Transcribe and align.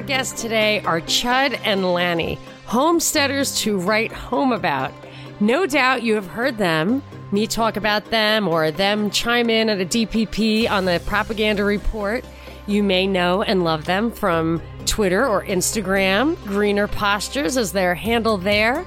Our 0.00 0.06
guests 0.06 0.40
today 0.40 0.80
are 0.86 1.02
Chud 1.02 1.60
and 1.62 1.92
Lanni, 1.92 2.38
homesteaders 2.64 3.58
to 3.60 3.78
write 3.78 4.10
home 4.10 4.50
about. 4.50 4.94
No 5.40 5.66
doubt 5.66 6.02
you 6.02 6.14
have 6.14 6.26
heard 6.26 6.56
them, 6.56 7.02
me 7.32 7.46
talk 7.46 7.76
about 7.76 8.06
them, 8.06 8.48
or 8.48 8.70
them 8.70 9.10
chime 9.10 9.50
in 9.50 9.68
at 9.68 9.78
a 9.78 9.84
DPP 9.84 10.70
on 10.70 10.86
the 10.86 11.02
propaganda 11.04 11.64
report. 11.64 12.24
You 12.66 12.82
may 12.82 13.06
know 13.06 13.42
and 13.42 13.62
love 13.62 13.84
them 13.84 14.10
from 14.10 14.62
Twitter 14.86 15.26
or 15.26 15.44
Instagram. 15.44 16.42
Greener 16.46 16.88
Postures 16.88 17.58
is 17.58 17.72
their 17.72 17.94
handle 17.94 18.38
there. 18.38 18.86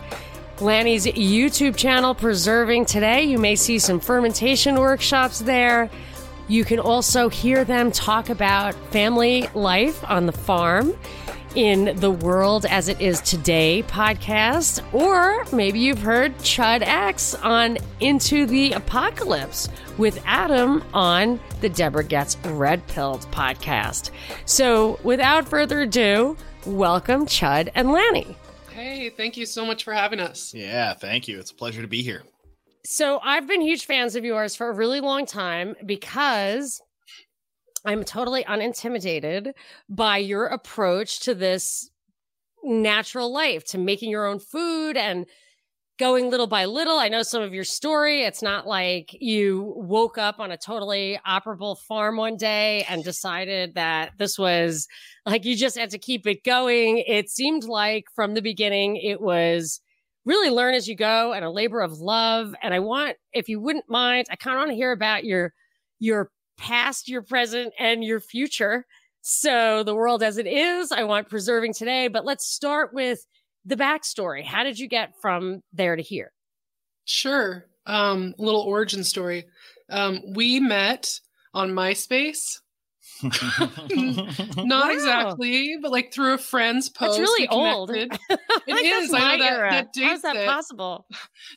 Lanni's 0.60 1.06
YouTube 1.06 1.76
channel, 1.76 2.16
Preserving 2.16 2.86
Today. 2.86 3.22
You 3.22 3.38
may 3.38 3.56
see 3.56 3.78
some 3.78 4.00
fermentation 4.00 4.80
workshops 4.80 5.38
there. 5.38 5.92
You 6.48 6.66
can 6.66 6.80
also 6.80 7.30
hear 7.30 7.64
them 7.64 7.92
talk 7.92 8.30
about 8.30 8.76
family 8.92 9.48
life 9.54 10.04
on 10.10 10.26
the 10.26 10.32
farm 10.34 10.94
in 11.56 11.96
the 11.98 12.12
world 12.12 12.66
as 12.66 12.90
it 12.90 13.00
is 13.00 13.22
today 13.22 13.84
podcast, 13.88 14.82
or 14.92 15.46
maybe 15.56 15.80
you've 15.80 16.02
heard 16.02 16.36
Chud 16.40 16.82
X 16.82 17.36
on 17.36 17.78
Into 18.00 18.46
the 18.46 18.74
Apocalypse 18.74 19.70
with 19.98 20.22
Adam 20.26 20.84
on 20.94 21.40
the 21.62 21.70
Deborah 21.70 22.04
Gets 22.04 22.38
Red 22.46 22.86
Pilled 22.88 23.22
podcast. 23.32 24.10
So 24.46 25.00
without 25.04 25.48
further 25.48 25.82
ado, 25.82 26.36
welcome 26.66 27.26
Chud 27.26 27.70
and 27.76 27.92
Lanni. 27.92 28.36
Hey, 28.72 29.10
thank 29.12 29.38
you 29.38 29.46
so 29.46 29.66
much 29.66 29.84
for 29.84 29.94
having 29.94 30.20
us. 30.20 30.54
Yeah, 30.54 30.94
thank 30.94 31.28
you. 31.28 31.40
It's 31.40 31.52
a 31.52 31.56
pleasure 31.56 31.84
to 31.84 31.88
be 31.88 32.02
here. 32.02 32.24
So 32.86 33.20
I've 33.24 33.48
been 33.48 33.62
huge 33.62 33.86
fans 33.86 34.16
of 34.16 34.26
yours 34.26 34.56
for 34.56 34.70
a 34.70 34.74
really 34.74 35.00
long 35.00 35.26
time 35.26 35.76
because 35.86 36.82
I'm 37.86 38.04
totally 38.04 38.44
unintimidated 38.46 39.54
by 39.90 40.18
your 40.18 40.46
approach 40.46 41.22
to 41.22 41.36
this 41.36 41.90
natural 42.64 43.32
life, 43.32 43.66
to 43.66 43.78
making 43.78 44.10
your 44.10 44.26
own 44.26 44.40
food 44.40 44.98
and 44.98 45.26
going 46.00 46.30
little 46.30 46.48
by 46.48 46.66
little. 46.66 46.98
I 46.98 47.08
know 47.08 47.24
some 47.24 47.44
of 47.44 47.54
your 47.54 47.64
story. 47.64 48.24
It's 48.24 48.42
not 48.42 48.68
like 48.68 49.16
you 49.20 49.74
woke 49.78 50.18
up 50.18 50.40
on 50.40 50.52
a 50.52 50.58
totally 50.58 51.20
operable 51.28 51.78
farm 51.78 52.18
one 52.18 52.36
day 52.36 52.84
and 52.90 53.04
decided 53.04 53.76
that 53.76 54.14
this 54.18 54.40
was 54.40 54.88
like 55.26 55.46
you 55.46 55.56
just 55.56 55.78
had 55.78 55.92
to 55.92 56.00
keep 56.00 56.26
it 56.26 56.44
going. 56.44 57.04
It 57.06 57.30
seemed 57.30 57.66
like 57.66 58.06
from 58.16 58.34
the 58.34 58.42
beginning 58.42 58.98
it 58.98 59.22
was 59.22 59.82
really 60.26 60.50
learn 60.50 60.74
as 60.74 60.88
you 60.88 60.96
go 60.96 61.34
and 61.34 61.44
a 61.44 61.50
labor 61.50 61.82
of 61.82 62.00
love. 62.00 62.56
And 62.62 62.74
I 62.74 62.80
want, 62.80 63.18
if 63.34 63.50
you 63.50 63.60
wouldn't 63.60 63.90
mind, 63.90 64.28
I 64.32 64.36
kind 64.36 64.56
of 64.56 64.62
want 64.62 64.72
to 64.72 64.76
hear 64.76 64.92
about 64.92 65.26
your, 65.26 65.54
your 66.00 66.32
past, 66.58 67.10
your 67.10 67.22
present 67.22 67.74
and 67.80 68.04
your 68.04 68.20
future. 68.20 68.86
So 69.22 69.84
the 69.84 69.96
world 69.96 70.24
as 70.24 70.38
it 70.38 70.48
is, 70.48 70.92
I 70.92 71.04
want 71.04 71.30
preserving 71.30 71.74
today, 71.74 72.08
but 72.08 72.26
let's 72.26 72.46
start 72.46 72.94
with 72.94 73.20
the 73.66 73.76
backstory. 73.76 74.44
How 74.44 74.64
did 74.64 74.78
you 74.78 74.88
get 74.88 75.14
from 75.22 75.62
there 75.72 75.96
to 75.96 76.02
here? 76.02 76.32
Sure. 77.06 77.66
Um, 77.86 78.34
little 78.38 78.62
origin 78.62 79.04
story. 79.04 79.46
Um, 79.90 80.22
we 80.34 80.60
met 80.60 81.20
on 81.54 81.72
MySpace 81.72 82.60
Not 84.58 84.86
wow. 84.86 84.92
exactly, 84.92 85.78
but 85.82 85.92
like 85.92 86.14
through 86.14 86.34
a 86.34 86.38
friend's 86.38 86.90
post. 86.90 87.20
It's 87.20 87.30
really 87.30 87.48
old. 87.48 87.90
it 87.92 88.12
is. 88.68 89.14
I 89.14 89.38
know 89.38 89.44
that, 89.44 89.90
How 89.96 90.14
is 90.14 90.22
that 90.22 90.36
it. 90.36 90.48
possible? 90.48 91.06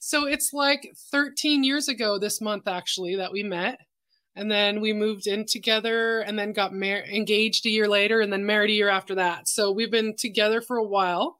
So 0.00 0.27
it's 0.27 0.53
like 0.53 0.93
13 1.10 1.65
years 1.65 1.88
ago 1.88 2.19
this 2.19 2.41
month, 2.41 2.69
actually, 2.69 3.16
that 3.16 3.32
we 3.32 3.43
met. 3.43 3.78
And 4.34 4.50
then 4.50 4.81
we 4.82 4.93
moved 4.93 5.27
in 5.27 5.47
together 5.47 6.21
and 6.21 6.38
then 6.38 6.53
got 6.53 6.75
mar- 6.75 7.04
engaged 7.10 7.65
a 7.65 7.71
year 7.71 7.88
later 7.88 8.21
and 8.21 8.31
then 8.33 8.44
married 8.44 8.71
a 8.71 8.75
year 8.75 8.91
after 8.91 9.15
that. 9.15 9.48
So 9.48 9.72
we've 9.72 9.91
been 9.91 10.15
together 10.15 10.60
for 10.60 10.77
a 10.77 10.87
while. 10.87 11.38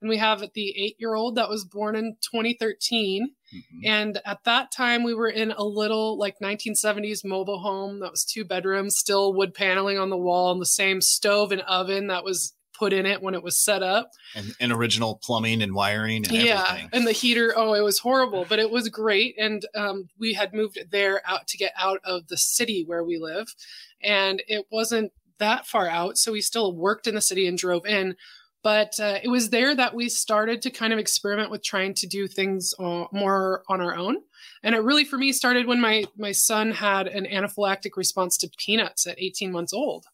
And 0.00 0.08
we 0.08 0.18
have 0.18 0.40
the 0.54 0.74
eight 0.76 0.96
year 0.98 1.14
old 1.14 1.36
that 1.36 1.48
was 1.48 1.64
born 1.64 1.96
in 1.96 2.16
2013. 2.22 3.30
Mm-hmm. 3.54 3.86
And 3.86 4.20
at 4.24 4.44
that 4.44 4.72
time, 4.72 5.02
we 5.02 5.14
were 5.14 5.28
in 5.28 5.52
a 5.52 5.62
little 5.62 6.18
like 6.18 6.36
1970s 6.42 7.24
mobile 7.24 7.60
home 7.60 8.00
that 8.00 8.10
was 8.10 8.24
two 8.24 8.44
bedrooms, 8.44 8.96
still 8.96 9.32
wood 9.32 9.54
paneling 9.54 9.98
on 9.98 10.10
the 10.10 10.16
wall, 10.16 10.52
and 10.52 10.60
the 10.60 10.66
same 10.66 11.00
stove 11.00 11.52
and 11.52 11.62
oven 11.62 12.08
that 12.08 12.24
was 12.24 12.54
put 12.78 12.92
in 12.92 13.06
it 13.06 13.22
when 13.22 13.34
it 13.34 13.42
was 13.42 13.58
set 13.58 13.82
up. 13.82 14.10
And, 14.34 14.54
and 14.60 14.72
original 14.72 15.18
plumbing 15.22 15.62
and 15.62 15.74
wiring 15.74 16.26
and 16.26 16.32
yeah, 16.32 16.64
everything. 16.68 16.90
And 16.92 17.06
the 17.06 17.12
heater, 17.12 17.54
oh, 17.56 17.74
it 17.74 17.80
was 17.80 17.98
horrible, 17.98 18.46
but 18.48 18.58
it 18.58 18.70
was 18.70 18.88
great. 18.88 19.34
And 19.38 19.66
um, 19.74 20.08
we 20.18 20.34
had 20.34 20.52
moved 20.52 20.78
there 20.90 21.22
out 21.24 21.46
to 21.48 21.56
get 21.56 21.72
out 21.78 22.00
of 22.04 22.28
the 22.28 22.36
city 22.36 22.84
where 22.86 23.04
we 23.04 23.18
live. 23.18 23.46
And 24.02 24.42
it 24.46 24.66
wasn't 24.70 25.12
that 25.38 25.66
far 25.66 25.88
out. 25.88 26.18
So 26.18 26.32
we 26.32 26.40
still 26.40 26.74
worked 26.74 27.06
in 27.06 27.14
the 27.14 27.20
city 27.20 27.46
and 27.46 27.58
drove 27.58 27.86
in 27.86 28.16
but 28.66 28.98
uh, 28.98 29.20
it 29.22 29.28
was 29.28 29.50
there 29.50 29.76
that 29.76 29.94
we 29.94 30.08
started 30.08 30.60
to 30.60 30.72
kind 30.72 30.92
of 30.92 30.98
experiment 30.98 31.52
with 31.52 31.62
trying 31.62 31.94
to 31.94 32.04
do 32.08 32.26
things 32.26 32.74
uh, 32.80 33.04
more 33.12 33.62
on 33.68 33.80
our 33.80 33.94
own. 33.94 34.16
And 34.64 34.74
it 34.74 34.80
really 34.80 35.04
for 35.04 35.16
me 35.16 35.30
started 35.30 35.68
when 35.68 35.80
my 35.80 36.02
my 36.18 36.32
son 36.32 36.72
had 36.72 37.06
an 37.06 37.26
anaphylactic 37.26 37.96
response 37.96 38.36
to 38.38 38.50
peanuts 38.58 39.06
at 39.06 39.22
18 39.22 39.52
months 39.52 39.72
old. 39.72 40.06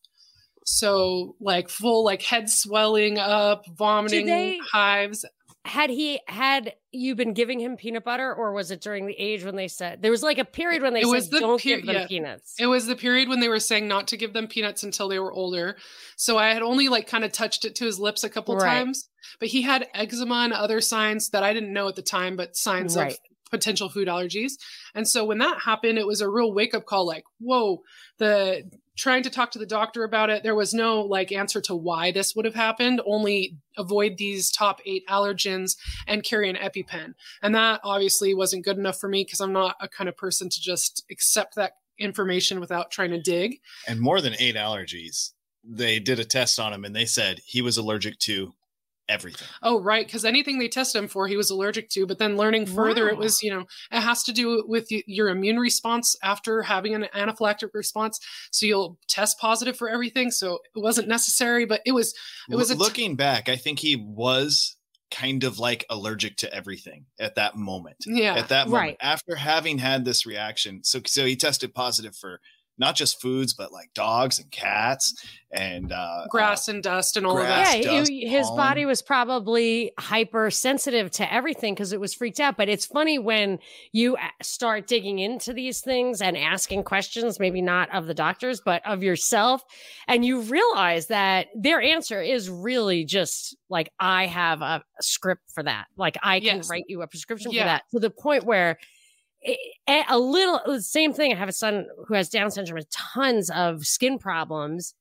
So 0.67 1.35
like 1.41 1.71
full 1.71 2.05
like 2.05 2.21
head 2.21 2.51
swelling 2.51 3.17
up 3.17 3.65
vomiting 3.75 4.27
they, 4.27 4.59
hives 4.71 5.25
had 5.65 5.91
he 5.91 6.21
had 6.27 6.75
you 6.91 7.15
been 7.15 7.34
giving 7.34 7.61
him 7.61 7.77
peanut 7.77 8.05
butter 8.05 8.34
or 8.34 8.53
was 8.53 8.71
it 8.73 8.81
during 8.81 9.06
the 9.06 9.15
age 9.15 9.45
when 9.45 9.55
they 9.55 9.69
said 9.69 10.03
there 10.03 10.11
was 10.11 10.23
like 10.23 10.39
a 10.39 10.45
period 10.45 10.83
when 10.83 10.93
they 10.93 11.03
it 11.03 11.23
said 11.23 11.31
the 11.31 11.41
don't 11.41 11.59
per- 11.59 11.62
give 11.62 11.87
them 11.87 11.95
yeah. 11.95 12.06
peanuts 12.06 12.55
it 12.59 12.67
was 12.67 12.87
the 12.87 12.97
period 12.97 13.28
when 13.28 13.39
they 13.39 13.49
were 13.49 13.61
saying 13.61 13.87
not 13.87 14.09
to 14.09 14.17
give 14.17 14.33
them 14.33 14.49
peanuts 14.49 14.83
until 14.83 15.09
they 15.09 15.21
were 15.21 15.33
older 15.33 15.77
so 16.17 16.37
i 16.37 16.53
had 16.53 16.62
only 16.62 16.89
like 16.89 17.06
kind 17.06 17.25
of 17.25 17.31
touched 17.31 17.65
it 17.65 17.77
to 17.77 17.84
his 17.84 18.00
lips 18.00 18.25
a 18.25 18.28
couple 18.28 18.56
right. 18.56 18.65
times 18.65 19.09
but 19.39 19.49
he 19.49 19.62
had 19.62 19.87
eczema 19.95 20.43
and 20.43 20.53
other 20.53 20.81
signs 20.81 21.31
that 21.31 21.45
i 21.45 21.53
didn't 21.53 21.73
know 21.73 21.87
at 21.87 21.94
the 21.94 22.03
time 22.03 22.34
but 22.37 22.56
signs 22.56 22.97
right. 22.97 23.12
of 23.12 23.19
potential 23.50 23.89
food 23.89 24.09
allergies 24.09 24.53
and 24.94 25.06
so 25.06 25.25
when 25.25 25.39
that 25.39 25.61
happened 25.61 25.99
it 25.99 26.06
was 26.06 26.21
a 26.21 26.29
real 26.29 26.53
wake 26.53 26.75
up 26.75 26.87
call 26.87 27.06
like 27.06 27.25
whoa 27.39 27.79
the 28.19 28.69
trying 28.97 29.23
to 29.23 29.31
talk 29.31 29.51
to 29.53 29.59
the 29.59 29.67
doctor 29.67 30.05
about 30.05 30.31
it. 30.31 30.43
There 30.43 30.55
was 30.55 30.75
no 30.75 31.01
like 31.01 31.33
answer 31.33 31.61
to 31.63 31.75
why 31.75 32.11
this 32.13 32.35
would 32.35 32.45
have 32.45 32.55
happened, 32.55 33.01
only 33.07 33.57
avoid 33.77 34.19
these 34.19 34.51
top 34.51 34.81
eight 34.85 35.05
allergens 35.09 35.77
and 36.07 36.23
carry 36.23 36.51
an 36.51 36.57
EpiPen. 36.57 37.15
And 37.43 37.55
that 37.55 37.81
obviously 37.85 38.35
wasn't 38.35 38.65
good 38.65 38.79
enough 38.79 38.99
for 38.99 39.09
me 39.09 39.25
because 39.25 39.41
I'm 39.41 39.53
not 39.53 39.77
a 39.81 39.89
kind 39.89 40.09
of 40.09 40.17
person 40.17 40.49
to 40.49 40.61
just 40.61 41.05
accept 41.11 41.55
that 41.57 41.73
information 41.99 42.61
without 42.61 42.91
trying 42.91 43.11
to 43.11 43.21
dig. 43.21 43.61
And 43.87 44.01
more 44.01 44.21
than 44.21 44.35
eight 44.39 44.57
allergies. 44.57 45.33
They 45.65 46.01
did 46.01 46.19
a 46.19 46.25
test 46.25 46.59
on 46.59 46.73
him 46.73 46.85
and 46.85 46.95
they 46.95 47.07
said 47.07 47.41
he 47.45 47.63
was 47.63 47.77
allergic 47.77 48.19
to 48.21 48.53
everything. 49.09 49.49
Oh, 49.63 49.81
right. 49.81 50.07
Because 50.07 50.25
anything 50.25 50.59
they 50.59 50.69
tested 50.69 51.03
him 51.03 51.09
for, 51.09 51.27
he 51.27 51.37
was 51.37 51.51
allergic 51.51 51.89
to. 51.91 52.07
But 52.07 52.19
then 52.19 52.37
learning 52.37 52.67
further, 52.67 53.07
wow. 53.07 53.13
it 53.13 53.19
was, 53.19 53.43
you 53.43 53.51
know, 53.51 53.67
it 53.91 54.01
has 54.01 54.23
to 54.25 54.33
do 54.33 54.65
with 54.67 54.87
your 54.91 55.29
immune 55.29 55.59
response 55.59 56.17
after 56.23 56.63
having 56.63 56.95
an 56.95 57.07
anaphylactic 57.15 57.71
response. 57.75 58.19
So 58.51 58.67
you'll 58.67 58.99
test 59.09 59.39
positive 59.39 59.76
for 59.76 59.88
everything. 59.88 60.31
So 60.31 60.59
it 60.75 60.81
wasn't 60.81 61.09
necessary, 61.09 61.65
but 61.65 61.81
it 61.85 61.93
was, 61.93 62.15
it 62.50 62.56
was. 62.56 62.71
L- 62.71 62.76
looking 62.76 63.11
t- 63.11 63.17
back, 63.17 63.49
I 63.49 63.56
think 63.56 63.79
he 63.79 63.97
was 63.97 64.76
kind 65.11 65.44
of 65.44 65.59
like 65.59 65.85
allergic 65.91 66.37
to 66.38 66.53
everything 66.55 67.05
at 67.21 67.35
that 67.35 67.56
moment. 67.56 67.99
Yeah. 68.06 68.35
At 68.35 68.49
that 68.49 68.69
moment, 68.69 68.82
right. 68.82 68.97
after 69.00 69.37
having 69.37 69.79
had 69.79 70.05
this 70.05 70.25
reaction. 70.25 70.82
So, 70.85 71.00
so 71.06 71.26
he 71.26 71.37
tested 71.37 71.75
positive 71.75 72.17
for 72.17 72.41
not 72.82 72.96
just 72.96 73.23
foods, 73.23 73.55
but 73.55 73.73
like 73.73 73.94
dogs 73.94 74.40
and 74.40 74.50
cats 74.50 75.14
and 75.52 75.93
uh, 75.93 76.26
grass 76.29 76.69
uh, 76.69 76.73
and 76.73 76.82
dust 76.82 77.17
and 77.17 77.25
all 77.25 77.38
of 77.38 77.46
that. 77.46 77.79
Yeah, 77.79 77.99
dust, 77.99 78.11
his 78.11 78.46
pollen. 78.46 78.56
body 78.56 78.87
was 78.87 79.02
probably 79.02 79.93
hypersensitive 79.99 81.11
to 81.12 81.32
everything 81.32 81.75
because 81.75 81.93
it 81.93 82.00
was 82.00 82.12
freaked 82.12 82.40
out. 82.40 82.56
But 82.56 82.69
it's 82.69 82.87
funny 82.87 83.19
when 83.19 83.61
you 83.93 84.17
start 84.43 84.88
digging 84.88 85.20
into 85.20 85.52
these 85.52 85.81
things 85.81 86.20
and 86.20 86.37
asking 86.37 86.82
questions, 86.82 87.38
maybe 87.38 87.62
not 87.62 87.94
of 87.94 88.06
the 88.06 88.14
doctors, 88.14 88.61
but 88.61 88.85
of 88.85 89.02
yourself, 89.02 89.62
and 90.08 90.25
you 90.25 90.40
realize 90.40 91.06
that 91.06 91.49
their 91.55 91.81
answer 91.81 92.20
is 92.20 92.50
really 92.50 93.05
just 93.05 93.56
like, 93.69 93.93
I 94.00 94.26
have 94.26 94.61
a, 94.61 94.82
a 94.99 95.02
script 95.02 95.43
for 95.55 95.62
that. 95.62 95.87
Like, 95.96 96.17
I 96.23 96.40
can 96.40 96.56
yes. 96.56 96.69
write 96.69 96.85
you 96.88 97.02
a 97.02 97.06
prescription 97.06 97.52
yeah. 97.52 97.62
for 97.62 97.67
that 97.67 97.82
to 97.93 98.00
the 98.00 98.11
point 98.11 98.44
where 98.44 98.78
a 99.89 100.19
little 100.19 100.81
same 100.81 101.12
thing. 101.12 101.33
I 101.33 101.37
have 101.37 101.49
a 101.49 101.53
son 101.53 101.87
who 102.06 102.15
has 102.15 102.29
Down 102.29 102.50
syndrome 102.50 102.79
and 102.79 102.91
tons 102.91 103.50
of 103.50 103.85
skin 103.87 104.19
problems, 104.19 104.94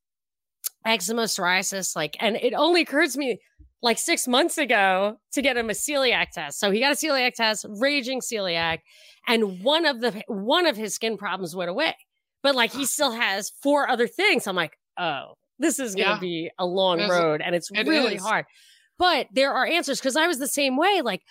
eczema, 0.86 1.24
psoriasis, 1.24 1.96
like, 1.96 2.18
and 2.20 2.36
it 2.38 2.54
only 2.54 2.82
occurs 2.82 3.14
to 3.14 3.20
me 3.20 3.40
like 3.82 3.98
six 3.98 4.28
months 4.28 4.58
ago 4.58 5.18
to 5.34 5.42
get 5.42 5.58
him 5.58 5.70
a 5.70 5.74
celiac 5.74 6.32
test. 6.32 6.60
So 6.60 6.72
he 6.72 6.80
got 6.80 6.92
a 6.92 6.96
celiac 6.96 7.34
test, 7.34 7.66
raging 7.70 8.22
celiac, 8.22 8.80
and 9.28 9.64
one 9.64 9.86
of 9.86 10.02
the 10.02 10.24
one 10.28 10.66
of 10.66 10.78
his 10.78 10.94
skin 10.94 11.18
problems 11.18 11.56
went 11.56 11.70
away. 11.70 11.96
But 12.44 12.56
like 12.56 12.72
he 12.72 12.86
still 12.86 13.12
has 13.12 13.52
four 13.62 13.90
other 13.90 14.08
things. 14.08 14.48
I'm 14.48 14.56
like, 14.56 14.78
oh, 14.98 15.34
this 15.60 15.80
is 15.80 15.96
gonna 15.96 16.16
yeah. 16.16 16.20
be 16.20 16.52
a 16.58 16.66
long 16.66 17.08
road 17.08 17.42
and 17.44 17.56
it's 17.56 17.70
it 17.72 17.88
really 17.88 18.16
is. 18.16 18.22
hard. 18.22 18.46
But 18.98 19.28
there 19.34 19.54
are 19.54 19.66
answers 19.66 20.00
because 20.00 20.16
I 20.16 20.28
was 20.28 20.40
the 20.40 20.48
same 20.48 20.78
way. 20.78 21.02
Like 21.04 21.22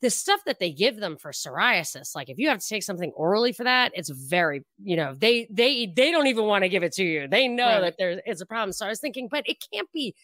the 0.00 0.10
stuff 0.10 0.40
that 0.46 0.58
they 0.58 0.72
give 0.72 0.96
them 0.96 1.16
for 1.16 1.30
psoriasis, 1.30 2.14
like 2.14 2.30
if 2.30 2.38
you 2.38 2.48
have 2.48 2.58
to 2.58 2.66
take 2.66 2.82
something 2.82 3.12
orally 3.14 3.52
for 3.52 3.64
that, 3.64 3.92
it's 3.94 4.10
very, 4.10 4.62
you 4.82 4.96
know, 4.96 5.14
they 5.14 5.46
they 5.50 5.86
they 5.86 6.10
don't 6.10 6.26
even 6.26 6.44
want 6.44 6.64
to 6.64 6.68
give 6.68 6.82
it 6.82 6.92
to 6.94 7.04
you. 7.04 7.28
They 7.28 7.48
know 7.48 7.66
right. 7.66 7.96
that 7.98 8.22
there's 8.24 8.40
a 8.40 8.46
problem. 8.46 8.72
So 8.72 8.86
I 8.86 8.88
was 8.88 9.00
thinking, 9.00 9.28
but 9.30 9.44
it 9.46 9.58
can't 9.72 9.90
be 9.92 10.14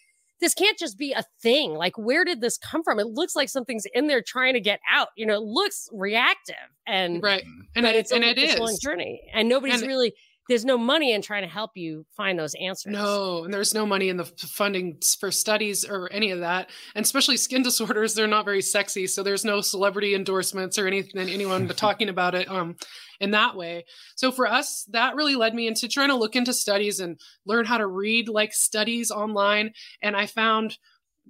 this 0.41 0.55
can't 0.55 0.79
just 0.79 0.99
be 0.99 1.13
a 1.13 1.25
thing. 1.41 1.75
Like, 1.75 1.97
where 1.97 2.25
did 2.25 2.41
this 2.41 2.59
come 2.59 2.83
from? 2.83 2.99
It 2.99 3.07
looks 3.07 3.35
like 3.35 3.49
something's 3.49 3.87
in 3.95 4.07
there 4.07 4.23
trying 4.23 4.55
to 4.55 4.61
get 4.61 4.81
out. 4.91 5.09
You 5.17 5.27
know, 5.27 5.35
it 5.35 5.43
looks 5.43 5.89
reactive 5.93 6.57
and 6.87 7.23
right, 7.23 7.45
mm. 7.45 7.67
and 7.75 7.87
it, 7.87 7.97
it's 7.97 8.13
and 8.13 8.25
a, 8.25 8.29
it 8.29 8.39
is 8.39 8.59
long 8.59 8.77
journey, 8.83 9.23
and 9.33 9.49
nobody's 9.49 9.81
and 9.81 9.89
really 9.89 10.15
there's 10.49 10.65
no 10.65 10.79
money 10.79 11.13
in 11.13 11.23
trying 11.23 11.43
to 11.43 11.49
help 11.49 11.73
you 11.75 12.07
find 12.17 12.39
those 12.39 12.55
answers. 12.55 12.93
No, 12.93 13.45
and 13.45 13.53
there's 13.53 13.75
no 13.75 13.85
money 13.85 14.09
in 14.09 14.17
the 14.17 14.25
funding 14.25 14.99
for 15.19 15.31
studies 15.31 15.85
or 15.85 16.11
any 16.13 16.31
of 16.31 16.41
that. 16.41 16.71
And 16.95 17.05
especially 17.05 17.37
skin 17.37 17.63
disorders, 17.65 18.15
they're 18.15 18.27
not 18.27 18.45
very 18.45 18.63
sexy. 18.63 19.07
So 19.07 19.23
there's 19.23 19.45
no 19.45 19.61
celebrity 19.61 20.15
endorsements 20.15 20.79
or 20.79 20.87
anything, 20.87 21.29
anyone 21.29 21.69
talking 21.77 22.09
about 22.09 22.35
it 22.35 22.49
um, 22.49 22.77
in 23.21 23.33
that 23.33 23.57
way. 23.57 23.85
So 24.15 24.31
for 24.31 24.47
us, 24.47 24.85
that 24.91 25.17
really 25.17 25.37
led 25.37 25.55
me 25.55 25.67
into 25.67 25.89
trying 25.89 26.09
to 26.09 26.17
look 26.17 26.37
into 26.37 26.53
studies 26.53 27.01
and 27.01 27.21
learn 27.45 27.65
how 27.65 27.79
to 27.79 27.87
read 27.87 28.29
like 28.29 28.53
studies 28.53 29.11
online. 29.11 29.73
And 30.03 30.17
I 30.17 30.27
found 30.27 30.79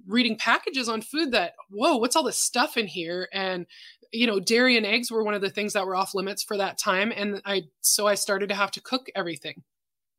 reading 0.05 0.37
packages 0.37 0.87
on 0.87 1.01
food 1.01 1.31
that, 1.31 1.53
whoa, 1.69 1.97
what's 1.97 2.15
all 2.15 2.23
this 2.23 2.37
stuff 2.37 2.77
in 2.77 2.87
here? 2.87 3.27
And 3.33 3.65
you 4.11 4.27
know, 4.27 4.39
dairy 4.39 4.77
and 4.77 4.85
eggs 4.85 5.11
were 5.11 5.23
one 5.23 5.33
of 5.33 5.41
the 5.41 5.49
things 5.49 5.73
that 5.73 5.85
were 5.85 5.95
off 5.95 6.13
limits 6.13 6.43
for 6.43 6.57
that 6.57 6.77
time, 6.77 7.11
and 7.15 7.41
I 7.45 7.63
so 7.81 8.07
I 8.07 8.15
started 8.15 8.49
to 8.49 8.55
have 8.55 8.71
to 8.71 8.81
cook 8.81 9.07
everything. 9.15 9.63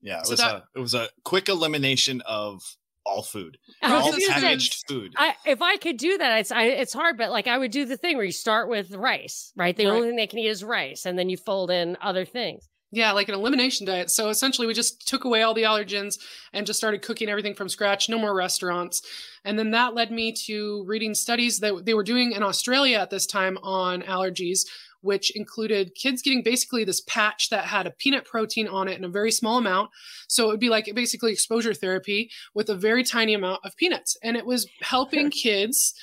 Yeah, 0.00 0.20
it 0.20 0.26
so 0.26 0.32
was 0.32 0.40
that, 0.40 0.54
a 0.54 0.64
it 0.76 0.80
was 0.80 0.94
a 0.94 1.08
quick 1.24 1.48
elimination 1.48 2.22
of 2.26 2.62
all 3.04 3.22
food, 3.22 3.58
oh, 3.82 3.94
all 3.94 4.12
packaged 4.28 4.84
food. 4.86 5.14
I, 5.16 5.34
if 5.46 5.62
I 5.62 5.76
could 5.76 5.96
do 5.96 6.18
that, 6.18 6.40
it's 6.40 6.52
I, 6.52 6.64
it's 6.64 6.92
hard, 6.92 7.16
but 7.16 7.30
like 7.30 7.46
I 7.46 7.58
would 7.58 7.70
do 7.70 7.84
the 7.84 7.96
thing 7.96 8.16
where 8.16 8.26
you 8.26 8.32
start 8.32 8.68
with 8.68 8.92
rice, 8.92 9.52
right? 9.56 9.76
The 9.76 9.86
right. 9.86 9.92
only 9.92 10.08
thing 10.08 10.16
they 10.16 10.26
can 10.26 10.38
eat 10.38 10.48
is 10.48 10.62
rice, 10.62 11.06
and 11.06 11.18
then 11.18 11.28
you 11.28 11.36
fold 11.36 11.70
in 11.70 11.96
other 12.00 12.24
things. 12.24 12.68
Yeah, 12.90 13.12
like 13.12 13.28
an 13.28 13.34
elimination 13.34 13.86
diet. 13.86 14.10
So 14.10 14.30
essentially, 14.30 14.66
we 14.66 14.72
just 14.72 15.06
took 15.06 15.24
away 15.24 15.42
all 15.42 15.52
the 15.52 15.64
allergens 15.64 16.18
and 16.54 16.66
just 16.66 16.78
started 16.78 17.02
cooking 17.02 17.28
everything 17.28 17.54
from 17.54 17.68
scratch. 17.68 18.08
No 18.08 18.18
more 18.18 18.34
restaurants. 18.34 19.02
And 19.44 19.58
then 19.58 19.72
that 19.72 19.94
led 19.94 20.10
me 20.10 20.32
to 20.46 20.84
reading 20.86 21.14
studies 21.14 21.60
that 21.60 21.84
they 21.84 21.92
were 21.92 22.02
doing 22.02 22.32
in 22.32 22.42
Australia 22.42 22.98
at 22.98 23.10
this 23.10 23.26
time 23.26 23.58
on 23.58 24.02
allergies 24.02 24.60
which 25.00 25.34
included 25.36 25.94
kids 25.94 26.22
getting 26.22 26.42
basically 26.42 26.84
this 26.84 27.00
patch 27.02 27.50
that 27.50 27.64
had 27.64 27.86
a 27.86 27.90
peanut 27.90 28.24
protein 28.24 28.68
on 28.68 28.88
it 28.88 28.98
in 28.98 29.04
a 29.04 29.08
very 29.08 29.30
small 29.30 29.58
amount. 29.58 29.90
So 30.28 30.44
it 30.44 30.48
would 30.48 30.60
be 30.60 30.68
like 30.68 30.90
basically 30.94 31.32
exposure 31.32 31.74
therapy 31.74 32.30
with 32.54 32.68
a 32.68 32.74
very 32.74 33.04
tiny 33.04 33.34
amount 33.34 33.60
of 33.64 33.76
peanuts. 33.76 34.16
And 34.22 34.36
it 34.36 34.46
was 34.46 34.68
helping 34.80 35.30
kids 35.44 35.94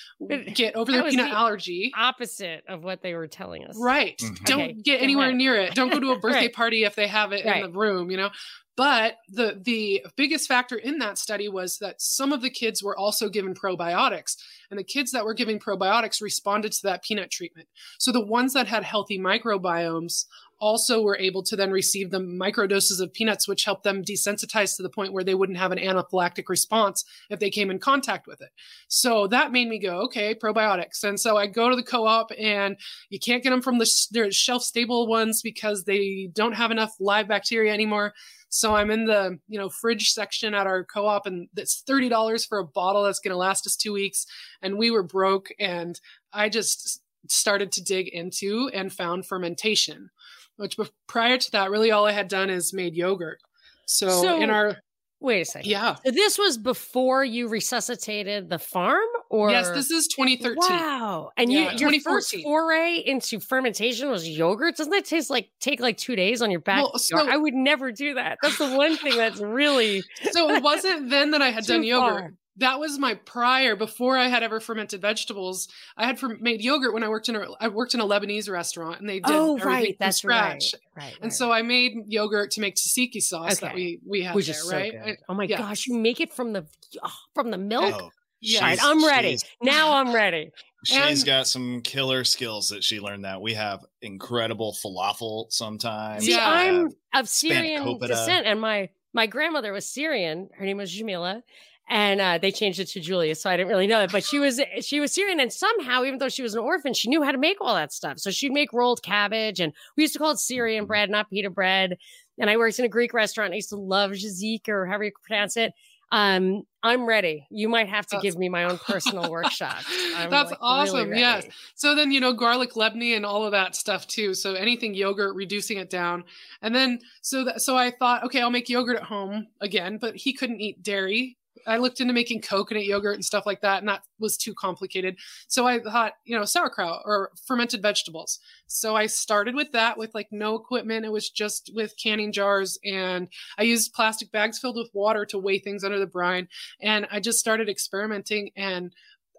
get 0.54 0.76
over 0.76 0.92
their 0.92 1.04
peanut 1.04 1.30
the 1.30 1.36
allergy. 1.36 1.92
Opposite 1.98 2.64
of 2.68 2.84
what 2.84 3.02
they 3.02 3.14
were 3.14 3.28
telling 3.28 3.66
us. 3.66 3.76
Right. 3.80 4.18
Mm-hmm. 4.18 4.44
Don't 4.46 4.62
okay, 4.62 4.74
get 4.74 5.02
anywhere 5.02 5.32
near 5.32 5.56
it. 5.56 5.76
Don't 5.76 5.92
go 5.92 6.00
to 6.00 6.12
a 6.12 6.20
birthday 6.20 6.42
right. 6.42 6.54
party 6.54 6.84
if 6.84 6.96
they 6.96 7.08
have 7.08 7.32
it 7.32 7.46
right. 7.46 7.64
in 7.64 7.72
the 7.72 7.78
room, 7.78 8.12
you 8.12 8.18
know. 8.18 8.30
But 8.78 9.20
the 9.30 9.60
the 9.62 10.06
biggest 10.18 10.48
factor 10.48 10.76
in 10.76 10.98
that 11.00 11.18
study 11.18 11.48
was 11.48 11.78
that 11.78 12.02
some 12.02 12.34
of 12.34 12.42
the 12.42 12.50
kids 12.50 12.84
were 12.84 12.98
also 12.98 13.30
given 13.30 13.54
probiotics, 13.54 14.36
and 14.70 14.78
the 14.78 14.84
kids 14.84 15.12
that 15.12 15.24
were 15.24 15.34
giving 15.34 15.60
probiotics 15.60 16.22
responded 16.22 16.74
to 16.74 16.84
that 16.84 17.04
peanut 17.04 17.32
treatment. 17.32 17.70
So 18.00 18.12
the 18.12 18.26
ones 18.26 18.54
that 18.54 18.68
had 18.68 18.84
healthy 18.84 19.18
microbiomes 19.18 20.26
also 20.60 21.02
were 21.02 21.18
able 21.18 21.44
to 21.44 21.56
then 21.56 21.72
receive 21.72 22.12
the 22.12 22.20
microdoses 22.20 23.02
of 23.02 23.14
peanuts, 23.14 23.48
which 23.48 23.66
helped 23.66 23.84
them 23.84 24.04
desensitize 24.04 24.76
to 24.76 24.84
the 24.84 24.90
point 24.90 25.12
where 25.12 25.24
they 25.24 25.36
wouldn't 25.36 25.58
have 25.58 25.72
an 25.72 25.78
anaphylactic 25.78 26.48
response 26.48 27.04
if 27.30 27.40
they 27.40 27.50
came 27.50 27.70
in 27.70 27.80
contact 27.80 28.26
with 28.26 28.42
it. 28.42 28.50
So 28.88 29.28
that 29.28 29.52
made 29.52 29.68
me 29.68 29.80
go, 29.80 30.02
okay, 30.04 30.34
probiotics. 30.34 31.04
And 31.04 31.20
so 31.20 31.38
I 31.38 31.48
go 31.48 31.70
to 31.70 31.76
the 31.76 31.84
co-op 31.84 32.32
and 32.40 32.78
you 33.10 33.20
can't 33.20 33.44
get 33.44 33.50
them 33.50 33.62
from 33.62 33.78
the 33.78 34.08
their 34.12 34.32
shelf 34.32 34.64
stable 34.64 35.08
ones 35.08 35.42
because 35.42 35.84
they 35.84 36.30
don't 36.34 36.54
have 36.54 36.72
enough 36.72 36.96
live 37.00 37.28
bacteria 37.28 37.74
anymore. 37.74 38.14
So 38.50 38.76
I'm 38.76 38.92
in 38.92 39.06
the, 39.06 39.38
you 39.50 39.60
know, 39.60 39.70
fridge 39.70 40.12
section 40.12 40.54
at 40.54 40.68
our 40.68 40.86
co-op 40.86 41.26
and 41.26 41.50
it's 41.58 41.84
$30 41.88 42.48
for 42.48 42.60
a 42.60 42.66
bottle 42.66 43.04
that's 43.04 43.20
going 43.20 43.34
to 43.34 43.38
last 43.38 43.68
us 43.68 43.76
2 43.76 43.92
weeks 43.92 44.26
and 44.62 44.78
we 44.78 44.92
were 44.92 45.04
broke 45.04 45.50
and 45.60 46.00
I 46.32 46.48
just 46.48 47.02
started 47.28 47.72
to 47.74 47.84
dig 47.84 48.08
into 48.08 48.70
and 48.74 48.94
found 48.94 49.26
fermentation, 49.26 50.10
which 50.58 50.78
prior 51.08 51.38
to 51.38 51.52
that 51.52 51.72
really 51.72 51.92
all 51.92 52.06
I 52.06 52.12
had 52.12 52.28
done 52.28 52.50
is 52.50 52.74
made 52.74 52.96
yogurt. 52.96 53.40
So, 53.86 54.10
so 54.10 54.42
in 54.42 54.50
our 54.50 54.78
Wait 55.22 55.42
a 55.42 55.46
second. 55.46 55.70
Yeah. 55.70 55.96
So 56.06 56.12
this 56.12 56.38
was 56.38 56.58
before 56.58 57.24
you 57.24 57.48
resuscitated 57.48 58.50
the 58.50 58.60
farm 58.60 59.08
or 59.30 59.50
Yes, 59.50 59.70
this 59.72 59.90
is 59.90 60.08
2013. 60.08 60.58
Wow. 60.58 61.32
And 61.38 61.52
yeah, 61.52 61.72
you, 61.72 61.90
your 61.90 62.02
first 62.02 62.36
foray 62.44 62.98
into 62.98 63.40
fermentation 63.40 64.10
was 64.10 64.28
yogurt. 64.28 64.76
Doesn't 64.76 64.92
that 64.92 65.06
taste 65.06 65.30
like 65.30 65.50
take 65.60 65.80
like 65.80 65.98
2 65.98 66.16
days 66.16 66.42
on 66.42 66.52
your 66.52 66.60
back? 66.60 66.84
Well, 66.84 67.00
so, 67.00 67.18
I 67.18 67.38
would 67.38 67.54
never 67.54 67.92
do 67.92 68.14
that. 68.16 68.38
That's 68.44 68.58
the 68.58 68.76
one 68.76 68.98
thing 68.98 69.18
that's 69.18 69.40
really 69.40 70.04
So 70.32 70.50
it 70.52 70.62
wasn't 70.62 71.10
then 71.10 71.32
that 71.32 71.42
I 71.42 71.50
had 71.50 71.64
done 71.66 71.84
yogurt. 71.84 72.20
Far 72.20 72.34
that 72.58 72.80
was 72.80 72.98
my 72.98 73.16
prior 73.16 73.76
before 73.76 74.18
I 74.18 74.28
had 74.28 74.44
ever 74.44 74.60
fermented 74.60 75.02
vegetables. 75.02 75.68
I 75.98 76.06
had 76.06 76.22
made 76.40 76.62
yogurt 76.62 76.94
when 76.94 77.04
I 77.04 77.10
worked 77.10 77.28
in 77.30 77.36
a 77.36 77.46
I 77.60 77.68
worked 77.68 77.94
in 77.94 78.00
a 78.00 78.06
Lebanese 78.06 78.50
restaurant 78.50 79.00
and 79.00 79.10
they 79.10 79.20
did 79.20 79.26
oh, 79.34 79.58
everything 79.58 79.70
right. 79.70 79.98
from 79.98 80.12
scratch. 80.12 80.76
Right, 80.96 81.04
right, 81.04 81.18
and 81.22 81.34
so 81.34 81.52
I 81.52 81.62
made 81.62 81.94
yogurt 82.08 82.52
to 82.52 82.62
make 82.62 82.76
tzatziki 82.76 83.22
sauce 83.22 83.58
okay. 83.58 83.68
that 83.68 83.76
we 83.76 84.00
we 84.06 84.22
had 84.22 84.36
Which 84.36 84.48
there, 84.48 84.56
is 84.56 84.72
right? 84.72 84.94
So 84.94 85.14
oh 85.30 85.34
my 85.34 85.46
yes. 85.46 85.60
gosh, 85.60 85.88
you 85.88 85.98
make 85.98 86.22
it 86.22 86.34
from 86.34 86.54
the 86.54 86.66
oh, 87.04 87.14
from 87.34 87.52
the 87.52 87.58
milk. 87.58 87.96
Oh, 88.02 88.10
yeah, 88.42 88.64
right, 88.64 88.80
I'm 88.82 89.04
ready. 89.04 89.38
Now 89.62 89.96
I'm 89.96 90.14
ready. 90.14 90.52
She's 90.86 91.22
and, 91.22 91.26
got 91.26 91.48
some 91.48 91.82
killer 91.82 92.24
skills 92.24 92.70
that 92.70 92.84
she 92.84 93.00
learned 93.00 93.26
that. 93.26 93.42
We 93.42 93.56
have 93.56 93.84
incredible 94.04 94.78
falafel 94.86 95.52
sometimes. 95.52 96.26
See, 96.26 96.34
yeah. 96.34 96.48
I'm 96.48 96.90
of 97.14 97.28
Syrian 97.28 97.98
descent 98.00 98.46
and 98.46 98.62
my 98.62 98.90
my 99.14 99.26
grandmother 99.26 99.74
was 99.74 99.88
Syrian. 99.88 100.50
Her 100.54 100.66
name 100.66 100.78
was 100.78 100.92
Jamila 100.92 101.42
and 101.88 102.20
uh, 102.20 102.38
they 102.40 102.52
changed 102.52 102.80
it 102.80 102.88
to 102.90 103.00
Julia, 103.00 103.36
so 103.36 103.50
I 103.50 103.58
didn't 103.58 103.70
really 103.70 103.88
know 103.88 104.00
that. 104.00 104.12
But 104.12 104.24
she 104.24 104.40
was 104.40 104.60
she 104.82 105.00
was 105.00 105.14
Syrian, 105.14 105.40
and 105.40 105.54
somehow, 105.54 106.04
even 106.04 106.18
though 106.18 106.30
she 106.30 106.42
was 106.42 106.54
an 106.54 106.62
orphan, 106.62 106.94
she 106.94 107.10
knew 107.10 107.22
how 107.22 107.32
to 107.32 107.38
make 107.38 107.58
all 107.62 107.76
that 107.76 107.94
stuff. 107.94 108.20
So 108.20 108.32
she'd 108.32 108.52
make 108.52 108.74
rolled 108.74 109.04
cabbage, 109.04 109.60
and 109.60 109.74
we 109.96 110.04
used 110.04 110.14
to 110.14 110.20
call 110.20 110.32
it 110.32 110.40
Syrian 110.40 110.84
mm-hmm. 110.84 110.88
bread, 110.88 111.10
not 111.10 111.30
pita 111.30 111.50
bread. 111.50 111.98
And 112.38 112.50
I 112.50 112.58
worked 112.58 112.80
in 112.80 112.86
a 112.86 112.90
Greek 112.90 113.14
restaurant. 113.14 113.54
I 113.54 113.58
used 113.58 113.70
to 113.70 113.78
love 113.78 114.12
jazik 114.12 114.68
or 114.68 114.86
however 114.86 115.06
you 115.06 115.12
pronounce 115.26 115.56
it. 115.56 115.74
Um, 116.12 116.64
I'm 116.84 117.08
ready. 117.08 117.48
You 117.50 117.68
might 117.68 117.90
have 117.90 118.06
to 118.08 118.16
That's, 118.16 118.24
give 118.24 118.38
me 118.38 118.48
my 118.48 118.66
own 118.66 118.78
personal 118.78 119.30
workshop. 119.32 119.84
I'm 120.16 120.30
That's 120.30 120.52
like 120.52 120.60
awesome. 120.62 121.10
Really 121.10 121.20
yes. 121.20 121.48
So 121.76 121.96
then, 121.96 122.12
you 122.12 122.20
know, 122.20 122.34
garlic 122.34 122.74
lebni 122.74 123.16
and 123.16 123.26
all 123.26 123.44
of 123.44 123.52
that 123.52 123.76
stuff 123.76 124.06
too. 124.08 124.34
So 124.34 124.54
anything 124.54 124.94
yogurt, 124.94 125.36
reducing 125.36 125.78
it 125.78 125.90
down. 125.90 126.24
And 126.62 126.76
then, 126.76 127.00
so 127.22 127.46
that, 127.46 127.62
so 127.62 127.76
I 127.76 127.92
thought, 127.92 128.24
okay, 128.26 128.42
I'll 128.42 128.52
make 128.52 128.70
yogurt 128.70 128.98
at 128.98 129.04
home 129.04 129.48
again, 129.62 129.98
but 129.98 130.16
he 130.16 130.34
couldn't 130.34 130.62
eat 130.62 130.84
dairy. 130.84 131.38
I 131.68 131.78
looked 131.78 132.00
into 132.00 132.14
making 132.14 132.42
coconut 132.42 132.86
yogurt 132.86 133.16
and 133.16 133.26
stuff 133.26 133.46
like 133.46 133.62
that, 133.62 133.80
and 133.80 133.88
that 133.88 134.04
was 134.20 134.38
too 134.38 134.54
complicated. 134.54 135.18
So 135.48 135.68
I 135.68 135.80
thought, 135.80 136.14
you 136.24 136.38
know, 136.38 136.46
sauerkraut 136.46 137.02
or 137.06 137.32
fermented 137.48 137.82
vegetables. 137.82 138.40
So 138.68 138.96
I 138.96 139.08
started 139.08 139.56
with 139.56 139.72
that 139.72 139.98
with 139.98 140.14
like 140.14 140.28
no 140.32 140.56
equipment. 140.56 141.06
It 141.06 141.12
was 141.12 141.30
just 141.30 141.72
with 141.74 141.96
canning 142.02 142.32
jars, 142.32 142.78
and 142.86 143.28
I 143.58 143.64
used 143.64 143.94
plastic 143.94 144.32
bags 144.32 144.60
filled 144.60 144.78
with 144.78 144.90
water 144.94 145.26
to 145.26 145.38
weigh 145.38 145.60
things 145.60 145.84
under 145.84 146.00
the 146.00 146.08
brine. 146.08 146.48
And 146.82 147.08
I 147.12 147.20
just 147.20 147.40
started 147.40 147.70
experimenting, 147.70 148.52
and 148.56 148.94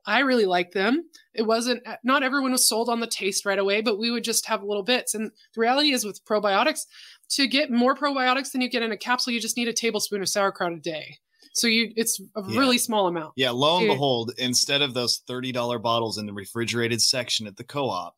I 0.06 0.20
really 0.20 0.46
liked 0.46 0.72
them. 0.72 1.08
It 1.34 1.42
wasn't, 1.42 1.82
eh, 1.84 1.96
not 2.04 2.22
everyone 2.22 2.52
was 2.52 2.68
sold 2.68 2.88
on 2.88 3.00
the 3.00 3.08
taste 3.08 3.44
right 3.44 3.58
away, 3.58 3.80
but 3.80 3.98
we 3.98 4.10
would 4.10 4.22
just 4.22 4.46
have 4.46 4.62
little 4.62 4.84
bits. 4.84 5.14
And 5.14 5.32
the 5.54 5.60
reality 5.60 5.90
is 5.90 6.04
with 6.04 6.24
probiotics, 6.24 6.86
to 7.30 7.48
get 7.48 7.72
more 7.72 7.96
probiotics 7.96 8.52
than 8.52 8.60
you 8.60 8.70
get 8.70 8.82
in 8.82 8.92
a 8.92 8.96
capsule, 8.96 9.32
you 9.32 9.40
just 9.40 9.56
need 9.56 9.66
a 9.66 9.72
tablespoon 9.72 10.22
of 10.22 10.28
sauerkraut 10.28 10.72
a 10.72 10.76
day. 10.76 11.18
So 11.56 11.68
you, 11.68 11.90
it's 11.96 12.20
a 12.36 12.42
yeah. 12.46 12.58
really 12.58 12.76
small 12.76 13.06
amount. 13.06 13.32
Yeah. 13.34 13.50
Lo 13.50 13.78
and 13.78 13.88
behold, 13.88 14.32
instead 14.36 14.82
of 14.82 14.92
those 14.92 15.22
thirty 15.26 15.52
dollar 15.52 15.78
bottles 15.78 16.18
in 16.18 16.26
the 16.26 16.34
refrigerated 16.34 17.00
section 17.00 17.46
at 17.46 17.56
the 17.56 17.64
co-op, 17.64 18.14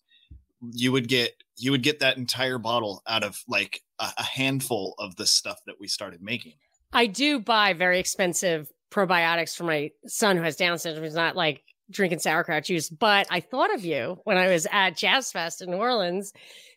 you 0.73 0.91
would 0.91 1.07
get 1.07 1.35
you 1.57 1.71
would 1.71 1.85
get 1.85 2.01
that 2.01 2.17
entire 2.17 2.59
bottle 2.59 3.01
out 3.07 3.23
of 3.23 3.41
like 3.47 3.81
a, 4.01 4.09
a 4.19 4.25
handful 4.25 4.97
of 4.99 5.15
the 5.15 5.27
stuff 5.27 5.61
that 5.67 5.77
we 5.79 5.87
started 5.87 6.21
making. 6.21 6.55
I 6.93 7.07
do 7.07 7.39
buy 7.39 7.75
very 7.75 8.01
expensive 8.01 8.73
probiotics 8.91 9.55
for 9.55 9.65
my 9.65 9.93
son 10.07 10.37
who 10.37 10.43
has 10.43 10.57
Down 10.57 10.77
syndrome. 10.79 11.05
He's 11.05 11.15
not 11.15 11.37
like 11.37 11.63
drinking 11.93 12.19
sauerkraut 12.19 12.65
juice, 12.65 12.89
but 12.89 13.29
I 13.31 13.39
thought 13.39 13.73
of 13.73 13.85
you 13.85 14.19
when 14.25 14.37
I 14.37 14.49
was 14.49 14.67
at 14.73 14.97
Jazz 14.97 15.31
Fest 15.31 15.63
in 15.63 15.71
New 15.71 15.77
Orleans 15.77 16.33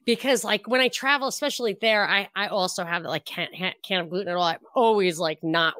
because 0.05 0.43
like 0.43 0.67
when 0.67 0.81
I 0.81 0.87
travel, 0.87 1.27
especially 1.27 1.77
there, 1.79 2.07
I, 2.07 2.29
I 2.35 2.47
also 2.47 2.83
have 2.83 3.03
like 3.03 3.25
can't, 3.25 3.51
can't 3.53 4.03
of 4.03 4.09
gluten 4.09 4.29
at 4.29 4.35
all. 4.35 4.43
I'm 4.43 4.57
always 4.75 5.19
like 5.19 5.39
not, 5.43 5.75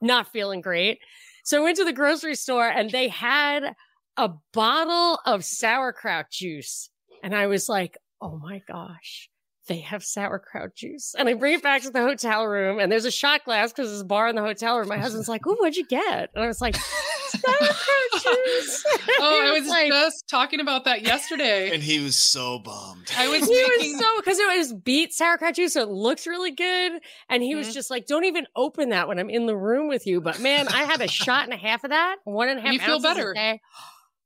not 0.00 0.32
feeling 0.32 0.60
great. 0.60 1.00
So 1.44 1.58
I 1.58 1.64
went 1.64 1.76
to 1.78 1.84
the 1.84 1.92
grocery 1.92 2.34
store 2.34 2.68
and 2.68 2.90
they 2.90 3.08
had 3.08 3.74
a 4.16 4.30
bottle 4.52 5.20
of 5.24 5.44
sauerkraut 5.44 6.30
juice. 6.30 6.90
And 7.22 7.34
I 7.34 7.46
was 7.46 7.68
like, 7.68 7.96
oh 8.20 8.36
my 8.38 8.62
gosh, 8.66 9.28
they 9.68 9.80
have 9.80 10.02
sauerkraut 10.02 10.74
juice. 10.74 11.14
And 11.16 11.28
I 11.28 11.34
bring 11.34 11.54
it 11.54 11.62
back 11.62 11.82
to 11.82 11.90
the 11.90 12.02
hotel 12.02 12.46
room 12.46 12.80
and 12.80 12.90
there's 12.90 13.04
a 13.04 13.10
shot 13.10 13.44
glass 13.44 13.72
because 13.72 13.88
there's 13.90 14.00
a 14.00 14.06
bar 14.06 14.28
in 14.28 14.34
the 14.34 14.42
hotel 14.42 14.78
room. 14.78 14.88
My 14.88 14.98
husband's 14.98 15.28
like, 15.28 15.46
oh, 15.46 15.54
what'd 15.58 15.76
you 15.76 15.86
get? 15.86 16.30
And 16.34 16.42
I 16.42 16.46
was 16.46 16.60
like, 16.60 16.74
sauerkraut 16.74 17.76
juice. 18.12 18.84
oh, 19.20 19.46
I 19.46 19.52
was 19.52 19.68
like, 19.68 19.88
just 19.88 20.26
talking 20.28 20.60
about 20.60 20.84
that 20.86 21.02
yesterday. 21.02 21.70
And 21.72 21.82
he 21.82 22.00
was 22.00 22.16
so 22.16 22.58
bummed. 22.58 23.10
I 23.16 23.28
was 23.28 23.46
He 23.46 23.54
making... 23.54 23.92
was 23.92 24.00
so, 24.00 24.16
because 24.16 24.38
it 24.38 24.58
was 24.58 24.74
beet 24.74 25.12
sauerkraut 25.12 25.54
juice. 25.54 25.74
So 25.74 25.82
it 25.82 25.90
looks 25.90 26.26
really 26.26 26.52
good. 26.52 27.00
And 27.28 27.42
he 27.42 27.50
mm-hmm. 27.50 27.58
was 27.58 27.74
just 27.74 27.90
like, 27.90 28.06
don't 28.06 28.24
even 28.24 28.46
open 28.56 28.88
that 28.88 29.06
when 29.06 29.18
I'm 29.18 29.30
in 29.30 29.46
the 29.46 29.56
room 29.56 29.88
with 29.88 30.06
you. 30.06 30.20
But 30.20 30.40
man, 30.40 30.66
I 30.68 30.84
had 30.84 31.00
a 31.00 31.08
shot 31.08 31.44
and 31.44 31.52
a 31.52 31.58
half 31.58 31.84
of 31.84 31.90
that, 31.90 32.16
one 32.24 32.48
and 32.48 32.58
a 32.58 32.62
half 32.62 32.72
You 32.72 32.80
feel 32.80 33.00
better. 33.00 33.34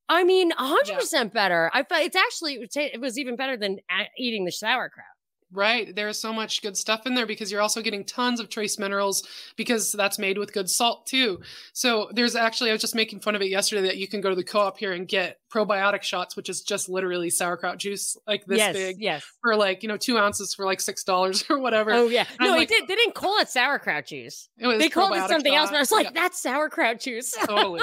I 0.09 0.25
mean, 0.25 0.51
hundred 0.57 0.89
yeah. 0.89 0.99
percent 0.99 1.33
better. 1.33 1.71
I 1.73 1.85
felt 1.85 2.03
it's 2.03 2.17
actually 2.17 2.59
it 2.75 3.01
was 3.01 3.19
even 3.19 3.35
better 3.35 3.57
than 3.57 3.79
eating 4.19 4.45
the 4.45 4.53
sauerkraut. 4.53 5.07
Right. 5.52 5.94
There's 5.94 6.18
so 6.18 6.32
much 6.32 6.62
good 6.62 6.76
stuff 6.76 7.06
in 7.06 7.14
there 7.14 7.26
because 7.26 7.52
you're 7.52 7.61
also 7.61 7.82
getting 7.82 8.04
tons 8.04 8.40
of 8.40 8.49
trace 8.49 8.78
minerals 8.78 9.26
because 9.56 9.92
that's 9.92 10.18
made 10.18 10.38
with 10.38 10.52
good 10.52 10.71
salt 10.71 11.06
too. 11.06 11.40
So 11.75 12.09
there's 12.12 12.35
actually, 12.35 12.71
I 12.71 12.73
was 12.73 12.80
just 12.80 12.94
making 12.94 13.21
fun 13.21 13.35
of 13.35 13.42
it 13.42 13.49
yesterday 13.49 13.82
that 13.82 13.99
you 13.99 14.09
can 14.09 14.21
go 14.21 14.30
to 14.30 14.37
the 14.37 14.44
co 14.44 14.61
op 14.61 14.78
here 14.78 14.92
and 14.92 15.06
get 15.06 15.38
probiotic 15.52 16.02
shots, 16.02 16.37
which 16.37 16.49
is 16.49 16.62
just 16.62 16.88
literally 16.88 17.28
sauerkraut 17.28 17.78
juice, 17.78 18.16
like 18.26 18.47
this 18.47 18.59
yes, 18.59 18.75
big. 18.75 18.97
Yes. 19.00 19.25
For 19.42 19.54
like, 19.54 19.82
you 19.82 19.88
know, 19.88 19.99
two 19.99 20.16
ounces 20.16 20.54
for 20.54 20.64
like 20.64 20.78
$6 20.78 21.44
or 21.50 21.59
whatever. 21.59 21.92
Oh, 21.92 22.09
yeah. 22.09 22.25
And 22.40 22.49
no, 22.49 22.56
like, 22.56 22.68
did, 22.68 22.88
they 22.88 22.94
didn't 22.94 23.14
call 23.14 23.38
it 23.38 23.49
sauerkraut 23.49 24.06
juice. 24.06 24.49
It 24.59 24.66
was 24.66 24.78
they 24.78 24.88
called 24.88 25.14
it 25.14 25.28
something 25.28 25.52
shot. 25.52 25.59
else, 25.59 25.71
but 25.71 25.76
I 25.76 25.80
was 25.80 25.92
like, 25.92 26.06
yeah. 26.06 26.12
that's 26.14 26.42
sauerkraut 26.42 27.00
juice. 27.00 27.32
Totally. 27.47 27.82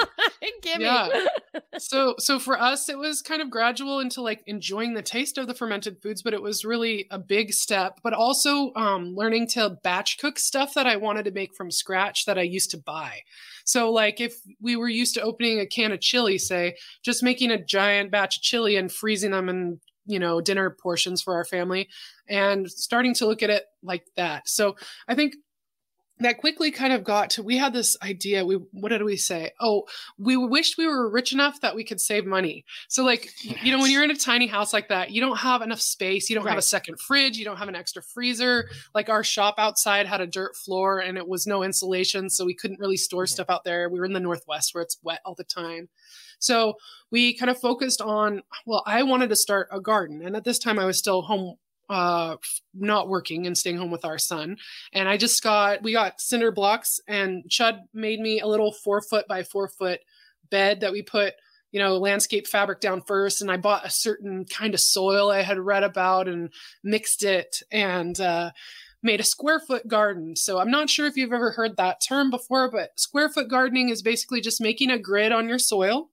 Give 0.62 0.80
yeah. 0.80 1.08
so, 1.78 2.14
so 2.18 2.38
for 2.38 2.60
us, 2.60 2.88
it 2.88 2.98
was 2.98 3.22
kind 3.22 3.40
of 3.40 3.50
gradual 3.50 4.00
into 4.00 4.20
like 4.20 4.42
enjoying 4.46 4.94
the 4.94 5.02
taste 5.02 5.38
of 5.38 5.46
the 5.46 5.54
fermented 5.54 6.02
foods, 6.02 6.22
but 6.22 6.34
it 6.34 6.42
was 6.42 6.64
really 6.64 7.06
a 7.10 7.18
big 7.18 7.52
step, 7.60 8.00
but 8.02 8.12
also 8.12 8.72
um, 8.74 9.14
learning 9.14 9.46
to 9.48 9.78
batch 9.82 10.18
cook 10.18 10.38
stuff 10.38 10.74
that 10.74 10.86
I 10.86 10.96
wanted 10.96 11.24
to 11.26 11.30
make 11.30 11.54
from 11.54 11.70
scratch 11.70 12.24
that 12.24 12.38
I 12.38 12.42
used 12.42 12.70
to 12.72 12.78
buy. 12.78 13.20
So, 13.64 13.92
like, 13.92 14.20
if 14.20 14.34
we 14.60 14.76
were 14.76 14.88
used 14.88 15.14
to 15.14 15.22
opening 15.22 15.60
a 15.60 15.66
can 15.66 15.92
of 15.92 16.00
chili, 16.00 16.38
say, 16.38 16.76
just 17.02 17.22
making 17.22 17.50
a 17.50 17.62
giant 17.62 18.10
batch 18.10 18.38
of 18.38 18.42
chili 18.42 18.76
and 18.76 18.90
freezing 18.90 19.30
them 19.30 19.48
in, 19.48 19.80
you 20.06 20.18
know, 20.18 20.40
dinner 20.40 20.70
portions 20.70 21.22
for 21.22 21.34
our 21.34 21.44
family 21.44 21.88
and 22.28 22.70
starting 22.70 23.14
to 23.14 23.26
look 23.26 23.42
at 23.42 23.50
it 23.50 23.66
like 23.82 24.04
that. 24.16 24.48
So, 24.48 24.76
I 25.06 25.14
think 25.14 25.34
that 26.20 26.38
quickly 26.38 26.70
kind 26.70 26.92
of 26.92 27.04
got 27.04 27.30
to 27.30 27.42
we 27.42 27.56
had 27.56 27.72
this 27.72 27.96
idea 28.02 28.44
we 28.44 28.56
what 28.72 28.90
did 28.90 29.02
we 29.02 29.16
say? 29.16 29.52
Oh 29.60 29.84
we 30.18 30.36
wished 30.36 30.78
we 30.78 30.86
were 30.86 31.08
rich 31.08 31.32
enough 31.32 31.60
that 31.60 31.74
we 31.74 31.84
could 31.84 32.00
save 32.00 32.26
money. 32.26 32.64
So 32.88 33.04
like 33.04 33.30
yes. 33.42 33.62
you 33.62 33.72
know 33.72 33.78
when 33.78 33.90
you're 33.90 34.04
in 34.04 34.10
a 34.10 34.16
tiny 34.16 34.46
house 34.46 34.72
like 34.72 34.88
that 34.88 35.10
you 35.10 35.20
don't 35.20 35.38
have 35.38 35.62
enough 35.62 35.80
space 35.80 36.30
you 36.30 36.36
don't 36.36 36.44
right. 36.44 36.52
have 36.52 36.58
a 36.58 36.62
second 36.62 37.00
fridge 37.00 37.36
you 37.36 37.44
don't 37.44 37.56
have 37.56 37.68
an 37.68 37.76
extra 37.76 38.02
freezer. 38.02 38.68
Like 38.94 39.08
our 39.08 39.24
shop 39.24 39.54
outside 39.58 40.06
had 40.06 40.20
a 40.20 40.26
dirt 40.26 40.56
floor 40.56 41.00
and 41.00 41.18
it 41.18 41.26
was 41.26 41.46
no 41.46 41.62
insulation 41.62 42.30
so 42.30 42.44
we 42.44 42.54
couldn't 42.54 42.80
really 42.80 42.96
store 42.96 43.24
mm-hmm. 43.24 43.32
stuff 43.34 43.50
out 43.50 43.64
there. 43.64 43.88
We 43.88 43.98
were 43.98 44.06
in 44.06 44.12
the 44.12 44.20
northwest 44.20 44.74
where 44.74 44.82
it's 44.82 44.98
wet 45.02 45.20
all 45.24 45.34
the 45.34 45.44
time. 45.44 45.88
So 46.38 46.76
we 47.10 47.34
kind 47.34 47.50
of 47.50 47.60
focused 47.60 48.00
on 48.00 48.42
well 48.66 48.82
i 48.86 49.02
wanted 49.02 49.28
to 49.28 49.36
start 49.36 49.68
a 49.70 49.80
garden 49.80 50.22
and 50.24 50.36
at 50.36 50.44
this 50.44 50.58
time 50.58 50.78
i 50.78 50.84
was 50.84 50.98
still 50.98 51.22
home 51.22 51.56
uh, 51.90 52.36
not 52.72 53.08
working 53.08 53.46
and 53.46 53.58
staying 53.58 53.76
home 53.76 53.90
with 53.90 54.04
our 54.04 54.16
son. 54.16 54.56
And 54.92 55.08
I 55.08 55.16
just 55.16 55.42
got, 55.42 55.82
we 55.82 55.92
got 55.92 56.20
cinder 56.20 56.52
blocks 56.52 57.00
and 57.08 57.44
Chud 57.50 57.80
made 57.92 58.20
me 58.20 58.40
a 58.40 58.46
little 58.46 58.72
four 58.72 59.02
foot 59.02 59.26
by 59.26 59.42
four 59.42 59.68
foot 59.68 60.00
bed 60.50 60.80
that 60.80 60.92
we 60.92 61.02
put, 61.02 61.34
you 61.72 61.80
know, 61.80 61.98
landscape 61.98 62.46
fabric 62.46 62.80
down 62.80 63.02
first. 63.02 63.42
And 63.42 63.50
I 63.50 63.56
bought 63.56 63.84
a 63.84 63.90
certain 63.90 64.44
kind 64.44 64.72
of 64.72 64.80
soil 64.80 65.30
I 65.30 65.42
had 65.42 65.58
read 65.58 65.82
about 65.82 66.28
and 66.28 66.50
mixed 66.84 67.24
it 67.24 67.56
and, 67.72 68.18
uh, 68.20 68.52
made 69.02 69.18
a 69.18 69.24
square 69.24 69.58
foot 69.58 69.88
garden. 69.88 70.36
So 70.36 70.58
I'm 70.58 70.70
not 70.70 70.90
sure 70.90 71.06
if 71.06 71.16
you've 71.16 71.32
ever 71.32 71.52
heard 71.52 71.76
that 71.76 72.02
term 72.06 72.30
before, 72.30 72.70
but 72.70 73.00
square 73.00 73.30
foot 73.30 73.48
gardening 73.48 73.88
is 73.88 74.02
basically 74.02 74.40
just 74.40 74.60
making 74.60 74.90
a 74.90 74.98
grid 74.98 75.32
on 75.32 75.48
your 75.48 75.58
soil 75.58 76.10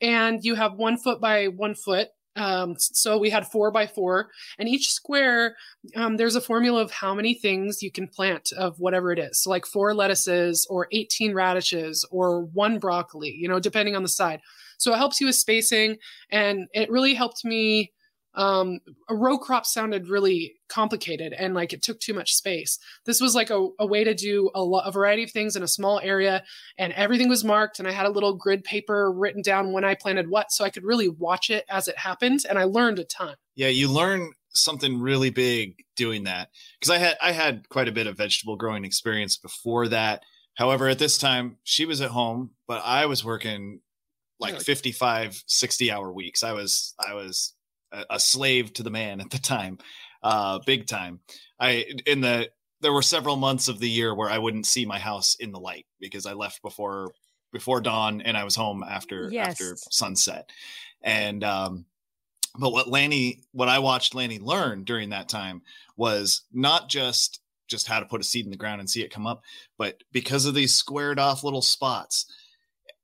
and 0.00 0.42
you 0.42 0.54
have 0.54 0.72
one 0.74 0.96
foot 0.96 1.20
by 1.20 1.46
one 1.46 1.74
foot 1.74 2.08
um, 2.36 2.76
so 2.78 3.18
we 3.18 3.30
had 3.30 3.46
four 3.46 3.70
by 3.70 3.86
four, 3.86 4.30
and 4.58 4.68
each 4.68 4.90
square, 4.90 5.56
um, 5.96 6.16
there's 6.16 6.36
a 6.36 6.40
formula 6.40 6.80
of 6.80 6.90
how 6.90 7.14
many 7.14 7.34
things 7.34 7.82
you 7.82 7.90
can 7.90 8.06
plant 8.06 8.52
of 8.56 8.78
whatever 8.78 9.12
it 9.12 9.18
is. 9.18 9.42
So 9.42 9.50
like 9.50 9.66
four 9.66 9.94
lettuces 9.94 10.66
or 10.70 10.86
18 10.92 11.34
radishes 11.34 12.06
or 12.10 12.42
one 12.44 12.78
broccoli, 12.78 13.34
you 13.36 13.48
know, 13.48 13.60
depending 13.60 13.96
on 13.96 14.02
the 14.02 14.08
side. 14.08 14.40
So 14.78 14.94
it 14.94 14.98
helps 14.98 15.20
you 15.20 15.26
with 15.26 15.36
spacing, 15.36 15.96
and 16.30 16.68
it 16.72 16.90
really 16.90 17.14
helped 17.14 17.44
me 17.44 17.92
um, 18.34 18.80
a 19.08 19.14
row 19.14 19.38
crop 19.38 19.66
sounded 19.66 20.08
really 20.08 20.54
complicated 20.68 21.32
and 21.32 21.52
like 21.54 21.72
it 21.72 21.82
took 21.82 21.98
too 21.98 22.14
much 22.14 22.34
space. 22.34 22.78
This 23.04 23.20
was 23.20 23.34
like 23.34 23.50
a, 23.50 23.68
a 23.78 23.86
way 23.86 24.04
to 24.04 24.14
do 24.14 24.50
a, 24.54 24.62
lo- 24.62 24.82
a 24.84 24.92
variety 24.92 25.24
of 25.24 25.32
things 25.32 25.56
in 25.56 25.62
a 25.62 25.68
small 25.68 26.00
area, 26.00 26.44
and 26.78 26.92
everything 26.92 27.28
was 27.28 27.44
marked. 27.44 27.78
And 27.78 27.88
I 27.88 27.92
had 27.92 28.06
a 28.06 28.10
little 28.10 28.36
grid 28.36 28.62
paper 28.62 29.10
written 29.10 29.42
down 29.42 29.72
when 29.72 29.84
I 29.84 29.94
planted 29.94 30.30
what, 30.30 30.52
so 30.52 30.64
I 30.64 30.70
could 30.70 30.84
really 30.84 31.08
watch 31.08 31.50
it 31.50 31.64
as 31.68 31.88
it 31.88 31.98
happened. 31.98 32.40
And 32.48 32.58
I 32.58 32.64
learned 32.64 32.98
a 32.98 33.04
ton. 33.04 33.34
Yeah, 33.56 33.68
you 33.68 33.90
learn 33.90 34.32
something 34.52 35.00
really 35.00 35.30
big 35.30 35.76
doing 35.96 36.24
that 36.24 36.48
because 36.78 36.90
I 36.90 36.98
had 36.98 37.16
I 37.20 37.32
had 37.32 37.68
quite 37.68 37.88
a 37.88 37.92
bit 37.92 38.06
of 38.06 38.16
vegetable 38.16 38.56
growing 38.56 38.84
experience 38.84 39.36
before 39.36 39.88
that. 39.88 40.22
However, 40.56 40.88
at 40.88 40.98
this 40.98 41.18
time 41.18 41.56
she 41.64 41.84
was 41.84 42.00
at 42.00 42.10
home, 42.10 42.50
but 42.66 42.82
I 42.84 43.06
was 43.06 43.24
working 43.24 43.80
like 44.38 44.60
55 44.60 45.44
60 45.46 45.90
hour 45.92 46.12
weeks. 46.12 46.42
I 46.42 46.52
was 46.52 46.94
I 46.98 47.14
was 47.14 47.54
a, 48.10 48.20
slave 48.20 48.72
to 48.74 48.82
the 48.82 48.90
man 48.90 49.20
at 49.20 49.30
the 49.30 49.38
time, 49.38 49.78
uh, 50.22 50.58
big 50.66 50.86
time. 50.86 51.20
I 51.58 51.86
in 52.06 52.20
the 52.20 52.50
there 52.80 52.92
were 52.92 53.02
several 53.02 53.36
months 53.36 53.68
of 53.68 53.78
the 53.78 53.90
year 53.90 54.14
where 54.14 54.30
I 54.30 54.38
wouldn't 54.38 54.66
see 54.66 54.86
my 54.86 54.98
house 54.98 55.36
in 55.38 55.52
the 55.52 55.60
light 55.60 55.86
because 56.00 56.26
I 56.26 56.32
left 56.32 56.62
before 56.62 57.12
before 57.52 57.80
dawn 57.80 58.20
and 58.20 58.36
I 58.36 58.44
was 58.44 58.56
home 58.56 58.82
after 58.82 59.28
yes. 59.30 59.48
after 59.48 59.76
sunset. 59.90 60.50
And 61.02 61.44
um 61.44 61.86
but 62.58 62.72
what 62.72 62.88
Lanni 62.88 63.42
what 63.52 63.68
I 63.68 63.78
watched 63.78 64.14
Lanni 64.14 64.38
learn 64.38 64.84
during 64.84 65.10
that 65.10 65.28
time 65.28 65.62
was 65.96 66.42
not 66.52 66.88
just 66.88 67.40
just 67.68 67.86
how 67.86 68.00
to 68.00 68.06
put 68.06 68.20
a 68.20 68.24
seed 68.24 68.44
in 68.44 68.50
the 68.50 68.56
ground 68.56 68.80
and 68.80 68.90
see 68.90 69.02
it 69.02 69.12
come 69.12 69.26
up, 69.26 69.42
but 69.78 70.02
because 70.10 70.44
of 70.44 70.54
these 70.54 70.74
squared 70.74 71.20
off 71.20 71.44
little 71.44 71.62
spots, 71.62 72.26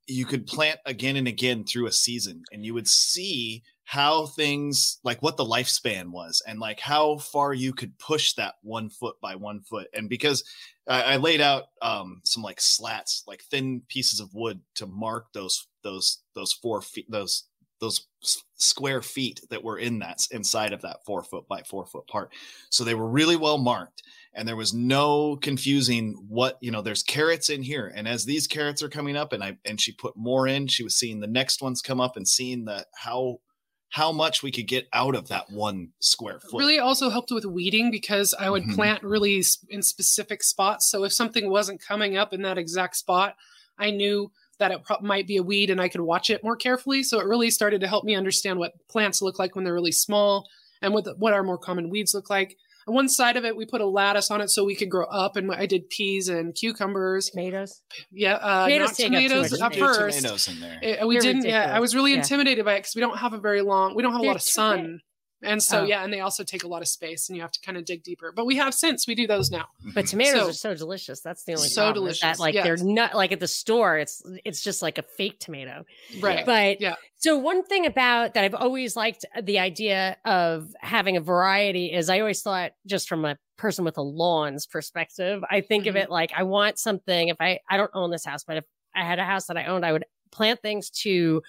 you 0.07 0.25
could 0.25 0.45
plant 0.45 0.79
again 0.85 1.15
and 1.15 1.27
again 1.27 1.63
through 1.63 1.87
a 1.87 1.91
season 1.91 2.43
and 2.51 2.65
you 2.65 2.73
would 2.73 2.87
see 2.87 3.63
how 3.89 4.25
things 4.25 4.99
like 5.05 5.23
what 5.23 5.37
the 5.37 5.45
lifespan 5.45 6.11
was 6.11 6.41
and 6.45 6.59
like 6.59 6.77
how 6.77 7.17
far 7.19 7.53
you 7.53 7.71
could 7.71 7.97
push 7.99 8.33
that 8.33 8.55
one 8.61 8.89
foot 8.89 9.15
by 9.21 9.33
one 9.33 9.61
foot. 9.61 9.87
And 9.93 10.09
because 10.09 10.43
i, 10.89 11.13
I 11.13 11.15
laid 11.15 11.39
out 11.39 11.67
um, 11.81 12.19
some 12.25 12.43
like 12.43 12.59
slats 12.59 13.23
like 13.27 13.41
thin 13.43 13.81
pieces 13.87 14.19
of 14.19 14.33
wood 14.33 14.59
to 14.75 14.87
mark 14.87 15.27
those 15.33 15.67
those 15.83 16.21
those 16.35 16.51
four 16.51 16.81
feet 16.81 17.09
those 17.09 17.45
those 17.79 18.07
square 18.55 19.01
feet 19.01 19.39
that 19.51 19.63
were 19.63 19.77
in 19.77 19.99
that 19.99 20.19
inside 20.31 20.73
of 20.73 20.81
that 20.81 20.97
four 21.05 21.23
foot 21.23 21.47
by 21.47 21.61
four 21.61 21.85
foot 21.85 22.07
part. 22.07 22.33
So 22.69 22.83
they 22.83 22.95
were 22.95 23.07
really 23.07 23.37
well 23.37 23.57
marked 23.57 24.03
and 24.33 24.45
there 24.45 24.55
was 24.57 24.73
no 24.73 25.37
confusing 25.37 26.13
what 26.27 26.57
you 26.59 26.71
know 26.71 26.81
there's 26.81 27.03
carrots 27.03 27.49
in 27.49 27.63
here. 27.63 27.93
And 27.95 28.05
as 28.05 28.25
these 28.25 28.47
carrots 28.47 28.83
are 28.83 28.89
coming 28.89 29.15
up 29.15 29.31
and 29.31 29.41
i 29.41 29.57
and 29.63 29.79
she 29.79 29.93
put 29.93 30.17
more 30.17 30.45
in 30.45 30.67
she 30.67 30.83
was 30.83 30.97
seeing 30.97 31.21
the 31.21 31.27
next 31.27 31.61
ones 31.61 31.81
come 31.81 32.01
up 32.01 32.17
and 32.17 32.27
seeing 32.27 32.65
the 32.65 32.85
how 32.93 33.39
how 33.89 34.11
much 34.11 34.43
we 34.43 34.51
could 34.51 34.67
get 34.67 34.87
out 34.93 35.15
of 35.15 35.29
that 35.29 35.49
one 35.49 35.89
square 35.99 36.39
foot. 36.39 36.59
Really 36.59 36.79
also 36.79 37.09
helped 37.09 37.31
with 37.31 37.45
weeding 37.45 37.89
because 37.89 38.33
i 38.37 38.49
would 38.49 38.63
mm-hmm. 38.63 38.73
plant 38.73 39.03
really 39.03 39.43
in 39.69 39.81
specific 39.81 40.43
spots. 40.43 40.89
So 40.89 41.03
if 41.03 41.13
something 41.13 41.49
wasn't 41.49 41.81
coming 41.81 42.17
up 42.17 42.33
in 42.33 42.41
that 42.43 42.57
exact 42.57 42.95
spot 42.95 43.35
i 43.79 43.91
knew 43.91 44.31
that 44.59 44.71
it 44.71 44.83
pro- 44.83 44.99
might 45.01 45.27
be 45.27 45.37
a 45.37 45.43
weed 45.43 45.69
and 45.69 45.79
i 45.79 45.87
could 45.87 46.01
watch 46.01 46.29
it 46.29 46.43
more 46.43 46.55
carefully. 46.55 47.03
So 47.03 47.19
it 47.19 47.27
really 47.27 47.49
started 47.49 47.81
to 47.81 47.87
help 47.87 48.03
me 48.03 48.15
understand 48.15 48.59
what 48.59 48.73
plants 48.87 49.21
look 49.21 49.39
like 49.39 49.55
when 49.55 49.63
they're 49.63 49.73
really 49.73 49.91
small 49.91 50.47
and 50.81 50.93
what 50.93 51.05
the, 51.05 51.15
what 51.15 51.33
our 51.33 51.43
more 51.43 51.57
common 51.57 51.89
weeds 51.89 52.13
look 52.13 52.29
like 52.29 52.57
on 52.87 52.95
one 52.95 53.09
side 53.09 53.35
of 53.35 53.45
it, 53.45 53.55
we 53.57 53.65
put 53.65 53.81
a 53.81 53.85
lattice 53.85 54.31
on 54.31 54.39
it 54.41 54.49
so 54.49 54.63
we 54.63 54.75
could 54.75 54.89
grow 54.89 55.05
up, 55.05 55.35
and 55.35 55.51
I 55.53 55.65
did 55.65 55.89
peas 55.89 56.29
and 56.29 56.55
cucumbers, 56.55 57.29
tomatoes. 57.29 57.81
Yeah, 58.11 58.35
uh, 58.35 58.65
tomatoes, 58.65 58.97
tomatoes 58.97 59.61
at 59.61 59.75
first. 59.75 60.17
Tomatoes 60.17 60.47
in 60.47 60.59
there. 60.59 60.79
It, 60.81 61.07
we 61.07 61.15
You're 61.15 61.21
didn't. 61.21 61.43
Ridiculous. 61.43 61.67
Yeah, 61.67 61.75
I 61.75 61.79
was 61.79 61.95
really 61.95 62.13
intimidated 62.13 62.63
by 62.63 62.75
it 62.75 62.79
because 62.79 62.95
we 62.95 63.01
don't 63.01 63.17
have 63.17 63.33
a 63.33 63.39
very 63.39 63.61
long. 63.61 63.95
We 63.95 64.03
don't 64.03 64.13
have 64.13 64.21
a 64.21 64.25
lot 64.25 64.35
of 64.37 64.41
sun. 64.41 65.01
And 65.43 65.61
so, 65.61 65.81
oh. 65.81 65.83
yeah, 65.83 66.03
and 66.03 66.11
they 66.11 66.21
also 66.21 66.43
take 66.43 66.63
a 66.63 66.67
lot 66.67 66.81
of 66.81 66.87
space 66.87 67.29
and 67.29 67.35
you 67.35 67.41
have 67.43 67.51
to 67.51 67.61
kind 67.61 67.77
of 67.77 67.85
dig 67.85 68.03
deeper. 68.03 68.31
But 68.35 68.45
we 68.45 68.55
have 68.55 68.73
since 68.73 69.07
we 69.07 69.13
do 69.13 69.27
those 69.27 69.51
now. 69.51 69.65
But 69.93 70.05
mm-hmm. 70.05 70.09
tomatoes 70.09 70.59
so, 70.59 70.71
are 70.71 70.73
so 70.73 70.75
delicious. 70.75 71.21
That's 71.21 71.43
the 71.43 71.53
only 71.53 71.67
so 71.67 71.83
problem. 71.83 72.05
delicious. 72.05 72.21
That, 72.21 72.39
like 72.39 72.55
yes. 72.55 72.63
they're 72.63 72.77
not 72.77 73.13
like 73.13 73.31
at 73.31 73.39
the 73.39 73.47
store, 73.47 73.97
it's 73.97 74.23
it's 74.43 74.63
just 74.63 74.81
like 74.81 74.97
a 74.97 75.03
fake 75.03 75.39
tomato. 75.39 75.85
Right. 76.19 76.45
But 76.45 76.81
yeah. 76.81 76.95
So 77.17 77.37
one 77.37 77.63
thing 77.63 77.85
about 77.85 78.33
that 78.33 78.43
I've 78.43 78.55
always 78.55 78.95
liked 78.95 79.25
the 79.41 79.59
idea 79.59 80.17
of 80.25 80.73
having 80.81 81.17
a 81.17 81.21
variety 81.21 81.93
is 81.93 82.09
I 82.09 82.19
always 82.19 82.41
thought 82.41 82.71
just 82.87 83.07
from 83.07 83.25
a 83.25 83.37
person 83.57 83.85
with 83.85 83.97
a 83.97 84.03
lawn's 84.03 84.65
perspective, 84.65 85.43
I 85.49 85.61
think 85.61 85.83
mm-hmm. 85.83 85.89
of 85.89 85.95
it 85.97 86.09
like 86.09 86.31
I 86.35 86.43
want 86.43 86.79
something 86.79 87.27
if 87.27 87.37
I 87.39 87.59
I 87.69 87.77
don't 87.77 87.91
own 87.93 88.09
this 88.09 88.25
house, 88.25 88.43
but 88.43 88.57
if 88.57 88.65
I 88.95 89.03
had 89.03 89.19
a 89.19 89.25
house 89.25 89.45
that 89.47 89.57
I 89.57 89.65
owned, 89.65 89.85
I 89.85 89.91
would 89.91 90.05
plant 90.31 90.61
things 90.61 90.89
to 90.89 91.43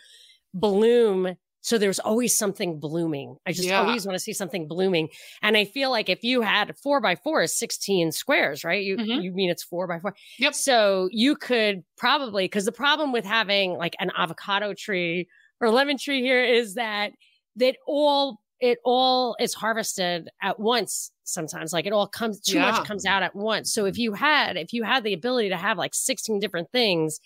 bloom 0.54 1.36
so 1.60 1.76
there's 1.76 1.98
always 1.98 2.36
something 2.36 2.78
blooming. 2.78 3.36
I 3.46 3.52
just 3.52 3.68
yeah. 3.68 3.80
always 3.80 4.06
want 4.06 4.14
to 4.14 4.20
see 4.20 4.32
something 4.32 4.68
blooming. 4.68 5.08
And 5.42 5.56
I 5.56 5.64
feel 5.64 5.90
like 5.90 6.08
if 6.08 6.22
you 6.22 6.40
had 6.42 6.76
four 6.78 7.00
by 7.00 7.16
four 7.16 7.42
is 7.42 7.58
16 7.58 8.12
squares, 8.12 8.64
right? 8.64 8.82
You 8.82 8.96
mm-hmm. 8.96 9.20
you 9.20 9.32
mean 9.32 9.50
it's 9.50 9.64
four 9.64 9.86
by 9.86 9.98
four. 9.98 10.14
Yep. 10.38 10.54
So 10.54 11.08
you 11.10 11.34
could 11.36 11.82
probably 11.96 12.44
because 12.44 12.64
the 12.64 12.72
problem 12.72 13.12
with 13.12 13.24
having 13.24 13.72
like 13.72 13.96
an 13.98 14.10
avocado 14.16 14.72
tree 14.74 15.28
or 15.60 15.70
lemon 15.70 15.98
tree 15.98 16.22
here 16.22 16.44
is 16.44 16.74
that 16.74 17.12
that 17.56 17.76
all 17.86 18.40
it 18.60 18.78
all 18.84 19.36
is 19.38 19.54
harvested 19.54 20.28
at 20.42 20.58
once 20.58 21.12
sometimes 21.24 21.72
like 21.72 21.86
it 21.86 21.92
all 21.92 22.08
comes 22.08 22.40
too 22.40 22.56
yeah. 22.56 22.70
much 22.70 22.84
comes 22.84 23.04
out 23.04 23.22
at 23.22 23.34
once 23.36 23.72
so 23.72 23.84
if 23.84 23.98
you 23.98 24.12
had 24.14 24.56
if 24.56 24.72
you 24.72 24.82
had 24.82 25.04
the 25.04 25.12
ability 25.12 25.48
to 25.48 25.56
have 25.56 25.78
like 25.78 25.94
16 25.94 26.40
different 26.40 26.70
things 26.72 27.20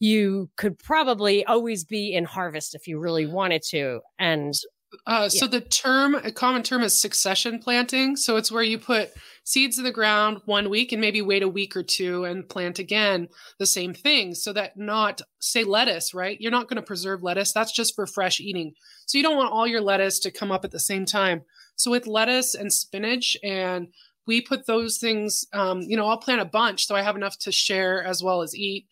you 0.00 0.50
could 0.56 0.78
probably 0.78 1.44
always 1.44 1.84
be 1.84 2.14
in 2.14 2.24
harvest 2.24 2.74
if 2.74 2.88
you 2.88 2.98
really 2.98 3.26
wanted 3.26 3.62
to. 3.62 4.00
And 4.18 4.54
uh, 5.06 5.28
so 5.28 5.46
the 5.46 5.60
term, 5.60 6.14
a 6.16 6.32
common 6.32 6.62
term 6.62 6.82
is 6.82 7.00
succession 7.00 7.60
planting. 7.60 8.16
So 8.16 8.36
it's 8.36 8.50
where 8.50 8.62
you 8.62 8.78
put 8.78 9.10
seeds 9.44 9.78
in 9.78 9.84
the 9.84 9.92
ground 9.92 10.40
one 10.46 10.68
week 10.68 10.90
and 10.90 11.00
maybe 11.00 11.22
wait 11.22 11.42
a 11.42 11.48
week 11.48 11.76
or 11.76 11.82
two 11.82 12.24
and 12.24 12.48
plant 12.48 12.78
again 12.78 13.28
the 13.58 13.66
same 13.66 13.94
thing 13.94 14.34
so 14.34 14.52
that 14.54 14.76
not 14.76 15.20
say 15.38 15.64
lettuce, 15.64 16.12
right? 16.14 16.40
You're 16.40 16.50
not 16.50 16.66
going 16.66 16.76
to 16.76 16.82
preserve 16.82 17.22
lettuce. 17.22 17.52
That's 17.52 17.72
just 17.72 17.94
for 17.94 18.06
fresh 18.06 18.40
eating. 18.40 18.72
So 19.06 19.18
you 19.18 19.22
don't 19.22 19.36
want 19.36 19.52
all 19.52 19.66
your 19.66 19.82
lettuce 19.82 20.18
to 20.20 20.32
come 20.32 20.50
up 20.50 20.64
at 20.64 20.72
the 20.72 20.80
same 20.80 21.04
time. 21.04 21.42
So 21.76 21.90
with 21.90 22.06
lettuce 22.06 22.54
and 22.54 22.72
spinach 22.72 23.36
and 23.44 23.88
we 24.26 24.40
put 24.40 24.66
those 24.66 24.98
things, 24.98 25.44
um, 25.52 25.82
you 25.82 25.96
know, 25.96 26.06
I'll 26.06 26.18
plant 26.18 26.40
a 26.40 26.46
bunch 26.46 26.86
so 26.86 26.96
I 26.96 27.02
have 27.02 27.16
enough 27.16 27.38
to 27.40 27.52
share 27.52 28.02
as 28.02 28.22
well 28.22 28.42
as 28.42 28.56
eat 28.56 28.86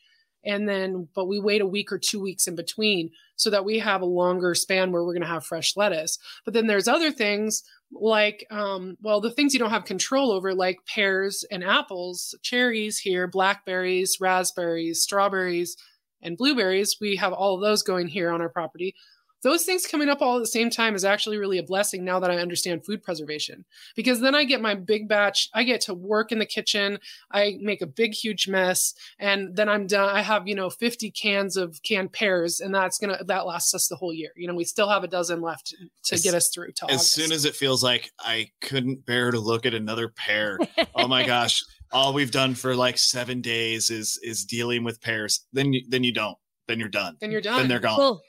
and 0.49 0.69
then 0.69 1.07
but 1.15 1.27
we 1.27 1.39
wait 1.39 1.61
a 1.61 1.67
week 1.67 1.93
or 1.93 1.99
two 1.99 2.21
weeks 2.21 2.49
in 2.49 2.57
between 2.57 3.11
so 3.37 3.51
that 3.51 3.65
we 3.65 3.79
have 3.79 4.01
a 4.01 4.07
longer 4.07 4.55
span 4.55 4.91
where 4.91 5.05
we're 5.05 5.13
going 5.13 5.23
to 5.23 5.29
have 5.29 5.45
fresh 5.45 5.77
lettuce. 5.77 6.19
But 6.45 6.55
then 6.55 6.67
there's 6.67 6.89
other 6.89 7.13
things 7.13 7.63
like 7.93 8.47
um, 8.51 8.97
well 9.03 9.21
the 9.21 9.31
things 9.31 9.53
you 9.53 9.61
don't 9.61 9.71
have 9.71 9.85
control 9.85 10.33
over 10.33 10.55
like 10.55 10.79
pears 10.93 11.45
and 11.51 11.63
apples 11.63 12.35
cherries 12.43 12.99
here 12.99 13.27
blackberries 13.27 14.19
raspberries 14.21 15.03
strawberries 15.03 15.77
and 16.23 16.37
blueberries. 16.37 16.97
We 17.01 17.17
have 17.17 17.33
all 17.33 17.55
of 17.55 17.61
those 17.61 17.83
going 17.83 18.09
here 18.09 18.31
on 18.31 18.41
our 18.41 18.49
property 18.49 18.95
those 19.43 19.65
things 19.65 19.87
coming 19.87 20.09
up 20.09 20.21
all 20.21 20.37
at 20.37 20.41
the 20.41 20.47
same 20.47 20.71
time 20.71 20.95
is 20.95 21.05
actually 21.05 21.39
really 21.39 21.59
a 21.59 21.63
blessing 21.63 22.05
now 22.05 22.19
that 22.21 22.31
I 22.31 22.39
understand 22.39 22.85
food 22.85 23.03
preservation 23.03 23.65
because 23.95 24.21
then 24.21 24.35
I 24.35 24.45
get 24.45 24.61
my 24.61 24.75
big 24.75 25.09
batch. 25.09 25.49
I 25.55 25.65
get 25.65 25.81
to 25.83 25.95
work 25.95 26.33
in 26.33 26.39
the 26.39 26.47
kitchen. 26.47 26.99
I 27.31 27.57
make 27.61 27.83
a 27.83 27.87
big, 27.87 28.15
huge 28.15 28.49
mess 28.49 28.95
and 29.19 29.55
then 29.55 29.69
I'm 29.69 29.87
done. 29.87 30.15
I 30.15 30.23
have, 30.23 30.49
you 30.49 30.55
know, 30.55 30.71
50 30.71 31.11
cans 31.13 31.57
of 31.57 31.81
canned 31.83 32.13
pears 32.13 32.61
and 32.61 32.75
that's 32.75 32.99
going 32.99 33.17
to, 33.17 33.25
that 33.25 33.47
lasts 33.47 33.75
us 33.75 33.89
the 33.89 33.97
whole 33.97 34.13
year. 34.13 34.31
You 34.37 34.49
know, 34.49 34.55
we 34.55 34.65
still 34.65 34.89
have 34.89 35.05
a 35.05 35.09
dozen 35.09 35.41
left 35.41 35.75
to 36.05 36.15
as, 36.15 36.23
get 36.23 36.35
us 36.35 36.49
through 36.49 36.73
to 36.73 36.87
As 36.87 36.97
August. 36.97 37.13
soon 37.13 37.33
as 37.33 37.45
it 37.45 37.55
feels 37.55 37.83
like 37.83 38.11
I 38.19 38.51
couldn't 38.61 39.07
bear 39.07 39.31
to 39.31 39.39
look 39.39 39.67
at 39.67 39.75
another 39.75 40.09
pear. 40.09 40.59
oh 40.95 41.09
my 41.09 41.23
gosh. 41.27 41.63
All 41.91 42.13
we've 42.13 42.31
done 42.31 42.55
for 42.55 42.77
like 42.77 42.99
seven 42.99 43.41
days 43.41 43.89
is, 43.89 44.19
is 44.23 44.45
dealing 44.45 44.85
with 44.85 45.01
pears. 45.01 45.47
Then 45.53 45.73
you, 45.73 45.83
then 45.89 46.05
you 46.05 46.13
don't 46.13 46.37
then 46.69 46.79
you're 46.79 46.89
done. 46.89 47.17
Then 47.21 47.33
you're 47.33 47.41
done. 47.41 47.61
Then 47.61 47.69
they're 47.69 47.81
gone. 47.81 47.99
Well, 47.99 48.23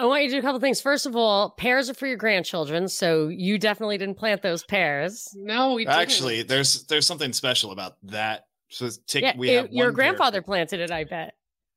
I 0.00 0.06
want 0.06 0.22
you 0.22 0.30
to 0.30 0.36
do 0.36 0.38
a 0.38 0.42
couple 0.42 0.60
things. 0.60 0.80
First 0.80 1.04
of 1.04 1.14
all, 1.14 1.50
pears 1.50 1.90
are 1.90 1.94
for 1.94 2.06
your 2.06 2.16
grandchildren, 2.16 2.88
so 2.88 3.28
you 3.28 3.58
definitely 3.58 3.98
didn't 3.98 4.14
plant 4.14 4.40
those 4.40 4.64
pears. 4.64 5.28
No, 5.36 5.74
we 5.74 5.84
didn't. 5.84 6.00
actually 6.00 6.42
there's 6.42 6.84
there's 6.84 7.06
something 7.06 7.34
special 7.34 7.70
about 7.70 7.98
that. 8.04 8.46
So 8.70 8.88
take 9.06 9.22
yeah, 9.24 9.36
we 9.36 9.50
have 9.50 9.70
your 9.70 9.92
grandfather 9.92 10.40
planted 10.40 10.80
it. 10.80 10.90
I 10.90 11.04
bet. 11.04 11.34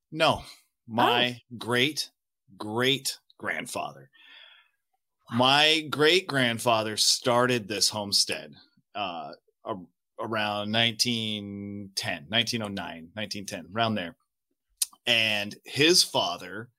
No, 0.10 0.42
my 0.88 1.38
oh. 1.38 1.56
great 1.58 2.12
great 2.58 3.20
grandfather. 3.38 4.10
Wow. 5.30 5.38
My 5.40 5.88
great 5.90 6.26
grandfather 6.26 6.96
started 6.96 7.68
this 7.68 7.90
homestead 7.90 8.54
uh, 8.96 9.32
around 10.18 10.72
1910, 10.72 12.26
1909, 12.30 13.10
1910, 13.16 13.66
around 13.76 13.96
there. 13.96 14.16
And 15.06 15.54
his 15.66 16.04
father 16.04 16.70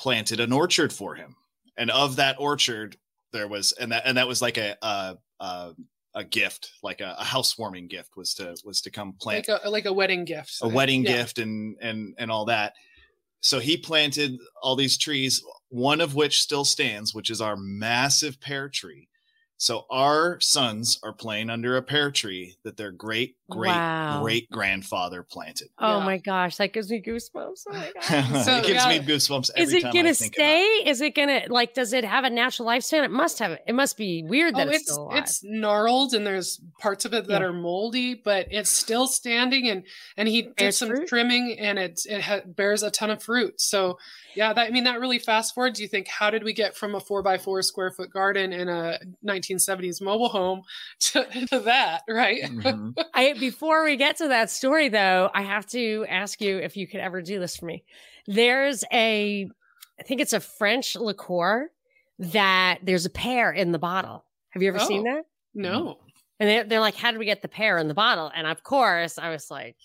planted 0.00 0.40
an 0.40 0.52
orchard 0.52 0.92
for 0.92 1.14
him, 1.14 1.36
and 1.76 1.90
of 1.90 2.16
that 2.16 2.36
orchard 2.40 2.96
there 3.32 3.46
was 3.46 3.72
and 3.72 3.92
that 3.92 4.02
and 4.06 4.16
that 4.16 4.26
was 4.26 4.40
like 4.40 4.56
a 4.56 4.76
a, 4.82 5.16
a, 5.40 5.72
a 6.14 6.24
gift, 6.24 6.72
like 6.82 7.02
a, 7.02 7.16
a, 7.18 7.24
housewarming 7.24 7.86
gift, 7.86 8.16
was 8.16 8.32
to 8.34 8.56
was 8.64 8.80
to 8.80 8.90
come 8.90 9.14
plant 9.20 9.46
like 9.46 9.60
a 9.62 9.68
like 9.68 9.84
a 9.84 9.92
wedding 9.92 10.24
gift, 10.24 10.56
a 10.62 10.68
wedding 10.68 11.04
yeah. 11.04 11.18
gift, 11.18 11.38
and 11.38 11.76
and 11.82 12.14
and 12.18 12.30
all 12.30 12.46
that. 12.46 12.72
So 13.42 13.58
he 13.58 13.76
planted 13.76 14.38
all 14.62 14.74
these 14.74 14.98
trees, 14.98 15.42
one 15.68 16.00
of 16.00 16.14
which 16.14 16.40
still 16.40 16.64
stands, 16.64 17.14
which 17.14 17.30
is 17.30 17.40
our 17.40 17.56
massive 17.56 18.40
pear 18.40 18.68
tree. 18.68 19.08
So 19.60 19.84
our 19.90 20.40
sons 20.40 20.98
are 21.02 21.12
playing 21.12 21.50
under 21.50 21.76
a 21.76 21.82
pear 21.82 22.10
tree 22.10 22.56
that 22.64 22.78
their 22.78 22.90
great 22.90 23.36
great 23.50 23.68
wow. 23.68 24.22
great 24.22 24.50
grandfather 24.50 25.22
planted. 25.22 25.68
Oh 25.78 25.98
yeah. 25.98 26.04
my 26.06 26.16
gosh, 26.16 26.56
that 26.56 26.72
gives 26.72 26.90
me 26.90 27.02
goosebumps. 27.02 27.64
Oh 27.68 27.72
my 27.72 27.92
god. 28.08 28.42
so, 28.42 28.56
it 28.56 28.64
gives 28.64 28.86
yeah. 28.86 28.88
me 28.88 29.00
goosebumps 29.00 29.50
Is 29.58 29.74
it 29.74 29.82
gonna 29.92 30.14
stay? 30.14 30.62
Is 30.86 31.02
it 31.02 31.14
gonna 31.14 31.42
like 31.48 31.74
does 31.74 31.92
it 31.92 32.04
have 32.04 32.24
a 32.24 32.30
natural 32.30 32.68
lifespan? 32.68 33.04
It 33.04 33.10
must 33.10 33.38
have 33.40 33.58
it 33.66 33.74
must 33.74 33.98
be 33.98 34.24
weird 34.26 34.54
that 34.54 34.68
oh, 34.68 34.70
it's, 34.70 34.90
it's, 34.90 34.98
it's 35.12 35.44
gnarled 35.44 36.14
and 36.14 36.26
there's 36.26 36.58
parts 36.78 37.04
of 37.04 37.12
it 37.12 37.26
that 37.26 37.42
yeah. 37.42 37.48
are 37.48 37.52
moldy, 37.52 38.14
but 38.14 38.46
it's 38.50 38.70
still 38.70 39.06
standing 39.06 39.68
and 39.68 39.84
and 40.16 40.26
he 40.26 40.48
did 40.56 40.72
some 40.72 40.88
fruit? 40.88 41.06
trimming 41.06 41.58
and 41.58 41.78
it 41.78 42.00
it 42.08 42.22
ha- 42.22 42.40
bears 42.46 42.82
a 42.82 42.90
ton 42.90 43.10
of 43.10 43.22
fruit. 43.22 43.60
So 43.60 43.98
yeah, 44.34 44.52
that, 44.52 44.68
I 44.68 44.70
mean, 44.70 44.84
that 44.84 45.00
really 45.00 45.18
fast 45.18 45.54
forwards. 45.54 45.80
You 45.80 45.88
think, 45.88 46.08
how 46.08 46.30
did 46.30 46.44
we 46.44 46.52
get 46.52 46.76
from 46.76 46.94
a 46.94 47.00
four 47.00 47.22
by 47.22 47.38
four 47.38 47.62
square 47.62 47.90
foot 47.90 48.12
garden 48.12 48.52
in 48.52 48.68
a 48.68 48.98
1970s 49.50 50.00
mobile 50.00 50.28
home 50.28 50.62
to, 51.00 51.24
to 51.46 51.60
that, 51.60 52.02
right? 52.08 52.42
Mm-hmm. 52.42 52.90
I, 53.14 53.34
before 53.34 53.84
we 53.84 53.96
get 53.96 54.16
to 54.18 54.28
that 54.28 54.50
story, 54.50 54.88
though, 54.88 55.30
I 55.34 55.42
have 55.42 55.66
to 55.68 56.06
ask 56.08 56.40
you 56.40 56.58
if 56.58 56.76
you 56.76 56.86
could 56.86 57.00
ever 57.00 57.22
do 57.22 57.38
this 57.38 57.56
for 57.56 57.66
me. 57.66 57.84
There's 58.26 58.84
a, 58.92 59.48
I 59.98 60.02
think 60.02 60.20
it's 60.20 60.32
a 60.32 60.40
French 60.40 60.96
liqueur 60.96 61.70
that 62.18 62.78
there's 62.82 63.06
a 63.06 63.10
pear 63.10 63.50
in 63.50 63.72
the 63.72 63.78
bottle. 63.78 64.24
Have 64.50 64.62
you 64.62 64.68
ever 64.68 64.80
oh, 64.80 64.86
seen 64.86 65.04
that? 65.04 65.24
No. 65.54 65.98
And 66.38 66.48
they're, 66.48 66.64
they're 66.64 66.80
like, 66.80 66.96
how 66.96 67.10
did 67.10 67.18
we 67.18 67.26
get 67.26 67.42
the 67.42 67.48
pear 67.48 67.78
in 67.78 67.88
the 67.88 67.94
bottle? 67.94 68.30
And 68.34 68.46
of 68.46 68.62
course, 68.62 69.18
I 69.18 69.30
was 69.30 69.50
like, 69.50 69.76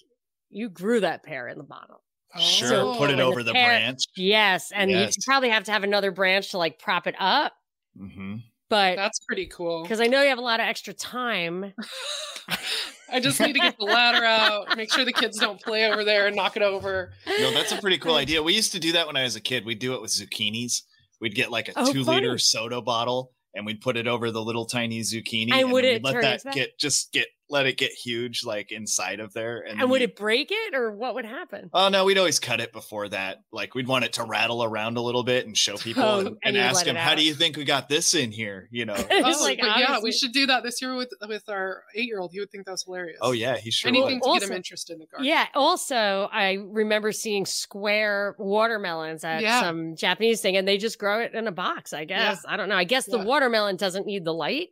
you 0.50 0.70
grew 0.70 1.02
that 1.02 1.24
pear 1.24 1.48
in 1.48 1.58
the 1.58 1.64
bottle. 1.64 2.02
Sure, 2.40 2.68
so 2.68 2.96
put 2.96 3.10
it 3.10 3.20
over 3.20 3.44
the, 3.44 3.52
the 3.52 3.54
branch. 3.54 4.04
Yes, 4.18 4.72
and 4.74 4.92
yes. 4.92 5.16
you 5.16 5.24
probably 5.26 5.50
have 5.50 5.64
to 5.66 5.72
have 5.72 5.84
another 5.84 6.12
branch 6.12 6.52
to 6.52 6.58
like 6.58 6.80
prop 6.80 7.08
it 7.08 7.16
up. 7.18 7.54
Mm-hmm. 7.98 8.38
But 8.70 8.96
that's 8.96 9.20
pretty 9.20 9.46
cool 9.48 9.84
because 9.84 10.02
I 10.02 10.08
know 10.08 10.22
you 10.22 10.30
have 10.30 10.38
a 10.38 10.42
lot 10.42 10.60
of 10.60 10.66
extra 10.66 10.94
time. 10.94 11.74
I 13.12 13.20
just 13.20 13.40
need 13.40 13.54
to 13.54 13.60
get 13.60 13.78
the 13.78 13.86
ladder 13.86 14.26
out, 14.26 14.76
make 14.76 14.92
sure 14.92 15.06
the 15.06 15.14
kids 15.14 15.38
don't 15.40 15.62
play 15.62 15.90
over 15.90 16.04
there 16.04 16.26
and 16.26 16.36
knock 16.36 16.58
it 16.58 16.64
over. 16.64 17.14
No, 17.28 17.52
that's 17.52 17.72
a 17.72 17.78
pretty 17.78 18.00
cool 18.00 18.16
idea. 18.16 18.42
We 18.42 18.54
used 18.54 18.72
to 18.72 18.80
do 18.80 18.94
that 18.94 19.06
when 19.06 19.16
I 19.16 19.24
was 19.24 19.36
a 19.36 19.42
kid. 19.42 19.66
We'd 19.66 19.80
do 19.80 19.94
it 19.94 20.02
with 20.02 20.12
zucchinis. 20.12 20.82
We'd 21.22 21.36
get 21.36 21.52
like 21.52 21.70
a 21.70 21.74
oh, 21.76 21.94
two 21.94 22.04
funny. 22.04 22.22
liter 22.22 22.38
soda 22.38 22.82
bottle 22.82 23.32
and 23.54 23.66
we'd 23.66 23.82
put 23.82 23.98
it 23.98 24.08
over 24.08 24.32
the 24.32 24.42
little 24.42 24.66
tiny 24.66 25.00
zucchini 25.02 25.52
and, 25.52 25.62
and 25.62 25.72
would 25.72 25.86
it 25.86 26.04
let 26.04 26.22
that, 26.22 26.44
that 26.44 26.54
get 26.54 26.78
just 26.78 27.12
get 27.14 27.28
let 27.50 27.66
it 27.66 27.78
get 27.78 27.92
huge 27.92 28.44
like 28.44 28.72
inside 28.72 29.20
of 29.20 29.34
there 29.34 29.62
and, 29.62 29.80
and 29.80 29.90
would 29.90 30.02
it 30.02 30.16
break 30.16 30.50
it 30.52 30.74
or 30.74 30.92
what 30.92 31.16
would 31.16 31.26
happen? 31.26 31.70
Oh 31.74 31.90
no 31.90 32.06
we'd 32.06 32.18
always 32.18 32.40
cut 32.40 32.60
it 32.60 32.74
before 32.74 33.10
that. 33.10 33.44
Like 33.52 33.76
we'd 33.76 33.88
want 33.88 34.06
it 34.06 34.14
to 34.14 34.24
rattle 34.24 34.64
around 34.64 34.98
a 34.98 35.02
little 35.02 35.24
bit 35.24 35.46
and 35.46 35.58
show 35.58 35.78
people 35.78 36.04
oh, 36.04 36.20
and, 36.20 36.28
and, 36.28 36.38
and 36.44 36.58
ask 36.58 36.86
them 36.86 36.96
how 36.96 37.16
do 37.16 37.24
you 37.24 37.34
think 37.34 37.58
we 37.58 37.64
got 37.64 37.90
this 37.90 38.14
in 38.16 38.32
here? 38.32 38.68
You 38.72 38.86
know? 38.86 38.96
Oh, 39.26 39.44
like, 39.44 39.60
yeah 39.62 40.00
we 40.02 40.12
should 40.12 40.34
do 40.34 40.46
that 40.48 40.64
this 40.64 40.82
year 40.82 40.96
with 40.96 41.10
with 41.28 41.48
our 41.50 41.84
eight 41.96 42.06
year 42.06 42.20
old 42.20 42.32
he 42.32 42.40
would 42.40 42.52
think 42.52 42.66
that's 42.66 42.84
hilarious. 42.84 43.18
Oh 43.22 43.32
yeah 43.32 43.58
he 43.58 43.72
sure 43.72 43.90
anything 43.90 44.16
would. 44.16 44.24
to 44.24 44.30
also, 44.30 44.40
get 44.42 44.50
him 44.50 44.56
interested 44.56 44.94
in 44.94 45.00
the 45.00 45.06
garden. 45.08 45.26
Yeah 45.26 45.48
also 45.56 46.30
i 46.32 46.60
remember 46.62 47.12
seeing 47.12 47.46
square 47.46 48.36
watermelons 48.38 49.24
at 49.24 49.42
yeah. 49.42 49.62
some 49.62 49.96
japanese 49.96 50.42
thing 50.42 50.58
and 50.58 50.68
they 50.68 50.78
just 50.78 51.00
grow 51.00 51.20
it 51.20 51.34
in 51.34 51.48
a 51.48 51.52
box 51.52 51.94
i 51.94 52.06
guess. 52.06 52.42
Yeah. 52.46 52.54
i 52.54 52.58
don't 52.58 52.70
know. 52.70 52.76
I 52.76 52.84
guess 52.84 53.08
yeah. 53.08 53.18
the 53.18 53.24
watermelon 53.24 53.78
doesn't 53.78 54.06
need 54.06 54.26
the 54.26 54.34
light. 54.34 54.70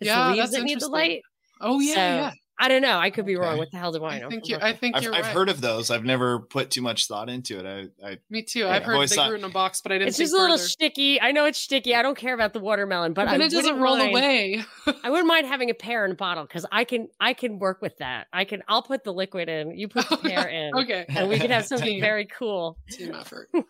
It's 0.00 0.08
yeah, 0.08 0.28
the 0.28 0.36
leaves 0.36 0.50
that 0.50 0.62
need 0.62 0.80
the 0.80 0.88
light 0.88 1.22
Oh 1.60 1.80
yeah, 1.80 1.94
so, 1.94 2.00
yeah. 2.00 2.32
I 2.58 2.68
don't 2.68 2.82
know. 2.82 2.98
I 2.98 3.10
could 3.10 3.26
be 3.26 3.36
okay. 3.36 3.44
wrong. 3.44 3.58
What 3.58 3.72
the 3.72 3.78
hell 3.78 3.90
do 3.90 4.04
I 4.04 4.20
know? 4.20 4.28
I 4.28 4.30
think, 4.30 4.48
you, 4.48 4.56
I 4.60 4.72
think 4.72 4.96
I've, 4.96 5.02
you're 5.02 5.14
I've 5.14 5.24
right. 5.24 5.34
heard 5.34 5.48
of 5.48 5.60
those. 5.60 5.90
I've 5.90 6.04
never 6.04 6.38
put 6.38 6.70
too 6.70 6.82
much 6.82 7.08
thought 7.08 7.28
into 7.28 7.58
it. 7.58 7.90
I, 8.02 8.06
I 8.08 8.18
me 8.30 8.42
too. 8.42 8.60
Yeah, 8.60 8.70
I've 8.70 8.84
heard 8.84 9.00
they 9.00 9.14
thought, 9.14 9.28
grew 9.28 9.38
in 9.38 9.44
a 9.44 9.48
box, 9.48 9.80
but 9.80 9.90
I 9.90 9.96
didn't. 9.96 10.08
It's 10.08 10.18
just 10.18 10.32
a 10.32 10.36
little 10.36 10.58
sticky. 10.58 11.20
I 11.20 11.32
know 11.32 11.46
it's 11.46 11.58
sticky. 11.58 11.96
I 11.96 12.02
don't 12.02 12.16
care 12.16 12.32
about 12.32 12.52
the 12.52 12.60
watermelon, 12.60 13.12
but, 13.12 13.26
but 13.26 13.40
it 13.40 13.50
doesn't 13.50 13.80
roll 13.80 13.96
mind, 13.96 14.10
away. 14.10 14.64
I 15.02 15.10
wouldn't 15.10 15.26
mind 15.26 15.46
having 15.46 15.70
a 15.70 15.74
pear 15.74 16.04
in 16.04 16.12
a 16.12 16.14
bottle 16.14 16.44
because 16.44 16.64
I 16.70 16.84
can. 16.84 17.08
I 17.18 17.32
can 17.32 17.58
work 17.58 17.82
with 17.82 17.98
that. 17.98 18.28
I 18.32 18.44
can. 18.44 18.62
I'll 18.68 18.82
put 18.82 19.02
the 19.02 19.12
liquid 19.12 19.48
in. 19.48 19.76
You 19.76 19.88
put 19.88 20.08
the 20.08 20.14
oh, 20.18 20.18
pear 20.18 20.46
in. 20.48 20.76
okay, 20.76 21.06
and 21.08 21.28
we 21.28 21.38
can 21.38 21.50
have 21.50 21.66
something 21.66 22.00
very 22.00 22.26
cool. 22.26 22.78
Team 22.90 23.14
effort. 23.14 23.50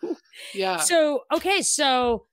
Yeah. 0.53 0.77
So 0.77 1.21
okay, 1.33 1.61
so 1.61 2.25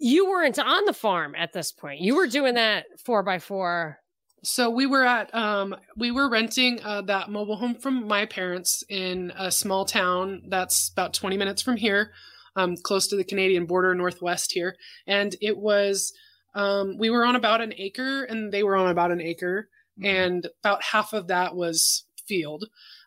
you 0.00 0.28
weren't 0.28 0.58
on 0.58 0.84
the 0.84 0.92
farm 0.92 1.34
at 1.36 1.52
this 1.52 1.70
point. 1.70 2.00
You 2.00 2.16
were 2.16 2.26
doing 2.26 2.54
that 2.54 2.86
four 2.98 3.22
by 3.22 3.38
four 3.38 4.01
so 4.42 4.68
we 4.68 4.86
were 4.86 5.04
at 5.04 5.32
um 5.34 5.74
we 5.96 6.10
were 6.10 6.28
renting 6.28 6.80
uh, 6.82 7.00
that 7.02 7.30
mobile 7.30 7.56
home 7.56 7.74
from 7.74 8.06
my 8.06 8.26
parents 8.26 8.82
in 8.88 9.32
a 9.38 9.50
small 9.50 9.84
town 9.84 10.42
that's 10.48 10.90
about 10.90 11.14
20 11.14 11.36
minutes 11.36 11.62
from 11.62 11.76
here 11.76 12.12
um 12.56 12.76
close 12.76 13.06
to 13.06 13.16
the 13.16 13.24
canadian 13.24 13.66
border 13.66 13.94
northwest 13.94 14.52
here 14.52 14.76
and 15.06 15.36
it 15.40 15.56
was 15.56 16.12
um 16.54 16.96
we 16.98 17.08
were 17.08 17.24
on 17.24 17.36
about 17.36 17.60
an 17.60 17.72
acre 17.76 18.24
and 18.24 18.52
they 18.52 18.62
were 18.62 18.76
on 18.76 18.90
about 18.90 19.12
an 19.12 19.20
acre 19.20 19.68
mm-hmm. 19.98 20.06
and 20.06 20.48
about 20.62 20.82
half 20.82 21.12
of 21.12 21.28
that 21.28 21.54
was 21.54 22.04
field 22.26 22.64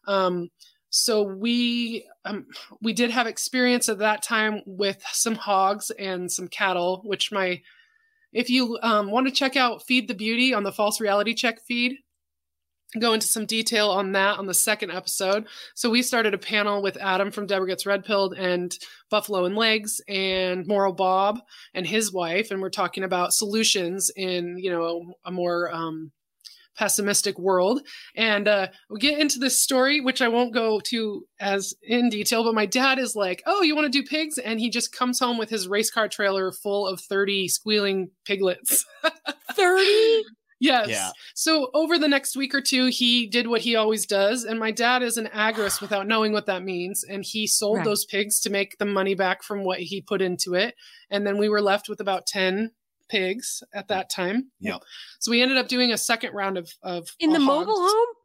um 0.08 0.50
so 0.89 1.24
we 1.24 2.08
um, 2.24 2.45
we 2.82 2.93
did 2.93 3.12
have 3.12 3.28
experience 3.28 3.89
at 3.89 3.98
that 3.98 4.24
time 4.24 4.62
with 4.65 5.04
some 5.12 5.36
hogs 5.36 5.91
and 5.91 6.32
some 6.32 6.48
cattle 6.48 7.02
which 7.04 7.34
my 7.34 7.62
if 8.36 8.50
you 8.50 8.78
um, 8.84 9.10
want 9.10 9.28
to 9.28 9.34
check 9.34 9.56
out 9.56 9.82
Feed 9.82 10.10
the 10.10 10.13
Beauty 10.13 10.54
on 10.54 10.63
the 10.63 10.71
False 10.71 11.00
Reality 11.00 11.34
Check 11.34 11.62
feed, 11.65 11.95
go 13.00 13.13
into 13.13 13.28
some 13.28 13.45
detail 13.45 13.89
on 13.89 14.12
that 14.12 14.38
on 14.38 14.45
the 14.45 14.54
second 14.54 14.91
episode. 14.91 15.48
So 15.74 15.89
we 15.89 16.02
started 16.02 16.34
a 16.34 16.38
panel 16.38 16.84
with 16.84 16.98
Adam 16.98 17.32
from 17.32 17.48
Deborah 17.48 17.67
Gets 17.67 17.86
Red 17.86 18.04
Pilled 18.04 18.34
and 18.38 18.78
Buffalo 19.10 19.45
and 19.45 19.56
Legs 19.56 20.02
and 20.10 20.67
Moral 20.67 20.91
Bob 20.91 21.39
and 21.74 21.88
his 21.88 22.12
wife, 22.12 22.52
and 22.52 22.62
we're 22.62 22.69
talking 22.69 23.06
about 23.06 23.34
solutions 23.34 24.12
in 24.17 24.58
you 24.58 24.69
know 24.69 25.13
a 25.24 25.32
more 25.32 25.74
um, 25.74 26.12
pessimistic 26.78 27.38
world. 27.40 27.82
And 28.16 28.48
uh, 28.48 28.68
we 28.90 29.00
get 29.00 29.20
into 29.20 29.40
this 29.40 29.60
story, 29.60 30.02
which 30.02 30.22
I 30.22 30.28
won't 30.28 30.54
go 30.54 30.80
to 30.86 31.26
as 31.40 31.74
in 31.82 32.10
detail, 32.10 32.44
but 32.44 32.56
my 32.56 32.66
dad 32.66 33.00
is 33.00 33.16
like, 33.16 33.42
Oh, 33.46 33.62
you 33.62 33.76
want 33.76 33.92
to 33.92 34.02
do 34.02 34.08
pigs? 34.08 34.38
And 34.38 34.60
he 34.60 34.70
just 34.70 34.92
comes 34.92 35.20
home 35.20 35.38
with 35.38 35.50
his 35.50 35.68
race 35.68 35.92
car 35.92 36.08
trailer 36.08 36.52
full 36.52 36.88
of 36.88 37.02
30 37.02 37.48
squealing 37.48 38.12
piglets. 38.26 38.86
30? 39.54 40.24
Yes. 40.60 40.88
Yeah. 40.90 41.12
So 41.34 41.70
over 41.74 42.00
the 42.00 42.08
next 42.08 42.38
week 42.38 42.56
or 42.56 42.62
two, 42.62 42.88
he 42.88 43.28
did 43.28 43.48
what 43.48 43.62
he 43.62 43.76
always 43.76 44.06
does. 44.06 44.44
And 44.44 44.60
my 44.60 44.72
dad 44.72 45.04
is 45.04 45.18
an 45.18 45.28
agorist 45.28 45.82
without 45.82 46.08
knowing 46.08 46.32
what 46.32 46.46
that 46.46 46.64
means. 46.64 47.04
And 47.04 47.24
he 47.26 47.48
sold 47.48 47.78
right. 47.78 47.86
those 47.86 48.06
pigs 48.06 48.40
to 48.42 48.50
make 48.50 48.78
the 48.78 48.86
money 48.86 49.16
back 49.16 49.44
from 49.44 49.64
what 49.64 49.80
he 49.80 50.02
put 50.02 50.22
into 50.22 50.54
it. 50.54 50.76
And 51.10 51.26
then 51.26 51.38
we 51.38 51.50
were 51.50 51.62
left 51.62 51.90
with 51.90 52.00
about 52.00 52.26
10 52.26 52.72
pigs 53.10 53.63
at 53.74 53.88
that 53.89 54.10
time. 54.10 54.52
Yeah. 54.60 54.78
So 55.20 55.32
we 55.32 55.41
ended 55.41 55.58
up 55.58 55.68
doing 55.68 55.91
a 55.91 55.98
second 55.98 56.34
round 56.34 56.58
of 56.58 56.70
of 56.82 57.08
in 57.20 57.32
the 57.32 57.39
hogs. 57.39 57.68
mobile 57.68 57.82
home. 57.82 58.15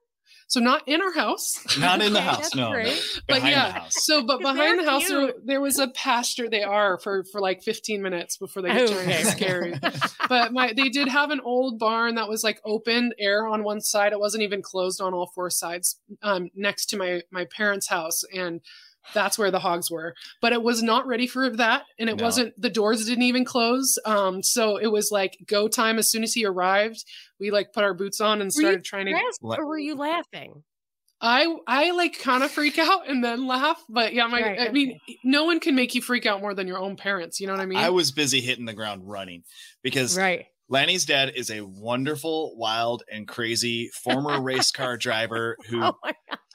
So 0.50 0.58
not 0.58 0.82
in 0.88 1.00
our 1.00 1.12
house. 1.12 1.78
Not 1.78 2.02
in 2.02 2.12
the 2.12 2.20
house, 2.20 2.56
no, 2.56 2.72
no. 2.72 2.94
But 3.28 3.44
yeah. 3.44 3.84
So 3.90 4.24
but 4.24 4.40
behind 4.40 4.80
the 4.80 4.84
house 4.84 5.08
there, 5.08 5.32
there, 5.44 5.60
was 5.60 5.78
a 5.78 5.86
pasture. 5.86 6.50
They 6.50 6.64
are 6.64 6.98
for 6.98 7.22
for 7.30 7.40
like 7.40 7.62
15 7.62 8.02
minutes 8.02 8.36
before 8.36 8.60
they 8.62 8.70
get 8.70 8.90
okay. 8.90 9.22
scary. 9.22 9.74
but 10.28 10.52
my 10.52 10.72
they 10.72 10.88
did 10.88 11.06
have 11.06 11.30
an 11.30 11.38
old 11.38 11.78
barn 11.78 12.16
that 12.16 12.28
was 12.28 12.42
like 12.42 12.60
open 12.64 13.12
air 13.16 13.46
on 13.46 13.62
one 13.62 13.80
side. 13.80 14.12
It 14.12 14.18
wasn't 14.18 14.42
even 14.42 14.60
closed 14.60 15.00
on 15.00 15.14
all 15.14 15.30
four 15.32 15.50
sides. 15.50 16.00
Um, 16.20 16.50
next 16.56 16.86
to 16.86 16.96
my 16.96 17.22
my 17.30 17.44
parents' 17.44 17.88
house 17.88 18.24
and 18.34 18.60
that's 19.14 19.38
where 19.38 19.50
the 19.50 19.58
hogs 19.58 19.90
were 19.90 20.14
but 20.40 20.52
it 20.52 20.62
was 20.62 20.82
not 20.82 21.06
ready 21.06 21.26
for 21.26 21.50
that 21.50 21.84
and 21.98 22.08
it 22.08 22.16
no. 22.16 22.24
wasn't 22.24 22.52
the 22.60 22.70
doors 22.70 23.04
didn't 23.06 23.22
even 23.24 23.44
close 23.44 23.98
um 24.04 24.42
so 24.42 24.76
it 24.76 24.88
was 24.88 25.10
like 25.10 25.36
go 25.46 25.68
time 25.68 25.98
as 25.98 26.10
soon 26.10 26.22
as 26.22 26.32
he 26.32 26.44
arrived 26.44 27.04
we 27.38 27.50
like 27.50 27.72
put 27.72 27.84
our 27.84 27.94
boots 27.94 28.20
on 28.20 28.40
and 28.40 28.52
started 28.52 28.84
trying 28.84 29.06
to 29.06 29.14
or 29.42 29.66
were 29.66 29.78
you 29.78 29.94
laughing 29.94 30.62
I 31.20 31.54
I 31.66 31.90
like 31.90 32.18
kind 32.18 32.42
of 32.42 32.50
freak 32.50 32.78
out 32.78 33.08
and 33.08 33.22
then 33.22 33.46
laugh, 33.46 33.82
but 33.88 34.14
yeah, 34.14 34.26
my 34.26 34.40
right, 34.40 34.58
I 34.58 34.62
okay. 34.64 34.72
mean, 34.72 34.98
no 35.22 35.44
one 35.44 35.60
can 35.60 35.74
make 35.74 35.94
you 35.94 36.00
freak 36.00 36.24
out 36.24 36.40
more 36.40 36.54
than 36.54 36.66
your 36.66 36.78
own 36.78 36.96
parents. 36.96 37.40
You 37.40 37.46
know 37.46 37.52
what 37.52 37.60
I 37.60 37.66
mean? 37.66 37.78
I 37.78 37.90
was 37.90 38.10
busy 38.10 38.40
hitting 38.40 38.64
the 38.64 38.72
ground 38.72 39.02
running 39.04 39.42
because 39.82 40.16
right. 40.16 40.46
Lanni's 40.70 41.04
dad 41.04 41.32
is 41.34 41.50
a 41.50 41.60
wonderful, 41.60 42.56
wild, 42.56 43.02
and 43.10 43.28
crazy 43.28 43.90
former 44.02 44.40
race 44.42 44.70
car 44.70 44.96
driver 44.96 45.56
who 45.68 45.82
oh 45.82 45.94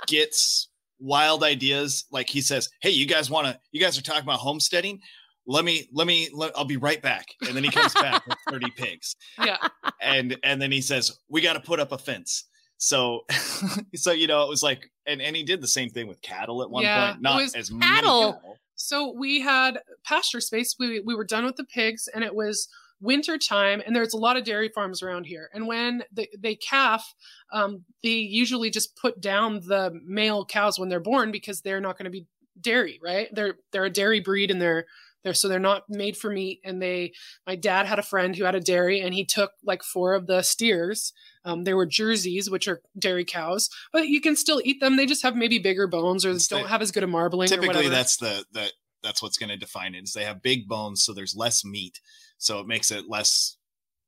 gets 0.08 0.70
wild 1.00 1.44
ideas. 1.44 2.06
Like 2.12 2.30
he 2.30 2.42
says, 2.42 2.70
"Hey, 2.82 2.92
you 2.92 3.06
guys 3.06 3.30
want 3.30 3.48
to? 3.48 3.60
You 3.72 3.82
guys 3.82 3.98
are 3.98 4.02
talking 4.02 4.24
about 4.24 4.40
homesteading. 4.40 5.00
Let 5.48 5.64
me, 5.64 5.88
let 5.94 6.08
me, 6.08 6.30
let, 6.34 6.52
I'll 6.58 6.66
be 6.66 6.78
right 6.78 7.02
back." 7.02 7.26
And 7.48 7.56
then 7.56 7.64
he 7.64 7.70
comes 7.70 7.94
back 7.94 8.26
with 8.28 8.38
thirty 8.50 8.72
pigs. 8.76 9.16
Yeah. 9.44 9.58
And 10.02 10.38
and 10.44 10.62
then 10.62 10.72
he 10.72 10.82
says, 10.82 11.20
"We 11.30 11.42
got 11.42 11.54
to 11.54 11.60
put 11.60 11.80
up 11.80 11.92
a 11.92 11.98
fence." 11.98 12.46
So, 12.78 13.22
so 13.96 14.12
you 14.12 14.28
know, 14.28 14.44
it 14.44 14.50
was 14.50 14.64
like, 14.64 14.92
and 15.06 15.22
and 15.22 15.36
he 15.36 15.44
did 15.44 15.62
the 15.62 15.68
same 15.68 15.90
thing 15.90 16.08
with 16.08 16.22
cattle 16.22 16.62
at 16.62 16.70
one 16.70 16.84
yeah, 16.84 17.12
point. 17.12 17.22
Not 17.22 17.42
as 17.42 17.54
cattle. 17.54 17.78
many 17.78 17.96
cattle. 17.96 18.58
So 18.76 19.14
we 19.18 19.40
had 19.40 19.80
pasture 20.04 20.42
space. 20.42 20.76
We 20.78 21.00
we 21.00 21.16
were 21.16 21.24
done 21.24 21.46
with 21.46 21.56
the 21.56 21.66
pigs, 21.66 22.08
and 22.14 22.24
it 22.24 22.36
was 22.36 22.68
winter 23.02 23.38
time 23.38 23.82
and 23.86 23.96
there's 23.96 24.14
a 24.14 24.18
lot 24.18 24.38
of 24.38 24.44
dairy 24.44 24.70
farms 24.70 25.02
around 25.02 25.26
here. 25.26 25.50
And 25.54 25.68
when 25.68 26.04
they, 26.12 26.30
they 26.38 26.56
calf 26.56 27.14
um, 27.52 27.84
they 28.04 28.10
usually 28.10 28.70
just 28.70 28.96
put 28.96 29.22
down 29.22 29.62
the 29.66 29.92
male 30.06 30.46
cows 30.46 30.80
when 30.80 30.90
they're 30.90 31.00
born 31.00 31.32
because 31.32 31.62
they're 31.62 31.82
not 31.82 31.98
going 31.98 32.06
to 32.06 32.12
be 32.12 32.28
dairy 32.60 33.00
right? 33.04 33.28
They're 33.34 33.56
they're 33.72 33.86
a 33.86 33.90
dairy 33.90 34.22
breed 34.22 34.52
and 34.52 34.62
they're 34.62 34.86
they're 35.24 35.34
so 35.34 35.48
they're 35.48 35.60
not 35.60 35.84
made 35.90 36.16
for 36.16 36.30
meat. 36.30 36.62
And 36.64 36.82
they 36.82 37.14
my 37.46 37.56
dad 37.56 37.86
had 37.86 38.00
a 38.00 38.04
friend 38.04 38.36
who 38.36 38.44
had 38.44 38.56
a 38.56 38.62
dairy 38.62 39.02
and 39.02 39.14
he 39.14 39.26
took 39.26 39.52
like 39.64 39.84
four 39.84 40.14
of 40.14 40.28
the 40.28 40.42
steers. 40.42 41.14
Um, 41.44 41.64
there 41.64 41.76
were 41.76 41.86
jerseys 41.86 42.50
which 42.50 42.68
are 42.68 42.82
dairy 42.98 43.26
cows 43.26 43.70
but 43.92 44.08
you 44.08 44.22
can 44.22 44.36
still 44.36 44.62
eat 44.64 44.80
them. 44.80 44.96
They 44.96 45.06
just 45.06 45.24
have 45.24 45.36
maybe 45.36 45.60
bigger 45.60 45.88
bones 45.88 46.26
or 46.26 46.32
it's 46.32 46.48
don't 46.48 46.68
have 46.68 46.82
as 46.82 46.92
good 46.92 47.04
a 47.04 47.08
marbling 47.08 47.50
typically 47.50 47.90
that's 47.90 48.18
the 48.18 48.46
the 48.52 48.72
that's 49.06 49.22
what's 49.22 49.38
going 49.38 49.50
to 49.50 49.58
define 49.58 49.96
it 49.96 50.04
is 50.04 50.14
they 50.14 50.26
have 50.26 50.42
big 50.42 50.68
bones 50.68 51.04
so 51.04 51.14
there's 51.14 51.36
less 51.36 51.64
meat 51.64 52.00
so 52.38 52.60
it 52.60 52.68
makes 52.68 52.92
it 52.92 53.10
less 53.10 53.58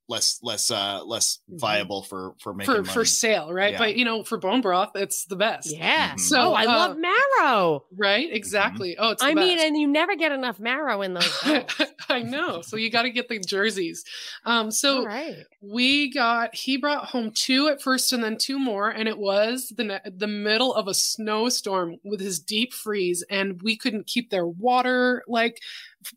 less 0.09 0.39
less 0.41 0.71
uh 0.71 1.01
less 1.05 1.39
mm-hmm. 1.49 1.57
viable 1.57 2.03
for 2.03 2.33
for 2.39 2.53
making 2.53 2.73
for 2.73 2.81
money. 2.81 2.93
for 2.93 3.05
sale 3.05 3.51
right 3.51 3.73
yeah. 3.73 3.77
but 3.77 3.95
you 3.95 4.05
know 4.05 4.23
for 4.23 4.37
bone 4.37 4.61
broth 4.61 4.91
it's 4.95 5.25
the 5.25 5.35
best 5.35 5.75
yeah 5.75 6.09
mm-hmm. 6.09 6.17
so 6.17 6.49
oh, 6.49 6.53
i 6.53 6.63
uh, 6.63 6.67
love 6.67 6.97
marrow 6.97 7.83
right 7.95 8.29
exactly 8.31 8.91
mm-hmm. 8.91 9.03
oh 9.03 9.15
i 9.21 9.33
mean 9.33 9.59
and 9.59 9.77
you 9.77 9.87
never 9.87 10.15
get 10.15 10.31
enough 10.31 10.59
marrow 10.59 11.01
in 11.01 11.13
those 11.13 11.43
i 12.09 12.21
know 12.21 12.61
so 12.61 12.77
you 12.77 12.89
got 12.89 13.03
to 13.03 13.09
get 13.09 13.27
the 13.27 13.39
jerseys 13.39 14.03
um 14.45 14.71
so 14.71 15.05
right. 15.05 15.35
we 15.61 16.11
got 16.11 16.55
he 16.55 16.77
brought 16.77 17.05
home 17.05 17.31
two 17.33 17.67
at 17.67 17.81
first 17.81 18.13
and 18.13 18.23
then 18.23 18.37
two 18.37 18.59
more 18.59 18.89
and 18.89 19.07
it 19.07 19.17
was 19.17 19.73
the 19.75 20.01
the 20.05 20.27
middle 20.27 20.73
of 20.73 20.87
a 20.87 20.93
snowstorm 20.93 21.97
with 22.03 22.19
his 22.19 22.39
deep 22.39 22.73
freeze 22.73 23.23
and 23.29 23.61
we 23.61 23.75
couldn't 23.75 24.07
keep 24.07 24.29
their 24.29 24.47
water 24.47 25.23
like 25.27 25.61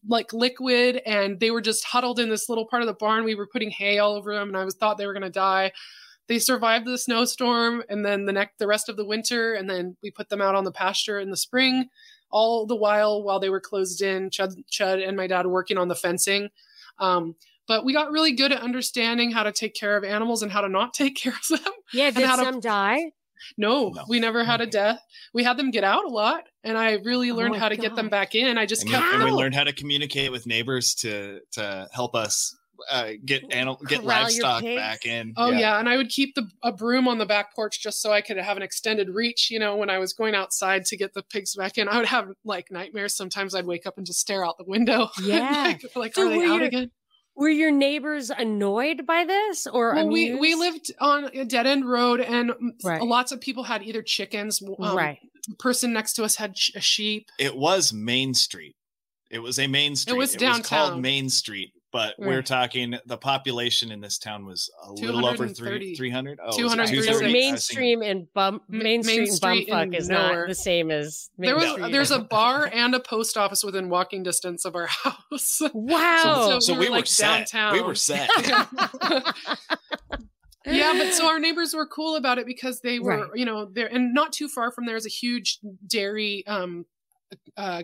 like 0.07 0.33
liquid 0.33 1.01
and 1.07 1.41
they 1.41 1.51
were 1.51 1.61
just 1.61 1.85
huddled 1.85 2.19
in 2.19 2.29
this 2.29 2.49
little 2.49 2.67
part 2.67 2.83
of 2.83 2.87
the 2.87 2.95
barn. 2.95 3.25
We 3.25 3.35
were 3.35 3.47
putting 3.47 3.71
hay 3.71 3.99
all 3.99 4.15
over 4.15 4.35
them 4.35 4.49
and 4.49 4.57
I 4.57 4.65
was 4.65 4.75
thought 4.75 4.99
they 4.99 5.07
were 5.07 5.13
going 5.13 5.23
to 5.23 5.31
die. 5.31 5.73
They 6.29 6.39
survived 6.39 6.87
the 6.87 6.99
snowstorm 6.99 7.83
and 7.89 8.05
then 8.05 8.27
the 8.27 8.33
next 8.33 8.59
the 8.59 8.67
rest 8.67 8.89
of 8.89 8.97
the 8.97 9.05
winter 9.05 9.55
and 9.55 9.69
then 9.69 9.97
we 10.03 10.11
put 10.11 10.29
them 10.29 10.41
out 10.41 10.55
on 10.55 10.65
the 10.65 10.73
pasture 10.73 11.19
in 11.19 11.31
the 11.31 11.37
spring. 11.37 11.89
All 12.31 12.67
the 12.67 12.77
while 12.77 13.23
while 13.23 13.41
they 13.41 13.51
were 13.51 13.61
closed 13.61 14.03
in, 14.03 14.31
Chud, 14.31 14.55
Chud 14.71 15.07
and 15.07 15.17
my 15.17 15.27
dad 15.27 15.47
working 15.47 15.79
on 15.79 15.89
the 15.89 15.97
fencing. 15.97 16.51
Um, 16.99 17.35
but 17.67 17.85
we 17.85 17.93
got 17.93 18.11
really 18.11 18.33
good 18.33 18.53
at 18.53 18.61
understanding 18.63 19.31
how 19.31 19.45
to 19.45 19.53
take 19.53 19.75
care 19.75 19.97
of 19.97 20.05
animals 20.05 20.43
and 20.43 20.51
how 20.51 20.61
to 20.61 20.69
not 20.69 20.95
take 20.95 21.17
care 21.17 21.33
of 21.33 21.49
them. 21.49 21.73
Yeah, 21.93 22.11
did 22.11 22.27
some 22.27 22.55
to, 22.57 22.61
die? 22.61 23.13
No, 23.57 23.91
no, 23.91 24.05
we 24.09 24.21
never 24.21 24.45
had 24.45 24.61
a 24.61 24.67
death. 24.67 25.01
We 25.35 25.45
had 25.45 25.57
them 25.57 25.71
get 25.71 25.85
out 25.85 26.05
a 26.05 26.09
lot, 26.09 26.45
and 26.65 26.77
I 26.77 26.95
really 27.05 27.31
oh 27.31 27.37
learned 27.37 27.57
oh 27.57 27.59
how 27.59 27.69
to 27.69 27.77
God. 27.77 27.83
get 27.83 27.97
them 27.97 28.09
back 28.09 28.35
in. 28.35 28.59
I 28.59 28.67
just 28.67 28.83
and 28.83 28.91
kept. 28.91 29.05
And 29.15 29.25
we 29.25 29.31
learned 29.31 29.55
how 29.55 29.65
to 29.65 29.73
communicate 29.73 30.33
with 30.33 30.47
neighbors 30.47 30.95
to 30.97 31.41
to 31.53 31.89
help 31.93 32.15
us 32.15 32.57
uh, 32.89 33.11
get 33.25 33.53
animal 33.53 33.79
get 33.87 34.01
Corral 34.01 34.23
livestock 34.23 34.63
back 34.63 35.05
in. 35.05 35.35
Oh 35.37 35.51
yeah. 35.51 35.59
yeah. 35.59 35.81
and 35.81 35.89
I 35.89 35.97
would 35.97 36.09
keep 36.09 36.35
the 36.35 36.49
a 36.63 36.73
broom 36.73 37.09
on 37.09 37.19
the 37.19 37.27
back 37.27 37.55
porch 37.55 37.81
just 37.81 38.01
so 38.01 38.13
I 38.13 38.21
could 38.21 38.37
have 38.37 38.57
an 38.57 38.63
extended 38.63 39.09
reach. 39.11 39.51
You 39.51 39.59
know, 39.59 39.77
when 39.77 39.91
I 39.91 39.99
was 39.99 40.13
going 40.13 40.35
outside 40.35 40.85
to 40.87 40.97
get 40.97 41.15
the 41.15 41.23
pigs 41.23 41.55
back 41.55 41.79
in, 41.79 41.89
I 41.89 41.99
would 41.99 42.07
have 42.07 42.29
like 42.45 42.71
nightmares. 42.71 43.17
Sometimes 43.17 43.55
I'd 43.55 43.67
wake 43.67 43.87
up 43.87 43.97
and 43.97 44.07
just 44.07 44.21
stare 44.21 44.45
out 44.45 44.59
the 44.59 44.65
window. 44.65 45.09
Yeah, 45.21 45.63
like, 45.63 45.97
like 45.97 46.15
so 46.15 46.27
are 46.27 46.31
they 46.31 46.45
out 46.45 46.63
again? 46.63 46.91
Were 47.41 47.49
your 47.49 47.71
neighbors 47.71 48.31
annoyed 48.31 49.07
by 49.07 49.25
this 49.25 49.67
or 49.67 49.95
well, 49.95 50.09
we 50.09 50.35
we 50.35 50.55
lived 50.55 50.93
on 51.01 51.25
a 51.35 51.45
dead 51.45 51.67
end 51.67 51.89
road 51.89 52.21
and 52.21 52.53
right. 52.85 53.03
lots 53.03 53.33
of 53.33 53.41
people 53.41 53.65
had 53.65 53.83
either 53.83 54.03
chickens 54.03 54.63
um, 54.63 54.97
right. 54.97 55.19
person 55.59 55.93
next 55.93 56.13
to 56.15 56.25
us 56.25 56.37
had 56.37 56.55
a 56.75 56.81
sheep. 56.81 57.31
It 57.39 57.57
was 57.57 57.95
main 57.95 58.35
street. 58.35 58.77
It 59.31 59.39
was 59.39 59.59
a 59.59 59.67
main 59.67 59.97
street 59.97 60.15
it 60.15 60.19
was 60.19 60.35
downtown 60.35 60.55
it 60.55 60.59
was 60.59 60.69
called 60.69 61.01
main 61.01 61.29
street 61.31 61.73
but 61.93 62.15
right. 62.19 62.29
we're 62.29 62.43
talking 62.43 62.95
the 63.07 63.17
population 63.17 63.91
in 63.91 64.01
this 64.01 64.19
town 64.19 64.47
was 64.47 64.71
a 64.85 64.93
little 64.93 65.27
over 65.27 65.49
three, 65.49 65.95
300. 65.95 66.39
Oh, 66.43 66.57
230. 66.57 67.33
mainstream 67.33 68.03
and 68.03 68.33
bump 68.33 68.63
mainstream 68.69 69.25
Main 69.25 69.67
bumfuck 69.67 69.95
is 69.97 70.09
nowhere. 70.09 70.41
not 70.41 70.49
the 70.49 70.55
same 70.55 70.91
as 70.91 71.31
there 71.37 71.57
was 71.57 71.91
there's 71.91 72.11
a 72.11 72.21
bar 72.21 72.71
and 72.73 72.95
a 72.95 73.01
post 73.01 73.37
office 73.37 73.65
within 73.65 73.89
walking 73.89 74.23
distance 74.23 74.65
of 74.65 74.77
our 74.77 74.87
house. 75.05 75.63
Wow. 75.73 76.21
So, 76.23 76.51
so, 76.51 76.61
so 76.61 76.79
we, 76.79 76.89
were, 76.89 76.93
like 76.97 77.07
set. 77.07 77.51
downtown. 77.51 77.73
We 77.73 77.83
were 77.83 77.95
set. 77.95 78.31
yeah, 80.67 80.95
but 80.97 81.13
so 81.13 81.27
our 81.27 81.41
neighbors 81.41 81.75
were 81.75 81.87
cool 81.87 82.17
about 82.17 82.39
it 82.39 82.47
because 82.47 82.81
they 82.81 83.01
were, 83.01 83.23
right. 83.23 83.31
you 83.35 83.45
know, 83.45 83.65
there 83.67 83.89
and 83.89 84.15
not 84.15 84.33
too 84.33 84.49
far 84.49 84.71
from 84.71 84.87
there 84.87 84.97
is 84.97 85.07
a 85.07 85.11
huge 85.11 85.59
dairy 85.87 86.45
um 86.47 86.87
uh 87.57 87.83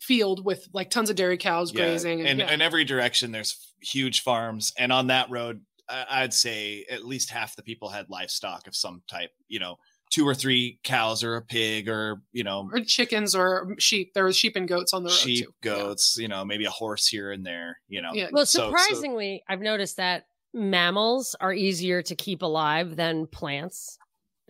field 0.00 0.44
with 0.44 0.68
like 0.72 0.90
tons 0.90 1.10
of 1.10 1.16
dairy 1.16 1.36
cows 1.36 1.72
yeah. 1.72 1.84
grazing 1.84 2.20
and, 2.20 2.28
and 2.28 2.38
yeah. 2.40 2.52
in 2.52 2.62
every 2.62 2.84
direction 2.84 3.32
there's 3.32 3.74
huge 3.80 4.22
farms 4.22 4.72
and 4.78 4.92
on 4.92 5.08
that 5.08 5.28
road 5.30 5.60
i'd 6.08 6.32
say 6.32 6.84
at 6.90 7.04
least 7.04 7.30
half 7.30 7.54
the 7.54 7.62
people 7.62 7.88
had 7.88 8.08
livestock 8.08 8.66
of 8.66 8.74
some 8.74 9.02
type 9.08 9.30
you 9.48 9.58
know 9.58 9.76
two 10.10 10.26
or 10.26 10.34
three 10.34 10.78
cows 10.82 11.22
or 11.22 11.36
a 11.36 11.42
pig 11.42 11.88
or 11.88 12.22
you 12.32 12.42
know 12.42 12.68
or 12.72 12.80
chickens 12.80 13.34
or 13.34 13.74
sheep 13.78 14.12
there 14.14 14.24
was 14.24 14.36
sheep 14.36 14.56
and 14.56 14.68
goats 14.68 14.92
on 14.92 15.02
the 15.02 15.08
road 15.08 15.16
sheep 15.16 15.46
too. 15.46 15.52
goats 15.62 16.16
yeah. 16.16 16.22
you 16.22 16.28
know 16.28 16.44
maybe 16.44 16.64
a 16.64 16.70
horse 16.70 17.06
here 17.06 17.30
and 17.30 17.46
there 17.46 17.78
you 17.88 18.02
know 18.02 18.10
yeah. 18.12 18.28
well 18.32 18.46
surprisingly 18.46 19.38
so, 19.38 19.50
so, 19.50 19.52
i've 19.52 19.60
noticed 19.60 19.96
that 19.96 20.26
mammals 20.52 21.36
are 21.40 21.52
easier 21.52 22.02
to 22.02 22.14
keep 22.16 22.42
alive 22.42 22.96
than 22.96 23.26
plants 23.26 23.98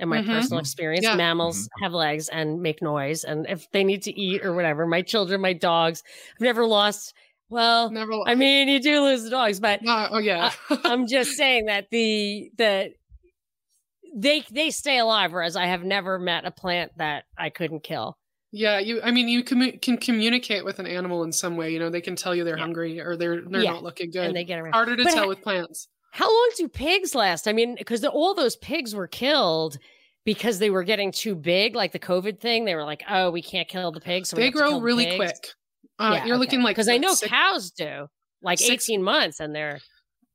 in 0.01 0.09
my 0.09 0.19
mm-hmm. 0.19 0.33
personal 0.33 0.59
experience. 0.59 1.05
Yeah. 1.05 1.15
Mammals 1.15 1.65
mm-hmm. 1.65 1.85
have 1.85 1.93
legs 1.93 2.29
and 2.29 2.61
make 2.61 2.83
noise. 2.83 3.25
And 3.25 3.47
if 3.49 3.71
they 3.71 3.85
need 3.85 4.03
to 4.05 4.19
eat 4.19 4.45
or 4.45 4.55
whatever, 4.55 4.87
my 4.87 5.03
children, 5.03 5.41
my 5.41 5.53
dogs, 5.53 6.03
I've 6.35 6.41
never 6.41 6.67
lost. 6.67 7.15
Well, 7.49 7.91
never. 7.91 8.13
I 8.27 8.35
mean, 8.35 8.69
you 8.69 8.81
do 8.81 9.03
lose 9.03 9.25
the 9.25 9.31
dogs, 9.31 9.61
but 9.61 9.87
uh, 9.87 10.09
oh 10.13 10.19
yeah, 10.19 10.53
I, 10.71 10.93
am 10.93 11.07
just 11.07 11.33
saying 11.33 11.67
that 11.67 11.89
the 11.91 12.51
the 12.57 12.93
they 14.15 14.45
they 14.51 14.71
stay 14.71 14.99
alive, 14.99 15.33
whereas 15.33 15.57
I 15.57 15.67
have 15.67 15.83
never 15.83 16.19
met 16.19 16.45
a 16.45 16.53
plant 16.53 16.93
that 16.99 17.25
I 17.37 17.51
couldn't 17.51 17.83
kill. 17.83 18.17
Yeah, 18.53 18.79
you. 18.79 19.01
I 19.03 19.11
mean, 19.11 19.29
you 19.29 19.43
can 19.43 19.97
communicate 19.99 20.65
with 20.65 20.79
an 20.79 20.87
animal 20.87 21.25
in 21.25 21.33
some 21.33 21.57
way. 21.57 21.73
You 21.73 21.81
know, 21.81 21.91
they 21.91 22.01
can 22.01 22.15
tell 22.15 22.35
you 22.35 22.45
they're 22.45 22.57
yeah. 22.57 22.63
hungry 22.63 23.01
or 23.01 23.17
they're 23.17 23.43
they're 23.43 23.63
yeah. 23.63 23.73
not 23.73 23.83
looking 23.83 24.11
good. 24.11 24.27
And 24.27 24.37
they 24.37 24.45
get 24.45 24.61
around. 24.61 24.73
Harder 24.73 24.97
to 24.97 25.05
but 25.05 25.13
tell 25.13 25.29
with 25.29 25.43
plants. 25.43 25.89
How 26.11 26.29
long 26.29 26.51
do 26.57 26.69
pigs 26.69 27.15
last? 27.15 27.47
I 27.47 27.53
mean, 27.53 27.77
because 27.77 28.05
all 28.05 28.35
those 28.35 28.57
pigs 28.57 28.95
were 28.95 29.07
killed 29.07 29.79
because 30.25 30.59
they 30.59 30.71
were 30.71 30.83
getting 30.83 31.13
too 31.13 31.35
big, 31.35 31.75
like 31.75 31.93
the 31.93 31.99
COVID 31.99 32.41
thing. 32.41 32.65
They 32.65 32.75
were 32.75 32.85
like, 32.85 33.03
"Oh, 33.09 33.31
we 33.31 33.43
can't 33.43 33.69
kill 33.69 33.93
the 33.93 34.01
pigs." 34.01 34.29
So 34.29 34.37
they 34.37 34.51
grow 34.51 34.81
really 34.81 35.17
quick. 35.17 35.49
Uh, 35.99 36.13
yeah, 36.15 36.25
you're 36.25 36.37
okay. 36.37 36.41
looking 36.41 36.63
like 36.63 36.77
because 36.77 36.89
I 36.89 36.99
know 36.99 37.15
six, 37.15 37.31
cows 37.31 37.71
do 37.71 38.09
like 38.43 38.59
six, 38.59 38.89
18 38.89 39.03
months, 39.03 39.41
and 39.41 39.55
they're 39.55 39.81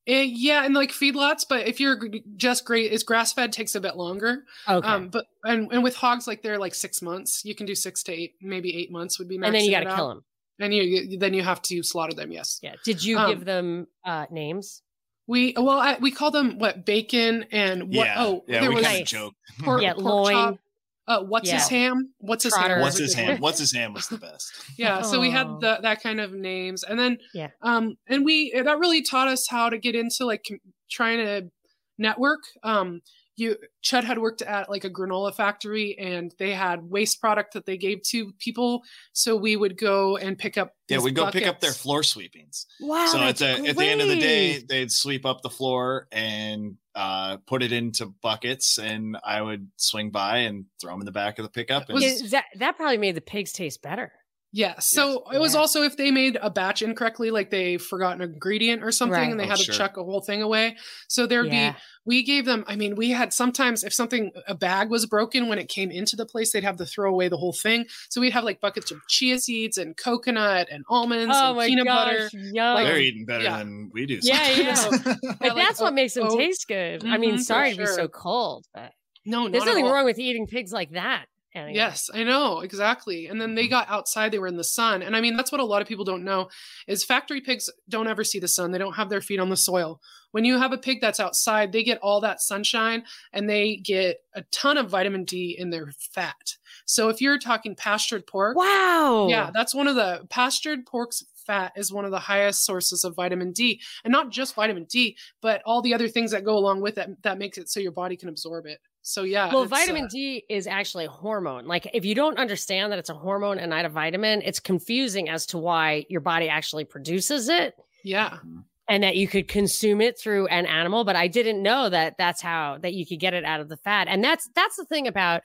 uh, 0.08 0.14
yeah, 0.14 0.64
and 0.64 0.76
like 0.76 0.92
feedlots, 0.92 1.46
but 1.50 1.68
if 1.68 1.80
you're 1.80 2.00
just 2.38 2.64
great, 2.64 2.92
it's 2.92 3.02
grass 3.02 3.34
fed 3.34 3.52
takes 3.52 3.74
a 3.74 3.82
bit 3.82 3.96
longer. 3.96 4.44
Okay. 4.70 4.88
Um, 4.88 5.10
but 5.10 5.26
and 5.44 5.72
and 5.72 5.84
with 5.84 5.96
hogs, 5.96 6.28
like 6.28 6.44
they're 6.44 6.60
like 6.60 6.76
six 6.76 7.02
months. 7.02 7.44
You 7.44 7.56
can 7.56 7.66
do 7.66 7.74
six 7.74 8.04
to 8.04 8.14
eight, 8.14 8.34
maybe 8.40 8.76
eight 8.78 8.92
months 8.92 9.18
would 9.18 9.28
be. 9.28 9.36
And 9.36 9.56
then 9.56 9.66
you 9.66 9.72
got 9.72 9.80
to 9.82 9.96
kill 9.96 10.10
them. 10.10 10.24
And 10.60 10.74
you, 10.74 10.84
you, 10.84 11.18
then 11.20 11.34
you 11.34 11.42
have 11.42 11.62
to 11.64 11.84
slaughter 11.84 12.14
them. 12.14 12.32
Yes. 12.32 12.60
Yeah. 12.62 12.76
Did 12.86 13.04
you 13.04 13.18
um, 13.18 13.30
give 13.30 13.46
them 13.46 13.88
uh, 14.06 14.26
names? 14.30 14.84
We 15.28 15.54
well, 15.58 15.80
I, 15.80 15.98
we 16.00 16.12
call 16.12 16.32
them 16.32 16.60
what 16.60 16.86
bacon 16.86 17.46
and 17.52 17.84
what? 17.84 18.06
Yeah, 18.06 18.16
oh, 18.18 18.44
yeah, 18.48 18.62
there 18.62 18.70
we 18.70 18.76
was 18.76 18.86
kind 18.86 19.02
of 19.02 19.08
joke. 19.08 19.34
Pork, 19.60 19.82
yeah, 19.82 19.94
pork 19.94 20.06
loin. 20.06 20.34
Chop. 20.34 20.60
Uh, 21.08 21.22
what's 21.22 21.48
yeah. 21.48 21.56
his 21.56 21.68
ham? 21.68 22.14
What's 22.18 22.44
his 22.44 22.54
Trotter. 22.54 22.76
ham? 22.76 22.82
What's 22.82 22.98
his 22.98 23.14
ham? 23.14 23.40
What's 23.40 23.60
his 23.60 23.72
ham 23.72 23.94
was 23.94 24.08
the 24.08 24.18
best. 24.20 24.52
yeah, 24.78 25.02
so 25.02 25.20
we 25.20 25.30
had 25.30 25.48
the, 25.60 25.78
that 25.82 26.02
kind 26.02 26.20
of 26.20 26.34
names, 26.34 26.84
and 26.84 27.00
then 27.00 27.18
yeah, 27.34 27.50
um, 27.62 27.98
and 28.08 28.26
we 28.26 28.52
that 28.56 28.80
really 28.80 29.04
taught 29.04 29.28
us 29.28 29.48
how 29.48 29.70
to 29.70 29.78
get 29.78 29.96
into 29.96 30.26
like 30.26 30.46
trying 30.90 31.20
to 31.20 31.50
network. 31.98 32.40
Um, 32.64 33.02
you 33.36 33.58
Chud 33.84 34.04
had 34.04 34.18
worked 34.18 34.42
at 34.42 34.70
like 34.70 34.84
a 34.84 34.90
granola 34.90 35.34
factory 35.34 35.98
and 35.98 36.34
they 36.40 36.52
had 36.52 36.84
waste 36.84 37.20
product 37.20 37.54
that 37.54 37.66
they 37.66 37.78
gave 37.78 38.02
to 38.04 38.32
people. 38.40 38.84
So 39.14 39.36
we 39.36 39.56
would 39.56 39.78
go 39.78 40.18
and 40.18 40.38
pick 40.38 40.58
up. 40.58 40.72
Yeah, 40.88 41.00
we'd 41.00 41.16
go 41.16 41.30
pick 41.32 41.48
up 41.48 41.60
their 41.60 41.72
floor 41.72 42.04
sweepings. 42.04 42.66
Wow. 42.80 43.08
So 43.08 43.20
at 43.20 43.38
the, 43.38 43.68
at 43.68 43.76
the 43.76 43.86
end 43.86 44.02
of 44.02 44.08
the 44.08 44.20
day, 44.20 44.60
they'd 44.60 44.92
sweep 44.92 45.26
up 45.26 45.42
the 45.42 45.50
floor 45.50 46.08
and 46.12 46.78
uh, 46.94 47.38
put 47.48 47.64
it 47.64 47.72
into 47.72 48.08
buckets, 48.22 48.78
and 48.78 49.18
I 49.24 49.42
would 49.42 49.68
swing 49.78 50.12
by 50.12 50.38
and 50.40 50.66
throw 50.80 50.92
them 50.92 51.02
in 51.02 51.06
the 51.06 51.12
back 51.12 51.40
of 51.40 51.44
the 51.44 51.52
pickup. 51.52 51.90
And... 51.90 52.02
that 52.32 52.46
that 52.58 52.78
probably 52.78 52.98
made 52.98 53.16
the 53.16 53.22
pigs 53.22 53.52
taste 53.52 53.82
better. 53.82 54.12
Yeah. 54.56 54.80
So 54.80 55.26
yes. 55.26 55.36
it 55.36 55.40
was 55.42 55.54
yeah. 55.54 55.60
also 55.60 55.84
if 55.84 55.98
they 55.98 56.12
made 56.12 56.38
a 56.42 56.50
batch 56.50 56.82
incorrectly, 56.82 57.30
like 57.30 57.50
they 57.50 57.78
forgot 57.78 58.16
an 58.16 58.22
ingredient 58.22 58.86
or 58.86 58.92
something 58.94 59.20
right. 59.20 59.30
and 59.30 59.38
they 59.38 59.44
oh, 59.44 59.50
had 59.50 59.58
to 59.58 59.70
chuck 59.70 59.98
a 59.98 60.04
whole 60.04 60.22
thing 60.22 60.42
away. 60.42 60.78
So 61.10 61.28
there'd 61.28 61.52
yeah. 61.52 61.74
be, 61.74 61.78
we 62.06 62.24
gave 62.24 62.46
them, 62.46 62.64
I 62.66 62.78
mean, 62.78 62.96
we 62.96 63.10
had 63.10 63.34
sometimes 63.34 63.84
if 63.84 63.94
something, 63.94 64.32
a 64.48 64.56
bag 64.56 64.90
was 64.90 65.08
broken 65.08 65.50
when 65.50 65.60
it 65.60 65.68
came 65.68 65.92
into 65.92 66.16
the 66.16 66.26
place, 66.26 66.54
they'd 66.54 66.64
have 66.64 66.78
to 66.78 66.86
throw 66.86 67.12
away 67.12 67.28
the 67.28 67.36
whole 67.36 67.52
thing. 67.52 67.86
So 68.08 68.22
we'd 68.22 68.32
have 68.32 68.46
like 68.46 68.62
buckets 68.62 68.92
of 68.92 69.06
chia 69.10 69.40
seeds 69.40 69.78
and 69.78 69.98
coconut 69.98 70.70
and 70.72 70.86
almonds 70.90 71.36
oh 71.38 71.60
and 71.60 71.68
peanut 71.68 71.88
gosh, 71.88 72.14
butter. 72.14 72.30
Yum. 72.34 72.76
Like, 72.76 72.88
They're 72.88 73.02
eating 73.02 73.26
better 73.26 73.44
yeah. 73.44 73.58
than 73.58 73.92
we 73.94 74.06
do. 74.06 74.22
Sometimes. 74.22 74.58
Yeah. 74.58 74.94
Yeah. 75.06 75.16
but 75.22 75.42
like, 75.42 75.56
that's 75.56 75.82
what 75.82 75.94
makes 75.94 76.14
them 76.14 76.28
oh, 76.30 76.38
taste 76.38 76.66
good. 76.70 77.02
Mm-hmm, 77.02 77.12
I 77.12 77.18
mean, 77.18 77.34
mm-hmm, 77.34 77.42
sorry 77.42 77.74
to 77.74 77.78
be 77.78 77.86
so 77.88 78.08
cold, 78.08 78.66
but 78.74 78.94
no, 79.26 79.50
there's 79.50 79.66
nothing 79.66 79.86
wrong 79.86 80.06
with 80.06 80.18
eating 80.18 80.48
pigs 80.48 80.72
like 80.72 80.92
that. 80.92 81.26
Anyway. 81.56 81.74
Yes, 81.74 82.10
I 82.14 82.24
know 82.26 82.60
exactly. 82.60 83.28
And 83.28 83.40
then 83.40 83.56
they 83.56 83.64
mm-hmm. 83.64 83.70
got 83.72 83.90
outside; 83.90 84.32
they 84.32 84.40
were 84.40 84.48
in 84.48 84.58
the 84.58 84.64
sun. 84.64 85.02
And 85.02 85.16
I 85.16 85.22
mean, 85.22 85.38
that's 85.38 85.54
what 85.54 85.62
a 85.62 85.66
lot 85.66 85.82
of 85.82 85.88
people 85.88 86.04
don't 86.04 86.26
know 86.26 86.50
is 86.86 87.06
factory 87.06 87.40
pigs 87.40 87.70
don't 87.88 88.08
ever 88.08 88.26
see 88.26 88.40
the 88.40 88.48
sun. 88.50 88.72
They 88.72 88.78
don't 88.78 88.96
have 88.96 89.10
their 89.10 89.22
feet 89.22 89.40
on 89.40 89.50
the 89.50 89.56
soil. 89.56 90.02
When 90.32 90.44
you 90.44 90.58
have 90.58 90.74
a 90.74 90.78
pig 90.78 91.00
that's 91.00 91.22
outside, 91.22 91.72
they 91.72 91.82
get 91.82 92.00
all 92.00 92.20
that 92.20 92.42
sunshine 92.42 93.06
and 93.32 93.50
they 93.50 93.78
get 93.78 94.18
a 94.34 94.42
ton 94.52 94.78
of 94.78 94.90
vitamin 94.90 95.24
D 95.24 95.56
in 95.58 95.70
their 95.70 95.94
fat. 95.98 96.58
So 96.86 97.08
if 97.08 97.22
you're 97.22 97.40
talking 97.40 97.74
pastured 97.74 98.28
pork, 98.28 98.58
wow, 98.58 99.28
yeah, 99.30 99.50
that's 99.54 99.74
one 99.74 99.88
of 99.88 99.96
the 99.96 100.28
pastured 100.30 100.86
pork's 100.86 101.24
fat 101.48 101.72
is 101.78 101.94
one 101.94 102.04
of 102.04 102.12
the 102.12 102.20
highest 102.20 102.66
sources 102.66 103.06
of 103.06 103.16
vitamin 103.16 103.54
D, 103.54 103.80
and 104.04 104.12
not 104.12 104.30
just 104.30 104.56
vitamin 104.56 104.84
D, 104.90 105.16
but 105.42 105.62
all 105.66 105.82
the 105.82 105.94
other 105.94 106.10
things 106.10 106.32
that 106.32 106.44
go 106.44 106.58
along 106.58 106.82
with 106.82 106.98
it 106.98 107.24
that 107.24 107.38
makes 107.38 107.58
it 107.58 107.70
so 107.70 107.80
your 107.80 107.94
body 107.94 108.18
can 108.18 108.28
absorb 108.28 108.66
it. 108.66 108.80
So 109.08 109.22
yeah. 109.22 109.54
Well, 109.54 109.66
vitamin 109.66 110.06
uh, 110.06 110.10
D 110.12 110.46
is 110.50 110.66
actually 110.66 111.06
a 111.06 111.10
hormone. 111.10 111.68
Like 111.68 111.88
if 111.94 112.06
you 112.06 112.16
don't 112.16 112.40
understand 112.40 112.92
that 112.92 112.98
it's 112.98 113.12
a 113.12 113.14
hormone 113.14 113.60
and 113.60 113.70
not 113.70 113.86
a 113.86 113.90
vitamin, 113.90 114.42
it's 114.42 114.60
confusing 114.60 115.30
as 115.30 115.46
to 115.48 115.60
why 115.60 116.08
your 116.10 116.22
body 116.22 116.50
actually 116.50 116.86
produces 116.86 117.48
it. 117.48 117.76
Yeah. 118.04 118.30
Mm-hmm. 118.30 118.62
And 118.88 119.04
that 119.04 119.16
you 119.16 119.28
could 119.28 119.48
consume 119.48 120.02
it 120.02 120.20
through 120.20 120.48
an 120.48 120.66
animal, 120.66 121.04
but 121.04 121.16
I 121.16 121.28
didn't 121.28 121.62
know 121.62 121.88
that 121.88 122.18
that's 122.18 122.42
how 122.42 122.80
that 122.82 122.94
you 122.94 123.06
could 123.06 123.20
get 123.20 123.36
it 123.36 123.46
out 123.46 123.60
of 123.60 123.70
the 123.70 123.78
fat. 123.78 124.08
And 124.08 124.24
that's 124.24 124.50
that's 124.56 124.76
the 124.76 124.86
thing 124.86 125.06
about 125.06 125.44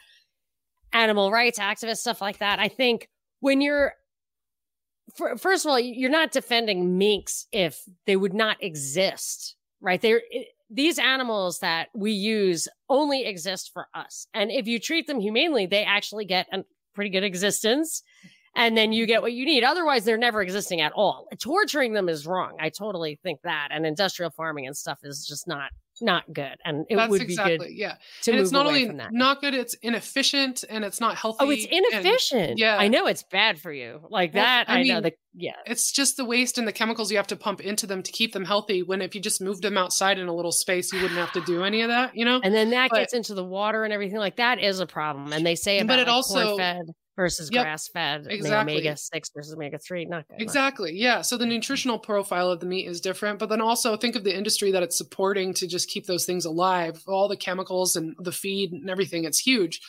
animal 0.94 1.30
rights 1.30 1.58
activists 1.58 1.98
stuff 1.98 2.22
like 2.22 2.38
that. 2.38 2.60
I 2.60 2.68
think 2.68 3.10
when 3.40 3.60
you're 3.60 3.92
first 5.36 5.66
of 5.66 5.70
all, 5.70 5.78
you're 5.78 6.08
not 6.08 6.32
defending 6.32 6.96
minks 6.96 7.46
if 7.52 7.78
they 8.06 8.16
would 8.16 8.32
not 8.32 8.56
exist, 8.62 9.54
right? 9.82 10.00
They're 10.00 10.22
these 10.70 10.98
animals 10.98 11.58
that 11.58 11.88
we 11.94 12.12
use 12.12 12.68
only 12.88 13.24
exist 13.24 13.70
for 13.72 13.88
us. 13.94 14.26
And 14.32 14.50
if 14.50 14.66
you 14.66 14.78
treat 14.78 15.06
them 15.06 15.20
humanely, 15.20 15.66
they 15.66 15.84
actually 15.84 16.24
get 16.24 16.46
a 16.52 16.64
pretty 16.94 17.10
good 17.10 17.24
existence. 17.24 18.02
And 18.56 18.76
then 18.76 18.92
you 18.92 19.06
get 19.06 19.22
what 19.22 19.32
you 19.32 19.44
need. 19.44 19.62
Otherwise, 19.62 20.04
they're 20.04 20.18
never 20.18 20.42
existing 20.42 20.80
at 20.80 20.92
all. 20.92 21.28
Torturing 21.38 21.92
them 21.92 22.08
is 22.08 22.26
wrong. 22.26 22.56
I 22.58 22.70
totally 22.70 23.18
think 23.22 23.40
that. 23.42 23.68
And 23.70 23.86
industrial 23.86 24.30
farming 24.30 24.66
and 24.66 24.76
stuff 24.76 24.98
is 25.04 25.24
just 25.26 25.46
not 25.46 25.70
not 26.00 26.32
good. 26.32 26.56
And 26.64 26.86
it 26.88 26.96
That's 26.96 27.10
would 27.10 27.22
exactly, 27.22 27.58
be 27.58 27.64
good. 27.64 27.78
Yeah. 27.78 27.94
and 28.26 28.36
it's 28.36 28.52
not 28.52 28.66
only 28.66 28.90
not 29.10 29.40
good, 29.40 29.54
it's 29.54 29.74
inefficient 29.74 30.64
and 30.68 30.84
it's 30.84 31.00
not 31.00 31.16
healthy. 31.16 31.44
Oh, 31.44 31.50
it's 31.50 31.66
inefficient. 31.66 32.50
And, 32.50 32.58
yeah. 32.58 32.76
I 32.76 32.88
know 32.88 33.06
it's 33.06 33.22
bad 33.22 33.60
for 33.60 33.72
you. 33.72 34.00
Like 34.10 34.34
well, 34.34 34.44
that. 34.44 34.68
I, 34.68 34.74
I 34.74 34.82
mean, 34.82 34.88
know 34.88 35.00
the 35.00 35.12
yeah. 35.34 35.52
It's 35.66 35.92
just 35.92 36.16
the 36.16 36.24
waste 36.24 36.58
and 36.58 36.66
the 36.66 36.72
chemicals 36.72 37.10
you 37.10 37.16
have 37.16 37.26
to 37.28 37.36
pump 37.36 37.60
into 37.60 37.86
them 37.86 38.02
to 38.02 38.12
keep 38.12 38.32
them 38.32 38.44
healthy. 38.44 38.82
When 38.82 39.00
if 39.00 39.14
you 39.14 39.20
just 39.20 39.40
moved 39.40 39.62
them 39.62 39.78
outside 39.78 40.18
in 40.18 40.26
a 40.28 40.34
little 40.34 40.52
space, 40.52 40.92
you 40.92 41.00
wouldn't 41.00 41.18
have 41.20 41.32
to 41.32 41.40
do 41.42 41.62
any 41.62 41.82
of 41.82 41.88
that, 41.88 42.16
you 42.16 42.24
know? 42.24 42.40
And 42.42 42.54
then 42.54 42.70
that 42.70 42.90
but, 42.90 42.98
gets 42.98 43.14
into 43.14 43.34
the 43.34 43.44
water 43.44 43.84
and 43.84 43.92
everything 43.92 44.18
like 44.18 44.36
that 44.36 44.60
is 44.60 44.80
a 44.80 44.86
problem. 44.86 45.32
And 45.32 45.46
they 45.46 45.54
say 45.54 45.78
about 45.78 45.88
but 45.88 45.98
it 46.00 46.06
like 46.06 46.14
also 46.14 46.56
fed 46.56 46.82
versus 47.20 47.50
yep, 47.52 47.64
grass 47.64 47.86
fed 47.88 48.26
exactly. 48.30 48.74
omega 48.74 48.96
6 48.96 49.30
versus 49.34 49.52
omega 49.52 49.78
3 49.78 50.06
not 50.06 50.26
good 50.26 50.40
exactly 50.40 50.92
yeah 50.94 51.20
so 51.20 51.36
the 51.36 51.44
nutritional 51.44 51.98
profile 51.98 52.48
of 52.48 52.60
the 52.60 52.66
meat 52.66 52.86
is 52.86 53.00
different 53.00 53.38
but 53.38 53.50
then 53.50 53.60
also 53.60 53.94
think 53.94 54.16
of 54.16 54.24
the 54.24 54.34
industry 54.34 54.70
that 54.70 54.82
it's 54.82 54.96
supporting 54.96 55.52
to 55.52 55.66
just 55.66 55.90
keep 55.90 56.06
those 56.06 56.24
things 56.24 56.46
alive 56.46 57.02
all 57.06 57.28
the 57.28 57.36
chemicals 57.36 57.94
and 57.94 58.16
the 58.18 58.32
feed 58.32 58.72
and 58.72 58.88
everything 58.88 59.24
it's 59.24 59.38
huge. 59.38 59.80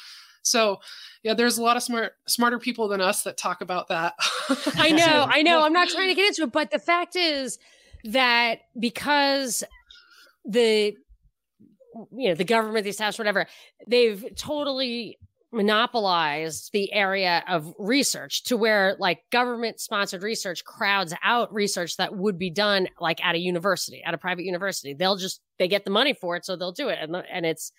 So 0.44 0.80
yeah 1.24 1.34
there's 1.34 1.58
a 1.58 1.63
lot 1.63 1.78
of 1.78 1.84
smart 1.84 2.13
smarter 2.28 2.60
people 2.60 2.89
than 2.89 3.00
us 3.00 3.24
that 3.24 3.38
talk 3.38 3.62
about 3.62 3.88
that. 3.88 4.15
I 4.76 4.91
know 4.91 5.28
i 5.30 5.41
know 5.41 5.63
i'm 5.63 5.74
not 5.74 5.88
trying 5.88 6.10
to 6.10 6.15
get 6.15 6.28
into 6.28 6.44
it 6.44 6.52
but 6.52 6.72
the 6.72 6.80
fact 6.80 7.15
is 7.15 7.60
that 8.06 8.60
because 8.78 9.63
the 10.44 10.98
you 12.12 12.30
know 12.30 12.36
the 12.36 12.44
government 12.44 12.84
the 12.84 12.89
establishment 12.89 13.28
whatever 13.28 13.48
they've 13.88 14.26
totally 14.36 15.17
monopolized 15.51 16.71
the 16.71 16.91
area 16.93 17.43
of 17.47 17.73
research 17.77 18.43
to 18.43 18.55
where 18.55 18.95
like 18.99 19.19
government 19.31 19.79
sponsored 19.79 20.23
research 20.23 20.63
crowds 20.63 21.13
out 21.23 21.53
research 21.53 21.97
that 21.97 22.15
would 22.15 22.39
be 22.39 22.49
done 22.49 22.87
like 22.99 23.23
at 23.23 23.35
a 23.35 23.39
university, 23.39 24.01
at 24.03 24.13
a 24.13 24.17
private 24.17 24.45
university. 24.45 24.93
They'll 24.93 25.17
just, 25.17 25.41
they 25.59 25.67
get 25.67 25.83
the 25.83 25.91
money 25.91 26.13
for 26.13 26.37
it. 26.37 26.45
So 26.45 26.55
they'll 26.55 26.71
do 26.71 26.87
it. 26.87 26.99
And, 27.01 27.15
and 27.15 27.45
it's 27.45 27.73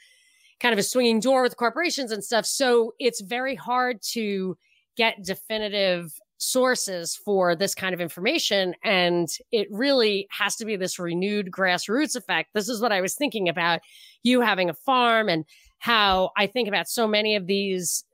kind 0.60 0.72
of 0.72 0.78
a 0.78 0.82
swinging 0.82 1.20
door 1.20 1.42
with 1.42 1.56
corporations 1.56 2.12
and 2.12 2.22
stuff. 2.22 2.44
So 2.44 2.94
it's 2.98 3.20
very 3.20 3.54
hard 3.54 4.02
to 4.12 4.56
get 4.96 5.24
definitive 5.24 6.12
sources 6.36 7.16
for 7.16 7.54
this 7.54 7.74
kind 7.74 7.94
of 7.94 8.00
information. 8.00 8.74
And 8.82 9.28
it 9.50 9.68
really 9.70 10.26
has 10.30 10.56
to 10.56 10.64
be 10.64 10.76
this 10.76 10.98
renewed 10.98 11.50
grassroots 11.50 12.16
effect. 12.16 12.50
This 12.52 12.68
is 12.68 12.80
what 12.80 12.92
I 12.92 13.00
was 13.00 13.14
thinking 13.14 13.48
about 13.48 13.80
you 14.22 14.40
having 14.40 14.68
a 14.68 14.74
farm 14.74 15.28
and 15.28 15.44
how 15.82 16.30
I 16.36 16.46
think 16.46 16.68
about 16.68 16.88
so 16.88 17.08
many 17.08 17.34
of 17.34 17.48
these 17.48 18.04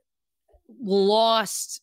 lost 0.81 1.81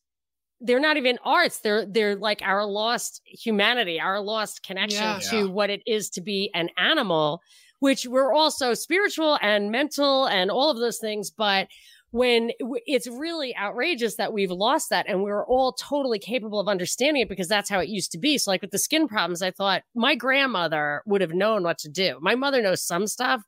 they're 0.61 0.81
not 0.81 0.97
even 0.97 1.17
arts 1.25 1.61
they're 1.61 1.87
they're 1.87 2.17
like 2.17 2.43
our 2.43 2.65
lost 2.65 3.21
humanity 3.25 4.01
our 4.01 4.21
lost 4.21 4.65
connection 4.65 5.03
yeah. 5.03 5.19
to 5.19 5.37
yeah. 5.37 5.45
what 5.45 5.71
it 5.71 5.83
is 5.87 6.11
to 6.11 6.21
be 6.21 6.51
an 6.55 6.71
animal 6.77 7.41
which 7.79 8.05
we're 8.07 8.33
also 8.33 8.75
spiritual 8.75 9.39
and 9.43 9.71
mental 9.71 10.27
and 10.27 10.51
all 10.51 10.71
of 10.71 10.79
those 10.79 10.99
things 10.99 11.31
but 11.31 11.69
when 12.11 12.51
it's 12.87 13.07
really 13.07 13.57
outrageous 13.57 14.17
that 14.17 14.33
we've 14.33 14.51
lost 14.51 14.91
that 14.91 15.07
and 15.09 15.23
we're 15.23 15.45
all 15.47 15.73
totally 15.73 16.19
capable 16.19 16.59
of 16.59 16.69
understanding 16.69 17.23
it 17.23 17.29
because 17.29 17.49
that's 17.49 17.69
how 17.69 17.79
it 17.81 17.89
used 17.89 18.13
to 18.13 18.19
be. 18.19 18.39
So 18.39 18.51
like 18.51 18.63
with 18.63 18.71
the 18.71 18.79
skin 18.79 19.07
problems, 19.07 19.43
I 19.43 19.51
thought 19.51 19.83
my 19.95 20.15
grandmother 20.15 21.03
would 21.05 21.21
have 21.21 21.35
known 21.35 21.63
what 21.63 21.79
to 21.79 21.91
do. 21.91 22.17
My 22.23 22.35
mother 22.35 22.63
knows 22.63 22.81
some 22.81 23.07
stuff, 23.07 23.43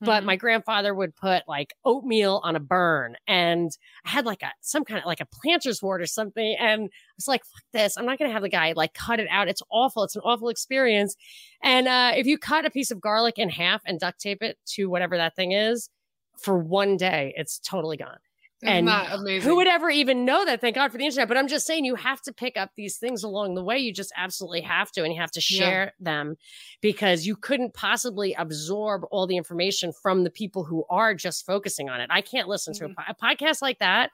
but 0.00 0.18
mm-hmm. 0.18 0.26
my 0.26 0.36
grandfather 0.36 0.94
would 0.94 1.14
put 1.16 1.42
like 1.48 1.74
oatmeal 1.84 2.40
on 2.44 2.56
a 2.56 2.60
burn 2.60 3.16
and 3.26 3.70
I 4.04 4.10
had 4.10 4.26
like 4.26 4.42
a 4.42 4.50
some 4.60 4.84
kind 4.84 5.00
of 5.00 5.06
like 5.06 5.20
a 5.20 5.26
planter's 5.26 5.82
wart 5.82 6.00
or 6.00 6.06
something 6.06 6.56
and 6.58 6.82
I 6.82 7.14
was 7.16 7.28
like 7.28 7.44
fuck 7.44 7.62
this 7.72 7.96
I'm 7.96 8.06
not 8.06 8.18
going 8.18 8.28
to 8.28 8.32
have 8.32 8.42
the 8.42 8.48
guy 8.48 8.72
like 8.76 8.94
cut 8.94 9.20
it 9.20 9.28
out 9.30 9.48
it's 9.48 9.62
awful 9.70 10.04
it's 10.04 10.16
an 10.16 10.22
awful 10.24 10.48
experience 10.48 11.16
and 11.62 11.88
uh 11.88 12.12
if 12.14 12.26
you 12.26 12.38
cut 12.38 12.64
a 12.64 12.70
piece 12.70 12.90
of 12.90 13.00
garlic 13.00 13.38
in 13.38 13.48
half 13.48 13.82
and 13.86 13.98
duct 14.00 14.20
tape 14.20 14.42
it 14.42 14.58
to 14.74 14.86
whatever 14.86 15.16
that 15.16 15.34
thing 15.36 15.52
is 15.52 15.90
for 16.38 16.56
one 16.56 16.96
day, 16.96 17.34
it's 17.36 17.58
totally 17.58 17.96
gone. 17.96 18.18
Isn't 18.62 18.88
and 18.88 19.42
who 19.42 19.56
would 19.56 19.68
ever 19.68 19.88
even 19.88 20.24
know 20.24 20.44
that? 20.44 20.60
Thank 20.60 20.74
God 20.74 20.90
for 20.90 20.98
the 20.98 21.04
internet. 21.04 21.28
But 21.28 21.36
I'm 21.36 21.46
just 21.46 21.64
saying, 21.64 21.84
you 21.84 21.94
have 21.94 22.20
to 22.22 22.32
pick 22.32 22.56
up 22.56 22.70
these 22.74 22.96
things 22.96 23.22
along 23.22 23.54
the 23.54 23.62
way. 23.62 23.78
You 23.78 23.92
just 23.92 24.12
absolutely 24.16 24.62
have 24.62 24.90
to, 24.92 25.04
and 25.04 25.14
you 25.14 25.20
have 25.20 25.30
to 25.32 25.40
share 25.40 25.92
yeah. 26.00 26.04
them 26.04 26.36
because 26.80 27.24
you 27.24 27.36
couldn't 27.36 27.72
possibly 27.72 28.34
absorb 28.34 29.02
all 29.12 29.28
the 29.28 29.36
information 29.36 29.92
from 29.92 30.24
the 30.24 30.30
people 30.30 30.64
who 30.64 30.84
are 30.90 31.14
just 31.14 31.46
focusing 31.46 31.88
on 31.88 32.00
it. 32.00 32.08
I 32.10 32.20
can't 32.20 32.48
listen 32.48 32.74
mm-hmm. 32.74 32.86
to 32.86 32.92
a, 32.92 32.94
mm-hmm. 32.96 33.10
a 33.12 33.34
podcast 33.34 33.62
like 33.62 33.78
that. 33.78 34.10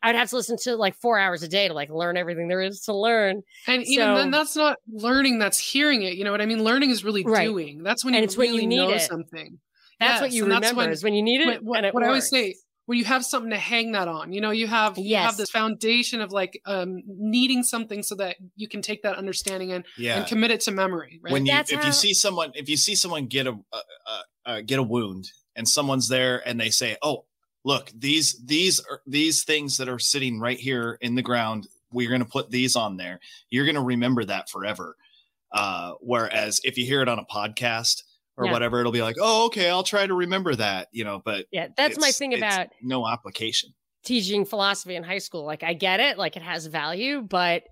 I'd 0.00 0.14
have 0.14 0.30
to 0.30 0.36
listen 0.36 0.56
to 0.62 0.76
like 0.76 0.94
four 0.94 1.18
hours 1.18 1.42
a 1.42 1.48
day 1.48 1.66
to 1.66 1.74
like 1.74 1.90
learn 1.90 2.16
everything 2.16 2.46
there 2.46 2.62
is 2.62 2.82
to 2.82 2.94
learn. 2.94 3.42
And 3.66 3.84
so, 3.84 3.92
even 3.92 4.14
then, 4.14 4.30
that's 4.30 4.54
not 4.54 4.78
learning; 4.88 5.40
that's 5.40 5.58
hearing 5.58 6.02
it. 6.02 6.14
You 6.14 6.22
know 6.22 6.30
what 6.30 6.40
I 6.40 6.46
mean? 6.46 6.62
Learning 6.62 6.90
is 6.90 7.02
really 7.02 7.24
right. 7.24 7.46
doing. 7.46 7.82
That's 7.82 8.04
when 8.04 8.14
and 8.14 8.22
you 8.22 8.24
it's 8.24 8.36
really 8.36 8.60
when 8.60 8.70
you 8.70 8.78
know 8.78 8.90
it. 8.90 9.00
something. 9.00 9.58
That's 9.98 10.12
yes, 10.12 10.20
what 10.20 10.32
you 10.32 10.44
remember 10.44 10.74
when, 10.74 10.90
is 10.90 11.02
when 11.02 11.14
you 11.14 11.22
need 11.22 11.40
it. 11.40 11.64
What, 11.64 11.84
it 11.84 11.92
what 11.92 12.04
I 12.04 12.06
always 12.06 12.28
say, 12.28 12.54
when 12.88 12.96
you 12.96 13.04
have 13.04 13.22
something 13.22 13.50
to 13.50 13.58
hang 13.58 13.92
that 13.92 14.08
on, 14.08 14.32
you 14.32 14.40
know, 14.40 14.50
you 14.50 14.66
have 14.66 14.96
yes. 14.96 15.04
you 15.06 15.16
have 15.16 15.36
this 15.36 15.50
foundation 15.50 16.22
of 16.22 16.32
like 16.32 16.58
um, 16.64 17.02
needing 17.06 17.62
something 17.62 18.02
so 18.02 18.14
that 18.14 18.36
you 18.56 18.66
can 18.66 18.80
take 18.80 19.02
that 19.02 19.16
understanding 19.16 19.72
and 19.72 19.84
yeah. 19.98 20.16
and 20.16 20.26
commit 20.26 20.50
it 20.50 20.62
to 20.62 20.70
memory. 20.70 21.20
Right? 21.22 21.30
When 21.30 21.44
you 21.44 21.52
That's 21.52 21.70
if 21.70 21.80
how... 21.80 21.86
you 21.86 21.92
see 21.92 22.14
someone 22.14 22.52
if 22.54 22.66
you 22.70 22.78
see 22.78 22.94
someone 22.94 23.26
get 23.26 23.46
a 23.46 24.62
get 24.62 24.78
a 24.78 24.82
wound 24.82 25.28
and 25.54 25.68
someone's 25.68 26.08
there 26.08 26.42
and 26.48 26.58
they 26.58 26.70
say, 26.70 26.96
"Oh, 27.02 27.26
look, 27.62 27.92
these 27.94 28.40
these 28.42 28.80
are 28.80 29.02
these 29.06 29.44
things 29.44 29.76
that 29.76 29.90
are 29.90 29.98
sitting 29.98 30.40
right 30.40 30.58
here 30.58 30.96
in 31.02 31.14
the 31.14 31.20
ground. 31.20 31.68
We're 31.92 32.08
going 32.08 32.24
to 32.24 32.26
put 32.26 32.50
these 32.50 32.74
on 32.74 32.96
there. 32.96 33.20
You're 33.50 33.66
going 33.66 33.74
to 33.74 33.82
remember 33.82 34.24
that 34.24 34.48
forever." 34.48 34.96
Uh, 35.52 35.92
whereas 36.00 36.62
if 36.64 36.78
you 36.78 36.86
hear 36.86 37.02
it 37.02 37.08
on 37.08 37.18
a 37.18 37.24
podcast, 37.26 38.04
or 38.38 38.46
yeah. 38.46 38.52
whatever, 38.52 38.80
it'll 38.80 38.92
be 38.92 39.02
like, 39.02 39.16
oh, 39.20 39.46
okay, 39.46 39.68
I'll 39.68 39.82
try 39.82 40.06
to 40.06 40.14
remember 40.14 40.54
that, 40.54 40.88
you 40.92 41.04
know. 41.04 41.20
But 41.22 41.46
yeah, 41.50 41.68
that's 41.76 41.98
my 41.98 42.10
thing 42.10 42.34
about 42.34 42.68
no 42.80 43.06
application 43.06 43.74
teaching 44.04 44.46
philosophy 44.46 44.94
in 44.94 45.02
high 45.02 45.18
school. 45.18 45.44
Like, 45.44 45.62
I 45.62 45.74
get 45.74 46.00
it, 46.00 46.16
like 46.16 46.36
it 46.36 46.42
has 46.42 46.64
value, 46.66 47.20
but 47.20 47.64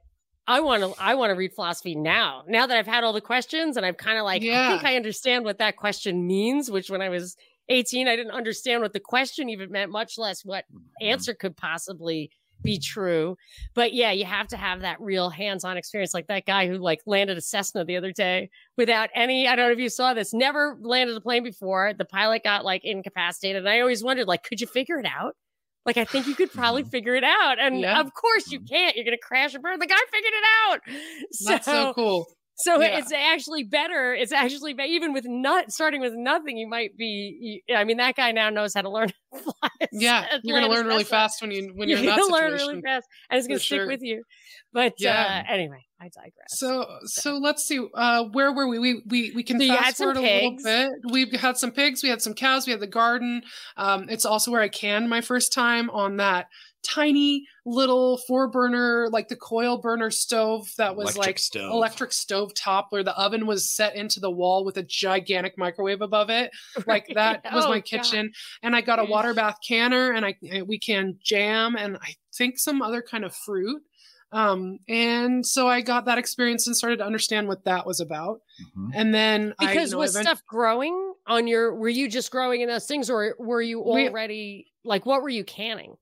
I 0.46 0.60
want 0.60 0.82
to 0.82 1.02
I 1.02 1.14
want 1.14 1.30
to 1.30 1.34
read 1.34 1.52
philosophy 1.54 1.94
now. 1.94 2.44
Now 2.46 2.66
that 2.66 2.76
I've 2.76 2.86
had 2.86 3.04
all 3.04 3.12
the 3.12 3.20
questions 3.20 3.76
and 3.76 3.84
I've 3.84 3.96
kind 3.96 4.18
of 4.18 4.24
like 4.24 4.42
yeah. 4.42 4.66
I 4.66 4.70
think 4.70 4.84
I 4.84 4.96
understand 4.96 5.44
what 5.44 5.58
that 5.58 5.76
question 5.76 6.26
means, 6.26 6.70
which 6.70 6.90
when 6.90 7.02
I 7.02 7.08
was 7.08 7.36
18 7.68 8.06
I 8.06 8.14
didn't 8.14 8.32
understand 8.32 8.82
what 8.82 8.92
the 8.92 9.00
question 9.00 9.48
even 9.48 9.72
meant, 9.72 9.90
much 9.90 10.18
less 10.18 10.44
what 10.44 10.64
mm-hmm. 10.72 11.06
answer 11.08 11.34
could 11.34 11.56
possibly 11.56 12.30
be 12.66 12.78
true. 12.78 13.36
But 13.74 13.94
yeah, 13.94 14.10
you 14.12 14.24
have 14.24 14.48
to 14.48 14.56
have 14.56 14.80
that 14.80 15.00
real 15.00 15.30
hands-on 15.30 15.76
experience 15.76 16.12
like 16.12 16.26
that 16.26 16.44
guy 16.44 16.68
who 16.68 16.76
like 16.76 17.00
landed 17.06 17.38
a 17.38 17.40
Cessna 17.40 17.84
the 17.84 17.96
other 17.96 18.12
day 18.12 18.50
without 18.76 19.08
any 19.14 19.48
I 19.48 19.56
don't 19.56 19.66
know 19.66 19.72
if 19.72 19.78
you 19.78 19.88
saw 19.88 20.12
this, 20.12 20.34
never 20.34 20.76
landed 20.80 21.16
a 21.16 21.20
plane 21.20 21.44
before. 21.44 21.94
The 21.94 22.04
pilot 22.04 22.44
got 22.44 22.64
like 22.64 22.82
incapacitated. 22.84 23.62
And 23.62 23.68
I 23.68 23.80
always 23.80 24.04
wondered 24.04 24.28
like 24.28 24.42
could 24.42 24.60
you 24.60 24.66
figure 24.66 24.98
it 24.98 25.06
out? 25.06 25.34
Like 25.86 25.96
I 25.96 26.04
think 26.04 26.26
you 26.26 26.34
could 26.34 26.52
probably 26.52 26.82
mm-hmm. 26.82 26.90
figure 26.90 27.14
it 27.14 27.24
out. 27.24 27.58
And 27.60 27.80
yeah. 27.80 28.00
of 28.00 28.12
course 28.12 28.50
you 28.50 28.58
mm-hmm. 28.58 28.74
can't. 28.74 28.96
You're 28.96 29.04
going 29.04 29.16
to 29.16 29.22
crash 29.22 29.54
and 29.54 29.62
burn. 29.62 29.78
The 29.78 29.86
guy 29.86 29.94
figured 30.10 30.32
it 30.34 30.44
out. 30.68 30.80
So, 31.32 31.50
That's 31.50 31.66
so 31.66 31.94
cool. 31.94 32.26
So 32.58 32.80
yeah. 32.80 32.98
it's 32.98 33.12
actually 33.12 33.64
better. 33.64 34.14
It's 34.14 34.32
actually 34.32 34.74
even 34.88 35.12
with 35.12 35.26
not 35.26 35.70
starting 35.70 36.00
with 36.00 36.14
nothing, 36.14 36.56
you 36.56 36.66
might 36.66 36.96
be. 36.96 37.62
You, 37.68 37.76
I 37.76 37.84
mean, 37.84 37.98
that 37.98 38.16
guy 38.16 38.32
now 38.32 38.48
knows 38.48 38.72
how 38.72 38.80
to 38.80 38.90
learn. 38.90 39.12
yeah, 39.92 40.24
you're 40.42 40.58
going 40.58 40.70
to 40.70 40.74
learn 40.74 40.86
really 40.86 41.04
fast 41.04 41.42
when 41.42 41.50
you 41.50 41.72
when 41.74 41.88
you're, 41.88 41.98
you're 41.98 42.16
going 42.16 42.28
to 42.28 42.32
learn 42.32 42.52
really 42.52 42.80
fast, 42.80 43.06
and 43.28 43.38
it's 43.38 43.46
going 43.46 43.58
to 43.58 43.64
stick 43.64 43.80
sure. 43.80 43.86
with 43.86 44.00
you. 44.02 44.22
But 44.72 44.94
yeah. 44.98 45.44
Uh, 45.46 45.52
anyway, 45.52 45.84
I 46.00 46.04
digress. 46.04 46.48
So, 46.48 46.86
so, 47.04 47.06
so 47.06 47.36
let's 47.36 47.64
see. 47.64 47.86
Uh, 47.94 48.24
where 48.32 48.52
were 48.52 48.66
we? 48.66 48.78
We 48.78 49.02
we 49.06 49.32
we 49.34 49.42
can 49.42 49.60
so 49.60 49.68
fast 49.68 49.98
forward 49.98 50.16
a 50.16 50.20
little 50.20 50.56
bit. 50.62 50.90
We 51.10 51.30
had 51.38 51.58
some 51.58 51.72
pigs. 51.72 52.02
We 52.02 52.08
had 52.08 52.22
some 52.22 52.32
cows. 52.32 52.66
We 52.66 52.70
had 52.70 52.80
the 52.80 52.86
garden. 52.86 53.42
Um, 53.76 54.06
it's 54.08 54.24
also 54.24 54.50
where 54.50 54.62
I 54.62 54.68
canned 54.68 55.10
my 55.10 55.20
first 55.20 55.52
time 55.52 55.90
on 55.90 56.16
that 56.16 56.46
tiny 56.86 57.46
little 57.64 58.18
four 58.18 58.48
burner, 58.48 59.08
like 59.10 59.28
the 59.28 59.36
coil 59.36 59.78
burner 59.78 60.10
stove 60.10 60.72
that 60.78 60.94
was 60.94 61.16
electric 61.16 61.26
like 61.26 61.38
stove. 61.38 61.72
electric 61.72 62.12
stove 62.12 62.54
top 62.54 62.86
where 62.90 63.02
the 63.02 63.16
oven 63.16 63.46
was 63.46 63.72
set 63.72 63.96
into 63.96 64.20
the 64.20 64.30
wall 64.30 64.64
with 64.64 64.76
a 64.76 64.82
gigantic 64.82 65.58
microwave 65.58 66.00
above 66.00 66.30
it. 66.30 66.50
Like 66.86 67.08
that 67.14 67.42
was 67.52 67.64
oh, 67.64 67.70
my 67.70 67.80
kitchen. 67.80 68.26
God. 68.26 68.32
And 68.62 68.76
I 68.76 68.80
got 68.80 69.00
a 69.00 69.04
water 69.04 69.34
bath 69.34 69.56
canner 69.66 70.12
and 70.12 70.24
I 70.24 70.36
we 70.66 70.78
can 70.78 71.18
jam 71.22 71.74
and 71.76 71.96
I 71.96 72.14
think 72.34 72.58
some 72.58 72.80
other 72.80 73.02
kind 73.02 73.24
of 73.24 73.34
fruit. 73.34 73.82
Um, 74.32 74.78
and 74.88 75.46
so 75.46 75.68
I 75.68 75.80
got 75.80 76.04
that 76.06 76.18
experience 76.18 76.66
and 76.66 76.76
started 76.76 76.98
to 76.98 77.06
understand 77.06 77.48
what 77.48 77.64
that 77.64 77.86
was 77.86 78.00
about. 78.00 78.40
Mm-hmm. 78.60 78.90
And 78.94 79.14
then 79.14 79.54
because 79.58 79.76
I, 79.76 79.82
you 79.82 79.90
know, 79.90 79.98
was 79.98 80.16
stuff 80.16 80.42
growing 80.46 81.14
on 81.26 81.46
your, 81.46 81.74
were 81.74 81.88
you 81.88 82.08
just 82.08 82.30
growing 82.30 82.60
in 82.60 82.68
those 82.68 82.86
things 82.86 83.08
or 83.08 83.36
were 83.38 83.62
you 83.62 83.80
already 83.80 84.66
we, 84.84 84.88
like, 84.88 85.06
what 85.06 85.22
were 85.22 85.28
you 85.28 85.44
canning? 85.44 85.96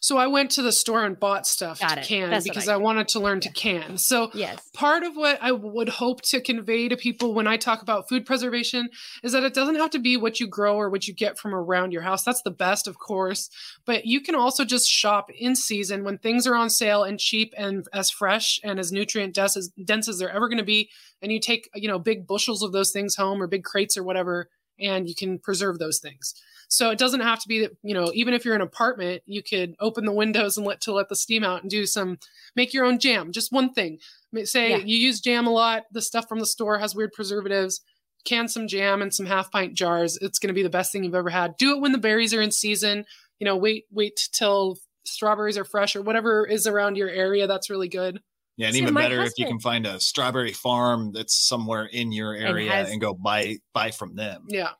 So 0.00 0.16
I 0.16 0.26
went 0.26 0.50
to 0.52 0.62
the 0.62 0.72
store 0.72 1.04
and 1.04 1.18
bought 1.18 1.46
stuff 1.46 1.80
Got 1.80 1.94
to 1.94 2.00
it. 2.00 2.06
can 2.06 2.30
That's 2.30 2.44
because 2.44 2.68
I, 2.68 2.74
I, 2.74 2.76
wanted 2.76 3.08
to 3.08 3.20
learn 3.20 3.40
to 3.40 3.50
can. 3.50 3.98
So 3.98 4.30
yes. 4.34 4.68
part 4.74 5.02
of 5.02 5.16
what 5.16 5.38
I 5.40 5.52
would 5.52 5.88
hope 5.88 6.22
to 6.22 6.40
convey 6.40 6.88
to 6.88 6.96
people 6.96 7.34
when 7.34 7.46
I 7.46 7.56
talk 7.56 7.82
about 7.82 8.08
food 8.08 8.26
preservation 8.26 8.88
is 9.22 9.32
that 9.32 9.44
it 9.44 9.54
doesn't 9.54 9.76
have 9.76 9.90
to 9.90 9.98
be 9.98 10.16
what 10.16 10.40
you 10.40 10.46
grow 10.46 10.76
or 10.76 10.90
what 10.90 11.08
you 11.08 11.14
get 11.14 11.38
from 11.38 11.54
around 11.54 11.92
your 11.92 12.02
house. 12.02 12.24
That's 12.24 12.42
the 12.42 12.50
best, 12.50 12.86
of 12.86 12.98
course, 12.98 13.50
but 13.84 14.06
you 14.06 14.20
can 14.20 14.34
also 14.34 14.64
just 14.64 14.88
shop 14.88 15.30
in 15.30 15.56
season 15.56 16.04
when 16.04 16.18
things 16.18 16.46
are 16.46 16.54
on 16.54 16.70
sale 16.70 17.02
and 17.02 17.18
cheap 17.18 17.54
and 17.56 17.86
as 17.92 18.10
fresh 18.10 18.60
and 18.62 18.78
as 18.78 18.92
nutrient 18.92 19.34
dense 19.34 19.56
as, 19.56 19.68
dense 19.68 20.08
as 20.08 20.18
they're 20.18 20.30
ever 20.30 20.48
going 20.48 20.58
to 20.58 20.64
be. 20.64 20.90
And 21.20 21.32
you 21.32 21.40
take, 21.40 21.68
you 21.74 21.88
know, 21.88 21.98
big 21.98 22.26
bushels 22.26 22.62
of 22.62 22.72
those 22.72 22.92
things 22.92 23.16
home 23.16 23.42
or 23.42 23.46
big 23.46 23.64
crates 23.64 23.96
or 23.96 24.04
whatever, 24.04 24.48
and 24.78 25.08
you 25.08 25.14
can 25.14 25.38
preserve 25.38 25.78
those 25.78 25.98
things. 25.98 26.34
So 26.68 26.90
it 26.90 26.98
doesn't 26.98 27.20
have 27.20 27.40
to 27.40 27.48
be 27.48 27.60
that, 27.60 27.76
you 27.82 27.94
know, 27.94 28.10
even 28.14 28.34
if 28.34 28.44
you're 28.44 28.54
in 28.54 28.60
an 28.60 28.66
apartment, 28.66 29.22
you 29.24 29.42
could 29.42 29.74
open 29.80 30.04
the 30.04 30.12
windows 30.12 30.58
and 30.58 30.66
let 30.66 30.82
to 30.82 30.92
let 30.92 31.08
the 31.08 31.16
steam 31.16 31.42
out 31.42 31.62
and 31.62 31.70
do 31.70 31.86
some 31.86 32.18
make 32.54 32.74
your 32.74 32.84
own 32.84 32.98
jam. 32.98 33.32
Just 33.32 33.50
one 33.50 33.72
thing. 33.72 33.98
Say 34.44 34.70
yeah. 34.70 34.76
you 34.76 34.98
use 34.98 35.20
jam 35.20 35.46
a 35.46 35.50
lot, 35.50 35.84
the 35.92 36.02
stuff 36.02 36.28
from 36.28 36.40
the 36.40 36.46
store 36.46 36.78
has 36.78 36.94
weird 36.94 37.12
preservatives. 37.12 37.80
Can 38.24 38.48
some 38.48 38.68
jam 38.68 39.00
in 39.00 39.10
some 39.10 39.24
half 39.24 39.50
pint 39.50 39.74
jars. 39.74 40.18
It's 40.20 40.38
going 40.38 40.48
to 40.48 40.54
be 40.54 40.62
the 40.62 40.68
best 40.68 40.92
thing 40.92 41.04
you've 41.04 41.14
ever 41.14 41.30
had. 41.30 41.56
Do 41.56 41.74
it 41.74 41.80
when 41.80 41.92
the 41.92 41.98
berries 41.98 42.34
are 42.34 42.42
in 42.42 42.50
season. 42.50 43.06
You 43.38 43.46
know, 43.46 43.56
wait 43.56 43.86
wait 43.90 44.28
till 44.32 44.76
strawberries 45.04 45.56
are 45.56 45.64
fresh 45.64 45.96
or 45.96 46.02
whatever 46.02 46.44
is 46.44 46.66
around 46.66 46.96
your 46.96 47.08
area. 47.08 47.46
That's 47.46 47.70
really 47.70 47.88
good. 47.88 48.20
Yeah, 48.58 48.66
and 48.66 48.74
See, 48.74 48.82
even 48.82 48.92
better 48.92 49.20
husband, 49.20 49.34
if 49.36 49.38
you 49.38 49.46
can 49.46 49.60
find 49.60 49.86
a 49.86 50.00
strawberry 50.00 50.52
farm 50.52 51.12
that's 51.12 51.34
somewhere 51.34 51.86
in 51.86 52.12
your 52.12 52.34
area 52.34 52.66
and, 52.66 52.74
has, 52.74 52.90
and, 52.90 53.00
go 53.00 53.14
buy 53.14 53.58
buy 53.72 53.92
from 53.92 54.16
them. 54.16 54.46
Yeah 54.48 54.70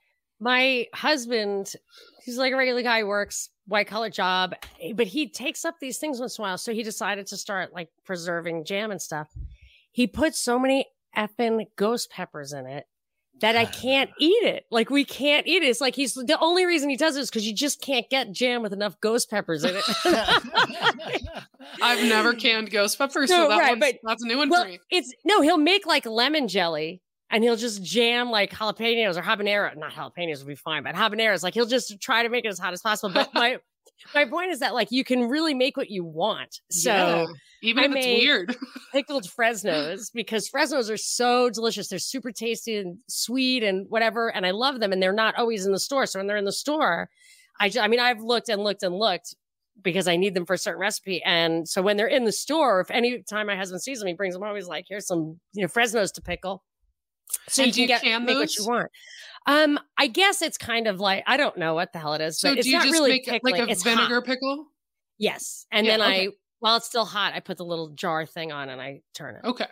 my 0.40 0.86
husband, 0.94 1.72
he's 2.24 2.38
like 2.38 2.52
a 2.52 2.56
regular 2.56 2.82
guy, 2.82 3.04
works 3.04 3.50
white 3.66 3.86
collar 3.86 4.10
job, 4.10 4.54
but 4.94 5.06
he 5.06 5.28
takes 5.28 5.64
up 5.64 5.76
these 5.80 5.98
things 5.98 6.20
once 6.20 6.38
in 6.38 6.42
a 6.42 6.48
while. 6.48 6.58
So 6.58 6.72
he 6.72 6.82
decided 6.82 7.26
to 7.28 7.36
start 7.36 7.72
like 7.72 7.90
preserving 8.04 8.64
jam 8.64 8.90
and 8.90 9.00
stuff. 9.00 9.28
He 9.90 10.06
put 10.06 10.34
so 10.34 10.58
many 10.58 10.86
effing 11.16 11.66
ghost 11.76 12.10
peppers 12.10 12.52
in 12.52 12.66
it 12.66 12.86
that 13.40 13.56
I 13.56 13.64
can't 13.66 14.10
eat 14.18 14.42
it. 14.44 14.64
Like 14.70 14.90
we 14.90 15.04
can't 15.04 15.46
eat 15.46 15.62
it. 15.62 15.66
It's 15.66 15.80
like 15.80 15.94
he's 15.94 16.14
the 16.14 16.38
only 16.40 16.66
reason 16.66 16.88
he 16.88 16.96
does 16.96 17.16
it 17.16 17.20
is 17.20 17.30
because 17.30 17.46
you 17.46 17.54
just 17.54 17.80
can't 17.80 18.08
get 18.08 18.32
jam 18.32 18.62
with 18.62 18.72
enough 18.72 19.00
ghost 19.00 19.30
peppers 19.30 19.64
in 19.64 19.76
it. 19.76 19.84
I've 21.82 22.08
never 22.08 22.34
canned 22.34 22.70
ghost 22.70 22.98
peppers, 22.98 23.30
no, 23.30 23.44
so 23.44 23.48
that 23.48 23.58
right, 23.58 23.78
but, 23.78 23.96
that's 24.02 24.22
a 24.22 24.26
new 24.26 24.38
one 24.38 24.48
well, 24.48 24.64
for 24.64 24.70
me. 24.70 24.80
It's 24.90 25.12
no, 25.24 25.42
he'll 25.42 25.58
make 25.58 25.86
like 25.86 26.06
lemon 26.06 26.48
jelly 26.48 27.02
and 27.30 27.44
he'll 27.44 27.56
just 27.56 27.82
jam 27.82 28.30
like 28.30 28.52
jalapenos 28.52 29.16
or 29.16 29.22
habanero. 29.22 29.76
Not 29.76 29.92
jalapenos 29.92 30.38
would 30.38 30.48
be 30.48 30.54
fine, 30.54 30.82
but 30.82 30.94
habaneros. 30.94 31.42
Like 31.42 31.54
he'll 31.54 31.66
just 31.66 32.00
try 32.00 32.22
to 32.22 32.28
make 32.28 32.44
it 32.44 32.48
as 32.48 32.58
hot 32.58 32.72
as 32.72 32.80
possible. 32.80 33.12
But 33.12 33.32
my 33.34 33.58
my 34.14 34.24
point 34.24 34.50
is 34.50 34.60
that 34.60 34.74
like 34.74 34.88
you 34.90 35.04
can 35.04 35.28
really 35.28 35.54
make 35.54 35.76
what 35.76 35.90
you 35.90 36.04
want. 36.04 36.60
So 36.70 36.90
yeah, 36.90 37.26
even 37.62 37.84
if 37.84 37.90
I 37.92 37.98
it's 37.98 38.06
weird, 38.06 38.56
pickled 38.92 39.24
Fresnos 39.24 40.10
because 40.12 40.48
Fresnos 40.48 40.90
are 40.90 40.96
so 40.96 41.50
delicious. 41.50 41.88
They're 41.88 41.98
super 41.98 42.32
tasty 42.32 42.76
and 42.76 42.98
sweet 43.08 43.62
and 43.62 43.86
whatever, 43.88 44.28
and 44.28 44.46
I 44.46 44.52
love 44.52 44.80
them. 44.80 44.92
And 44.92 45.02
they're 45.02 45.12
not 45.12 45.36
always 45.36 45.66
in 45.66 45.72
the 45.72 45.78
store. 45.78 46.06
So 46.06 46.18
when 46.18 46.26
they're 46.26 46.36
in 46.36 46.44
the 46.44 46.52
store, 46.52 47.10
I 47.60 47.68
just, 47.68 47.84
I 47.84 47.88
mean 47.88 48.00
I've 48.00 48.20
looked 48.20 48.48
and 48.48 48.62
looked 48.62 48.82
and 48.82 48.94
looked 48.94 49.34
because 49.82 50.08
I 50.08 50.16
need 50.16 50.34
them 50.34 50.46
for 50.46 50.54
a 50.54 50.58
certain 50.58 50.80
recipe. 50.80 51.22
And 51.24 51.68
so 51.68 51.82
when 51.82 51.96
they're 51.96 52.08
in 52.08 52.24
the 52.24 52.32
store, 52.32 52.80
if 52.80 52.90
any 52.90 53.22
time 53.22 53.46
my 53.46 53.56
husband 53.56 53.80
sees 53.82 54.00
them, 54.00 54.08
he 54.08 54.14
brings 54.14 54.34
them 54.34 54.42
always 54.42 54.66
like, 54.66 54.86
here's 54.88 55.06
some 55.06 55.38
you 55.52 55.62
know 55.62 55.68
Fresnos 55.68 56.12
to 56.14 56.22
pickle. 56.22 56.62
So 57.48 57.62
and 57.62 57.76
you 57.76 57.86
can 57.86 58.00
get 58.00 58.22
make 58.22 58.36
what 58.36 58.56
you 58.56 58.66
want. 58.66 58.90
Um, 59.46 59.78
I 59.96 60.08
guess 60.08 60.42
it's 60.42 60.58
kind 60.58 60.86
of 60.86 61.00
like 61.00 61.24
I 61.26 61.36
don't 61.36 61.56
know 61.56 61.74
what 61.74 61.92
the 61.92 61.98
hell 61.98 62.14
it 62.14 62.20
is, 62.20 62.38
so 62.38 62.50
but 62.50 62.58
it's 62.58 62.70
not 62.70 62.84
really 62.84 63.10
make 63.12 63.26
pickling. 63.26 63.56
like 63.56 63.68
a 63.68 63.72
it's 63.72 63.82
vinegar 63.82 64.16
hot. 64.16 64.24
pickle. 64.24 64.66
Yes, 65.18 65.66
and 65.72 65.86
yeah, 65.86 65.96
then 65.96 66.06
okay. 66.06 66.26
I 66.26 66.28
while 66.60 66.76
it's 66.76 66.86
still 66.86 67.04
hot, 67.04 67.34
I 67.34 67.40
put 67.40 67.56
the 67.56 67.64
little 67.64 67.90
jar 67.90 68.26
thing 68.26 68.52
on 68.52 68.68
and 68.68 68.80
I 68.80 69.00
turn 69.14 69.36
it. 69.36 69.46
Okay, 69.46 69.66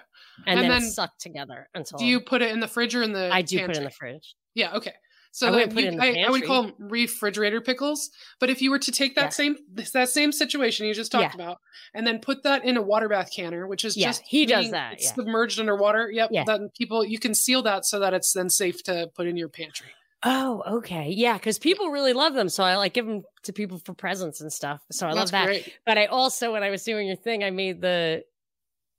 and, 0.46 0.59
and 0.59 0.61
then, 0.61 0.70
then 0.70 0.82
it's 0.82 0.94
sucked 0.94 1.20
together 1.20 1.68
until. 1.74 1.98
Do 1.98 2.07
you 2.07 2.20
put 2.20 2.42
it 2.42 2.52
in 2.52 2.61
the 2.61 2.68
fridge 2.68 2.94
or 2.94 3.02
in 3.02 3.12
the? 3.12 3.28
I 3.32 3.42
do 3.42 3.59
pantry? 3.59 3.66
put 3.66 3.76
it 3.76 3.78
in 3.78 3.84
the 3.84 3.90
fridge. 3.90 4.34
Yeah. 4.54 4.74
Okay. 4.74 4.94
So 5.37 5.53
I, 5.53 5.64
you, 5.64 5.99
I, 6.01 6.24
I, 6.26 6.30
would 6.30 6.47
call 6.47 6.62
them 6.62 6.72
refrigerator 6.78 7.61
pickles. 7.61 8.09
But 8.41 8.49
if 8.49 8.62
you 8.62 8.70
were 8.70 8.78
to 8.78 8.91
take 8.91 9.16
that 9.16 9.24
yeah. 9.24 9.28
same 9.28 9.57
that 9.93 10.09
same 10.09 10.32
situation 10.32 10.87
you 10.87 10.95
just 10.95 11.12
talked 11.12 11.34
yeah. 11.34 11.43
about, 11.45 11.59
and 11.93 12.07
then 12.07 12.20
put 12.20 12.43
that 12.45 12.64
in 12.64 12.78
a 12.78 12.82
water 12.82 13.07
bath 13.07 13.28
canner, 13.37 13.66
which 13.66 13.84
is 13.84 13.99
yeah, 13.99 14.07
just 14.07 14.22
he 14.24 14.47
does 14.47 14.70
that 14.70 14.99
submerged 15.03 15.61
underwater. 15.61 16.11
Yep. 16.11 16.30
Yeah. 16.32 16.45
Then 16.47 16.70
people 16.74 17.05
you 17.05 17.18
can 17.18 17.34
seal 17.34 17.61
that 17.64 17.84
so 17.84 18.01
that 18.01 18.14
it's 18.14 18.32
then 18.32 18.49
safe 18.49 18.82
to 18.84 19.11
put 19.14 19.26
in 19.26 19.37
your 19.37 19.51
pantry. 19.51 19.89
Oh, 20.24 20.62
okay. 20.78 21.11
Yeah, 21.11 21.34
because 21.34 21.59
people 21.59 21.91
really 21.91 22.14
love 22.14 22.32
them. 22.32 22.49
So 22.49 22.64
I 22.64 22.76
like 22.76 22.95
give 22.95 23.05
them 23.05 23.22
to 23.43 23.53
people 23.53 23.76
for 23.76 23.93
presents 23.93 24.41
and 24.41 24.51
stuff. 24.51 24.80
So 24.91 25.07
I 25.07 25.11
That's 25.11 25.18
love 25.18 25.30
that. 25.32 25.47
Great. 25.49 25.74
But 25.84 25.99
I 25.99 26.07
also, 26.07 26.55
when 26.55 26.62
I 26.62 26.70
was 26.70 26.82
doing 26.82 27.07
your 27.09 27.16
thing, 27.16 27.45
I 27.45 27.51
made 27.51 27.82
the 27.82 28.22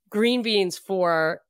green 0.08 0.42
beans 0.42 0.78
for 0.78 1.40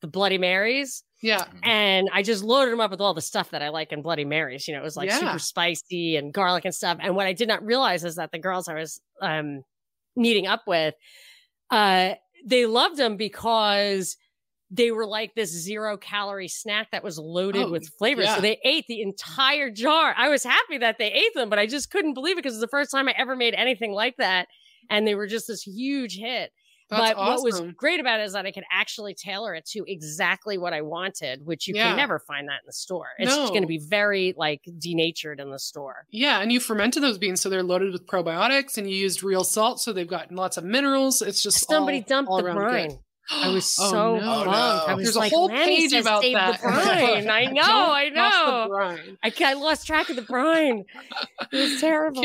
the 0.00 0.08
Bloody 0.08 0.38
Marys. 0.38 1.04
Yeah. 1.22 1.40
Mm-hmm. 1.40 1.58
And 1.64 2.10
I 2.12 2.22
just 2.22 2.42
loaded 2.42 2.72
them 2.72 2.80
up 2.80 2.90
with 2.90 3.00
all 3.00 3.14
the 3.14 3.20
stuff 3.20 3.50
that 3.50 3.62
I 3.62 3.68
like 3.68 3.92
in 3.92 4.02
Bloody 4.02 4.24
Marys. 4.24 4.66
You 4.66 4.74
know, 4.74 4.80
it 4.80 4.84
was 4.84 4.96
like 4.96 5.10
yeah. 5.10 5.18
super 5.18 5.38
spicy 5.38 6.16
and 6.16 6.32
garlic 6.32 6.64
and 6.64 6.74
stuff. 6.74 6.98
And 7.00 7.14
what 7.14 7.26
I 7.26 7.32
did 7.32 7.48
not 7.48 7.64
realize 7.64 8.04
is 8.04 8.16
that 8.16 8.32
the 8.32 8.38
girls 8.38 8.68
I 8.68 8.74
was 8.74 9.00
um, 9.20 9.62
meeting 10.16 10.46
up 10.46 10.62
with, 10.66 10.94
uh, 11.70 12.14
they 12.44 12.66
loved 12.66 12.96
them 12.96 13.16
because 13.16 14.16
they 14.70 14.92
were 14.92 15.06
like 15.06 15.34
this 15.34 15.50
zero 15.50 15.96
calorie 15.96 16.48
snack 16.48 16.92
that 16.92 17.02
was 17.02 17.18
loaded 17.18 17.64
oh, 17.64 17.70
with 17.70 17.88
flavors. 17.98 18.26
Yeah. 18.26 18.36
So 18.36 18.40
they 18.40 18.58
ate 18.64 18.86
the 18.86 19.02
entire 19.02 19.70
jar. 19.70 20.14
I 20.16 20.28
was 20.28 20.44
happy 20.44 20.78
that 20.78 20.96
they 20.98 21.12
ate 21.12 21.34
them, 21.34 21.50
but 21.50 21.58
I 21.58 21.66
just 21.66 21.90
couldn't 21.90 22.14
believe 22.14 22.34
it 22.38 22.42
because 22.42 22.54
it's 22.54 22.62
the 22.62 22.68
first 22.68 22.90
time 22.90 23.08
I 23.08 23.14
ever 23.18 23.34
made 23.34 23.54
anything 23.54 23.92
like 23.92 24.16
that. 24.18 24.46
And 24.88 25.06
they 25.06 25.16
were 25.16 25.26
just 25.26 25.48
this 25.48 25.62
huge 25.62 26.16
hit. 26.16 26.52
That's 26.90 27.10
but 27.10 27.16
awesome. 27.16 27.34
what 27.34 27.42
was 27.44 27.74
great 27.76 28.00
about 28.00 28.20
it 28.20 28.24
is 28.24 28.32
that 28.32 28.46
I 28.46 28.50
could 28.52 28.64
actually 28.72 29.14
tailor 29.14 29.54
it 29.54 29.64
to 29.66 29.84
exactly 29.86 30.58
what 30.58 30.72
I 30.72 30.82
wanted, 30.82 31.46
which 31.46 31.68
you 31.68 31.74
yeah. 31.76 31.88
can 31.88 31.96
never 31.96 32.18
find 32.18 32.48
that 32.48 32.60
in 32.62 32.66
the 32.66 32.72
store. 32.72 33.06
It's 33.18 33.30
no. 33.30 33.48
going 33.48 33.62
to 33.62 33.68
be 33.68 33.78
very 33.78 34.34
like 34.36 34.62
denatured 34.78 35.40
in 35.40 35.50
the 35.50 35.58
store. 35.58 36.06
Yeah, 36.10 36.40
and 36.40 36.52
you 36.52 36.58
fermented 36.58 37.02
those 37.02 37.18
beans 37.18 37.40
so 37.40 37.48
they're 37.48 37.62
loaded 37.62 37.92
with 37.92 38.06
probiotics, 38.06 38.76
and 38.76 38.90
you 38.90 38.96
used 38.96 39.22
real 39.22 39.44
salt, 39.44 39.80
so 39.80 39.92
they've 39.92 40.08
got 40.08 40.32
lots 40.32 40.56
of 40.56 40.64
minerals. 40.64 41.22
It's 41.22 41.42
just 41.42 41.66
somebody 41.68 41.98
all, 41.98 42.04
dumped 42.06 42.30
all 42.30 42.42
the 42.42 42.52
brine. 42.52 42.88
Good. 42.88 42.98
I 43.30 43.48
was 43.48 43.76
oh, 43.80 43.90
so 43.90 44.16
no. 44.16 44.20
bummed. 44.20 44.48
Oh, 44.48 44.50
no. 44.50 44.84
I 44.86 44.94
was 44.94 45.04
There's 45.04 45.16
like, 45.16 45.32
a 45.32 45.36
whole 45.36 45.48
page 45.48 45.92
about 45.92 46.22
that. 46.22 46.60
The 46.60 46.68
brine. 46.68 47.30
I 47.30 47.44
know, 47.52 47.62
I 47.62 48.08
know. 48.08 49.16
I, 49.22 49.32
I 49.44 49.52
lost 49.54 49.86
track 49.86 50.10
of 50.10 50.16
the 50.16 50.22
brine. 50.22 50.84
It 51.52 51.56
was 51.56 51.80
terrible. 51.80 52.22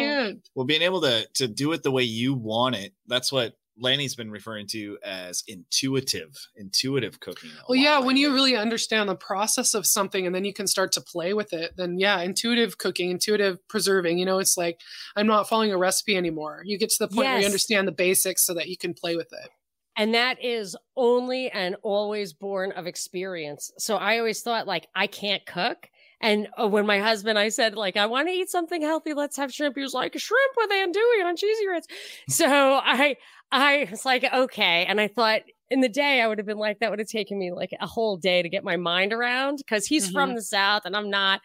Well, 0.55 0.65
being 0.65 0.81
able 0.81 1.01
to 1.01 1.27
to 1.35 1.47
do 1.47 1.71
it 1.73 1.83
the 1.83 1.91
way 1.91 2.03
you 2.03 2.33
want 2.33 2.75
it, 2.75 2.93
that's 3.07 3.31
what 3.31 3.53
Lanni's 3.81 4.15
been 4.15 4.31
referring 4.31 4.67
to 4.67 4.97
as 5.03 5.43
intuitive, 5.47 6.47
intuitive 6.55 7.19
cooking. 7.19 7.51
Well, 7.67 7.77
yeah, 7.77 7.99
when 7.99 8.15
you 8.15 8.33
really 8.33 8.55
understand 8.55 9.09
the 9.09 9.15
process 9.15 9.73
of 9.73 9.85
something 9.85 10.25
and 10.25 10.33
then 10.33 10.45
you 10.45 10.53
can 10.53 10.67
start 10.67 10.91
to 10.93 11.01
play 11.01 11.33
with 11.33 11.51
it, 11.53 11.75
then 11.75 11.99
yeah, 11.99 12.21
intuitive 12.21 12.77
cooking, 12.77 13.11
intuitive 13.11 13.57
preserving, 13.67 14.17
you 14.17 14.25
know, 14.25 14.39
it's 14.39 14.57
like 14.57 14.79
I'm 15.15 15.27
not 15.27 15.49
following 15.49 15.71
a 15.71 15.77
recipe 15.77 16.15
anymore. 16.15 16.61
You 16.63 16.77
get 16.77 16.89
to 16.91 16.99
the 16.99 17.07
point 17.07 17.25
yes. 17.25 17.33
where 17.33 17.39
you 17.41 17.45
understand 17.45 17.87
the 17.87 17.91
basics 17.91 18.45
so 18.45 18.53
that 18.53 18.69
you 18.69 18.77
can 18.77 18.93
play 18.93 19.15
with 19.15 19.31
it. 19.31 19.49
And 19.97 20.13
that 20.13 20.43
is 20.43 20.75
only 20.97 21.49
and 21.49 21.77
always 21.81 22.33
born 22.33 22.71
of 22.73 22.85
experience. 22.85 23.71
So 23.77 23.95
I 23.95 24.17
always 24.19 24.41
thought 24.41 24.67
like 24.67 24.87
I 24.95 25.07
can't 25.07 25.45
cook. 25.45 25.89
And 26.21 26.47
uh, 26.59 26.67
when 26.67 26.85
my 26.85 26.99
husband, 26.99 27.37
I 27.37 27.49
said, 27.49 27.75
like, 27.75 27.97
I 27.97 28.05
want 28.05 28.29
to 28.29 28.33
eat 28.33 28.49
something 28.49 28.81
healthy. 28.81 29.13
Let's 29.13 29.37
have 29.37 29.53
shrimp. 29.53 29.75
He 29.75 29.81
was 29.83 29.93
like, 29.93 30.17
shrimp 30.17 30.53
with 30.57 30.71
andouille 30.71 31.25
on 31.25 31.35
cheesy 31.35 31.65
grits. 31.65 31.87
So 32.29 32.47
I, 32.47 33.17
I 33.51 33.87
was 33.89 34.05
like, 34.05 34.23
okay. 34.23 34.85
And 34.85 34.99
I 34.99 35.07
thought 35.07 35.41
in 35.69 35.81
the 35.81 35.89
day, 35.89 36.21
I 36.21 36.27
would 36.27 36.37
have 36.37 36.47
been 36.47 36.57
like, 36.57 36.79
that 36.79 36.89
would 36.89 36.99
have 36.99 37.07
taken 37.07 37.37
me 37.37 37.51
like 37.51 37.71
a 37.79 37.87
whole 37.87 38.17
day 38.17 38.41
to 38.41 38.49
get 38.49 38.63
my 38.63 38.77
mind 38.77 39.13
around 39.13 39.57
because 39.57 39.85
he's 39.85 40.05
mm-hmm. 40.05 40.13
from 40.13 40.35
the 40.35 40.41
South 40.41 40.83
and 40.85 40.95
I'm 40.95 41.09
not. 41.09 41.41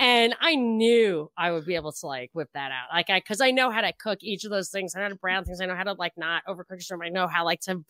And 0.00 0.34
I 0.40 0.54
knew 0.54 1.30
I 1.36 1.50
would 1.50 1.66
be 1.66 1.74
able 1.74 1.92
to 1.92 2.06
like 2.06 2.30
whip 2.32 2.48
that 2.54 2.70
out. 2.70 2.94
Like 2.94 3.10
I, 3.10 3.20
cause 3.20 3.40
I 3.40 3.50
know 3.50 3.70
how 3.70 3.80
to 3.80 3.92
cook 3.92 4.18
each 4.22 4.44
of 4.44 4.50
those 4.50 4.70
things. 4.70 4.94
I 4.94 5.00
know 5.00 5.06
how 5.06 5.08
to 5.10 5.16
brown 5.16 5.44
things. 5.44 5.60
I 5.60 5.66
know 5.66 5.74
how 5.74 5.82
to 5.82 5.94
like 5.94 6.12
not 6.16 6.44
overcook 6.48 6.80
shrimp. 6.80 7.02
I 7.04 7.08
know 7.08 7.26
how 7.26 7.44
like 7.44 7.60
to 7.62 7.84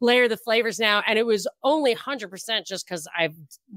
layer 0.00 0.28
the 0.28 0.36
flavors 0.36 0.78
now. 0.78 1.02
And 1.06 1.18
it 1.18 1.24
was 1.24 1.48
only 1.62 1.94
100% 1.94 2.66
just 2.66 2.86
because 2.86 3.08
I've 3.18 3.34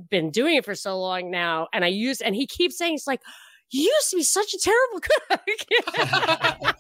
been 0.09 0.31
doing 0.31 0.55
it 0.55 0.65
for 0.65 0.75
so 0.75 0.99
long 0.99 1.31
now. 1.31 1.67
And 1.73 1.85
I 1.85 1.87
use, 1.87 2.19
and 2.19 2.35
he 2.35 2.45
keeps 2.45 2.77
saying, 2.77 2.95
it's 2.95 3.07
like, 3.07 3.21
you 3.69 3.81
used 3.81 4.09
to 4.11 4.15
be 4.15 4.23
such 4.23 4.53
a 4.53 4.59
terrible 4.59 4.99
cook. 5.01 6.75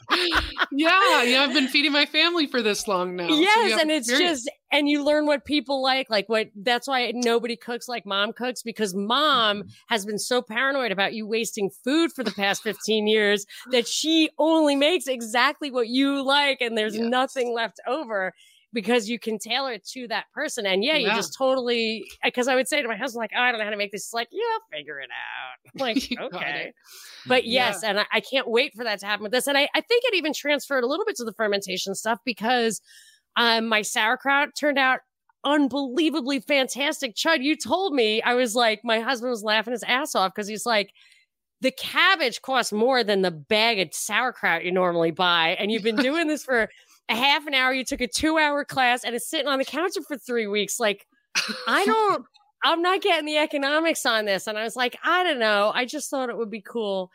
yeah, 0.71 1.23
yeah, 1.23 1.43
I've 1.43 1.53
been 1.53 1.67
feeding 1.67 1.91
my 1.91 2.05
family 2.05 2.47
for 2.47 2.61
this 2.61 2.87
long 2.87 3.15
now. 3.15 3.27
Yes, 3.27 3.73
so 3.73 3.79
and 3.81 3.91
it's 3.91 4.09
experience. 4.09 4.43
just 4.43 4.51
and 4.71 4.89
you 4.89 5.03
learn 5.03 5.25
what 5.25 5.45
people 5.45 5.81
like, 5.81 6.09
like 6.09 6.27
what 6.29 6.47
that's 6.55 6.87
why 6.87 7.11
nobody 7.13 7.55
cooks 7.55 7.87
like 7.87 8.05
mom 8.05 8.33
cooks 8.33 8.63
because 8.63 8.93
mom 8.95 9.59
mm-hmm. 9.59 9.69
has 9.89 10.05
been 10.05 10.19
so 10.19 10.41
paranoid 10.41 10.91
about 10.91 11.13
you 11.13 11.27
wasting 11.27 11.69
food 11.83 12.11
for 12.13 12.23
the 12.23 12.31
past 12.31 12.63
15 12.63 13.07
years 13.07 13.45
that 13.71 13.87
she 13.87 14.29
only 14.37 14.75
makes 14.75 15.07
exactly 15.07 15.71
what 15.71 15.87
you 15.87 16.23
like 16.23 16.61
and 16.61 16.77
there's 16.77 16.95
yes. 16.95 17.05
nothing 17.05 17.53
left 17.53 17.79
over 17.87 18.33
because 18.73 19.09
you 19.09 19.17
can 19.17 19.39
tailor 19.39 19.73
it 19.73 19.85
to 19.87 20.07
that 20.09 20.25
person. 20.33 20.65
And 20.65 20.83
yeah, 20.83 20.97
yeah. 20.97 21.09
you 21.09 21.15
just 21.15 21.35
totally 21.37 22.05
because 22.23 22.47
I 22.47 22.55
would 22.55 22.67
say 22.67 22.81
to 22.81 22.87
my 22.87 22.97
husband, 22.97 23.21
like, 23.21 23.31
oh, 23.35 23.41
I 23.41 23.51
don't 23.51 23.59
know 23.59 23.65
how 23.65 23.71
to 23.71 23.77
make 23.77 23.91
this. 23.91 24.05
It's 24.05 24.13
like, 24.13 24.27
yeah, 24.31 24.77
figure 24.77 24.99
it 24.99 25.09
out. 25.09 25.71
I'm 25.73 25.79
like, 26.19 26.33
okay. 26.33 26.73
But 27.25 27.45
yes, 27.45 27.79
yeah. 27.81 27.89
and 27.89 27.99
I, 28.01 28.05
I, 28.11 28.19
can't 28.19 28.47
wait 28.47 28.73
for 28.75 28.83
that 28.83 28.99
to 28.99 29.05
happen 29.05 29.23
with 29.23 29.31
this. 29.31 29.47
And 29.47 29.57
I, 29.57 29.69
I 29.73 29.81
think 29.81 30.03
it 30.05 30.15
even 30.15 30.33
transferred 30.33 30.83
a 30.83 30.87
little 30.87 31.05
bit 31.05 31.15
to 31.17 31.23
the 31.23 31.33
fermentation 31.33 31.95
stuff 31.95 32.19
because 32.25 32.81
um 33.35 33.67
my 33.67 33.81
sauerkraut 33.81 34.49
turned 34.59 34.77
out 34.77 34.99
unbelievably 35.43 36.41
fantastic. 36.41 37.15
Chud, 37.15 37.41
you 37.41 37.55
told 37.55 37.93
me 37.93 38.21
I 38.21 38.33
was 38.33 38.55
like, 38.55 38.81
my 38.83 38.99
husband 38.99 39.29
was 39.29 39.43
laughing 39.43 39.71
his 39.71 39.83
ass 39.83 40.13
off 40.13 40.33
because 40.35 40.47
he's 40.47 40.65
like, 40.65 40.91
the 41.61 41.71
cabbage 41.71 42.41
costs 42.41 42.71
more 42.71 43.03
than 43.03 43.21
the 43.21 43.31
bag 43.31 43.79
of 43.79 43.93
sauerkraut 43.93 44.63
you 44.63 44.71
normally 44.71 45.11
buy. 45.11 45.55
And 45.59 45.71
you've 45.71 45.83
been 45.83 45.95
doing 46.09 46.27
this 46.27 46.43
for 46.43 46.69
a 47.09 47.15
half 47.15 47.47
an 47.47 47.53
hour. 47.53 47.73
You 47.73 47.85
took 47.85 48.01
a 48.01 48.07
two 48.07 48.37
hour 48.37 48.65
class 48.65 49.03
and 49.03 49.15
it's 49.15 49.29
sitting 49.29 49.47
on 49.47 49.59
the 49.59 49.65
counter 49.65 50.01
for 50.01 50.17
three 50.17 50.47
weeks. 50.47 50.79
Like, 50.79 51.05
I 51.67 51.85
don't, 51.85 52.25
I'm 52.63 52.81
not 52.81 53.01
getting 53.01 53.25
the 53.25 53.37
economics 53.37 54.05
on 54.05 54.25
this. 54.25 54.47
And 54.47 54.57
I 54.57 54.63
was 54.63 54.75
like, 54.75 54.97
I 55.03 55.23
don't 55.23 55.39
know. 55.39 55.71
I 55.73 55.85
just 55.85 56.09
thought 56.09 56.29
it 56.29 56.37
would 56.37 56.51
be 56.51 56.61
cool. 56.61 57.11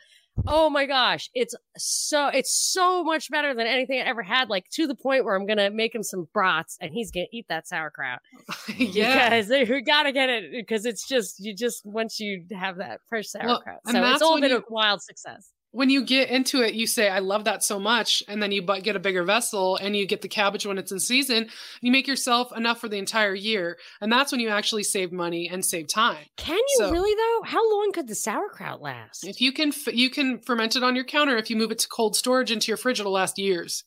Oh 0.47 0.67
my 0.67 0.87
gosh. 0.87 1.29
It's 1.35 1.53
so, 1.77 2.27
it's 2.27 2.51
so 2.51 3.03
much 3.03 3.29
better 3.29 3.53
than 3.53 3.67
anything 3.67 3.99
I 3.99 4.05
ever 4.05 4.23
had. 4.23 4.49
Like 4.49 4.67
to 4.71 4.87
the 4.87 4.95
point 4.95 5.25
where 5.25 5.35
I'm 5.35 5.45
going 5.45 5.59
to 5.59 5.69
make 5.69 5.93
him 5.93 6.01
some 6.01 6.27
brats 6.33 6.75
and 6.81 6.91
he's 6.91 7.11
going 7.11 7.27
to 7.29 7.37
eat 7.37 7.45
that 7.49 7.67
sauerkraut. 7.67 8.19
yeah. 8.77 9.29
Because 9.29 9.69
we 9.69 9.81
got 9.81 10.03
to 10.03 10.11
get 10.11 10.29
it 10.29 10.51
because 10.51 10.87
it's 10.87 11.07
just, 11.07 11.39
you 11.39 11.53
just, 11.53 11.85
once 11.85 12.19
you 12.19 12.45
have 12.51 12.77
that 12.77 13.01
fresh 13.07 13.27
sauerkraut. 13.27 13.81
Well, 13.85 13.93
so 13.93 14.13
it's 14.13 14.21
all 14.23 14.41
been 14.41 14.49
you, 14.49 14.57
a 14.57 14.63
wild 14.69 15.03
success 15.03 15.52
when 15.73 15.89
you 15.89 16.05
get 16.05 16.29
into 16.29 16.61
it, 16.61 16.75
you 16.75 16.85
say, 16.85 17.09
I 17.09 17.17
love 17.17 17.45
that 17.45 17.63
so 17.63 17.79
much. 17.79 18.21
And 18.27 18.41
then 18.41 18.51
you 18.51 18.61
get 18.61 18.95
a 18.95 18.99
bigger 18.99 19.23
vessel 19.23 19.75
and 19.77 19.97
you 19.97 20.05
get 20.05 20.21
the 20.21 20.27
cabbage 20.27 20.67
when 20.67 20.77
it's 20.77 20.91
in 20.91 20.99
season. 20.99 21.49
You 21.81 21.91
make 21.91 22.07
yourself 22.07 22.55
enough 22.55 22.79
for 22.79 22.87
the 22.87 22.99
entire 22.99 23.33
year. 23.33 23.79
And 23.99 24.11
that's 24.11 24.31
when 24.31 24.39
you 24.39 24.49
actually 24.49 24.83
save 24.83 25.11
money 25.11 25.49
and 25.51 25.65
save 25.65 25.87
time. 25.87 26.25
Can 26.37 26.57
you 26.57 26.77
so, 26.77 26.91
really 26.91 27.15
though? 27.15 27.47
How 27.49 27.71
long 27.71 27.91
could 27.91 28.07
the 28.07 28.13
sauerkraut 28.13 28.83
last? 28.83 29.25
If 29.25 29.41
you 29.41 29.51
can, 29.51 29.73
you 29.91 30.11
can 30.11 30.39
ferment 30.39 30.75
it 30.75 30.83
on 30.83 30.95
your 30.95 31.05
counter. 31.05 31.37
If 31.37 31.49
you 31.49 31.55
move 31.55 31.71
it 31.71 31.79
to 31.79 31.87
cold 31.87 32.15
storage 32.15 32.51
into 32.51 32.67
your 32.67 32.77
fridge, 32.77 32.99
it'll 32.99 33.11
last 33.11 33.39
years. 33.39 33.83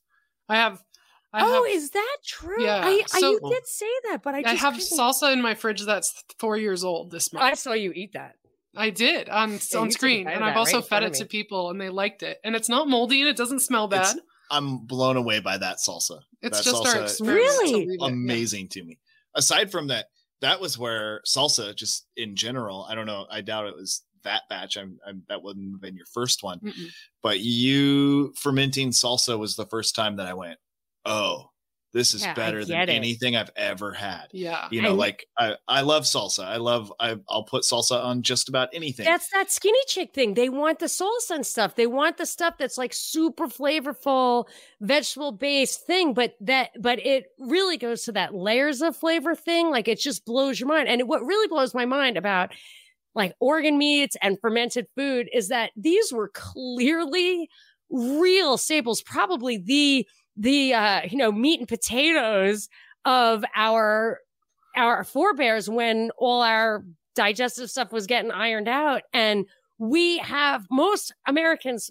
I 0.48 0.56
have 0.56 0.82
I 1.32 1.42
oh, 1.42 1.64
have, 1.64 1.72
is 1.72 1.90
that 1.90 2.16
true? 2.24 2.64
Yeah. 2.64 2.80
I, 2.84 3.02
so, 3.06 3.26
I, 3.26 3.30
you 3.30 3.40
did 3.48 3.66
say 3.66 3.90
that, 4.10 4.22
but 4.24 4.34
I 4.34 4.42
I 4.44 4.54
have 4.54 4.74
couldn't... 4.74 4.98
salsa 4.98 5.32
in 5.32 5.40
my 5.40 5.54
fridge 5.54 5.82
that's 5.82 6.24
four 6.40 6.56
years 6.56 6.82
old 6.82 7.12
this 7.12 7.32
month. 7.32 7.44
I 7.44 7.54
saw 7.54 7.74
you 7.74 7.92
eat 7.94 8.14
that. 8.14 8.34
I 8.76 8.90
did 8.90 9.28
on 9.28 9.52
yeah, 9.52 9.78
on 9.78 9.90
screen, 9.90 10.28
and 10.28 10.44
I've 10.44 10.56
also 10.56 10.78
right 10.78 10.88
fed 10.88 11.02
it 11.02 11.14
to 11.14 11.26
people, 11.26 11.70
and 11.70 11.80
they 11.80 11.88
liked 11.88 12.22
it. 12.22 12.38
And 12.44 12.54
it's 12.54 12.68
not 12.68 12.88
moldy, 12.88 13.20
and 13.20 13.28
it 13.28 13.36
doesn't 13.36 13.60
smell 13.60 13.88
bad. 13.88 14.16
It's, 14.16 14.24
I'm 14.50 14.78
blown 14.78 15.16
away 15.16 15.40
by 15.40 15.58
that 15.58 15.78
salsa. 15.78 16.20
It's 16.42 16.58
that 16.58 16.64
just 16.64 16.84
salsa 16.84 17.20
our 17.20 17.34
really 17.34 17.96
amazing 18.00 18.64
yeah. 18.64 18.82
to 18.82 18.84
me. 18.84 18.98
Aside 19.34 19.70
from 19.70 19.88
that, 19.88 20.06
that 20.40 20.60
was 20.60 20.78
where 20.78 21.20
salsa, 21.26 21.74
just 21.74 22.06
in 22.16 22.36
general, 22.36 22.86
I 22.88 22.94
don't 22.94 23.06
know. 23.06 23.26
I 23.30 23.40
doubt 23.40 23.66
it 23.66 23.76
was 23.76 24.02
that 24.22 24.42
batch. 24.48 24.76
I'm, 24.76 24.98
I'm 25.06 25.22
that 25.28 25.42
wouldn't 25.42 25.72
have 25.72 25.80
been 25.80 25.96
your 25.96 26.06
first 26.06 26.42
one, 26.42 26.60
Mm-mm. 26.60 26.88
but 27.22 27.40
you 27.40 28.32
fermenting 28.34 28.90
salsa 28.90 29.38
was 29.38 29.56
the 29.56 29.66
first 29.66 29.94
time 29.94 30.16
that 30.16 30.26
I 30.26 30.34
went, 30.34 30.58
oh, 31.04 31.50
this 31.96 32.12
is 32.12 32.22
yeah, 32.22 32.34
better 32.34 32.62
than 32.62 32.82
it. 32.82 32.88
anything 32.90 33.36
I've 33.36 33.50
ever 33.56 33.90
had. 33.90 34.26
Yeah. 34.30 34.68
You 34.70 34.82
know, 34.82 34.94
like 34.94 35.26
I, 35.38 35.56
I 35.66 35.80
love 35.80 36.02
salsa. 36.02 36.44
I 36.44 36.58
love 36.58 36.92
I 37.00 37.16
I'll 37.28 37.44
put 37.44 37.62
salsa 37.62 38.04
on 38.04 38.20
just 38.20 38.50
about 38.50 38.68
anything. 38.74 39.06
That's 39.06 39.30
that 39.30 39.50
skinny 39.50 39.78
chick 39.86 40.12
thing. 40.12 40.34
They 40.34 40.50
want 40.50 40.78
the 40.78 40.86
salsa 40.86 41.30
and 41.30 41.46
stuff. 41.46 41.74
They 41.74 41.86
want 41.86 42.18
the 42.18 42.26
stuff 42.26 42.58
that's 42.58 42.76
like 42.76 42.92
super 42.92 43.46
flavorful, 43.46 44.46
vegetable 44.80 45.32
based 45.32 45.86
thing, 45.86 46.12
but 46.12 46.34
that 46.40 46.70
but 46.78 47.04
it 47.04 47.28
really 47.38 47.78
goes 47.78 48.02
to 48.04 48.12
that 48.12 48.34
layers 48.34 48.82
of 48.82 48.94
flavor 48.94 49.34
thing. 49.34 49.70
Like 49.70 49.88
it 49.88 49.98
just 49.98 50.26
blows 50.26 50.60
your 50.60 50.68
mind. 50.68 50.88
And 50.88 51.08
what 51.08 51.24
really 51.24 51.48
blows 51.48 51.74
my 51.74 51.86
mind 51.86 52.18
about 52.18 52.52
like 53.14 53.32
organ 53.40 53.78
meats 53.78 54.16
and 54.20 54.38
fermented 54.38 54.86
food 54.94 55.30
is 55.32 55.48
that 55.48 55.70
these 55.76 56.12
were 56.12 56.28
clearly 56.34 57.48
real 57.88 58.58
staples, 58.58 59.00
probably 59.00 59.56
the 59.56 60.06
the 60.36 60.74
uh, 60.74 61.02
you 61.08 61.16
know 61.16 61.32
meat 61.32 61.60
and 61.60 61.68
potatoes 61.68 62.68
of 63.04 63.44
our 63.54 64.20
our 64.76 65.04
forebears 65.04 65.68
when 65.68 66.10
all 66.18 66.42
our 66.42 66.84
digestive 67.14 67.70
stuff 67.70 67.92
was 67.92 68.06
getting 68.06 68.30
ironed 68.30 68.68
out. 68.68 69.02
And 69.12 69.46
we 69.78 70.18
have 70.18 70.66
most 70.70 71.14
Americans 71.26 71.90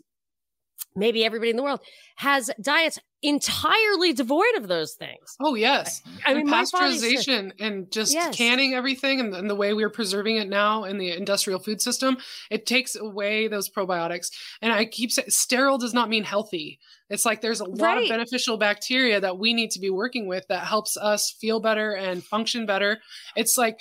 maybe 0.95 1.25
everybody 1.25 1.49
in 1.49 1.57
the 1.57 1.63
world 1.63 1.81
has 2.17 2.49
diets 2.61 2.99
entirely 3.27 4.13
devoid 4.13 4.55
of 4.57 4.67
those 4.67 4.93
things. 4.93 5.35
Oh 5.41 5.55
yes, 5.55 6.01
I, 6.25 6.31
I 6.31 6.33
mean 6.35 6.47
pasteurization 6.47 7.51
and 7.59 7.91
just 7.91 8.13
yes. 8.13 8.35
canning 8.35 8.73
everything 8.73 9.19
and, 9.19 9.33
and, 9.33 9.49
the 9.49 9.55
way 9.55 9.73
we're 9.73 9.89
preserving 9.89 10.37
it 10.37 10.49
now 10.49 10.83
in 10.83 10.97
the 10.97 11.11
industrial 11.11 11.59
food 11.59 11.81
system, 11.81 12.17
it 12.49 12.65
takes 12.65 12.95
away 12.95 13.47
those 13.47 13.69
probiotics. 13.69 14.27
And 14.61 14.71
I 14.71 14.85
keep 14.85 15.11
saying 15.11 15.29
sterile 15.29 15.77
does 15.77 15.93
not 15.93 16.09
mean 16.09 16.23
healthy. 16.23 16.79
It's 17.09 17.25
like 17.25 17.41
there's 17.41 17.59
a 17.59 17.65
lot 17.65 17.95
right. 17.95 18.03
of 18.03 18.09
beneficial 18.09 18.57
bacteria 18.57 19.19
that 19.19 19.37
we 19.37 19.53
need 19.53 19.71
to 19.71 19.79
be 19.79 19.89
working 19.89 20.27
with 20.27 20.47
that 20.49 20.65
helps 20.65 20.97
us 20.97 21.35
feel 21.39 21.59
better 21.59 21.93
and 21.93 22.23
function 22.23 22.65
better. 22.65 22.99
It's 23.35 23.57
like 23.57 23.79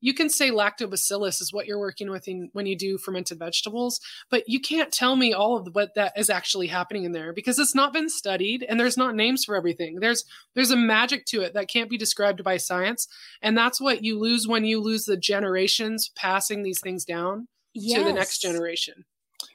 you 0.00 0.14
can 0.14 0.28
say 0.28 0.50
lactobacillus 0.50 1.40
is 1.40 1.52
what 1.52 1.66
you're 1.66 1.78
working 1.78 2.10
with 2.10 2.28
in, 2.28 2.50
when 2.52 2.66
you 2.66 2.76
do 2.76 2.98
fermented 2.98 3.38
vegetables, 3.38 4.00
but 4.30 4.44
you 4.46 4.60
can't 4.60 4.92
tell 4.92 5.16
me 5.16 5.32
all 5.32 5.56
of 5.56 5.74
what 5.74 5.94
that 5.94 6.12
is 6.16 6.30
actually 6.30 6.66
happening 6.66 7.04
in 7.04 7.12
there 7.12 7.32
because 7.32 7.58
it's 7.58 7.74
not 7.74 7.92
been 7.92 8.08
studied 8.08 8.62
and 8.62 8.78
there's 8.78 8.96
not 8.96 9.14
names 9.14 9.44
for 9.44 9.56
everything. 9.56 10.00
There's 10.00 10.24
there's 10.54 10.70
a 10.70 10.76
magic 10.76 11.24
to 11.26 11.42
it 11.42 11.54
that 11.54 11.68
can't 11.68 11.90
be 11.90 11.98
described 11.98 12.44
by 12.44 12.56
science, 12.56 13.08
and 13.42 13.56
that's 13.56 13.80
what 13.80 14.04
you 14.04 14.18
lose 14.18 14.46
when 14.46 14.64
you 14.64 14.80
lose 14.80 15.04
the 15.04 15.16
generations 15.16 16.10
passing 16.14 16.62
these 16.62 16.80
things 16.80 17.04
down 17.04 17.48
yes. 17.74 17.98
to 17.98 18.04
the 18.04 18.12
next 18.12 18.40
generation. 18.40 19.04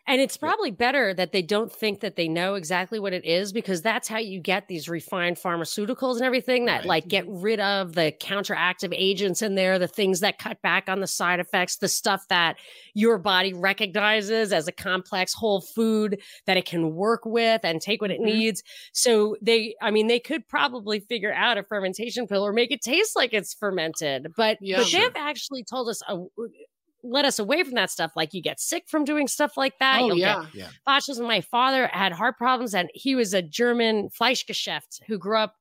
And 0.08 0.20
it's 0.20 0.38
probably 0.38 0.72
better 0.72 1.14
that 1.14 1.32
they 1.32 1.42
don't 1.42 1.72
think 1.72 2.02
that 2.02 2.16
they 2.16 2.28
know 2.28 2.56
exactly 2.56 3.00
what 3.00 3.14
it 3.14 3.24
is 3.24 3.54
because 3.54 3.82
that's 3.82 4.08
how 4.08 4.18
you 4.18 4.40
get 4.40 4.68
these 4.68 4.90
refined 4.90 5.38
pharmaceuticals 5.38 6.16
and 6.16 6.24
everything 6.24 6.66
that 6.66 6.80
right. 6.80 6.86
like 6.86 7.08
get 7.08 7.26
rid 7.28 7.60
of 7.60 7.94
the 7.94 8.14
counteractive 8.20 8.94
agents 8.96 9.42
in 9.42 9.56
there, 9.56 9.80
the 9.80 9.88
things 9.88 10.20
that 10.20 10.38
cut 10.38 10.62
back 10.62 10.90
on 10.90 11.00
the 11.00 11.08
side 11.08 11.40
effects, 11.40 11.78
the 11.78 11.88
stuff 11.88 12.28
that 12.30 12.58
your 12.94 13.18
body 13.18 13.54
recognizes 13.54 14.52
as 14.52 14.68
a 14.68 14.72
complex 14.72 15.34
whole 15.34 15.62
food 15.62 16.20
that 16.46 16.58
it 16.58 16.66
can 16.66 16.94
work 16.94 17.22
with 17.26 17.62
and 17.64 17.82
take 17.82 18.02
what 18.02 18.12
it 18.12 18.20
mm-hmm. 18.20 18.26
needs. 18.26 18.64
So 18.94 19.38
they, 19.42 19.76
I 19.82 19.92
mean, 19.92 20.08
they 20.08 20.20
could 20.20 20.48
probably 20.48 21.00
figure 21.00 21.34
out 21.34 21.58
a 21.58 21.64
fermentation 21.64 22.28
pill 22.28 22.46
or 22.46 22.54
make 22.54 22.72
it 22.72 22.82
taste 22.82 23.16
like 23.16 23.34
it's 23.34 23.54
fermented, 23.54 24.34
but, 24.36 24.58
yeah, 24.62 24.78
but 24.78 24.92
they've 24.92 25.12
actually 25.16 25.64
told 25.64 25.90
us 25.90 26.02
a, 26.08 26.18
let 27.04 27.26
us 27.26 27.40
away 27.40 27.64
from 27.64 27.74
that 27.74 27.90
stuff. 27.90 28.12
Like 28.16 28.34
you 28.34 28.42
get 28.42 28.60
sick 28.60 28.84
from 28.88 29.04
doing 29.04 29.28
stuff 29.28 29.58
like 29.58 29.78
that. 29.80 30.02
Oh, 30.02 30.08
You'll 30.08 30.18
yeah. 30.18 30.46
Get 30.54 30.72
yeah. 30.88 31.20
My 31.20 31.42
father 31.42 31.88
had 31.88 32.12
heart 32.12 32.38
problems 32.38 32.74
and 32.74 32.90
he 32.94 33.16
was 33.16 33.34
a 33.34 33.42
German 33.42 34.10
Fleischgeschäft 34.10 35.02
who 35.08 35.18
grew 35.18 35.38
up 35.38 35.56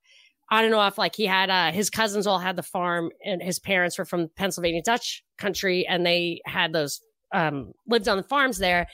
on 0.51 0.65
and 0.65 0.75
off. 0.75 0.99
Like 0.99 1.15
he 1.15 1.27
had, 1.27 1.51
uh, 1.51 1.73
his 1.73 1.91
cousins 1.91 2.27
all 2.27 2.39
had 2.39 2.57
the 2.57 2.63
farm 2.63 3.11
and 3.25 3.43
his 3.43 3.59
parents 3.59 3.99
were 3.99 4.05
from 4.05 4.29
Pennsylvania 4.37 4.83
Dutch 4.83 5.23
country 5.39 5.87
and 5.87 6.05
they 6.05 6.41
had 6.45 6.73
those, 6.73 7.01
um, 7.33 7.73
lived 7.87 8.09
on 8.09 8.17
the 8.17 8.23
farms 8.23 8.59
there. 8.59 8.87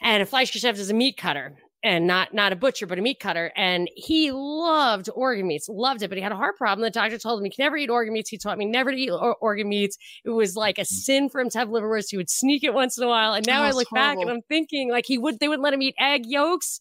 And 0.00 0.22
a 0.22 0.26
Fleischgeschäft 0.26 0.78
is 0.78 0.90
a 0.90 0.94
meat 0.94 1.16
cutter 1.16 1.56
and 1.82 2.06
not 2.06 2.34
not 2.34 2.52
a 2.52 2.56
butcher 2.56 2.86
but 2.86 2.98
a 2.98 3.02
meat 3.02 3.20
cutter 3.20 3.52
and 3.54 3.88
he 3.94 4.32
loved 4.32 5.08
organ 5.14 5.46
meats 5.46 5.68
loved 5.68 6.02
it 6.02 6.08
but 6.08 6.18
he 6.18 6.22
had 6.22 6.32
a 6.32 6.36
heart 6.36 6.56
problem 6.56 6.82
the 6.82 6.90
doctor 6.90 7.18
told 7.18 7.38
him 7.38 7.44
he 7.44 7.50
can 7.50 7.64
never 7.64 7.76
eat 7.76 7.88
organ 7.88 8.12
meats 8.12 8.28
he 8.28 8.36
taught 8.36 8.58
me 8.58 8.64
never 8.64 8.90
to 8.90 8.96
eat 8.96 9.10
or- 9.10 9.36
organ 9.36 9.68
meats 9.68 9.96
it 10.24 10.30
was 10.30 10.56
like 10.56 10.78
a 10.78 10.82
mm. 10.82 10.86
sin 10.86 11.28
for 11.28 11.40
him 11.40 11.48
to 11.48 11.58
have 11.58 11.68
liverwurst 11.68 12.10
he 12.10 12.16
would 12.16 12.30
sneak 12.30 12.64
it 12.64 12.74
once 12.74 12.98
in 12.98 13.04
a 13.04 13.08
while 13.08 13.32
and 13.32 13.46
now 13.46 13.62
i 13.62 13.70
look 13.70 13.88
horrible. 13.88 13.94
back 13.94 14.18
and 14.18 14.30
i'm 14.30 14.42
thinking 14.48 14.90
like 14.90 15.06
he 15.06 15.18
would 15.18 15.38
they 15.38 15.46
wouldn't 15.46 15.62
let 15.62 15.72
him 15.72 15.82
eat 15.82 15.94
egg 15.98 16.22
yolks 16.26 16.80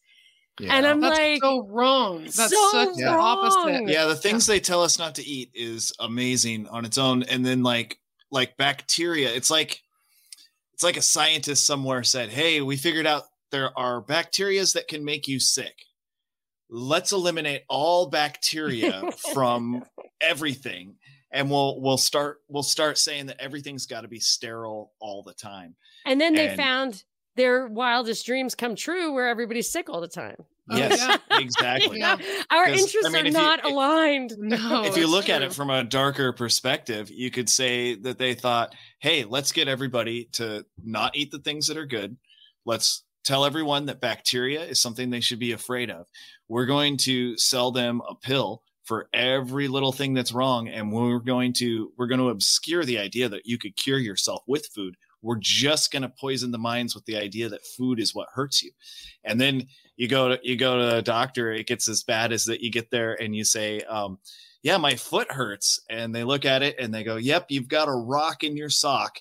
yeah. 0.59 0.75
And 0.75 0.87
I'm 0.87 1.01
That's 1.01 1.19
like, 1.19 1.39
so 1.39 1.67
wrong. 1.67 2.23
That's 2.23 2.49
so 2.49 2.69
such 2.71 2.95
the 2.95 3.09
opposite. 3.09 3.87
Yeah, 3.87 4.05
the 4.05 4.15
things 4.15 4.47
yeah. 4.47 4.55
they 4.55 4.59
tell 4.59 4.81
us 4.81 4.97
not 4.97 5.13
to 5.15 5.23
eat 5.23 5.51
is 5.53 5.93
amazing 5.99 6.67
on 6.67 6.83
its 6.83 6.97
own. 6.97 7.21
And 7.21 7.45
then 7.45 7.61
like 7.61 7.99
like 8.31 8.57
bacteria, 8.57 9.29
it's 9.29 9.51
like 9.51 9.79
it's 10.73 10.83
like 10.83 10.97
a 10.97 11.01
scientist 11.01 11.67
somewhere 11.67 12.01
said, 12.01 12.29
"Hey, 12.29 12.61
we 12.61 12.75
figured 12.75 13.05
out 13.05 13.25
there 13.51 13.77
are 13.77 14.01
bacterias 14.01 14.73
that 14.73 14.87
can 14.87 15.03
make 15.05 15.27
you 15.27 15.39
sick. 15.39 15.75
Let's 16.69 17.11
eliminate 17.11 17.63
all 17.69 18.09
bacteria 18.09 19.03
from 19.33 19.85
everything 20.19 20.95
and 21.31 21.51
we'll 21.51 21.79
we'll 21.81 21.97
start 21.97 22.41
we'll 22.47 22.63
start 22.63 22.97
saying 22.97 23.27
that 23.27 23.41
everything's 23.41 23.85
got 23.85 24.01
to 24.01 24.07
be 24.07 24.19
sterile 24.19 24.91
all 24.99 25.23
the 25.23 25.33
time. 25.33 25.75
And 26.05 26.19
then 26.19 26.33
they 26.33 26.49
and, 26.49 26.57
found 26.57 27.03
their 27.35 27.67
wildest 27.67 28.25
dreams 28.25 28.55
come 28.55 28.75
true 28.75 29.13
where 29.13 29.27
everybody's 29.27 29.69
sick 29.69 29.89
all 29.89 30.01
the 30.01 30.07
time. 30.07 30.37
Oh, 30.69 30.77
yes, 30.77 30.99
oh, 31.01 31.17
yeah. 31.31 31.39
exactly. 31.39 31.99
yeah. 31.99 32.17
Our 32.49 32.67
interests 32.67 33.05
I 33.05 33.09
mean, 33.09 33.27
are 33.27 33.31
not 33.31 33.63
you, 33.63 33.73
aligned. 33.73 34.33
No. 34.37 34.83
If 34.83 34.97
you 34.97 35.07
look 35.07 35.25
true. 35.25 35.35
at 35.35 35.41
it 35.41 35.53
from 35.53 35.69
a 35.69 35.83
darker 35.83 36.33
perspective, 36.33 37.09
you 37.09 37.31
could 37.31 37.49
say 37.49 37.95
that 37.95 38.17
they 38.17 38.33
thought, 38.33 38.73
"Hey, 38.99 39.23
let's 39.23 39.51
get 39.51 39.67
everybody 39.67 40.25
to 40.33 40.65
not 40.83 41.15
eat 41.15 41.31
the 41.31 41.39
things 41.39 41.67
that 41.67 41.77
are 41.77 41.85
good. 41.85 42.17
Let's 42.65 43.03
tell 43.23 43.45
everyone 43.45 43.85
that 43.85 44.01
bacteria 44.01 44.63
is 44.63 44.81
something 44.81 45.09
they 45.09 45.19
should 45.19 45.39
be 45.39 45.51
afraid 45.51 45.89
of. 45.89 46.05
We're 46.47 46.65
going 46.65 46.97
to 46.97 47.37
sell 47.37 47.71
them 47.71 48.01
a 48.07 48.15
pill 48.15 48.63
for 48.87 49.09
every 49.13 49.67
little 49.67 49.91
thing 49.91 50.13
that's 50.13 50.31
wrong 50.31 50.69
and 50.69 50.93
we're 50.93 51.19
going 51.19 51.51
to 51.51 51.91
we're 51.97 52.07
going 52.07 52.21
to 52.21 52.29
obscure 52.29 52.85
the 52.85 52.97
idea 52.97 53.27
that 53.27 53.45
you 53.45 53.57
could 53.57 53.75
cure 53.75 53.99
yourself 53.99 54.41
with 54.47 54.65
food. 54.67 54.95
We're 55.21 55.39
just 55.39 55.91
going 55.91 56.03
to 56.03 56.09
poison 56.09 56.51
the 56.51 56.57
minds 56.57 56.95
with 56.95 57.03
the 57.03 57.17
idea 57.17 57.49
that 57.49 57.65
food 57.65 57.99
is 57.99 58.15
what 58.15 58.29
hurts 58.33 58.63
you. 58.63 58.71
And 59.25 59.41
then 59.41 59.67
you 59.97 60.07
go 60.07 60.29
to 60.29 60.39
you 60.41 60.55
go 60.55 60.77
to 60.77 60.97
a 60.97 61.01
doctor 61.01 61.51
it 61.51 61.67
gets 61.67 61.89
as 61.89 62.03
bad 62.03 62.31
as 62.31 62.45
that 62.45 62.61
you 62.61 62.71
get 62.71 62.89
there 62.89 63.21
and 63.21 63.35
you 63.35 63.43
say 63.43 63.81
um, 63.81 64.19
yeah 64.63 64.77
my 64.77 64.95
foot 64.95 65.29
hurts. 65.33 65.81
And 65.89 66.15
they 66.15 66.23
look 66.23 66.45
at 66.45 66.63
it 66.63 66.79
and 66.79 66.93
they 66.93 67.03
go 67.03 67.17
yep 67.17 67.47
you've 67.49 67.67
got 67.67 67.89
a 67.89 67.91
rock 67.93 68.45
in 68.45 68.55
your 68.55 68.69
sock 68.69 69.19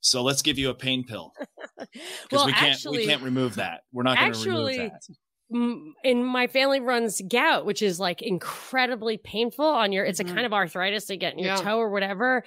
so 0.00 0.22
let's 0.22 0.42
give 0.42 0.58
you 0.58 0.70
a 0.70 0.74
pain 0.74 1.04
pill 1.04 1.32
because 1.78 1.88
well, 2.32 2.46
we 2.46 2.52
can't 2.52 2.72
actually, 2.74 2.98
we 2.98 3.06
can't 3.06 3.22
remove 3.22 3.56
that. 3.56 3.80
We're 3.92 4.02
not 4.02 4.18
going 4.18 4.32
to 4.32 4.50
remove 4.50 4.76
that. 4.76 5.94
In 6.04 6.24
my 6.24 6.48
family 6.48 6.80
runs 6.80 7.20
gout, 7.28 7.64
which 7.66 7.80
is 7.80 8.00
like 8.00 8.20
incredibly 8.20 9.16
painful 9.16 9.64
on 9.64 9.92
your. 9.92 10.04
It's 10.04 10.20
mm-hmm. 10.20 10.30
a 10.30 10.34
kind 10.34 10.46
of 10.46 10.52
arthritis 10.52 11.06
to 11.06 11.16
get 11.16 11.34
in 11.34 11.38
your 11.38 11.54
yeah. 11.54 11.56
toe 11.56 11.78
or 11.78 11.90
whatever. 11.90 12.44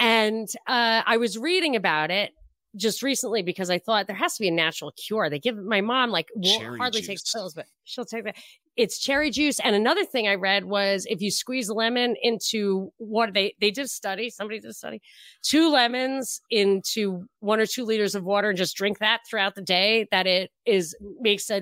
And 0.00 0.48
uh, 0.66 1.02
I 1.06 1.18
was 1.18 1.38
reading 1.38 1.76
about 1.76 2.10
it 2.10 2.32
just 2.76 3.02
recently 3.02 3.42
because 3.42 3.70
I 3.70 3.78
thought 3.78 4.06
there 4.06 4.16
has 4.16 4.34
to 4.36 4.40
be 4.40 4.48
a 4.48 4.52
natural 4.52 4.92
cure. 4.92 5.28
They 5.28 5.38
give 5.38 5.56
my 5.56 5.80
mom 5.80 6.10
like 6.10 6.28
hardly 6.78 7.00
juice. 7.00 7.08
takes 7.08 7.32
pills, 7.32 7.54
but 7.54 7.66
she'll 7.84 8.04
take 8.04 8.24
that. 8.24 8.36
It's 8.76 8.98
cherry 8.98 9.30
juice. 9.30 9.58
And 9.60 9.74
another 9.74 10.04
thing 10.04 10.28
I 10.28 10.36
read 10.36 10.64
was 10.64 11.06
if 11.08 11.20
you 11.20 11.30
squeeze 11.30 11.68
a 11.68 11.74
lemon 11.74 12.14
into 12.22 12.92
what 12.98 13.34
they 13.34 13.54
they 13.60 13.70
did 13.70 13.86
a 13.86 13.88
study, 13.88 14.30
somebody 14.30 14.60
did 14.60 14.70
a 14.70 14.74
study, 14.74 15.02
two 15.42 15.70
lemons 15.70 16.40
into 16.50 17.24
one 17.40 17.60
or 17.60 17.66
two 17.66 17.84
liters 17.84 18.14
of 18.14 18.24
water 18.24 18.50
and 18.50 18.58
just 18.58 18.76
drink 18.76 18.98
that 18.98 19.20
throughout 19.28 19.54
the 19.54 19.62
day, 19.62 20.06
that 20.10 20.26
it 20.26 20.50
is 20.64 20.94
makes 21.20 21.50
a 21.50 21.60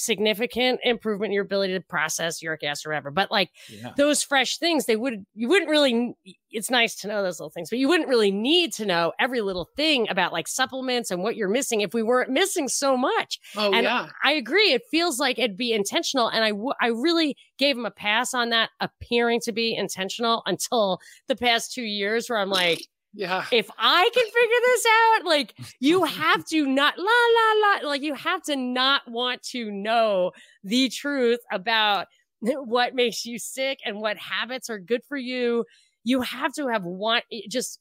significant 0.00 0.80
improvement 0.82 1.30
in 1.30 1.34
your 1.34 1.44
ability 1.44 1.74
to 1.74 1.80
process 1.80 2.42
uric 2.42 2.62
acid 2.62 2.86
or 2.86 2.90
whatever. 2.90 3.10
But 3.10 3.30
like 3.30 3.50
yeah. 3.68 3.92
those 3.96 4.22
fresh 4.22 4.58
things, 4.58 4.86
they 4.86 4.96
would 4.96 5.24
you 5.34 5.48
wouldn't 5.48 5.70
really. 5.70 6.14
It's 6.52 6.70
nice 6.70 6.96
to 6.96 7.08
know 7.08 7.22
those 7.22 7.38
little 7.38 7.50
things, 7.50 7.70
but 7.70 7.78
you 7.78 7.86
wouldn't 7.86 8.08
really 8.08 8.32
need 8.32 8.72
to 8.74 8.84
know 8.84 9.12
every 9.20 9.40
little 9.40 9.68
thing 9.76 10.08
about 10.08 10.32
like 10.32 10.48
supplements 10.48 11.12
and 11.12 11.22
what 11.22 11.36
you're 11.36 11.48
missing 11.48 11.80
if 11.80 11.94
we 11.94 12.02
weren't 12.02 12.30
missing 12.30 12.68
so 12.68 12.96
much. 12.96 13.38
Oh 13.56 13.72
and 13.72 13.84
yeah, 13.84 14.08
I 14.24 14.32
agree. 14.32 14.72
It 14.72 14.82
feels 14.90 15.20
like 15.20 15.38
it'd 15.38 15.56
be 15.56 15.72
intentional, 15.72 16.28
and 16.28 16.42
I 16.42 16.50
w- 16.50 16.72
I 16.80 16.88
really 16.88 17.36
gave 17.58 17.76
him 17.76 17.86
a 17.86 17.90
pass 17.90 18.34
on 18.34 18.50
that 18.50 18.70
appearing 18.80 19.40
to 19.44 19.52
be 19.52 19.74
intentional 19.74 20.42
until 20.46 21.00
the 21.28 21.36
past 21.36 21.72
two 21.72 21.82
years, 21.82 22.28
where 22.28 22.38
I'm 22.38 22.50
like 22.50 22.86
yeah. 23.12 23.44
If 23.50 23.68
I 23.76 24.08
can 24.14 24.24
figure 24.24 24.60
this 24.66 24.86
out, 24.86 25.26
like 25.26 25.54
you 25.80 26.04
have 26.04 26.44
to 26.46 26.66
not 26.66 26.94
la 26.96 27.04
la 27.04 27.80
la 27.82 27.88
like 27.88 28.02
you 28.02 28.14
have 28.14 28.42
to 28.44 28.56
not 28.56 29.02
want 29.08 29.42
to 29.50 29.70
know 29.70 30.32
the 30.62 30.88
truth 30.88 31.40
about 31.50 32.06
what 32.40 32.94
makes 32.94 33.24
you 33.24 33.38
sick 33.38 33.80
and 33.84 34.00
what 34.00 34.16
habits 34.16 34.70
are 34.70 34.78
good 34.78 35.02
for 35.08 35.16
you. 35.16 35.64
You 36.04 36.22
have 36.22 36.52
to 36.54 36.68
have 36.68 36.84
one 36.84 37.22
eh, 37.32 37.42
just 37.48 37.80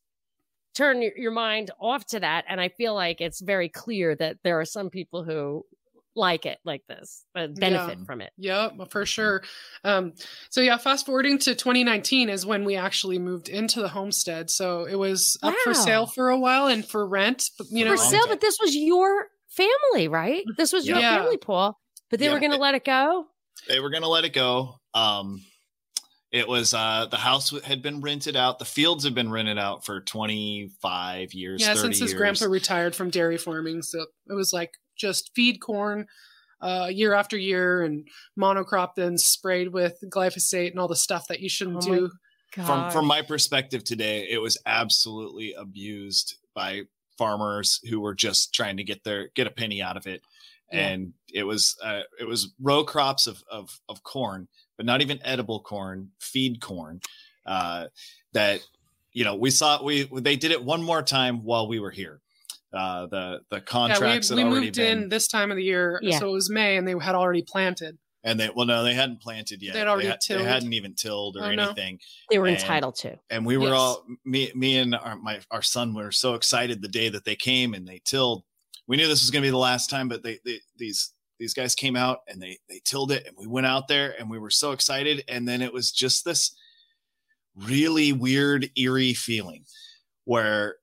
turn 0.74 1.02
your 1.16 1.32
mind 1.32 1.72
off 1.80 2.06
to 2.06 2.20
that 2.20 2.46
and 2.48 2.62
I 2.62 2.70
feel 2.70 2.94
like 2.94 3.22
it's 3.22 3.42
very 3.42 3.68
clear 3.70 4.16
that 4.16 4.38
there 4.44 4.60
are 4.60 4.66
some 4.66 4.90
people 4.90 5.24
who 5.24 5.66
like 6.16 6.46
it 6.46 6.60
like 6.66 6.84
this, 6.88 7.26
but 7.34 7.56
benefit 7.56 8.00
yeah. 8.00 8.06
from 8.06 8.22
it. 8.22 8.32
Yeah, 8.38 8.70
for 8.90 9.06
sure. 9.06 9.44
Um, 9.84 10.14
so 10.50 10.62
yeah, 10.62 10.78
fast 10.78 11.06
forwarding 11.06 11.38
to 11.40 11.56
2019 11.56 12.30
is 12.30 12.46
when 12.46 12.66
we 12.66 12.76
actually 12.76 13.20
moved 13.20 13.50
into 13.50 13.82
the 13.82 13.90
homestead. 13.90 14.50
So 14.50 14.86
it 14.86 14.96
was 14.96 15.38
wow. 15.42 15.50
up 15.50 15.56
for 15.64 15.74
sale 15.74 16.08
for 16.08 16.30
a 16.30 16.40
while 16.40 16.68
and 16.68 16.86
for 16.86 17.08
rent. 17.08 17.50
But, 17.58 17.68
you 17.72 17.86
know, 17.86 17.92
for 17.92 17.98
sale, 17.98 18.26
but 18.28 18.42
this 18.42 18.58
was 18.60 18.76
your 18.76 19.28
family, 19.50 20.08
right? 20.08 20.44
This 20.58 20.74
was 20.74 20.88
your 20.88 21.00
family, 21.00 21.38
Paul. 21.38 21.78
But 22.10 22.20
they 22.20 22.26
yeah, 22.26 22.34
were 22.34 22.40
going 22.40 22.52
to 22.52 22.58
let 22.58 22.76
it 22.76 22.86
go. 22.86 23.26
They 23.68 23.80
were 23.80 23.90
going 23.90 24.04
to 24.04 24.10
let 24.10 24.26
it 24.26 24.34
go. 24.34 24.76
Um, 24.94 25.44
it 26.32 26.48
was 26.48 26.74
uh 26.74 27.08
the 27.10 27.18
house 27.18 27.54
had 27.64 27.82
been 27.82 28.02
rented 28.02 28.36
out 28.36 28.60
the 28.60 28.66
fields 28.66 29.04
had 29.04 29.16
been 29.16 29.32
rented 29.32 29.58
out 29.58 29.86
for 29.86 30.02
25 30.02 31.34
years 31.34 31.62
yeah 31.62 31.74
since 31.74 32.00
his 32.00 32.12
years. 32.12 32.14
grandpa 32.14 32.46
retired 32.46 32.96
from 32.96 33.10
dairy 33.10 33.38
farming 33.38 33.82
so 33.82 34.06
it 34.28 34.34
was 34.34 34.54
like 34.54 34.72
just 35.00 35.32
feed 35.34 35.60
corn 35.60 36.06
uh, 36.62 36.90
year 36.92 37.14
after 37.14 37.38
year 37.38 37.84
and 37.84 38.08
monocrop 38.38 38.96
then 38.96 39.18
sprayed 39.18 39.70
with 39.70 39.98
glyphosate 40.06 40.72
and 40.72 40.80
all 40.80 40.88
the 40.88 40.96
stuff 40.96 41.28
that 41.28 41.40
you 41.40 41.50
shouldn't 41.50 41.88
oh 41.88 41.96
do. 41.96 42.12
From 42.52 42.90
from 42.90 43.06
my 43.06 43.22
perspective 43.22 43.84
today, 43.84 44.28
it 44.28 44.40
was 44.40 44.58
absolutely 44.66 45.54
abused 45.54 46.38
by 46.56 46.84
farmers 47.16 47.80
who 47.90 48.00
were 48.00 48.16
just 48.16 48.54
trying 48.54 48.78
to 48.78 48.84
get 48.84 49.04
their 49.04 49.30
get 49.36 49.46
a 49.46 49.52
penny 49.52 49.82
out 49.84 49.98
of 49.98 50.08
it. 50.08 50.24
Yeah. 50.72 50.88
And 50.88 51.14
it 51.32 51.44
was 51.44 51.78
uh, 51.84 52.02
it 52.20 52.28
was 52.28 52.54
row 52.60 52.84
crops 52.84 53.28
of, 53.28 53.44
of 53.52 53.80
of 53.88 54.04
corn, 54.04 54.48
but 54.78 54.86
not 54.88 55.02
even 55.02 55.20
edible 55.24 55.60
corn, 55.60 56.10
feed 56.20 56.60
corn. 56.60 57.02
Uh, 57.46 57.88
that 58.34 58.62
you 59.14 59.24
know 59.24 59.36
we 59.36 59.52
saw 59.52 59.84
we 59.84 60.10
they 60.12 60.36
did 60.36 60.52
it 60.52 60.64
one 60.64 60.82
more 60.82 61.04
time 61.04 61.44
while 61.44 61.68
we 61.68 61.80
were 61.80 61.92
here 61.92 62.20
uh, 62.74 63.08
the 63.08 63.40
the 63.50 63.62
contracts 63.62 64.30
yeah, 64.30 64.38
we, 64.38 64.44
we 64.44 64.50
moved 64.62 64.76
been, 64.76 65.04
in 65.04 65.10
this 65.10 65.28
time 65.28 65.52
of 65.52 65.58
the 65.58 65.64
year, 65.64 66.00
yeah. 66.02 66.20
so 66.20 66.30
it 66.30 66.34
was 66.34 66.50
May, 66.50 66.78
and 66.78 66.88
they 66.88 66.96
had 67.00 67.16
already 67.16 67.44
planted. 67.44 67.98
And 68.24 68.40
they 68.40 68.50
well, 68.54 68.66
no, 68.66 68.84
they 68.84 68.94
hadn't 68.94 69.22
planted 69.22 69.62
yet. 69.62 69.74
They'd 69.74 69.88
already 69.88 70.08
they, 70.08 70.12
had, 70.12 70.22
tilled. 70.22 70.42
They 70.42 70.50
hadn't 70.50 70.74
even 70.74 70.94
tilled 70.94 71.38
or 71.38 71.44
oh, 71.44 71.48
anything. 71.48 71.94
No. 71.94 72.00
They 72.30 72.40
were 72.40 72.48
and, 72.48 72.58
entitled 72.58 72.96
to. 72.98 73.18
And 73.30 73.46
we 73.46 73.58
were 73.58 73.70
yes. 73.70 73.74
all 73.74 74.06
me, 74.26 74.52
me 74.54 74.78
and 74.78 74.94
our, 74.94 75.16
my 75.16 75.40
our 75.52 75.62
son 75.62 75.94
were 75.94 76.12
so 76.12 76.34
excited 76.34 76.82
the 76.82 76.90
day 76.90 77.10
that 77.10 77.24
they 77.24 77.36
came 77.36 77.74
and 77.74 77.88
they 77.88 78.02
tilled. 78.04 78.44
We 78.88 78.98
knew 78.98 79.08
this 79.08 79.22
was 79.22 79.32
going 79.32 79.42
to 79.42 79.48
be 79.48 79.52
the 79.52 79.58
last 79.58 79.90
time, 79.90 80.10
but 80.10 80.24
they, 80.24 80.40
they 80.44 80.60
these 80.78 81.14
these 81.40 81.54
guys 81.54 81.76
came 81.76 81.96
out 81.96 82.20
and 82.28 82.42
they 82.42 82.60
they 82.68 82.82
tilled 82.84 83.12
it, 83.12 83.26
and 83.26 83.36
we 83.38 83.48
went 83.48 83.68
out 83.68 83.88
there 83.88 84.14
and 84.20 84.30
we 84.30 84.38
were 84.38 84.50
so 84.50 84.74
excited. 84.74 85.24
And 85.30 85.48
then 85.48 85.62
it 85.62 85.74
was 85.74 85.92
just 85.92 86.26
this 86.26 86.54
really 87.56 88.12
weird, 88.12 88.70
eerie 88.76 89.14
feeling 89.14 89.64
where 90.26 90.76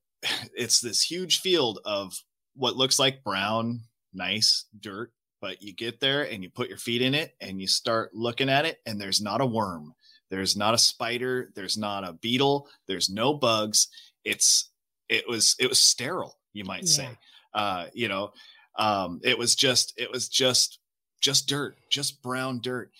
it's 0.54 0.80
this 0.80 1.02
huge 1.02 1.40
field 1.40 1.80
of 1.84 2.14
what 2.54 2.76
looks 2.76 2.98
like 2.98 3.24
brown, 3.24 3.80
nice 4.12 4.64
dirt, 4.78 5.12
but 5.40 5.62
you 5.62 5.74
get 5.74 6.00
there 6.00 6.22
and 6.22 6.42
you 6.42 6.50
put 6.50 6.68
your 6.68 6.78
feet 6.78 7.02
in 7.02 7.14
it 7.14 7.34
and 7.40 7.60
you 7.60 7.66
start 7.66 8.14
looking 8.14 8.48
at 8.48 8.64
it, 8.64 8.78
and 8.86 9.00
there's 9.00 9.20
not 9.20 9.40
a 9.40 9.46
worm, 9.46 9.94
there's 10.30 10.56
not 10.56 10.74
a 10.74 10.78
spider, 10.78 11.50
there's 11.54 11.76
not 11.76 12.04
a 12.04 12.14
beetle, 12.14 12.68
there's 12.88 13.08
no 13.08 13.34
bugs. 13.34 13.88
It's 14.24 14.70
it 15.08 15.28
was 15.28 15.54
it 15.58 15.68
was 15.68 15.78
sterile, 15.78 16.38
you 16.52 16.64
might 16.64 16.82
yeah. 16.82 16.88
say. 16.88 17.08
Uh, 17.54 17.86
you 17.94 18.08
know, 18.08 18.32
um, 18.78 19.20
it 19.22 19.38
was 19.38 19.54
just 19.54 19.94
it 19.96 20.10
was 20.10 20.28
just 20.28 20.78
just 21.20 21.48
dirt, 21.48 21.76
just 21.90 22.22
brown 22.22 22.60
dirt, 22.60 22.90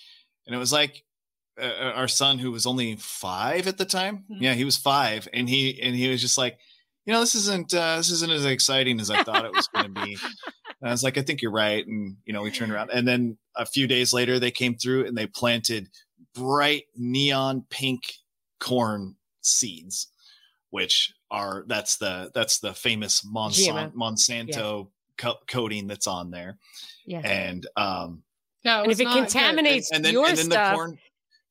and 0.46 0.54
it 0.54 0.58
was 0.58 0.72
like 0.72 1.02
uh, 1.60 1.64
uh 1.64 1.92
our 1.96 2.08
son 2.08 2.38
who 2.38 2.50
was 2.50 2.66
only 2.66 2.96
five 2.96 3.66
at 3.66 3.78
the 3.78 3.84
time. 3.84 4.24
Mm-hmm. 4.30 4.42
Yeah, 4.42 4.54
he 4.54 4.64
was 4.64 4.76
five, 4.76 5.28
and 5.32 5.48
he 5.48 5.80
and 5.82 5.94
he 5.94 6.08
was 6.08 6.20
just 6.20 6.38
like 6.38 6.58
you 7.06 7.12
know, 7.12 7.20
this 7.20 7.34
isn't 7.34 7.72
uh, 7.72 7.96
this 7.96 8.10
isn't 8.10 8.32
as 8.32 8.44
exciting 8.44 9.00
as 9.00 9.10
I 9.10 9.22
thought 9.22 9.44
it 9.44 9.54
was 9.54 9.68
going 9.68 9.94
to 9.94 10.04
be. 10.04 10.18
And 10.82 10.90
I 10.90 10.92
was 10.92 11.02
like, 11.02 11.16
I 11.16 11.22
think 11.22 11.40
you're 11.40 11.52
right. 11.52 11.86
And 11.86 12.18
you 12.26 12.34
know, 12.34 12.42
we 12.42 12.50
turned 12.50 12.70
around, 12.70 12.90
and 12.94 13.08
then 13.08 13.38
a 13.56 13.64
few 13.64 13.86
days 13.86 14.12
later, 14.12 14.38
they 14.38 14.50
came 14.50 14.74
through 14.74 15.06
and 15.06 15.16
they 15.16 15.26
planted 15.26 15.88
bright 16.34 16.84
neon 16.94 17.64
pink 17.70 18.12
corn 18.60 19.16
seeds, 19.40 20.08
which 20.68 21.14
are 21.30 21.64
that's 21.66 21.96
the 21.96 22.30
that's 22.34 22.58
the 22.58 22.74
famous 22.74 23.22
Monsanto, 23.22 23.90
Monsanto 23.94 24.84
yeah. 24.84 24.84
co- 25.16 25.38
coating 25.48 25.86
that's 25.86 26.06
on 26.06 26.30
there. 26.30 26.58
Yeah, 27.06 27.20
and 27.20 27.66
um, 27.78 28.22
no, 28.62 28.82
and 28.82 28.92
if 28.92 29.00
it 29.00 29.08
contaminates 29.08 29.90
and, 29.90 29.96
and 29.96 30.04
then, 30.04 30.12
your 30.12 30.28
and 30.28 30.36
then 30.36 30.44
stuff, 30.44 30.72
the 30.72 30.76
corn, 30.76 30.98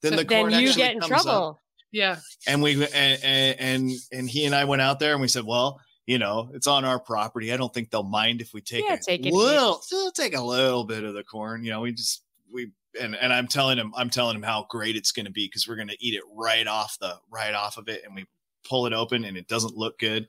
then 0.03 0.11
so 0.11 0.17
the 0.17 0.25
corn 0.25 0.51
then 0.51 0.61
you 0.61 0.73
get 0.75 0.93
in 0.93 1.01
trouble. 1.01 1.31
Up, 1.31 1.59
yeah. 1.95 2.17
And 2.45 2.61
we 2.61 2.73
and, 2.93 3.23
and 3.23 3.91
and 4.11 4.29
he 4.29 4.45
and 4.45 4.53
I 4.53 4.65
went 4.65 4.81
out 4.81 4.99
there 4.99 5.13
and 5.13 5.21
we 5.21 5.29
said, 5.29 5.45
well, 5.45 5.79
you 6.05 6.19
know, 6.19 6.51
it's 6.53 6.67
on 6.67 6.83
our 6.83 6.99
property. 6.99 7.53
I 7.53 7.57
don't 7.57 7.73
think 7.73 7.89
they'll 7.89 8.03
mind 8.03 8.41
if 8.41 8.53
we 8.53 8.59
take 8.59 8.83
yeah, 8.85 8.95
a 8.95 8.99
take 8.99 9.23
little, 9.23 9.81
we'll 9.91 10.11
take 10.11 10.35
a 10.35 10.41
little 10.41 10.83
bit 10.83 11.05
of 11.05 11.13
the 11.13 11.23
corn. 11.23 11.63
You 11.63 11.71
know, 11.71 11.81
we 11.81 11.93
just 11.93 12.23
we 12.51 12.71
and 12.99 13.15
and 13.15 13.31
I'm 13.31 13.47
telling 13.47 13.77
him, 13.77 13.93
I'm 13.95 14.09
telling 14.09 14.35
him 14.35 14.43
how 14.43 14.67
great 14.69 14.97
it's 14.97 15.13
going 15.13 15.25
to 15.25 15.31
be 15.31 15.47
because 15.47 15.69
we're 15.69 15.77
going 15.77 15.87
to 15.87 16.05
eat 16.05 16.15
it 16.15 16.23
right 16.35 16.67
off 16.67 16.97
the 16.99 17.15
right 17.31 17.53
off 17.53 17.77
of 17.77 17.87
it, 17.87 18.03
and 18.03 18.13
we 18.13 18.25
pull 18.67 18.87
it 18.87 18.93
open 18.93 19.23
and 19.23 19.37
it 19.37 19.47
doesn't 19.47 19.77
look 19.77 19.97
good, 19.97 20.27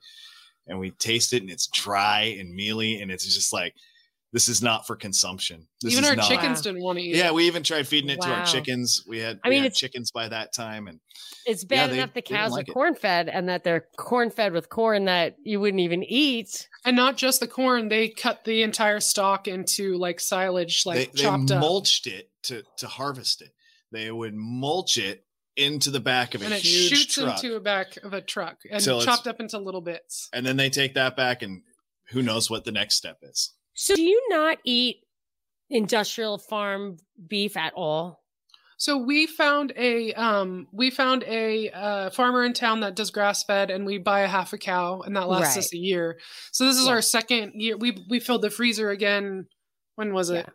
and 0.67 0.79
we 0.79 0.91
taste 0.91 1.33
it 1.33 1.41
and 1.41 1.51
it's 1.51 1.67
dry 1.67 2.37
and 2.39 2.55
mealy, 2.55 3.01
and 3.01 3.11
it's 3.11 3.25
just 3.25 3.51
like 3.51 3.75
this 4.33 4.49
is 4.49 4.61
not 4.61 4.85
for 4.85 4.95
consumption. 4.95 5.67
This 5.81 5.93
even 5.93 6.05
our 6.05 6.15
not, 6.15 6.27
chickens 6.27 6.61
didn't 6.61 6.81
want 6.81 6.99
to 6.99 7.03
eat. 7.03 7.15
It. 7.15 7.19
Yeah, 7.19 7.27
it. 7.27 7.33
we 7.33 7.47
even 7.47 7.63
tried 7.63 7.87
feeding 7.87 8.09
it 8.09 8.19
wow. 8.19 8.27
to 8.27 8.33
our 8.33 8.45
chickens. 8.45 9.03
We 9.07 9.19
had, 9.19 9.39
I 9.43 9.49
mean, 9.49 9.63
had 9.63 9.73
chickens 9.73 10.11
by 10.11 10.27
that 10.27 10.53
time, 10.53 10.87
and 10.87 10.99
it's 11.45 11.63
bad 11.63 11.91
yeah, 11.91 11.97
enough 11.97 12.13
the 12.13 12.21
cows 12.21 12.57
are 12.57 12.63
corn 12.63 12.95
fed, 12.95 13.29
and 13.29 13.47
that 13.47 13.63
they're 13.63 13.87
corn 13.97 14.29
fed 14.29 14.51
with 14.51 14.69
corn 14.69 15.05
that 15.05 15.37
you 15.43 15.59
wouldn't 15.61 15.81
even 15.81 16.03
eat. 16.03 16.67
And 16.83 16.95
not 16.95 17.15
just 17.15 17.39
the 17.39 17.47
corn; 17.47 17.87
they 17.87 18.09
cut 18.09 18.43
the 18.43 18.63
entire 18.63 18.99
stalk 18.99 19.47
into 19.47 19.97
like 19.97 20.19
silage, 20.19 20.85
like 20.85 21.13
they, 21.13 21.23
chopped 21.23 21.47
they 21.47 21.55
up. 21.55 21.61
mulched 21.61 22.05
it 22.05 22.29
to 22.43 22.63
to 22.79 22.87
harvest 22.87 23.41
it. 23.41 23.53
They 23.91 24.11
would 24.11 24.33
mulch 24.35 24.97
it 24.97 25.23
into 25.55 25.89
the 25.89 25.99
back 25.99 26.35
of 26.35 26.41
and 26.43 26.53
a 26.53 26.57
it 26.57 26.63
huge 26.63 26.89
shoots 26.89 27.15
truck 27.15 27.43
into 27.43 27.55
a 27.55 27.59
back 27.59 27.97
of 28.03 28.13
a 28.13 28.21
truck 28.21 28.57
and 28.69 28.83
chopped 28.83 29.25
up 29.25 29.39
into 29.39 29.57
little 29.57 29.81
bits. 29.81 30.29
And 30.33 30.45
then 30.45 30.57
they 30.57 30.69
take 30.69 30.95
that 30.95 31.15
back, 31.15 31.41
and 31.41 31.63
who 32.09 32.21
knows 32.21 32.49
what 32.49 32.65
the 32.65 32.71
next 32.71 32.95
step 32.95 33.19
is. 33.23 33.53
So 33.79 33.95
do 33.95 34.01
you 34.01 34.19
not 34.29 34.57
eat 34.65 35.03
industrial 35.69 36.39
farm 36.39 36.97
beef 37.27 37.55
at 37.55 37.73
all? 37.75 38.23
So 38.77 38.97
we 38.97 39.27
found 39.27 39.71
a 39.77 40.13
um, 40.13 40.67
we 40.71 40.89
found 40.89 41.23
a 41.23 41.69
uh, 41.69 42.09
farmer 42.09 42.43
in 42.43 42.53
town 42.53 42.79
that 42.79 42.95
does 42.95 43.11
grass 43.11 43.43
fed, 43.43 43.69
and 43.69 43.85
we 43.85 43.99
buy 43.99 44.21
a 44.21 44.27
half 44.27 44.51
a 44.51 44.57
cow, 44.57 45.01
and 45.01 45.15
that 45.15 45.29
lasts 45.29 45.55
right. 45.55 45.63
us 45.63 45.73
a 45.73 45.77
year. 45.77 46.19
So 46.51 46.65
this 46.65 46.77
is 46.77 46.87
yeah. 46.87 46.93
our 46.93 47.01
second 47.03 47.53
year. 47.55 47.77
We 47.77 48.03
we 48.09 48.19
filled 48.19 48.41
the 48.41 48.49
freezer 48.49 48.89
again. 48.89 49.45
When 49.95 50.11
was 50.11 50.31
it? 50.31 50.49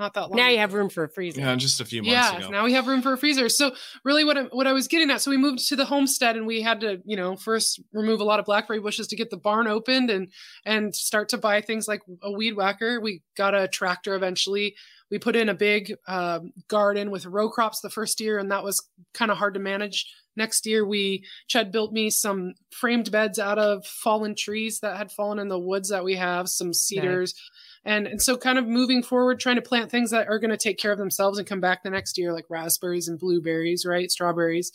Yeah 0.00 0.10
not 0.10 0.14
that 0.14 0.30
long. 0.30 0.36
Now 0.36 0.48
you 0.48 0.58
have 0.58 0.74
room 0.74 0.88
for 0.88 1.04
a 1.04 1.08
freezer. 1.08 1.40
Yeah, 1.40 1.54
just 1.54 1.80
a 1.80 1.84
few 1.84 2.02
months 2.02 2.12
yeah, 2.12 2.38
ago. 2.38 2.48
now 2.48 2.64
we 2.64 2.72
have 2.72 2.88
room 2.88 3.02
for 3.02 3.12
a 3.12 3.18
freezer. 3.18 3.48
So 3.48 3.72
really, 4.04 4.24
what 4.24 4.36
I, 4.36 4.42
what 4.44 4.66
I 4.66 4.72
was 4.72 4.88
getting 4.88 5.10
at, 5.10 5.20
so 5.20 5.30
we 5.30 5.36
moved 5.36 5.68
to 5.68 5.76
the 5.76 5.84
homestead, 5.84 6.36
and 6.36 6.46
we 6.46 6.62
had 6.62 6.80
to, 6.80 7.00
you 7.04 7.16
know, 7.16 7.36
first 7.36 7.80
remove 7.92 8.20
a 8.20 8.24
lot 8.24 8.40
of 8.40 8.46
blackberry 8.46 8.80
bushes 8.80 9.06
to 9.08 9.16
get 9.16 9.30
the 9.30 9.36
barn 9.36 9.68
opened, 9.68 10.10
and 10.10 10.32
and 10.64 10.96
start 10.96 11.28
to 11.28 11.38
buy 11.38 11.60
things 11.60 11.86
like 11.86 12.00
a 12.22 12.32
weed 12.32 12.56
whacker. 12.56 13.00
We 13.00 13.22
got 13.36 13.54
a 13.54 13.68
tractor 13.68 14.14
eventually. 14.14 14.74
We 15.10 15.18
put 15.18 15.36
in 15.36 15.48
a 15.48 15.54
big 15.54 15.94
uh, 16.08 16.40
garden 16.68 17.10
with 17.10 17.26
row 17.26 17.50
crops 17.50 17.80
the 17.80 17.90
first 17.90 18.20
year, 18.20 18.38
and 18.38 18.50
that 18.50 18.64
was 18.64 18.88
kind 19.12 19.30
of 19.30 19.36
hard 19.36 19.54
to 19.54 19.60
manage. 19.60 20.06
Next 20.36 20.64
year, 20.64 20.86
we 20.86 21.24
Chad 21.48 21.72
built 21.72 21.92
me 21.92 22.08
some 22.08 22.54
framed 22.70 23.10
beds 23.10 23.38
out 23.38 23.58
of 23.58 23.84
fallen 23.84 24.34
trees 24.34 24.80
that 24.80 24.96
had 24.96 25.12
fallen 25.12 25.38
in 25.38 25.48
the 25.48 25.58
woods 25.58 25.90
that 25.90 26.04
we 26.04 26.14
have, 26.16 26.48
some 26.48 26.72
cedars. 26.72 27.34
Nice 27.34 27.69
and 27.84 28.06
and 28.06 28.22
so 28.22 28.36
kind 28.36 28.58
of 28.58 28.66
moving 28.66 29.02
forward 29.02 29.40
trying 29.40 29.56
to 29.56 29.62
plant 29.62 29.90
things 29.90 30.10
that 30.10 30.28
are 30.28 30.38
going 30.38 30.50
to 30.50 30.56
take 30.56 30.78
care 30.78 30.92
of 30.92 30.98
themselves 30.98 31.38
and 31.38 31.46
come 31.46 31.60
back 31.60 31.82
the 31.82 31.90
next 31.90 32.18
year 32.18 32.32
like 32.32 32.46
raspberries 32.48 33.08
and 33.08 33.18
blueberries 33.18 33.86
right 33.86 34.10
strawberries 34.10 34.72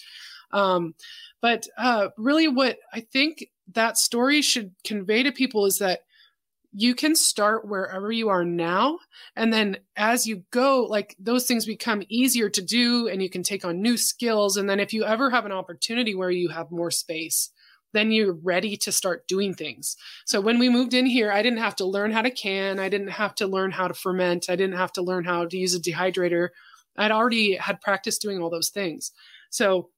um, 0.51 0.93
but 1.41 1.67
uh, 1.77 2.09
really 2.17 2.47
what 2.47 2.77
i 2.93 2.99
think 2.99 3.45
that 3.73 3.97
story 3.97 4.41
should 4.41 4.71
convey 4.83 5.23
to 5.23 5.31
people 5.31 5.65
is 5.65 5.79
that 5.79 6.01
you 6.77 6.93
can 6.93 7.15
start 7.15 7.65
wherever 7.65 8.11
you 8.11 8.27
are 8.27 8.43
now. 8.43 8.99
And 9.33 9.53
then 9.53 9.77
as 9.95 10.27
you 10.27 10.43
go, 10.51 10.83
like 10.83 11.15
those 11.17 11.47
things 11.47 11.65
become 11.65 12.03
easier 12.09 12.49
to 12.49 12.61
do 12.61 13.07
and 13.07 13.21
you 13.23 13.29
can 13.29 13.43
take 13.43 13.63
on 13.63 13.81
new 13.81 13.95
skills. 13.95 14.57
And 14.57 14.69
then 14.69 14.81
if 14.81 14.91
you 14.91 15.05
ever 15.05 15.29
have 15.29 15.45
an 15.45 15.53
opportunity 15.53 16.15
where 16.15 16.29
you 16.29 16.49
have 16.49 16.71
more 16.71 16.91
space, 16.91 17.49
then 17.95 18.11
you're 18.11 18.33
ready 18.33 18.75
to 18.77 18.91
start 18.91 19.27
doing 19.27 19.53
things. 19.53 19.95
So 20.25 20.41
when 20.41 20.59
we 20.59 20.69
moved 20.69 20.93
in 20.93 21.05
here, 21.05 21.31
I 21.31 21.41
didn't 21.41 21.59
have 21.59 21.75
to 21.77 21.85
learn 21.85 22.11
how 22.11 22.21
to 22.21 22.31
can. 22.31 22.79
I 22.79 22.89
didn't 22.89 23.09
have 23.09 23.35
to 23.35 23.47
learn 23.47 23.71
how 23.71 23.87
to 23.87 23.93
ferment. 23.93 24.49
I 24.49 24.55
didn't 24.55 24.77
have 24.77 24.91
to 24.93 25.01
learn 25.01 25.23
how 25.23 25.45
to 25.45 25.57
use 25.57 25.73
a 25.73 25.79
dehydrator. 25.79 26.49
I'd 26.97 27.11
already 27.11 27.55
had 27.55 27.81
practice 27.81 28.17
doing 28.17 28.41
all 28.41 28.49
those 28.49 28.69
things. 28.69 29.11
So 29.49 29.89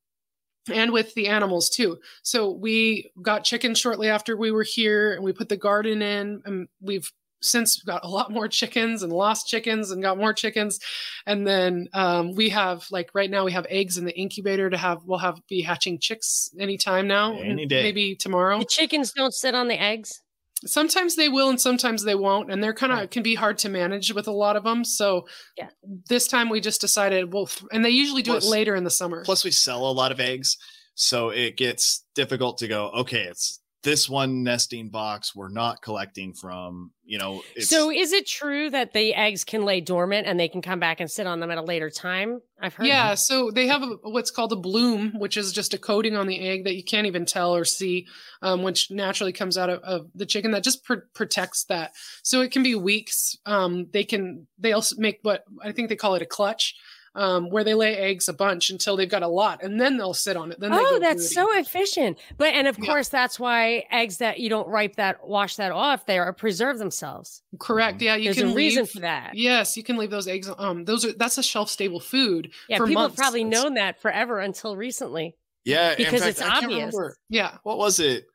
and 0.71 0.91
with 0.91 1.13
the 1.13 1.27
animals 1.27 1.69
too. 1.69 1.97
So 2.23 2.51
we 2.51 3.11
got 3.21 3.43
chickens 3.43 3.79
shortly 3.79 4.09
after 4.09 4.35
we 4.35 4.51
were 4.51 4.63
here 4.63 5.13
and 5.13 5.23
we 5.23 5.33
put 5.33 5.49
the 5.49 5.57
garden 5.57 6.01
in 6.01 6.41
and 6.45 6.67
we've 6.81 7.11
since 7.41 7.79
we've 7.79 7.91
got 7.91 8.03
a 8.03 8.07
lot 8.07 8.31
more 8.31 8.47
chickens 8.47 9.03
and 9.03 9.11
lost 9.11 9.47
chickens 9.47 9.91
and 9.91 10.01
got 10.01 10.17
more 10.17 10.33
chickens. 10.33 10.79
And 11.25 11.45
then 11.45 11.87
um, 11.93 12.33
we 12.33 12.49
have 12.49 12.85
like 12.91 13.11
right 13.13 13.29
now 13.29 13.45
we 13.45 13.51
have 13.51 13.67
eggs 13.69 13.97
in 13.97 14.05
the 14.05 14.17
incubator 14.17 14.69
to 14.69 14.77
have 14.77 14.99
we'll 15.05 15.19
have 15.19 15.39
be 15.47 15.61
hatching 15.61 15.99
chicks 15.99 16.49
anytime 16.59 17.07
now. 17.07 17.37
Any 17.39 17.65
day. 17.65 17.83
Maybe 17.83 18.15
tomorrow. 18.15 18.59
The 18.59 18.65
chickens 18.65 19.11
don't 19.11 19.33
sit 19.33 19.55
on 19.55 19.67
the 19.67 19.79
eggs. 19.79 20.21
Sometimes 20.65 21.15
they 21.15 21.29
will 21.29 21.49
and 21.49 21.61
sometimes 21.61 22.03
they 22.03 22.15
won't. 22.15 22.51
And 22.51 22.63
they're 22.63 22.73
kind 22.73 22.91
of 22.91 22.99
right. 22.99 23.11
can 23.11 23.21
be 23.21 23.35
hard 23.35 23.59
to 23.59 23.69
manage 23.69 24.11
with 24.13 24.27
a 24.27 24.31
lot 24.31 24.55
of 24.55 24.63
them. 24.63 24.83
So 24.83 25.27
yeah. 25.55 25.69
this 26.09 26.27
time 26.27 26.49
we 26.49 26.59
just 26.59 26.81
decided 26.81 27.31
well 27.31 27.49
and 27.71 27.85
they 27.85 27.91
usually 27.91 28.23
do 28.23 28.31
plus, 28.31 28.45
it 28.45 28.49
later 28.49 28.75
in 28.75 28.83
the 28.83 28.89
summer. 28.89 29.23
Plus 29.23 29.43
we 29.43 29.51
sell 29.51 29.87
a 29.87 29.91
lot 29.91 30.11
of 30.11 30.19
eggs. 30.19 30.57
So 30.95 31.29
it 31.29 31.57
gets 31.57 32.03
difficult 32.15 32.57
to 32.57 32.67
go, 32.67 32.89
okay, 32.89 33.21
it's 33.21 33.59
this 33.87 34.09
one 34.09 34.43
nesting 34.43 34.89
box 34.89 35.33
we're 35.33 35.47
not 35.47 35.81
collecting 35.81 36.33
from 36.33 36.91
you 37.05 37.17
know 37.17 37.41
so 37.57 37.89
is 37.89 38.11
it 38.11 38.27
true 38.27 38.69
that 38.69 38.91
the 38.91 39.15
eggs 39.15 39.45
can 39.45 39.63
lay 39.63 39.79
dormant 39.79 40.27
and 40.27 40.37
they 40.37 40.49
can 40.49 40.61
come 40.61 40.77
back 40.77 40.99
and 40.99 41.09
sit 41.09 41.25
on 41.25 41.39
them 41.39 41.49
at 41.51 41.57
a 41.57 41.61
later 41.61 41.89
time 41.89 42.41
i've 42.61 42.73
heard 42.73 42.85
yeah 42.85 43.11
that. 43.11 43.19
so 43.19 43.49
they 43.49 43.65
have 43.65 43.81
a, 43.81 43.95
what's 44.03 44.29
called 44.29 44.51
a 44.51 44.57
bloom 44.57 45.13
which 45.17 45.37
is 45.37 45.53
just 45.53 45.73
a 45.73 45.77
coating 45.77 46.17
on 46.17 46.27
the 46.27 46.37
egg 46.37 46.65
that 46.65 46.75
you 46.75 46.83
can't 46.83 47.07
even 47.07 47.25
tell 47.25 47.55
or 47.55 47.63
see 47.63 48.05
um, 48.41 48.61
which 48.61 48.91
naturally 48.91 49.31
comes 49.31 49.57
out 49.57 49.69
of, 49.69 49.79
of 49.83 50.07
the 50.13 50.25
chicken 50.25 50.51
that 50.51 50.65
just 50.65 50.83
pr- 50.83 51.07
protects 51.13 51.63
that 51.63 51.93
so 52.23 52.41
it 52.41 52.51
can 52.51 52.63
be 52.63 52.75
weeks 52.75 53.37
um, 53.45 53.87
they 53.93 54.03
can 54.03 54.47
they 54.59 54.73
also 54.73 54.97
make 54.97 55.19
what 55.21 55.45
i 55.63 55.71
think 55.71 55.87
they 55.87 55.95
call 55.95 56.15
it 56.15 56.21
a 56.21 56.25
clutch 56.25 56.75
um, 57.17 57.49
where 57.49 57.63
they 57.63 57.73
lay 57.73 57.97
eggs 57.97 58.29
a 58.29 58.33
bunch 58.33 58.69
until 58.69 58.95
they've 58.95 59.09
got 59.09 59.23
a 59.23 59.27
lot, 59.27 59.63
and 59.63 59.81
then 59.81 59.97
they'll 59.97 60.13
sit 60.13 60.37
on 60.37 60.51
it. 60.51 60.59
Then 60.59 60.71
oh, 60.71 60.99
that's 60.99 61.33
so 61.33 61.57
efficient. 61.57 62.19
But 62.37 62.53
and 62.53 62.67
of 62.67 62.77
yeah. 62.77 62.85
course, 62.85 63.09
that's 63.09 63.39
why 63.39 63.85
eggs 63.91 64.17
that 64.17 64.39
you 64.39 64.49
don't 64.49 64.67
ripe 64.67 64.97
that 64.97 65.27
wash 65.27 65.55
that 65.55 65.71
off 65.71 66.05
there 66.05 66.27
or 66.27 66.31
preserve 66.31 66.77
themselves. 66.77 67.41
Correct. 67.59 68.01
Yeah, 68.03 68.15
you 68.15 68.25
There's 68.25 68.37
can 68.37 68.51
a 68.51 68.55
reason 68.55 68.85
for 68.85 68.99
that. 68.99 69.31
Yes, 69.33 69.75
you 69.75 69.83
can 69.83 69.97
leave 69.97 70.11
those 70.11 70.27
eggs. 70.27 70.47
Um, 70.59 70.85
those 70.85 71.03
are 71.05 71.13
that's 71.13 71.39
a 71.39 71.43
shelf 71.43 71.69
stable 71.69 71.99
food. 71.99 72.51
Yeah, 72.69 72.77
people 72.77 72.93
months. 72.93 73.15
have 73.15 73.23
probably 73.23 73.41
it's, 73.41 73.51
known 73.51 73.73
that 73.73 73.99
forever 73.99 74.39
until 74.39 74.77
recently. 74.77 75.35
Yeah, 75.65 75.95
because 75.95 76.21
fact, 76.21 76.29
it's 76.29 76.41
obvious. 76.41 76.95
Yeah. 77.29 77.57
What 77.63 77.79
was 77.79 77.99
it? 77.99 78.27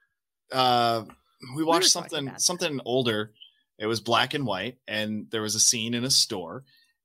Uh, 0.51 1.05
we 1.57 1.63
watched 1.63 1.85
we 1.85 1.89
something 1.91 2.33
something 2.39 2.81
older. 2.85 3.31
It 3.79 3.87
was 3.87 4.01
black 4.01 4.35
and 4.35 4.45
white, 4.45 4.79
and 4.89 5.29
there 5.31 5.43
was 5.43 5.55
a 5.55 5.61
scene 5.61 5.95
in 5.95 6.03
a 6.03 6.11
store 6.11 6.65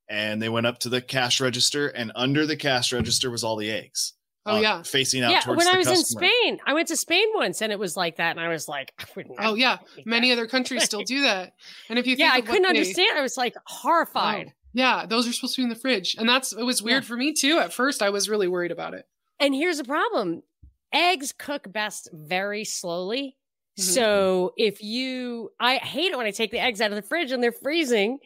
and 0.10 0.42
they 0.42 0.50
went 0.50 0.66
up 0.66 0.80
to 0.80 0.90
the 0.90 1.02
cash 1.02 1.42
register 1.42 1.88
and 1.88 2.12
under 2.16 2.46
the 2.46 2.56
cash 2.56 2.94
register 2.94 3.30
was 3.30 3.44
all 3.44 3.56
the 3.56 3.70
eggs 3.70 4.14
oh 4.46 4.56
uh, 4.56 4.60
yeah. 4.60 4.82
facing 4.84 5.24
out 5.24 5.32
yeah 5.32 5.40
towards 5.42 5.58
when 5.58 5.74
i 5.74 5.78
was 5.78 5.88
customer. 5.88 6.24
in 6.24 6.30
spain 6.30 6.60
i 6.66 6.74
went 6.74 6.88
to 6.88 6.96
spain 6.96 7.28
once 7.36 7.62
and 7.62 7.72
it 7.72 7.80
was 7.80 7.98
like 7.98 8.18
that 8.18 8.32
and 8.32 8.40
i 8.40 8.48
was 8.48 8.68
like 8.68 8.94
oh 9.40 9.56
yeah. 9.56 9.78
many 10.06 10.32
other 10.32 10.48
countries 10.48 10.84
still 10.84 11.04
do 11.04 11.22
that. 11.22 11.54
And 11.90 12.00
if 12.00 12.08
you 12.08 12.16
yeah 12.18 12.32
i 12.34 12.42
couldn't 12.42 12.64
they, 12.64 12.70
understand. 12.70 13.18
I 13.18 13.22
was 13.22 13.38
like 13.38 13.56
horrified. 13.66 14.48
Oh, 14.50 14.54
yeah 14.74 15.06
those 15.06 15.28
are 15.28 15.34
supposed 15.34 15.56
to 15.56 15.62
be 15.62 15.64
in 15.64 15.70
the 15.70 15.76
fridge 15.76 16.16
and 16.18 16.28
that's 16.28 16.54
it 16.54 16.64
was 16.64 16.82
weird 16.82 17.04
yeah. 17.04 17.08
for 17.08 17.18
me 17.18 17.34
too. 17.34 17.60
At 17.60 17.74
first 17.74 18.02
i 18.02 18.10
was 18.10 18.30
really 18.30 18.48
worried 18.48 18.72
about 18.72 18.94
it. 18.94 19.06
And 19.40 19.54
here's 19.54 19.78
the 19.78 19.84
problem. 19.84 20.44
Eggs 20.92 21.34
cook 21.38 21.72
best 21.72 22.10
very 22.12 22.64
slowly. 22.64 23.36
Mm-hmm. 23.78 23.92
so 23.92 24.54
if 24.58 24.82
you 24.82 25.52
i 25.60 25.76
hate 25.76 26.12
it 26.12 26.18
when 26.18 26.26
i 26.26 26.32
take 26.32 26.50
the 26.50 26.58
eggs 26.58 26.82
out 26.82 26.90
of 26.90 26.96
the 26.96 27.04
fridge 27.04 27.32
and 27.32 27.44
they're 27.44 27.52
freezing 27.52 28.18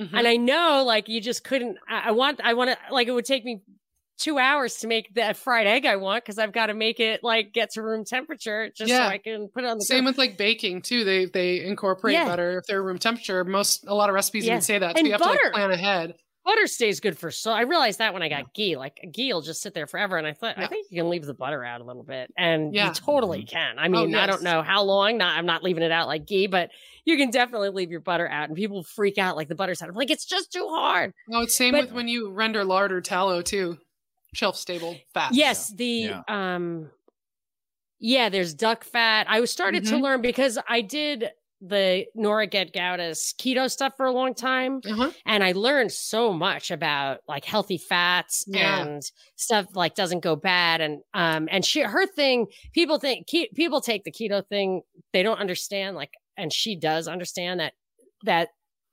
Mm-hmm. 0.00 0.16
And 0.16 0.26
I 0.26 0.36
know 0.36 0.84
like 0.86 1.08
you 1.08 1.20
just 1.20 1.44
couldn't, 1.44 1.76
I, 1.88 2.08
I 2.08 2.10
want, 2.12 2.40
I 2.42 2.54
want 2.54 2.70
to, 2.70 2.78
like 2.92 3.08
it 3.08 3.12
would 3.12 3.24
take 3.24 3.44
me 3.44 3.60
two 4.20 4.38
hours 4.38 4.76
to 4.76 4.86
make 4.86 5.14
that 5.14 5.36
fried 5.36 5.66
egg 5.66 5.86
I 5.86 5.96
want 5.96 6.22
because 6.22 6.38
I've 6.38 6.52
got 6.52 6.66
to 6.66 6.74
make 6.74 7.00
it 7.00 7.20
like 7.24 7.52
get 7.52 7.70
to 7.72 7.82
room 7.82 8.04
temperature 8.04 8.70
just 8.76 8.90
yeah. 8.90 9.06
so 9.06 9.12
I 9.12 9.18
can 9.18 9.48
put 9.52 9.64
it 9.64 9.66
on 9.66 9.78
the 9.78 9.84
same 9.84 10.04
with 10.04 10.18
like 10.18 10.36
baking 10.36 10.82
too. 10.82 11.04
They 11.04 11.24
they 11.24 11.64
incorporate 11.64 12.14
yeah. 12.14 12.26
butter 12.26 12.58
if 12.58 12.66
they're 12.66 12.82
room 12.82 12.98
temperature. 12.98 13.42
Most 13.44 13.86
a 13.86 13.94
lot 13.94 14.10
of 14.10 14.14
recipes 14.14 14.44
yeah. 14.44 14.52
even 14.52 14.62
say 14.62 14.78
that. 14.78 14.94
So 14.94 14.98
and 14.98 15.06
you 15.06 15.12
have 15.12 15.20
butter. 15.20 15.38
to 15.38 15.44
like 15.44 15.54
plan 15.54 15.70
ahead. 15.70 16.14
Butter 16.44 16.66
stays 16.66 17.00
good 17.00 17.18
for 17.18 17.30
so 17.30 17.52
I 17.52 17.62
realized 17.62 17.98
that 17.98 18.14
when 18.14 18.22
I 18.22 18.28
got 18.30 18.54
ghee. 18.54 18.76
Like 18.76 18.98
ghee 19.12 19.32
will 19.32 19.42
just 19.42 19.60
sit 19.60 19.74
there 19.74 19.86
forever. 19.86 20.16
And 20.16 20.26
I 20.26 20.32
thought 20.32 20.58
I 20.58 20.66
think 20.66 20.86
you 20.90 21.00
can 21.00 21.10
leave 21.10 21.26
the 21.26 21.34
butter 21.34 21.62
out 21.62 21.80
a 21.80 21.84
little 21.84 22.02
bit. 22.02 22.32
And 22.36 22.74
you 22.74 22.90
totally 22.94 23.40
mm-hmm. 23.40 23.56
can. 23.56 23.78
I 23.78 23.86
oh, 23.86 23.90
mean, 23.90 24.14
oh, 24.14 24.18
yes. 24.18 24.22
I 24.22 24.26
don't 24.26 24.42
know 24.42 24.62
how 24.62 24.82
long. 24.82 25.18
Not 25.18 25.36
I'm 25.36 25.46
not 25.46 25.62
leaving 25.62 25.82
it 25.82 25.92
out 25.92 26.08
like 26.08 26.26
ghee, 26.26 26.46
but 26.46 26.70
you 27.04 27.16
can 27.18 27.30
definitely 27.30 27.68
leave 27.70 27.90
your 27.90 28.00
butter 28.00 28.28
out 28.28 28.48
and 28.48 28.56
people 28.56 28.82
freak 28.82 29.18
out 29.18 29.36
like 29.36 29.48
the 29.48 29.54
butter's 29.54 29.82
out. 29.82 29.90
I'm 29.90 29.94
like, 29.94 30.10
it's 30.10 30.24
just 30.24 30.52
too 30.52 30.66
hard. 30.68 31.12
No, 31.28 31.42
it's 31.42 31.54
same 31.54 31.72
but, 31.72 31.82
with 31.82 31.92
when 31.92 32.08
you 32.08 32.30
render 32.30 32.64
lard 32.64 32.90
or 32.90 33.00
tallow 33.00 33.42
too. 33.42 33.78
Shelf 34.32 34.56
stable 34.56 34.96
fat. 35.12 35.34
Yes, 35.34 35.72
the 35.74 35.84
yeah. 35.84 36.22
um 36.28 36.90
yeah, 37.98 38.30
there's 38.30 38.54
duck 38.54 38.82
fat. 38.84 39.26
I 39.28 39.44
started 39.44 39.84
mm-hmm. 39.84 39.96
to 39.96 40.02
learn 40.02 40.22
because 40.22 40.58
I 40.68 40.80
did 40.80 41.30
the 41.60 42.06
Nora 42.14 42.46
Gedgaudas 42.46 43.34
keto 43.36 43.70
stuff 43.70 43.94
for 43.96 44.06
a 44.06 44.12
long 44.12 44.34
time. 44.34 44.80
Uh-huh. 44.84 45.10
And 45.26 45.44
I 45.44 45.52
learned 45.52 45.92
so 45.92 46.32
much 46.32 46.70
about 46.70 47.20
like 47.28 47.44
healthy 47.44 47.76
fats 47.76 48.44
yeah. 48.46 48.82
and 48.82 49.02
stuff 49.36 49.66
like 49.74 49.94
doesn't 49.94 50.20
go 50.20 50.36
bad. 50.36 50.80
And, 50.80 51.02
um, 51.12 51.48
and 51.50 51.64
she, 51.64 51.82
her 51.82 52.06
thing, 52.06 52.46
people 52.72 52.98
think, 52.98 53.26
ke- 53.26 53.54
people 53.54 53.80
take 53.80 54.04
the 54.04 54.12
keto 54.12 54.46
thing, 54.46 54.82
they 55.12 55.22
don't 55.22 55.38
understand 55.38 55.96
like 55.96 56.14
and 56.40 56.52
she 56.52 56.74
does 56.74 57.06
understand 57.06 57.60
that 57.60 57.74
that 58.24 58.48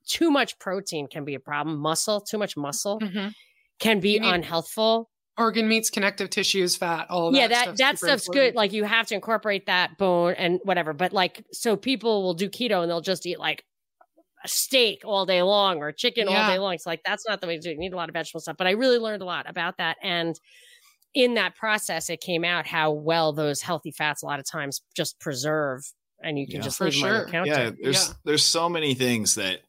too 0.06 0.30
much 0.30 0.58
protein 0.58 1.06
can 1.06 1.24
be 1.24 1.34
a 1.34 1.40
problem. 1.40 1.78
Muscle, 1.78 2.20
too 2.20 2.38
much 2.38 2.56
muscle 2.56 3.00
mm-hmm. 3.00 3.28
can 3.78 4.00
be 4.00 4.18
unhealthful. 4.18 5.10
Organ 5.38 5.68
meats, 5.68 5.88
connective 5.88 6.30
tissues, 6.30 6.76
fat, 6.76 7.06
all 7.10 7.34
yeah, 7.34 7.48
that. 7.48 7.66
that 7.66 7.76
that 7.78 7.98
stuff's 7.98 8.26
important. 8.26 8.54
good. 8.54 8.56
Like 8.56 8.72
you 8.72 8.84
have 8.84 9.06
to 9.06 9.14
incorporate 9.14 9.66
that 9.66 9.96
bone 9.96 10.34
and 10.34 10.60
whatever. 10.64 10.92
But 10.92 11.12
like, 11.12 11.44
so 11.52 11.76
people 11.76 12.22
will 12.22 12.34
do 12.34 12.50
keto 12.50 12.82
and 12.82 12.90
they'll 12.90 13.00
just 13.00 13.24
eat 13.24 13.38
like 13.38 13.64
a 14.44 14.48
steak 14.48 15.02
all 15.04 15.26
day 15.26 15.42
long 15.42 15.78
or 15.78 15.92
chicken 15.92 16.28
yeah. 16.28 16.42
all 16.42 16.50
day 16.50 16.58
long. 16.58 16.74
It's 16.74 16.86
like 16.86 17.00
that's 17.06 17.26
not 17.26 17.40
the 17.40 17.46
way 17.46 17.56
to 17.56 17.62
do 17.62 17.70
it. 17.70 17.74
You 17.74 17.78
need 17.78 17.92
a 17.92 17.96
lot 17.96 18.08
of 18.08 18.12
vegetable 18.12 18.40
stuff. 18.40 18.56
But 18.56 18.66
I 18.66 18.72
really 18.72 18.98
learned 18.98 19.22
a 19.22 19.26
lot 19.26 19.48
about 19.48 19.78
that 19.78 19.96
and 20.02 20.38
in 21.14 21.34
that 21.34 21.56
process, 21.56 22.10
it 22.10 22.20
came 22.20 22.44
out 22.44 22.66
how 22.66 22.92
well 22.92 23.32
those 23.32 23.60
healthy 23.62 23.90
fats 23.90 24.22
a 24.22 24.26
lot 24.26 24.38
of 24.38 24.46
times 24.46 24.82
just 24.94 25.18
preserve 25.18 25.82
and 26.22 26.38
you 26.38 26.46
can 26.46 26.56
yeah, 26.56 26.62
just 26.62 26.80
leave 26.80 26.94
sure. 26.94 27.08
them 27.08 27.14
on 27.14 27.20
your 27.20 27.30
counter. 27.30 27.50
Yeah, 27.50 27.70
there's 27.82 28.08
yeah. 28.08 28.14
there's 28.24 28.44
so 28.44 28.68
many 28.68 28.94
things 28.94 29.36
that 29.36 29.60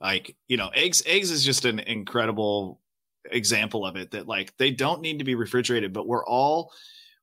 like 0.00 0.36
you 0.48 0.56
know 0.56 0.68
eggs 0.74 1.02
eggs 1.06 1.30
is 1.30 1.44
just 1.44 1.64
an 1.64 1.78
incredible 1.78 2.79
example 3.26 3.86
of 3.86 3.96
it 3.96 4.12
that 4.12 4.26
like 4.26 4.56
they 4.56 4.70
don't 4.70 5.02
need 5.02 5.18
to 5.18 5.24
be 5.24 5.34
refrigerated, 5.34 5.92
but 5.92 6.06
we're 6.06 6.24
all 6.24 6.72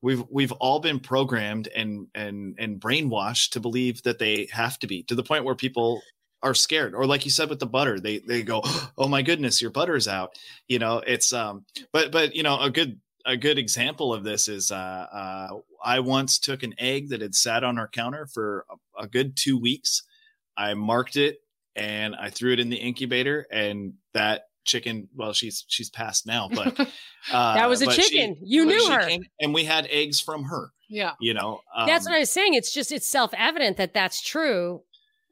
we've 0.02 0.24
we've 0.30 0.52
all 0.54 0.80
been 0.80 1.00
programmed 1.00 1.68
and 1.76 2.08
and 2.14 2.56
and 2.60 2.80
brainwashed 2.80 3.52
to 3.52 3.60
believe 3.60 4.04
that 4.04 4.20
they 4.20 4.48
have 4.52 4.78
to 4.80 4.88
be 4.88 5.04
to 5.04 5.16
the 5.16 5.24
point 5.24 5.44
where 5.44 5.56
people 5.56 6.02
are 6.44 6.54
scared 6.54 6.94
or 6.94 7.08
like 7.08 7.26
you 7.26 7.32
said 7.32 7.50
with 7.50 7.58
the 7.58 7.66
butter 7.66 8.00
they 8.00 8.20
they 8.20 8.44
go 8.44 8.62
oh 8.98 9.08
my 9.08 9.24
goodness 9.24 9.60
your 9.60 9.72
butter's 9.72 10.08
out 10.08 10.38
you 10.68 10.78
know 10.78 11.02
it's 11.08 11.34
um 11.34 11.66
but 11.92 12.12
but 12.12 12.36
you 12.36 12.44
know 12.44 12.60
a 12.60 12.70
good 12.70 13.00
a 13.28 13.36
good 13.36 13.58
example 13.58 14.14
of 14.14 14.24
this 14.24 14.48
is 14.48 14.72
uh, 14.72 14.76
uh, 14.76 15.48
I 15.84 16.00
once 16.00 16.40
took 16.40 16.64
an 16.64 16.74
egg 16.80 17.10
that 17.10 17.22
had 17.22 17.36
sat 17.36 17.64
on 17.64 17.78
our 17.78 17.90
counter 17.90 18.26
for 18.26 18.66
a, 18.70 19.04
a, 19.04 19.08
good 19.08 19.36
two 19.36 19.60
weeks. 19.60 20.04
I 20.56 20.74
marked 20.74 21.18
it 21.18 21.40
and 21.76 22.16
I 22.16 22.30
threw 22.30 22.54
it 22.54 22.60
in 22.60 22.70
the 22.70 22.78
incubator, 22.78 23.46
and 23.52 23.94
that 24.14 24.47
chicken. 24.68 25.10
Well, 25.16 25.34
she's 25.34 25.66
she's 25.68 25.90
passed 25.90 26.28
now, 26.28 26.50
but 26.54 26.80
uh, 27.32 27.54
that 27.56 27.70
was 27.70 27.82
a 27.82 27.88
chicken. 27.88 28.36
She, 28.36 28.46
you 28.46 28.66
knew 28.66 28.92
her, 28.92 29.08
came, 29.08 29.24
and 29.40 29.54
we 29.54 29.64
had 29.64 29.88
eggs 29.90 30.20
from 30.20 30.44
her. 30.46 30.72
Yeah, 30.90 31.14
you 31.20 31.34
know, 31.34 31.62
um, 31.76 31.88
that's 31.88 32.06
what 32.06 32.16
I 32.16 32.20
was 32.20 32.32
saying. 32.32 32.54
It's 32.54 32.74
just 32.74 32.92
it's 32.92 33.10
self 33.10 33.34
evident 33.36 33.78
that 33.78 33.94
that's 33.94 34.22
true. 34.22 34.84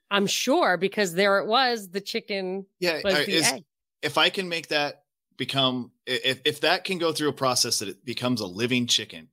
I'm 0.10 0.28
sure 0.28 0.78
because 0.78 1.14
there 1.14 1.40
it 1.40 1.48
was. 1.48 1.90
The 1.90 2.02
chicken. 2.02 2.66
Yeah, 2.80 3.02
was 3.04 3.14
the 3.14 3.30
is, 3.30 3.52
egg. 3.52 3.64
if 4.02 4.18
I 4.18 4.30
can 4.30 4.50
make 4.50 4.70
that 4.70 5.04
become 5.38 5.92
if 6.06 6.42
if 6.46 6.62
that 6.62 6.84
can 6.84 6.98
go 6.98 7.12
through 7.12 7.30
a 7.30 7.34
process 7.34 7.80
that 7.80 7.90
it 7.90 8.06
becomes 8.06 8.42
a 8.42 8.48
living 8.48 8.88
chicken 8.88 9.30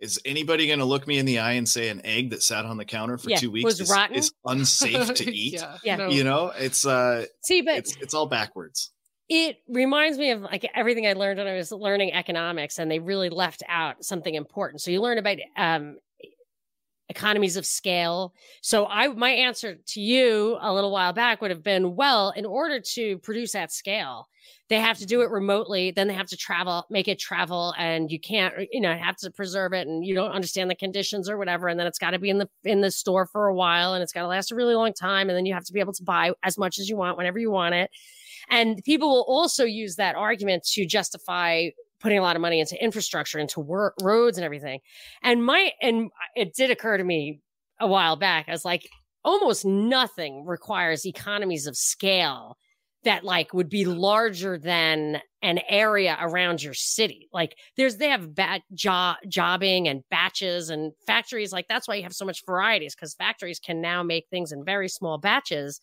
is 0.00 0.20
anybody 0.24 0.66
going 0.66 0.78
to 0.78 0.84
look 0.84 1.06
me 1.06 1.18
in 1.18 1.24
the 1.24 1.38
eye 1.38 1.52
and 1.52 1.68
say 1.68 1.88
an 1.88 2.04
egg 2.04 2.30
that 2.30 2.42
sat 2.42 2.64
on 2.66 2.76
the 2.76 2.84
counter 2.84 3.16
for 3.16 3.30
yeah, 3.30 3.36
two 3.36 3.50
weeks 3.50 3.80
is, 3.80 3.92
is, 4.12 4.32
unsafe 4.44 5.14
to 5.14 5.30
eat 5.32 5.54
yeah, 5.54 5.78
yeah. 5.84 5.96
No. 5.96 6.08
you 6.08 6.24
know 6.24 6.52
it's 6.58 6.86
uh 6.86 7.24
see 7.42 7.62
but 7.62 7.78
it's, 7.78 7.96
it's 8.00 8.14
all 8.14 8.26
backwards 8.26 8.90
it 9.28 9.58
reminds 9.68 10.18
me 10.18 10.30
of 10.30 10.42
like 10.42 10.68
everything 10.74 11.06
i 11.06 11.12
learned 11.12 11.38
when 11.38 11.46
i 11.46 11.54
was 11.56 11.72
learning 11.72 12.12
economics 12.12 12.78
and 12.78 12.90
they 12.90 12.98
really 12.98 13.28
left 13.28 13.62
out 13.68 14.04
something 14.04 14.34
important 14.34 14.80
so 14.80 14.90
you 14.90 15.00
learn 15.00 15.18
about 15.18 15.38
um 15.56 15.96
economies 17.08 17.56
of 17.56 17.64
scale. 17.64 18.34
So 18.62 18.86
I 18.86 19.08
my 19.08 19.30
answer 19.30 19.76
to 19.86 20.00
you 20.00 20.58
a 20.60 20.72
little 20.72 20.90
while 20.90 21.12
back 21.12 21.40
would 21.40 21.50
have 21.50 21.62
been 21.62 21.94
well, 21.94 22.30
in 22.30 22.44
order 22.44 22.80
to 22.80 23.18
produce 23.18 23.54
at 23.54 23.72
scale, 23.72 24.28
they 24.68 24.80
have 24.80 24.98
to 24.98 25.06
do 25.06 25.22
it 25.22 25.30
remotely, 25.30 25.92
then 25.92 26.08
they 26.08 26.14
have 26.14 26.26
to 26.28 26.36
travel, 26.36 26.84
make 26.90 27.06
it 27.08 27.18
travel 27.18 27.74
and 27.78 28.10
you 28.10 28.18
can't 28.18 28.54
you 28.72 28.80
know, 28.80 28.94
have 28.94 29.16
to 29.18 29.30
preserve 29.30 29.72
it 29.72 29.86
and 29.86 30.04
you 30.04 30.14
don't 30.14 30.32
understand 30.32 30.68
the 30.70 30.74
conditions 30.74 31.28
or 31.28 31.38
whatever 31.38 31.68
and 31.68 31.78
then 31.78 31.86
it's 31.86 31.98
got 31.98 32.10
to 32.10 32.18
be 32.18 32.30
in 32.30 32.38
the 32.38 32.48
in 32.64 32.80
the 32.80 32.90
store 32.90 33.26
for 33.26 33.46
a 33.46 33.54
while 33.54 33.94
and 33.94 34.02
it's 34.02 34.12
got 34.12 34.22
to 34.22 34.28
last 34.28 34.50
a 34.50 34.56
really 34.56 34.74
long 34.74 34.92
time 34.92 35.28
and 35.28 35.36
then 35.36 35.46
you 35.46 35.54
have 35.54 35.64
to 35.64 35.72
be 35.72 35.80
able 35.80 35.92
to 35.92 36.02
buy 36.02 36.32
as 36.42 36.58
much 36.58 36.78
as 36.78 36.88
you 36.88 36.96
want 36.96 37.16
whenever 37.16 37.38
you 37.38 37.50
want 37.50 37.74
it. 37.74 37.90
And 38.50 38.82
people 38.84 39.08
will 39.08 39.24
also 39.28 39.64
use 39.64 39.96
that 39.96 40.16
argument 40.16 40.64
to 40.72 40.86
justify 40.86 41.68
putting 42.00 42.18
a 42.18 42.22
lot 42.22 42.36
of 42.36 42.42
money 42.42 42.60
into 42.60 42.82
infrastructure, 42.82 43.38
into 43.38 43.60
wor- 43.60 43.94
roads 44.02 44.38
and 44.38 44.44
everything. 44.44 44.80
And 45.22 45.44
my, 45.44 45.72
and 45.80 46.10
it 46.34 46.54
did 46.54 46.70
occur 46.70 46.96
to 46.96 47.04
me 47.04 47.40
a 47.80 47.86
while 47.86 48.16
back. 48.16 48.46
I 48.48 48.52
was 48.52 48.64
like, 48.64 48.88
almost 49.24 49.64
nothing 49.64 50.44
requires 50.46 51.06
economies 51.06 51.66
of 51.66 51.76
scale 51.76 52.56
that 53.06 53.24
like 53.24 53.54
would 53.54 53.68
be 53.68 53.84
larger 53.84 54.58
than 54.58 55.20
an 55.40 55.60
area 55.68 56.16
around 56.20 56.60
your 56.60 56.74
city. 56.74 57.28
Like 57.32 57.56
there's 57.76 57.96
they 57.98 58.08
have 58.08 58.34
bat 58.34 58.62
job 58.74 59.16
jobbing 59.28 59.86
and 59.86 60.02
batches 60.10 60.70
and 60.70 60.92
factories. 61.06 61.52
Like 61.52 61.66
that's 61.68 61.86
why 61.86 61.94
you 61.94 62.02
have 62.02 62.12
so 62.12 62.24
much 62.24 62.42
varieties 62.44 62.96
because 62.96 63.14
factories 63.14 63.60
can 63.60 63.80
now 63.80 64.02
make 64.02 64.26
things 64.28 64.50
in 64.50 64.64
very 64.64 64.88
small 64.88 65.18
batches. 65.18 65.80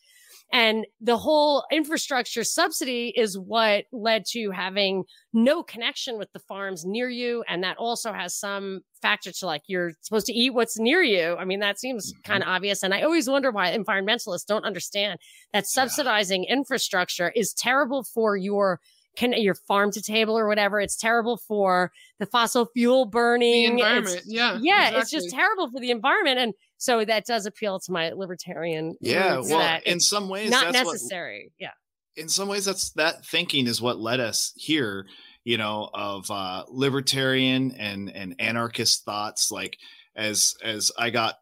And 0.54 0.86
the 1.01 1.18
whole 1.18 1.66
infrastructure 1.72 2.43
subsidy 2.43 3.12
is 3.18 3.38
what 3.39 3.86
led 3.91 4.24
to 4.34 4.51
having 4.51 5.04
no 5.34 5.64
connection 5.64 6.20
with 6.20 6.32
the 6.32 6.39
farms 6.39 6.86
near 6.86 7.10
you. 7.10 7.43
And 7.49 7.64
that 7.64 7.78
also 7.78 8.14
has 8.14 8.38
some 8.38 8.82
factor 9.01 9.32
to 9.32 9.45
like, 9.47 9.64
you're 9.66 9.93
supposed 10.01 10.28
to 10.28 10.34
eat 10.34 10.54
what's 10.54 10.78
near 10.78 11.01
you. 11.01 11.36
I 11.39 11.45
mean, 11.45 11.60
that 11.62 11.80
seems 11.80 12.14
mm-hmm. 12.14 12.32
kind 12.32 12.43
of 12.43 12.49
obvious. 12.49 12.84
And 12.84 12.93
I 12.93 13.01
always 13.01 13.28
wonder 13.28 13.49
why 13.49 13.76
environmentalists 13.76 14.45
don't 14.45 14.64
understand 14.64 15.20
that 15.54 15.66
subsidizing 15.66 16.43
yeah. 16.43 16.54
infrastructure 16.54 17.32
is 17.36 17.51
terrible 17.51 18.04
for 18.04 18.38
your 18.38 18.80
can 19.16 19.34
your 19.34 19.56
farm 19.68 19.91
to 19.91 20.01
table 20.01 20.38
or 20.38 20.47
whatever. 20.47 20.80
It's 20.80 20.97
terrible 20.97 21.38
for 21.47 21.91
the 22.20 22.26
fossil 22.26 22.68
fuel 22.74 23.06
burning. 23.06 23.76
The 23.76 23.84
environment. 23.84 24.18
It's, 24.18 24.26
yeah. 24.32 24.58
Yeah. 24.62 24.88
Exactly. 24.88 25.01
It's 25.01 25.12
just 25.12 25.30
terrible 25.32 25.70
for 25.72 25.80
the 25.80 25.91
environment. 25.91 26.39
And 26.39 26.54
so 26.84 27.06
that 27.06 27.26
does 27.26 27.46
appeal 27.46 27.80
to 27.80 27.94
my 27.94 28.10
libertarian. 28.10 28.98
Yeah. 29.00 29.40
Well, 29.40 29.80
in 29.86 30.02
some 30.02 30.28
ways, 30.28 30.50
not 30.50 30.74
necessary. 30.74 31.54
What, 31.56 31.68
yeah. 31.68 32.22
In 32.22 32.28
some 32.28 32.50
ways, 32.50 32.66
that's 32.66 32.90
that 32.92 33.26
thinking 33.26 33.68
is 33.68 33.82
what 33.82 34.02
led 34.02 34.20
us 34.20 34.52
here, 34.58 35.06
you 35.46 35.58
know, 35.58 35.90
of 35.94 36.30
uh, 36.30 36.66
libertarian 36.68 37.72
and, 37.78 38.14
and 38.14 38.36
anarchist 38.38 39.06
thoughts. 39.06 39.50
Like 39.50 39.78
as, 40.18 40.56
as 40.62 40.92
I 41.00 41.10
got 41.10 41.36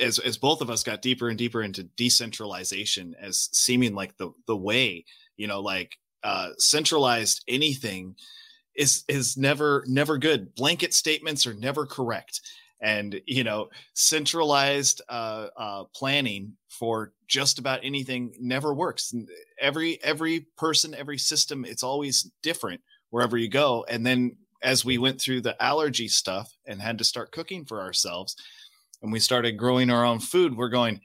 as 0.00 0.18
as 0.20 0.38
both 0.38 0.62
of 0.62 0.70
us 0.70 0.82
got 0.82 1.02
deeper 1.02 1.28
and 1.28 1.36
deeper 1.36 1.60
into 1.60 1.82
decentralization 1.82 3.14
as 3.20 3.50
seeming 3.52 3.94
like 3.94 4.16
the 4.16 4.30
the 4.46 4.56
way 4.56 5.04
you 5.36 5.48
know 5.48 5.60
like 5.60 5.98
uh 6.22 6.50
centralized 6.56 7.42
anything 7.48 8.14
is 8.76 9.02
is 9.08 9.36
never 9.36 9.82
never 9.88 10.16
good 10.16 10.54
blanket 10.54 10.94
statements 10.94 11.48
are 11.48 11.54
never 11.54 11.84
correct 11.84 12.40
and 12.80 13.20
you 13.26 13.44
know 13.44 13.68
centralized 13.94 15.02
uh, 15.08 15.48
uh, 15.56 15.84
planning 15.94 16.54
for 16.68 17.12
just 17.26 17.58
about 17.58 17.80
anything 17.82 18.34
never 18.40 18.72
works. 18.72 19.14
Every 19.60 20.02
every 20.02 20.46
person 20.56 20.94
every 20.94 21.18
system 21.18 21.64
it's 21.64 21.82
always 21.82 22.30
different 22.42 22.80
wherever 23.10 23.36
you 23.36 23.48
go. 23.48 23.84
And 23.88 24.06
then 24.06 24.36
as 24.62 24.84
we 24.84 24.98
went 24.98 25.20
through 25.20 25.40
the 25.40 25.60
allergy 25.62 26.08
stuff 26.08 26.56
and 26.66 26.80
had 26.80 26.98
to 26.98 27.04
start 27.04 27.32
cooking 27.32 27.64
for 27.64 27.80
ourselves 27.80 28.36
and 29.02 29.12
we 29.12 29.20
started 29.20 29.52
growing 29.52 29.90
our 29.90 30.04
own 30.04 30.18
food 30.18 30.56
we're 30.56 30.68
going 30.68 31.00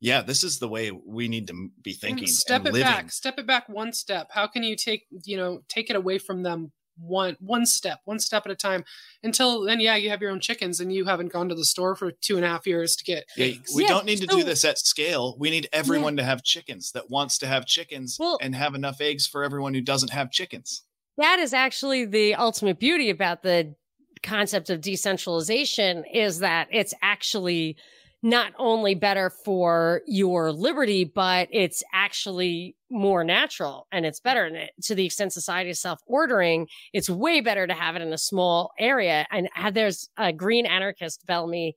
yeah 0.00 0.20
this 0.20 0.42
is 0.42 0.58
the 0.58 0.68
way 0.68 0.90
we 0.90 1.28
need 1.28 1.46
to 1.46 1.70
be 1.82 1.92
thinking 1.92 2.26
step 2.26 2.62
it 2.66 2.72
living. 2.72 2.82
back 2.82 3.10
step 3.10 3.38
it 3.38 3.46
back 3.46 3.68
one 3.68 3.92
step. 3.92 4.28
How 4.30 4.46
can 4.46 4.62
you 4.62 4.76
take 4.76 5.06
you 5.24 5.36
know 5.36 5.62
take 5.68 5.90
it 5.90 5.96
away 5.96 6.18
from 6.18 6.42
them 6.42 6.72
one 7.00 7.36
one 7.40 7.64
step 7.64 8.00
one 8.04 8.18
step 8.18 8.44
at 8.44 8.52
a 8.52 8.56
time 8.56 8.84
until 9.22 9.62
then 9.62 9.80
yeah 9.80 9.96
you 9.96 10.10
have 10.10 10.20
your 10.20 10.30
own 10.30 10.40
chickens 10.40 10.80
and 10.80 10.92
you 10.92 11.04
haven't 11.04 11.32
gone 11.32 11.48
to 11.48 11.54
the 11.54 11.64
store 11.64 11.94
for 11.94 12.10
two 12.10 12.36
and 12.36 12.44
a 12.44 12.48
half 12.48 12.66
years 12.66 12.96
to 12.96 13.04
get 13.04 13.24
yeah, 13.36 13.54
we 13.74 13.82
yeah, 13.82 13.88
don't 13.88 14.06
need 14.06 14.18
to 14.18 14.26
so, 14.28 14.38
do 14.38 14.44
this 14.44 14.64
at 14.64 14.78
scale 14.78 15.36
we 15.38 15.50
need 15.50 15.68
everyone 15.72 16.16
yeah. 16.16 16.22
to 16.22 16.26
have 16.26 16.42
chickens 16.42 16.92
that 16.92 17.10
wants 17.10 17.38
to 17.38 17.46
have 17.46 17.66
chickens 17.66 18.16
well, 18.18 18.38
and 18.40 18.54
have 18.54 18.74
enough 18.74 19.00
eggs 19.00 19.26
for 19.26 19.44
everyone 19.44 19.74
who 19.74 19.80
doesn't 19.80 20.10
have 20.10 20.30
chickens 20.30 20.82
that 21.16 21.38
is 21.38 21.52
actually 21.52 22.04
the 22.04 22.34
ultimate 22.34 22.78
beauty 22.78 23.10
about 23.10 23.42
the 23.42 23.74
concept 24.22 24.70
of 24.70 24.80
decentralization 24.80 26.04
is 26.12 26.40
that 26.40 26.68
it's 26.72 26.94
actually 27.02 27.76
not 28.22 28.52
only 28.58 28.94
better 28.94 29.30
for 29.30 30.02
your 30.06 30.52
liberty, 30.52 31.04
but 31.04 31.48
it's 31.52 31.82
actually 31.92 32.74
more 32.90 33.22
natural 33.22 33.86
and 33.92 34.04
it's 34.04 34.20
better. 34.20 34.44
And 34.44 34.70
to 34.82 34.94
the 34.94 35.06
extent 35.06 35.32
society 35.32 35.70
is 35.70 35.80
self 35.80 36.00
ordering, 36.06 36.66
it's 36.92 37.08
way 37.08 37.40
better 37.40 37.66
to 37.66 37.74
have 37.74 37.96
it 37.96 38.02
in 38.02 38.12
a 38.12 38.18
small 38.18 38.72
area. 38.78 39.26
And 39.30 39.48
there's 39.72 40.08
a 40.16 40.32
green 40.32 40.66
anarchist, 40.66 41.26
Bellamy 41.26 41.76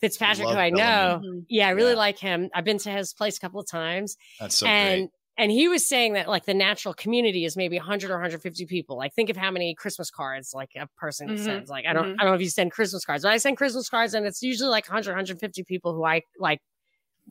Fitzpatrick, 0.00 0.48
who 0.48 0.54
I 0.54 0.70
know. 0.70 1.20
Bellamy. 1.22 1.46
Yeah, 1.48 1.68
I 1.68 1.70
really 1.70 1.92
yeah. 1.92 1.98
like 1.98 2.18
him. 2.18 2.50
I've 2.54 2.64
been 2.64 2.78
to 2.78 2.90
his 2.90 3.14
place 3.14 3.36
a 3.38 3.40
couple 3.40 3.60
of 3.60 3.68
times. 3.68 4.16
That's 4.38 4.58
so 4.58 4.66
and 4.66 5.00
great 5.00 5.10
and 5.38 5.52
he 5.52 5.68
was 5.68 5.88
saying 5.88 6.14
that 6.14 6.28
like 6.28 6.44
the 6.44 6.52
natural 6.52 6.92
community 6.92 7.44
is 7.44 7.56
maybe 7.56 7.76
100 7.76 8.10
or 8.10 8.14
150 8.14 8.66
people 8.66 8.96
like 8.96 9.14
think 9.14 9.30
of 9.30 9.36
how 9.36 9.50
many 9.50 9.74
christmas 9.74 10.10
cards 10.10 10.52
like 10.52 10.70
a 10.76 10.86
person 10.98 11.28
mm-hmm. 11.28 11.44
sends 11.44 11.70
like 11.70 11.86
i 11.86 11.92
don't 11.92 12.04
mm-hmm. 12.04 12.20
i 12.20 12.24
don't 12.24 12.32
know 12.32 12.34
if 12.34 12.40
you 12.42 12.50
send 12.50 12.70
christmas 12.72 13.04
cards 13.04 13.22
but 13.22 13.32
i 13.32 13.38
send 13.38 13.56
christmas 13.56 13.88
cards 13.88 14.14
and 14.14 14.26
it's 14.26 14.42
usually 14.42 14.68
like 14.68 14.86
100 14.86 15.10
150 15.12 15.64
people 15.64 15.94
who 15.94 16.04
i 16.04 16.20
like 16.38 16.60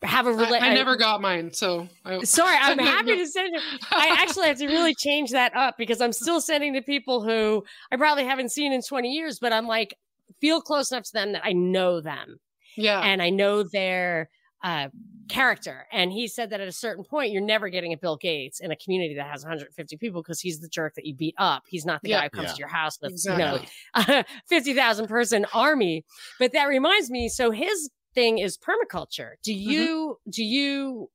have 0.03 0.27
a 0.27 0.31
relation. 0.31 0.63
I, 0.63 0.69
I, 0.69 0.73
never 0.73 0.95
got 0.95 1.21
mine, 1.21 1.51
so 1.51 1.87
I- 2.05 2.23
sorry. 2.23 2.55
I'm 2.61 2.77
happy 2.77 3.15
to 3.15 3.25
send 3.25 3.55
it. 3.55 3.61
I 3.89 4.15
actually 4.19 4.47
have 4.47 4.59
to 4.59 4.67
really 4.67 4.93
change 4.93 5.31
that 5.31 5.55
up 5.55 5.75
because 5.77 6.01
I'm 6.01 6.11
still 6.11 6.39
sending 6.39 6.73
to 6.73 6.81
people 6.81 7.23
who 7.23 7.63
I 7.91 7.97
probably 7.97 8.25
haven't 8.25 8.51
seen 8.51 8.71
in 8.73 8.81
20 8.81 9.09
years, 9.09 9.39
but 9.39 9.51
I'm 9.51 9.67
like 9.67 9.95
feel 10.39 10.61
close 10.61 10.91
enough 10.91 11.05
to 11.05 11.13
them 11.13 11.31
that 11.31 11.43
I 11.43 11.53
know 11.53 12.01
them. 12.01 12.39
Yeah, 12.75 12.99
and 12.99 13.21
I 13.23 13.31
know 13.31 13.63
their 13.63 14.29
uh, 14.63 14.87
character. 15.29 15.85
And 15.91 16.11
he 16.11 16.27
said 16.27 16.49
that 16.51 16.61
at 16.61 16.67
a 16.67 16.73
certain 16.73 17.03
point, 17.03 17.31
you're 17.31 17.41
never 17.41 17.69
getting 17.69 17.93
a 17.93 17.97
Bill 17.97 18.17
Gates 18.17 18.59
in 18.59 18.71
a 18.71 18.75
community 18.75 19.15
that 19.15 19.27
has 19.27 19.43
150 19.43 19.97
people 19.97 20.21
because 20.21 20.39
he's 20.39 20.59
the 20.59 20.69
jerk 20.69 20.95
that 20.95 21.05
you 21.05 21.15
beat 21.15 21.35
up. 21.37 21.63
He's 21.67 21.85
not 21.85 22.01
the 22.01 22.09
yeah. 22.09 22.21
guy 22.21 22.23
who 22.25 22.29
comes 22.29 22.47
yeah. 22.49 22.53
to 22.53 22.59
your 22.59 22.67
house 22.69 22.97
with, 23.01 23.11
exactly. 23.11 23.67
you 23.95 24.03
know, 24.05 24.19
a 24.19 24.25
50,000 24.47 25.07
person 25.07 25.45
army. 25.53 26.05
But 26.39 26.53
that 26.53 26.65
reminds 26.65 27.09
me. 27.09 27.29
So 27.29 27.51
his 27.51 27.89
thing 28.15 28.39
is 28.39 28.57
permaculture. 28.57 29.33
Do 29.43 29.53
mm-hmm. 29.53 29.69
you, 29.69 29.87
mm-hmm. 29.87 30.29
do 30.31 30.43
you, 30.43 31.09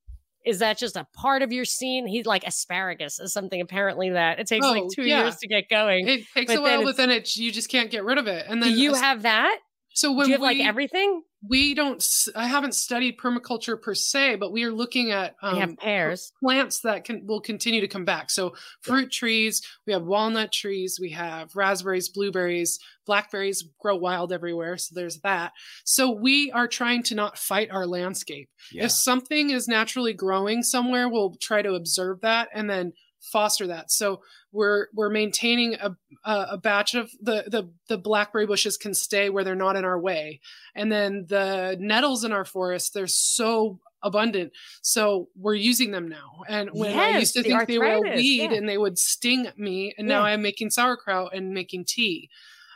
is 0.45 0.59
that 0.59 0.77
just 0.77 0.95
a 0.95 1.07
part 1.15 1.41
of 1.41 1.51
your 1.51 1.65
scene? 1.65 2.05
He's 2.05 2.25
like 2.25 2.45
asparagus 2.45 3.19
is 3.19 3.33
something 3.33 3.61
apparently 3.61 4.09
that 4.11 4.39
it 4.39 4.47
takes 4.47 4.65
oh, 4.65 4.71
like 4.71 4.83
two 4.93 5.03
yeah. 5.03 5.23
years 5.23 5.37
to 5.37 5.47
get 5.47 5.69
going. 5.69 6.07
It 6.07 6.25
takes 6.35 6.53
a 6.53 6.61
while, 6.61 6.83
but 6.83 6.97
then 6.97 7.09
it 7.09 7.35
you 7.37 7.51
just 7.51 7.69
can't 7.69 7.89
get 7.89 8.03
rid 8.03 8.17
of 8.17 8.27
it. 8.27 8.45
And 8.47 8.61
then 8.61 8.73
do 8.73 8.77
you 8.77 8.93
have 8.93 9.21
that? 9.23 9.57
So 9.93 10.11
when 10.11 10.25
do 10.25 10.31
you 10.31 10.33
have 10.33 10.41
we, 10.41 10.47
like 10.47 10.59
everything? 10.59 11.21
We 11.47 11.73
don't 11.73 12.05
i 12.35 12.47
haven't 12.47 12.73
studied 12.73 13.17
permaculture 13.17 13.79
per 13.81 13.93
se 13.93 14.35
but 14.35 14.51
we 14.51 14.63
are 14.63 14.71
looking 14.71 15.11
at 15.11 15.35
um, 15.41 15.57
have 15.57 15.77
pears 15.77 16.31
plants 16.39 16.79
that 16.81 17.03
can 17.03 17.25
will 17.25 17.41
continue 17.41 17.81
to 17.81 17.87
come 17.87 18.05
back 18.05 18.29
so 18.29 18.53
fruit 18.81 19.03
yeah. 19.03 19.19
trees 19.19 19.61
we 19.85 19.93
have 19.93 20.03
walnut 20.03 20.51
trees 20.51 20.97
we 21.01 21.09
have 21.09 21.55
raspberries 21.55 22.09
blueberries 22.09 22.79
blackberries 23.05 23.63
grow 23.79 23.95
wild 23.95 24.31
everywhere 24.31 24.77
so 24.77 24.93
there's 24.95 25.19
that 25.19 25.51
so 25.83 26.09
we 26.09 26.51
are 26.51 26.67
trying 26.67 27.03
to 27.03 27.15
not 27.15 27.37
fight 27.37 27.69
our 27.71 27.85
landscape 27.85 28.49
yeah. 28.71 28.85
if 28.85 28.91
something 28.91 29.49
is 29.49 29.67
naturally 29.67 30.13
growing 30.13 30.63
somewhere 30.63 31.09
we'll 31.09 31.35
try 31.41 31.61
to 31.61 31.73
observe 31.73 32.21
that 32.21 32.47
and 32.53 32.69
then 32.69 32.93
foster 33.23 33.67
that. 33.67 33.91
So 33.91 34.21
we're 34.51 34.87
we're 34.93 35.09
maintaining 35.09 35.75
a 35.75 35.95
a 36.23 36.57
batch 36.57 36.93
of 36.93 37.09
the 37.21 37.43
the 37.47 37.69
the 37.87 37.97
blackberry 37.97 38.45
bushes 38.45 38.77
can 38.77 38.93
stay 38.93 39.29
where 39.29 39.43
they're 39.43 39.55
not 39.55 39.75
in 39.75 39.85
our 39.85 39.99
way. 39.99 40.41
And 40.75 40.91
then 40.91 41.25
the 41.27 41.75
nettles 41.79 42.23
in 42.23 42.31
our 42.31 42.45
forest 42.45 42.93
they're 42.93 43.07
so 43.07 43.79
abundant. 44.01 44.51
So 44.81 45.29
we're 45.35 45.55
using 45.55 45.91
them 45.91 46.09
now. 46.09 46.43
And 46.47 46.69
when 46.73 46.91
yes, 46.91 47.15
i 47.15 47.19
used 47.19 47.33
to 47.33 47.43
the 47.43 47.49
think 47.49 47.67
they 47.67 47.77
were 47.77 47.85
a 47.85 48.01
weed 48.01 48.51
yeah. 48.51 48.57
and 48.57 48.67
they 48.67 48.77
would 48.77 48.99
sting 48.99 49.47
me 49.57 49.93
and 49.97 50.07
yeah. 50.07 50.19
now 50.19 50.25
i'm 50.25 50.41
making 50.41 50.69
sauerkraut 50.69 51.33
and 51.33 51.53
making 51.53 51.85
tea. 51.85 52.29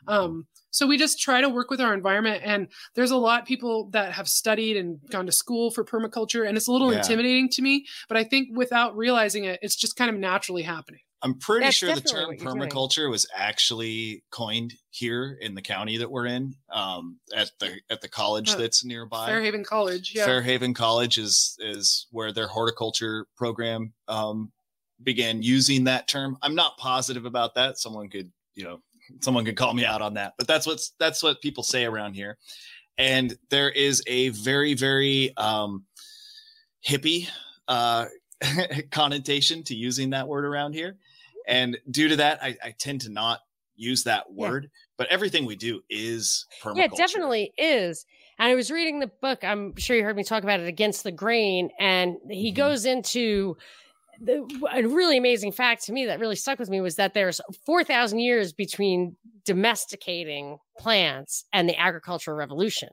Um 0.08 0.48
so 0.78 0.88
we 0.88 0.98
just 0.98 1.20
try 1.20 1.42
to 1.42 1.50
work 1.50 1.70
with 1.70 1.82
our 1.82 1.94
environment 1.94 2.42
and 2.44 2.68
there's 2.96 3.12
a 3.12 3.18
lot 3.18 3.42
of 3.42 3.48
people 3.48 3.90
that 3.92 4.14
have 4.14 4.28
studied 4.28 4.78
and 4.78 5.00
gone 5.10 5.26
to 5.26 5.32
school 5.32 5.72
for 5.72 5.84
permaculture 5.84 6.48
and 6.48 6.58
it's 6.58 6.68
a 6.68 6.72
little 6.72 6.92
yeah. 6.92 7.00
intimidating 7.00 7.50
to 7.50 7.62
me 7.62 7.86
but 8.08 8.18
i 8.18 8.24
think 8.24 8.50
without 8.56 8.96
realizing 8.96 9.46
it 9.46 9.60
it's 9.62 9.76
just 9.76 9.96
kind 9.96 10.10
of 10.10 10.18
naturally 10.18 10.64
happening 10.64 11.00
I'm 11.22 11.40
pretty 11.40 11.66
That's 11.66 11.76
sure 11.76 11.96
the 11.96 12.02
term 12.02 12.38
permaculture 12.38 13.10
was 13.10 13.26
actually 13.36 14.24
coined 14.30 14.76
here 14.92 15.38
in 15.42 15.56
the 15.56 15.64
county 15.64 15.98
that 15.98 16.12
we're 16.12 16.28
in, 16.28 16.54
um, 16.72 17.18
at 17.36 17.50
the 17.60 17.80
at 17.90 18.02
the 18.02 18.08
college 18.08 18.52
uh, 18.52 18.58
that's 18.58 18.86
nearby. 18.86 19.26
Fairhaven 19.26 19.64
College, 19.64 20.14
yeah. 20.14 20.26
Fairhaven 20.26 20.76
College 20.76 21.18
is 21.18 21.58
is 21.60 22.06
where 22.12 22.32
their 22.32 22.48
horticulture 22.48 23.26
program 23.36 23.94
um, 24.08 24.52
began 25.02 25.42
using 25.42 25.86
that 25.86 26.08
term. 26.08 26.38
I'm 26.44 26.56
not 26.56 26.78
positive 26.78 27.26
about 27.26 27.56
that. 27.56 27.80
Someone 27.80 28.10
could, 28.10 28.32
you 28.54 28.64
know, 28.64 28.80
someone 29.22 29.46
could 29.46 29.58
call 29.58 29.74
me 29.74 29.86
out 29.86 30.02
on 30.02 30.16
that, 30.16 30.34
but 30.38 30.48
that's 30.48 30.66
what's 30.66 30.94
that's 31.00 31.22
what 31.24 31.42
people 31.42 31.64
say 31.64 31.86
around 31.86 32.14
here. 32.14 32.38
and 32.98 33.38
there 33.50 33.70
is 33.70 34.02
a 34.08 34.30
very 34.30 34.74
very 34.74 35.36
um, 35.38 35.86
hippie 36.86 37.28
uh, 37.68 38.06
connotation 38.92 39.64
to 39.64 39.76
using 39.76 40.12
that 40.12 40.28
word 40.28 40.46
around 40.46 40.74
here, 40.74 40.98
and 41.48 41.78
due 41.90 42.10
to 42.10 42.16
that, 42.18 42.44
I, 42.44 42.58
I 42.64 42.76
tend 42.78 43.02
to 43.02 43.10
not 43.10 43.40
use 43.76 44.04
that 44.04 44.32
word. 44.32 44.64
Yeah. 44.64 44.70
But 44.98 45.08
everything 45.08 45.46
we 45.46 45.56
do 45.56 45.82
is 45.90 46.46
permaculture. 46.62 46.78
Yeah, 46.78 46.88
definitely 46.98 47.54
is. 47.58 48.06
And 48.40 48.50
I 48.50 48.56
was 48.56 48.70
reading 48.72 49.00
the 49.00 49.12
book. 49.22 49.44
I'm 49.44 49.76
sure 49.78 49.96
you 49.96 50.04
heard 50.04 50.16
me 50.16 50.24
talk 50.24 50.44
about 50.44 50.60
it, 50.60 50.68
Against 50.68 51.04
the 51.04 51.12
Grain, 51.12 51.70
and 51.80 52.18
he 52.30 52.50
mm-hmm. 52.50 52.58
goes 52.58 52.86
into 52.86 53.58
the, 54.20 54.48
a 54.74 54.84
really 54.84 55.18
amazing 55.18 55.52
fact 55.52 55.86
to 55.86 55.94
me 55.94 56.06
that 56.06 56.20
really 56.20 56.36
stuck 56.36 56.60
with 56.60 56.70
me 56.70 56.82
was 56.82 56.96
that 56.96 57.14
there's 57.14 57.42
4,000 57.66 58.20
years 58.20 58.54
between 58.54 59.16
domesticating 59.46 60.58
plants 60.78 61.46
and 61.54 61.70
the 61.70 61.80
agricultural 61.80 62.38
revolution. 62.38 62.90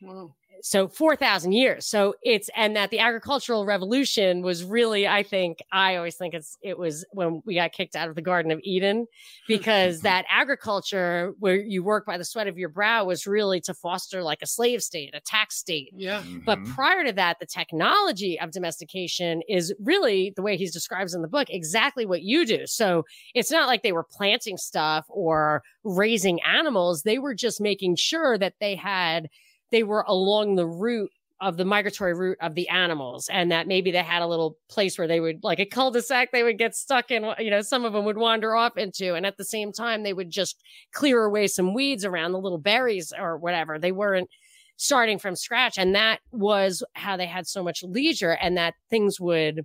Wow 0.00 0.34
so 0.62 0.88
4,000 0.88 1.52
years. 1.52 1.86
So 1.86 2.14
it's, 2.22 2.50
and 2.56 2.76
that 2.76 2.90
the 2.90 2.98
agricultural 2.98 3.64
revolution 3.64 4.42
was 4.42 4.64
really, 4.64 5.06
I 5.06 5.22
think, 5.22 5.58
I 5.72 5.96
always 5.96 6.16
think 6.16 6.34
it's, 6.34 6.56
it 6.62 6.78
was 6.78 7.04
when 7.12 7.42
we 7.44 7.54
got 7.54 7.72
kicked 7.72 7.96
out 7.96 8.08
of 8.08 8.14
the 8.14 8.22
Garden 8.22 8.50
of 8.50 8.60
Eden 8.62 9.06
because 9.48 10.00
that 10.00 10.24
agriculture 10.28 11.34
where 11.38 11.56
you 11.56 11.82
work 11.82 12.06
by 12.06 12.18
the 12.18 12.24
sweat 12.24 12.48
of 12.48 12.58
your 12.58 12.68
brow 12.68 13.04
was 13.04 13.26
really 13.26 13.60
to 13.62 13.74
foster 13.74 14.22
like 14.22 14.38
a 14.42 14.46
slave 14.46 14.82
state, 14.82 15.14
a 15.14 15.20
tax 15.20 15.56
state. 15.56 15.92
Yeah. 15.96 16.22
Mm-hmm. 16.22 16.38
But 16.44 16.64
prior 16.64 17.04
to 17.04 17.12
that, 17.12 17.38
the 17.40 17.46
technology 17.46 18.38
of 18.40 18.50
domestication 18.50 19.42
is 19.48 19.74
really 19.78 20.32
the 20.36 20.42
way 20.42 20.56
he 20.56 20.66
describes 20.66 21.14
in 21.14 21.22
the 21.22 21.28
book, 21.28 21.48
exactly 21.50 22.06
what 22.06 22.22
you 22.22 22.46
do. 22.46 22.66
So 22.66 23.04
it's 23.34 23.50
not 23.50 23.66
like 23.66 23.82
they 23.82 23.92
were 23.92 24.06
planting 24.10 24.56
stuff 24.56 25.06
or 25.08 25.62
raising 25.84 26.40
animals. 26.42 27.02
They 27.02 27.18
were 27.18 27.34
just 27.34 27.60
making 27.60 27.96
sure 27.96 28.38
that 28.38 28.54
they 28.60 28.74
had 28.74 29.28
they 29.70 29.82
were 29.82 30.04
along 30.06 30.56
the 30.56 30.66
route 30.66 31.10
of 31.40 31.56
the 31.56 31.64
migratory 31.64 32.14
route 32.14 32.38
of 32.40 32.54
the 32.54 32.68
animals 32.68 33.28
and 33.28 33.52
that 33.52 33.68
maybe 33.68 33.92
they 33.92 34.02
had 34.02 34.22
a 34.22 34.26
little 34.26 34.58
place 34.68 34.98
where 34.98 35.06
they 35.06 35.20
would 35.20 35.42
like 35.44 35.60
a 35.60 35.64
cul-de-sac 35.64 36.32
they 36.32 36.42
would 36.42 36.58
get 36.58 36.74
stuck 36.74 37.10
in 37.12 37.24
you 37.38 37.50
know 37.50 37.62
some 37.62 37.84
of 37.84 37.92
them 37.92 38.04
would 38.04 38.18
wander 38.18 38.56
off 38.56 38.76
into 38.76 39.14
and 39.14 39.24
at 39.24 39.36
the 39.36 39.44
same 39.44 39.72
time 39.72 40.02
they 40.02 40.12
would 40.12 40.30
just 40.30 40.60
clear 40.92 41.24
away 41.24 41.46
some 41.46 41.74
weeds 41.74 42.04
around 42.04 42.32
the 42.32 42.40
little 42.40 42.58
berries 42.58 43.12
or 43.16 43.36
whatever. 43.36 43.78
They 43.78 43.92
weren't 43.92 44.28
starting 44.76 45.18
from 45.18 45.36
scratch 45.36 45.78
and 45.78 45.94
that 45.94 46.20
was 46.32 46.82
how 46.94 47.16
they 47.16 47.26
had 47.26 47.46
so 47.46 47.62
much 47.62 47.82
leisure 47.82 48.32
and 48.40 48.56
that 48.56 48.74
things 48.90 49.20
would 49.20 49.64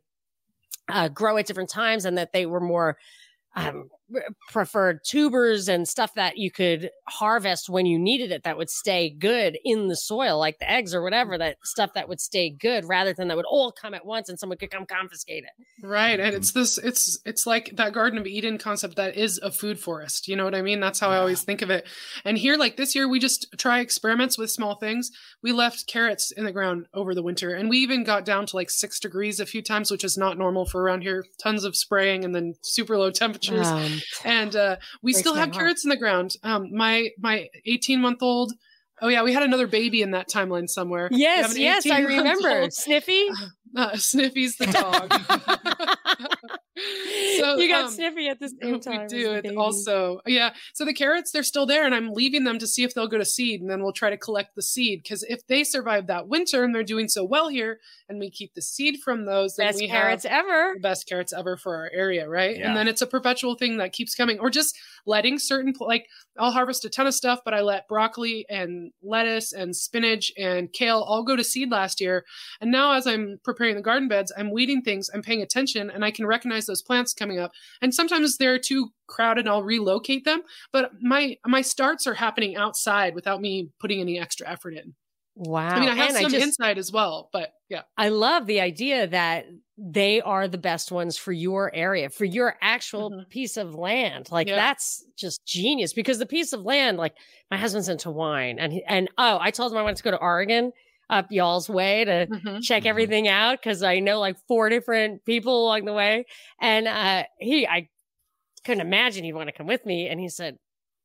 uh, 0.89 1.07
grow 1.07 1.37
at 1.37 1.45
different 1.45 1.69
times 1.69 2.05
and 2.05 2.17
that 2.17 2.33
they 2.33 2.45
were 2.45 2.59
more 2.59 2.97
um, 3.55 3.89
preferred 4.49 4.99
tubers 5.03 5.67
and 5.67 5.87
stuff 5.87 6.13
that 6.15 6.37
you 6.37 6.51
could 6.51 6.89
harvest 7.07 7.69
when 7.69 7.85
you 7.85 7.97
needed 7.97 8.31
it 8.31 8.43
that 8.43 8.57
would 8.57 8.69
stay 8.69 9.09
good 9.09 9.57
in 9.63 9.87
the 9.87 9.95
soil, 9.95 10.37
like 10.37 10.59
the 10.59 10.69
eggs 10.69 10.93
or 10.93 11.01
whatever, 11.01 11.37
that 11.37 11.57
stuff 11.63 11.93
that 11.93 12.07
would 12.07 12.19
stay 12.19 12.49
good 12.49 12.85
rather 12.85 13.13
than 13.13 13.27
that 13.27 13.37
would 13.37 13.45
all 13.45 13.71
come 13.71 13.93
at 13.93 14.05
once 14.05 14.29
and 14.29 14.39
someone 14.39 14.57
could 14.57 14.71
come 14.71 14.85
confiscate 14.85 15.43
it. 15.43 15.85
Right. 15.85 16.19
And 16.19 16.35
it's 16.35 16.51
this, 16.51 16.77
it's, 16.77 17.19
it's 17.25 17.47
like 17.47 17.71
that 17.75 17.93
Garden 17.93 18.19
of 18.19 18.27
Eden 18.27 18.57
concept 18.57 18.95
that 18.97 19.17
is 19.17 19.39
a 19.39 19.51
food 19.51 19.79
forest. 19.79 20.27
You 20.27 20.35
know 20.35 20.45
what 20.45 20.55
I 20.55 20.61
mean? 20.61 20.79
That's 20.79 20.99
how 20.99 21.09
yeah. 21.09 21.15
I 21.15 21.19
always 21.19 21.41
think 21.41 21.61
of 21.61 21.69
it. 21.69 21.87
And 22.25 22.37
here, 22.37 22.57
like 22.57 22.77
this 22.77 22.95
year, 22.95 23.07
we 23.07 23.19
just 23.19 23.47
try 23.57 23.79
experiments 23.79 24.37
with 24.37 24.51
small 24.51 24.75
things. 24.75 25.11
We 25.41 25.51
left 25.51 25.87
carrots 25.87 26.31
in 26.31 26.45
the 26.45 26.51
ground 26.51 26.87
over 26.93 27.15
the 27.15 27.23
winter 27.23 27.53
and 27.53 27.69
we 27.69 27.79
even 27.79 28.03
got 28.03 28.25
down 28.25 28.45
to 28.47 28.55
like 28.55 28.69
six 28.69 28.99
degrees 28.99 29.39
a 29.39 29.45
few 29.45 29.61
times, 29.61 29.91
which 29.91 30.03
is 30.03 30.17
not 30.17 30.37
normal 30.37 30.65
for 30.65 30.81
around 30.81 31.01
here. 31.01 31.25
Tons 31.41 31.63
of 31.63 31.75
spraying 31.75 32.23
and 32.23 32.35
then 32.35 32.55
super 32.61 32.97
low 32.97 33.11
temperatures. 33.11 33.67
Um, 33.67 33.92
and 34.25 34.55
uh, 34.55 34.77
we 35.01 35.13
still 35.13 35.35
have 35.35 35.51
carrots 35.51 35.83
in 35.83 35.89
the 35.89 35.97
ground. 35.97 36.35
Um, 36.43 36.73
my 36.73 37.09
my 37.19 37.47
18 37.65 38.01
month 38.01 38.21
old. 38.21 38.53
Oh 39.01 39.07
yeah, 39.07 39.23
we 39.23 39.33
had 39.33 39.43
another 39.43 39.67
baby 39.67 40.01
in 40.01 40.11
that 40.11 40.29
timeline 40.29 40.69
somewhere. 40.69 41.09
Yes, 41.11 41.57
yes, 41.57 41.89
I 41.89 42.01
remember. 42.01 42.69
Sniffy. 42.69 43.27
Uh, 43.75 43.97
Sniffy's 43.97 44.55
the 44.57 44.67
dog. 44.67 45.11
so 47.37 47.57
you 47.57 47.69
got 47.69 47.85
um, 47.85 47.91
sniffy 47.91 48.27
at 48.27 48.39
the 48.39 48.49
same 48.61 48.79
time. 48.79 49.01
We 49.01 49.07
do. 49.07 49.31
it 49.33 49.55
also 49.55 50.21
yeah. 50.25 50.53
So 50.73 50.85
the 50.85 50.93
carrots 50.93 51.31
they're 51.31 51.43
still 51.43 51.65
there, 51.65 51.85
and 51.85 51.93
I'm 51.93 52.11
leaving 52.11 52.43
them 52.45 52.57
to 52.59 52.67
see 52.67 52.83
if 52.83 52.93
they'll 52.93 53.07
go 53.07 53.19
to 53.19 53.25
seed, 53.25 53.61
and 53.61 53.69
then 53.69 53.83
we'll 53.83 53.93
try 53.93 54.09
to 54.09 54.17
collect 54.17 54.55
the 54.55 54.63
seed. 54.63 55.01
Because 55.03 55.23
if 55.23 55.45
they 55.47 55.63
survive 55.63 56.07
that 56.07 56.27
winter 56.27 56.63
and 56.63 56.73
they're 56.73 56.83
doing 56.83 57.07
so 57.07 57.23
well 57.23 57.47
here, 57.47 57.79
and 58.09 58.19
we 58.19 58.31
keep 58.31 58.55
the 58.55 58.61
seed 58.61 58.99
from 59.03 59.25
those, 59.25 59.55
then 59.55 59.67
best 59.67 59.79
we 59.79 59.87
carrots 59.87 60.25
ever. 60.25 60.75
best 60.81 61.07
carrots 61.07 61.31
ever 61.31 61.57
for 61.57 61.75
our 61.75 61.91
area, 61.93 62.27
right? 62.27 62.57
Yeah. 62.57 62.67
And 62.67 62.77
then 62.77 62.87
it's 62.87 63.01
a 63.01 63.07
perpetual 63.07 63.55
thing 63.55 63.77
that 63.77 63.93
keeps 63.93 64.15
coming, 64.15 64.39
or 64.39 64.49
just 64.49 64.75
letting 65.05 65.37
certain 65.37 65.73
like 65.79 66.07
I'll 66.39 66.51
harvest 66.51 66.85
a 66.85 66.89
ton 66.89 67.05
of 67.05 67.13
stuff, 67.13 67.41
but 67.45 67.53
I 67.53 67.61
let 67.61 67.87
broccoli 67.87 68.47
and 68.49 68.91
lettuce 69.03 69.53
and 69.53 69.75
spinach 69.75 70.31
and 70.37 70.73
kale 70.73 71.01
all 71.01 71.23
go 71.23 71.35
to 71.35 71.43
seed 71.43 71.69
last 71.69 72.01
year, 72.01 72.25
and 72.59 72.71
now 72.71 72.93
as 72.93 73.05
I'm 73.05 73.39
preparing 73.43 73.75
the 73.75 73.81
garden 73.81 74.07
beds, 74.07 74.31
I'm 74.35 74.51
weeding 74.51 74.81
things, 74.81 75.11
I'm 75.13 75.21
paying 75.21 75.43
attention, 75.43 75.91
and 75.91 76.03
I 76.03 76.09
can 76.09 76.25
recognize 76.25 76.62
those 76.65 76.81
plants 76.81 77.13
coming 77.13 77.39
up. 77.39 77.51
And 77.81 77.93
sometimes 77.93 78.37
they're 78.37 78.59
too 78.59 78.89
crowded, 79.07 79.47
I'll 79.47 79.63
relocate 79.63 80.25
them. 80.25 80.41
But 80.71 80.91
my 81.01 81.37
my 81.45 81.61
starts 81.61 82.07
are 82.07 82.15
happening 82.15 82.55
outside 82.55 83.15
without 83.15 83.41
me 83.41 83.69
putting 83.79 83.99
any 83.99 84.19
extra 84.19 84.49
effort 84.49 84.73
in. 84.73 84.95
Wow. 85.35 85.69
I 85.69 85.79
mean, 85.79 85.89
I 85.89 85.95
have 85.95 86.09
and 86.09 86.17
some 86.17 86.25
I 86.27 86.29
just, 86.29 86.43
inside 86.43 86.77
as 86.77 86.91
well, 86.91 87.29
but 87.33 87.53
yeah. 87.67 87.81
I 87.97 88.09
love 88.09 88.45
the 88.45 88.61
idea 88.61 89.07
that 89.07 89.47
they 89.77 90.21
are 90.21 90.47
the 90.47 90.59
best 90.59 90.91
ones 90.91 91.17
for 91.17 91.31
your 91.31 91.73
area, 91.73 92.09
for 92.09 92.25
your 92.25 92.55
actual 92.61 93.09
mm-hmm. 93.09 93.29
piece 93.29 93.57
of 93.57 93.73
land. 93.73 94.29
Like 94.31 94.47
yeah. 94.47 94.55
that's 94.55 95.03
just 95.17 95.43
genius 95.45 95.91
because 95.93 96.19
the 96.19 96.27
piece 96.27 96.53
of 96.53 96.61
land, 96.61 96.97
like 96.97 97.15
my 97.49 97.57
husband's 97.57 97.89
into 97.89 98.11
wine 98.11 98.59
and, 98.59 98.73
he, 98.73 98.83
and 98.83 99.09
oh, 99.17 99.39
I 99.41 99.49
told 99.49 99.71
him 99.71 99.79
I 99.79 99.81
wanted 99.81 99.97
to 99.97 100.03
go 100.03 100.11
to 100.11 100.17
Oregon 100.17 100.71
up 101.09 101.27
y'all's 101.31 101.69
way 101.69 102.05
to 102.05 102.27
mm-hmm. 102.27 102.59
check 102.59 102.81
mm-hmm. 102.81 102.89
everything 102.89 103.27
out 103.27 103.59
because 103.61 103.83
I 103.83 103.99
know 103.99 104.19
like 104.19 104.37
four 104.47 104.69
different 104.69 105.25
people 105.25 105.65
along 105.65 105.85
the 105.85 105.93
way. 105.93 106.25
And 106.59 106.87
uh, 106.87 107.23
he, 107.39 107.67
I 107.67 107.89
couldn't 108.65 108.81
imagine 108.81 109.23
he'd 109.23 109.33
want 109.33 109.49
to 109.49 109.53
come 109.55 109.67
with 109.67 109.85
me. 109.85 110.07
And 110.07 110.19
he 110.19 110.29
said, 110.29 110.57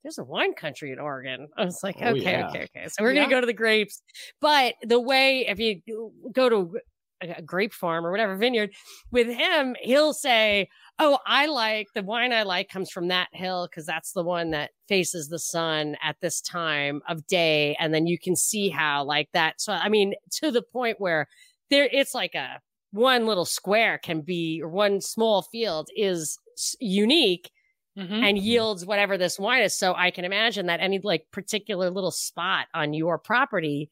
there's 0.03 0.19
a 0.19 0.25
wine 0.25 0.55
country 0.55 0.93
in 0.93 0.99
Oregon. 0.99 1.49
I 1.57 1.65
was 1.65 1.81
like, 1.83 1.97
oh, 2.01 2.11
okay, 2.11 2.23
yeah. 2.23 2.49
okay, 2.49 2.63
okay. 2.65 2.87
So 2.89 3.03
we're 3.03 3.13
yeah. 3.13 3.21
going 3.21 3.31
to 3.31 3.35
go 3.35 3.41
to 3.41 3.47
the 3.47 3.53
grapes. 3.53 4.03
But 4.41 4.75
the 4.83 5.01
way, 5.01 5.47
if 5.47 5.59
you 5.59 5.81
go 6.33 6.49
to 6.49 6.79
a 7.21 7.43
grape 7.43 7.73
farm 7.73 8.07
or 8.07 8.11
whatever 8.11 8.37
vineyard 8.37 8.71
with 9.11 9.29
him, 9.29 9.77
he'll 9.81 10.12
say, 10.12 10.69
oh, 10.99 11.19
I 11.27 11.47
like 11.47 11.89
the 11.95 12.03
wine 12.03 12.33
I 12.33 12.43
like 12.43 12.69
comes 12.69 12.91
from 12.91 13.09
that 13.09 13.29
hill 13.33 13.69
because 13.69 13.87
that's 13.87 14.12
the 14.12 14.23
one 14.23 14.51
that 14.51 14.71
faces 14.89 15.29
the 15.29 15.39
sun 15.39 15.97
at 16.03 16.16
this 16.21 16.41
time 16.41 17.01
of 17.09 17.27
day. 17.27 17.77
And 17.79 17.95
then 17.95 18.07
you 18.07 18.19
can 18.19 18.37
see 18.37 18.69
how, 18.69 19.05
like 19.05 19.29
that. 19.33 19.61
So, 19.61 19.73
I 19.73 19.89
mean, 19.89 20.14
to 20.41 20.51
the 20.51 20.62
point 20.62 21.01
where 21.01 21.29
there, 21.71 21.89
it's 21.93 22.14
like 22.14 22.35
a 22.35 22.61
one 22.93 23.27
little 23.27 23.45
square 23.45 23.99
can 23.99 24.23
be, 24.23 24.61
or 24.62 24.69
one 24.69 25.01
small 25.01 25.43
field 25.43 25.89
is 25.97 26.39
unique. 26.81 27.51
Mm-hmm. 27.97 28.23
and 28.23 28.39
yields 28.39 28.87
whatever 28.87 29.19
this 29.19 29.41
wine 29.41 29.62
is. 29.62 29.77
So 29.77 29.93
I 29.93 30.12
can 30.12 30.25
imagine 30.25 30.66
that 30.66 30.79
any 30.79 31.01
like 31.03 31.27
particular 31.33 31.91
little 31.91 32.12
spot 32.12 32.66
on 32.73 32.95
your 32.95 33.19
property 33.19 33.91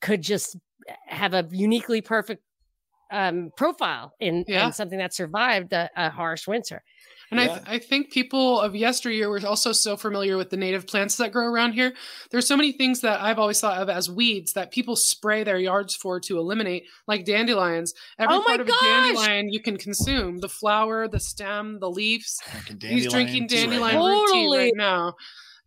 could 0.00 0.22
just 0.22 0.56
have 1.06 1.34
a 1.34 1.46
uniquely 1.50 2.00
perfect 2.00 2.42
um, 3.12 3.50
profile 3.56 4.14
in, 4.20 4.44
yeah. 4.48 4.66
in, 4.66 4.72
something 4.72 4.98
that 4.98 5.14
survived 5.14 5.72
a, 5.72 5.90
a 5.96 6.10
harsh 6.10 6.48
winter. 6.48 6.82
And 7.30 7.40
yeah. 7.40 7.44
I, 7.44 7.48
th- 7.48 7.62
I 7.66 7.78
think 7.78 8.10
people 8.10 8.60
of 8.60 8.74
yesteryear 8.74 9.30
were 9.30 9.40
also 9.46 9.72
so 9.72 9.96
familiar 9.96 10.36
with 10.36 10.50
the 10.50 10.58
native 10.58 10.86
plants 10.86 11.16
that 11.16 11.32
grow 11.32 11.46
around 11.46 11.72
here. 11.72 11.94
There's 12.30 12.46
so 12.46 12.58
many 12.58 12.72
things 12.72 13.00
that 13.00 13.22
I've 13.22 13.38
always 13.38 13.58
thought 13.58 13.80
of 13.80 13.88
as 13.88 14.10
weeds 14.10 14.52
that 14.52 14.70
people 14.70 14.96
spray 14.96 15.42
their 15.42 15.58
yards 15.58 15.94
for 15.94 16.20
to 16.20 16.38
eliminate, 16.38 16.84
like 17.06 17.24
dandelions. 17.24 17.94
Every 18.18 18.36
oh 18.36 18.42
part 18.42 18.60
of 18.60 18.66
gosh. 18.66 18.82
a 18.82 18.84
dandelion 18.84 19.48
you 19.50 19.60
can 19.60 19.78
consume 19.78 20.38
the 20.38 20.48
flower, 20.48 21.08
the 21.08 21.20
stem, 21.20 21.78
the 21.80 21.90
leaves. 21.90 22.38
He's 22.80 23.10
drinking 23.10 23.46
dandelion 23.46 23.96
root 23.96 24.28
tea 24.32 24.54
right 24.54 24.72
now. 24.74 25.14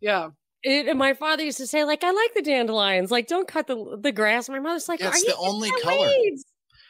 Yeah. 0.00 0.28
It, 0.62 0.88
and 0.88 0.98
my 0.98 1.14
father 1.14 1.44
used 1.44 1.58
to 1.58 1.66
say, 1.66 1.84
like, 1.84 2.02
I 2.02 2.10
like 2.10 2.34
the 2.34 2.42
dandelions. 2.42 3.10
Like, 3.10 3.28
don't 3.28 3.46
cut 3.46 3.66
the 3.66 3.98
the 4.00 4.12
grass. 4.12 4.48
My 4.48 4.58
mother's 4.58 4.88
like, 4.88 5.00
it's 5.00 5.24
the 5.24 5.36
only 5.36 5.70
color. 5.82 6.08
Weeds? 6.08 6.44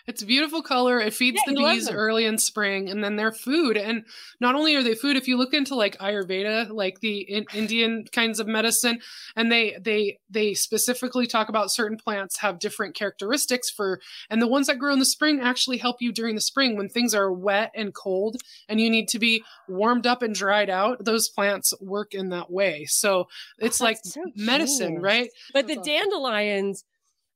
It's 0.07 0.23
a 0.23 0.27
beautiful 0.27 0.63
color. 0.63 1.01
It 1.01 1.15
feeds 1.15 1.41
yeah, 1.45 1.53
the 1.53 1.59
bees 1.59 1.91
early 1.91 2.27
in 2.27 2.39
spring, 2.39 2.89
and 2.89 3.03
then 3.03 3.17
they're 3.17 3.33
food. 3.33 3.77
And 3.77 4.05
not 4.41 4.55
only 4.55 4.77
are 4.77 4.83
they 4.83 4.95
food, 4.95 5.17
if 5.17 5.27
you 5.27 5.37
look 5.37 5.53
into 5.53 5.75
like 5.75 5.99
Ayurveda, 5.99 6.71
like 6.71 7.01
the 7.01 7.21
in- 7.23 7.47
Indian 7.53 8.05
kinds 8.13 8.39
of 8.39 8.47
medicine, 8.47 9.01
and 9.35 9.51
they 9.51 9.77
they 9.81 10.19
they 10.31 10.55
specifically 10.55 11.27
talk 11.27 11.49
about 11.49 11.73
certain 11.73 11.99
plants 11.99 12.39
have 12.39 12.61
different 12.61 12.95
characteristics 12.95 13.69
for, 13.69 14.01
and 14.31 14.41
the 14.41 14.47
ones 14.47 14.69
that 14.69 14.79
grow 14.79 14.93
in 14.93 15.01
the 15.01 15.05
spring 15.05 15.41
actually 15.41 15.79
help 15.79 15.97
you 16.01 16.13
during 16.13 16.37
the 16.37 16.41
spring 16.41 16.77
when 16.77 16.89
things 16.89 17.13
are 17.13 17.33
wet 17.33 17.73
and 17.75 17.93
cold, 17.93 18.37
and 18.69 18.81
you 18.81 18.89
need 18.89 19.09
to 19.09 19.19
be 19.19 19.43
warmed 19.69 20.07
up 20.07 20.23
and 20.23 20.37
dried 20.37 20.71
out. 20.71 21.05
Those 21.05 21.29
plants 21.29 21.75
work 21.81 22.15
in 22.15 22.29
that 22.29 22.49
way. 22.49 22.85
So 22.85 23.27
it's 23.59 23.81
oh, 23.81 23.85
like 23.85 23.99
so 24.05 24.23
medicine, 24.37 25.01
right? 25.01 25.31
But 25.53 25.67
the 25.67 25.77
dandelions. 25.77 26.85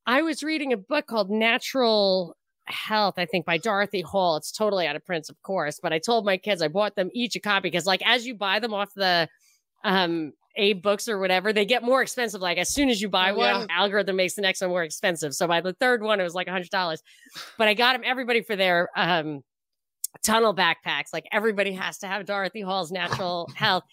I 0.06 0.22
was 0.22 0.42
reading 0.42 0.72
a 0.72 0.78
book 0.78 1.06
called 1.06 1.30
Natural 1.30 2.34
Health, 2.72 3.14
I 3.18 3.26
think 3.26 3.46
by 3.46 3.58
Dorothy 3.58 4.00
Hall. 4.00 4.36
It's 4.36 4.52
totally 4.52 4.86
out 4.86 4.96
of 4.96 5.04
print, 5.04 5.28
of 5.28 5.40
course, 5.42 5.80
but 5.82 5.92
I 5.92 5.98
told 5.98 6.24
my 6.24 6.36
kids 6.36 6.62
I 6.62 6.68
bought 6.68 6.96
them 6.96 7.10
each 7.12 7.36
a 7.36 7.40
copy 7.40 7.68
because, 7.70 7.86
like, 7.86 8.02
as 8.06 8.26
you 8.26 8.34
buy 8.34 8.58
them 8.58 8.74
off 8.74 8.92
the 8.94 9.28
um 9.84 10.32
AbeBooks 10.58 11.08
or 11.08 11.18
whatever, 11.18 11.52
they 11.52 11.64
get 11.64 11.82
more 11.82 12.02
expensive. 12.02 12.40
Like 12.40 12.58
as 12.58 12.74
soon 12.74 12.90
as 12.90 13.00
you 13.00 13.08
buy 13.08 13.30
Oh, 13.30 13.36
one, 13.36 13.60
yeah. 13.60 13.66
algorithm 13.70 14.16
makes 14.16 14.34
the 14.34 14.42
next 14.42 14.60
one 14.60 14.70
more 14.70 14.82
expensive. 14.82 15.32
So 15.34 15.46
by 15.46 15.60
the 15.60 15.72
third 15.74 16.02
one, 16.02 16.18
it 16.20 16.24
was 16.24 16.34
like 16.34 16.48
a 16.48 16.50
hundred 16.50 16.70
dollars. 16.70 17.02
But 17.56 17.68
I 17.68 17.74
got 17.74 17.92
them 17.92 18.02
everybody 18.04 18.42
for 18.42 18.56
their 18.56 18.88
um 18.96 19.42
tunnel 20.24 20.54
backpacks. 20.54 21.12
Like 21.12 21.26
everybody 21.30 21.72
has 21.72 21.98
to 21.98 22.08
have 22.08 22.26
Dorothy 22.26 22.62
Hall's 22.62 22.90
natural 22.90 23.48
health. 23.54 23.84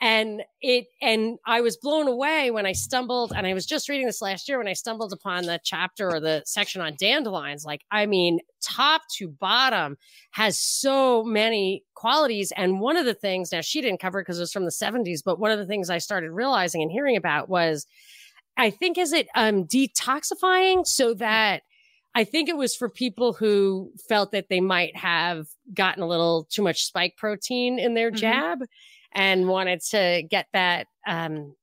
And 0.00 0.42
it 0.60 0.86
and 1.02 1.38
I 1.44 1.60
was 1.60 1.76
blown 1.76 2.06
away 2.06 2.52
when 2.52 2.66
I 2.66 2.72
stumbled, 2.72 3.32
and 3.34 3.46
I 3.48 3.54
was 3.54 3.66
just 3.66 3.88
reading 3.88 4.06
this 4.06 4.22
last 4.22 4.48
year 4.48 4.58
when 4.58 4.68
I 4.68 4.72
stumbled 4.74 5.12
upon 5.12 5.46
the 5.46 5.58
chapter 5.64 6.08
or 6.08 6.20
the 6.20 6.42
section 6.46 6.80
on 6.80 6.94
dandelions. 6.98 7.64
Like, 7.64 7.82
I 7.90 8.06
mean, 8.06 8.38
top 8.62 9.02
to 9.16 9.26
bottom 9.28 9.96
has 10.30 10.56
so 10.56 11.24
many 11.24 11.84
qualities. 11.94 12.52
And 12.56 12.80
one 12.80 12.96
of 12.96 13.06
the 13.06 13.14
things 13.14 13.50
now 13.50 13.60
she 13.60 13.80
didn't 13.80 13.98
cover 14.00 14.20
because 14.20 14.38
it 14.38 14.42
was 14.42 14.52
from 14.52 14.66
the 14.66 14.70
70s, 14.70 15.22
but 15.24 15.40
one 15.40 15.50
of 15.50 15.58
the 15.58 15.66
things 15.66 15.90
I 15.90 15.98
started 15.98 16.30
realizing 16.30 16.80
and 16.82 16.92
hearing 16.92 17.16
about 17.16 17.48
was 17.48 17.84
I 18.56 18.70
think 18.70 18.98
is 18.98 19.12
it 19.12 19.28
um 19.34 19.64
detoxifying 19.66 20.86
so 20.86 21.14
that 21.14 21.62
I 22.14 22.24
think 22.24 22.48
it 22.48 22.56
was 22.56 22.74
for 22.74 22.88
people 22.88 23.32
who 23.32 23.92
felt 24.08 24.32
that 24.32 24.48
they 24.48 24.60
might 24.60 24.96
have 24.96 25.46
gotten 25.74 26.02
a 26.02 26.08
little 26.08 26.44
too 26.50 26.62
much 26.62 26.84
spike 26.84 27.16
protein 27.16 27.78
in 27.78 27.94
their 27.94 28.10
Mhm. 28.10 28.16
jab 28.16 28.58
and 29.12 29.48
wanted 29.48 29.80
to 29.90 30.22
get 30.30 30.46
that 30.52 30.86
um 31.06 31.54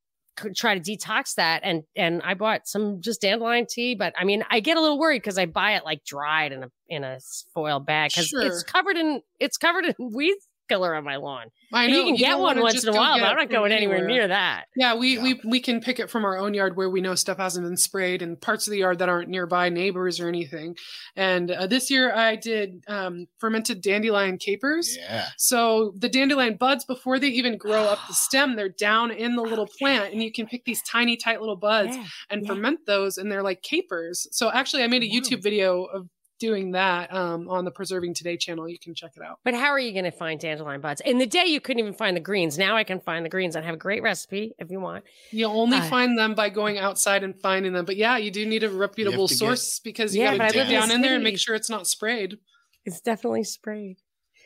try 0.53 0.77
to 0.77 0.81
detox 0.97 1.35
that 1.35 1.61
and 1.63 1.83
and 1.95 2.21
I 2.23 2.33
bought 2.33 2.67
some 2.67 2.99
just 2.99 3.21
dandelion 3.21 3.67
tea 3.69 3.95
but 3.95 4.13
I 4.17 4.25
mean 4.25 4.43
I 4.49 4.59
get 4.59 4.75
a 4.75 4.81
little 4.81 4.99
worried 4.99 5.21
because 5.21 5.37
I 5.37 5.45
buy 5.45 5.75
it 5.75 5.85
like 5.85 6.03
dried 6.03 6.51
in 6.51 6.63
a 6.63 6.71
in 6.89 7.03
a 7.05 7.19
foil 7.53 7.79
bag 7.79 8.11
because 8.11 8.27
Sure. 8.27 8.41
it's 8.45 8.61
covered 8.63 8.97
in 8.97 9.21
it's 9.39 9.57
covered 9.57 9.85
in 9.85 9.93
weed 10.13 10.35
killer 10.67 10.95
on 10.95 11.03
my 11.03 11.15
lawn. 11.17 11.47
I 11.73 11.85
And 11.85 11.93
know 11.93 11.99
you 11.99 12.05
can 12.05 12.15
get 12.15 12.39
one 12.39 12.59
once 12.61 12.83
in 12.83 12.89
a 12.89 12.93
while, 12.97 13.19
but 13.19 13.25
I'm 13.27 13.35
not 13.35 13.49
going 13.49 13.71
anywhere 13.71 13.97
anywhere. 13.97 14.07
near 14.19 14.27
that. 14.29 14.65
Yeah, 14.75 14.95
we, 14.95 15.15
Yeah. 15.15 15.23
we 15.23 15.41
we 15.45 15.59
can 15.59 15.81
pick 15.81 15.99
it 15.99 16.09
from 16.09 16.23
our 16.25 16.37
own 16.37 16.53
yard 16.53 16.77
where 16.77 16.89
we 16.89 17.01
know 17.01 17.15
stuff 17.15 17.37
hasn't 17.37 17.65
been 17.65 17.75
sprayed 17.77 18.21
and 18.21 18.39
parts 18.39 18.67
of 18.67 18.71
the 18.71 18.77
yard 18.77 18.99
that 18.99 19.09
aren't 19.09 19.29
nearby 19.29 19.69
neighbors 19.69 20.19
or 20.19 20.27
anything. 20.27 20.75
And 21.15 21.51
uh, 21.51 21.67
this 21.67 21.89
year 21.91 22.13
I 22.15 22.35
did 22.35 22.83
um, 22.87 23.27
fermented 23.39 23.81
dandelion 23.81 24.37
capers. 24.37 24.95
Yeah. 24.97 25.25
So 25.37 25.93
the 25.97 26.09
dandelion 26.09 26.55
buds, 26.57 26.85
before 26.85 27.19
they 27.19 27.27
even 27.29 27.57
grow 27.57 27.83
up 27.83 27.99
the 28.07 28.13
stem, 28.27 28.55
they're 28.55 28.69
down 28.69 29.11
in 29.11 29.35
the 29.35 29.41
little 29.41 29.67
plant, 29.79 30.13
and 30.13 30.23
you 30.23 30.31
can 30.31 30.45
pick 30.47 30.65
these 30.65 30.81
tiny, 30.83 31.17
tight 31.17 31.39
little 31.39 31.55
buds 31.57 31.95
Yeah. 31.95 32.05
and 32.29 32.41
yeah. 32.43 32.47
ferment 32.47 32.79
those, 32.85 33.17
and 33.17 33.31
they're 33.31 33.43
like 33.43 33.61
capers. 33.61 34.27
So 34.31 34.51
actually, 34.51 34.83
I 34.83 34.87
made 34.87 35.03
a 35.03 35.09
YouTube 35.09 35.41
video 35.43 35.83
of 35.83 36.07
doing 36.39 36.71
that 36.71 37.13
um, 37.13 37.47
on 37.49 37.65
the 37.65 37.71
Preserving 37.71 38.13
Today 38.13 38.37
channel. 38.37 38.67
You 38.67 38.77
can 38.77 38.93
check 38.93 39.11
it 39.15 39.21
out. 39.23 39.39
But 39.43 39.53
how 39.53 39.67
are 39.69 39.79
you 39.79 39.91
going 39.93 40.05
to 40.05 40.11
find 40.11 40.39
dandelion 40.39 40.81
buds? 40.81 41.01
In 41.01 41.17
the 41.17 41.25
day, 41.25 41.45
you 41.45 41.61
couldn't 41.61 41.79
even 41.79 41.93
find 41.93 42.15
the 42.15 42.21
greens. 42.21 42.57
Now 42.57 42.75
I 42.75 42.83
can 42.83 42.99
find 42.99 43.23
the 43.25 43.29
greens. 43.29 43.55
I 43.55 43.61
have 43.61 43.73
a 43.75 43.77
great 43.77 44.03
recipe 44.03 44.53
if 44.59 44.69
you 44.69 44.79
want. 44.79 45.03
You 45.31 45.45
only 45.47 45.77
Uh, 45.77 45.83
find 45.89 46.17
them 46.17 46.35
by 46.35 46.49
going 46.49 46.77
outside 46.77 47.23
and 47.23 47.39
finding 47.41 47.73
them. 47.73 47.85
But 47.85 47.95
yeah, 47.95 48.17
you 48.17 48.31
do 48.31 48.45
need 48.45 48.63
a 48.63 48.69
reputable 48.69 49.27
to 49.27 49.33
get- 49.33 49.39
source 49.39 49.79
because 49.79 50.15
you 50.15 50.21
Yeah, 50.23 50.31
got 50.31 50.37
but 50.39 50.45
I 50.45 50.49
to 50.49 50.57
live 50.59 50.67
dig 50.67 50.77
down 50.79 50.87
the 50.89 50.95
in 50.95 51.01
there 51.01 51.15
and 51.15 51.23
make 51.23 51.39
sure 51.39 51.55
it's 51.55 51.69
not 51.69 51.87
sprayed. 51.87 52.37
It's 52.85 53.01
definitely 53.01 53.43
sprayed. 53.45 53.97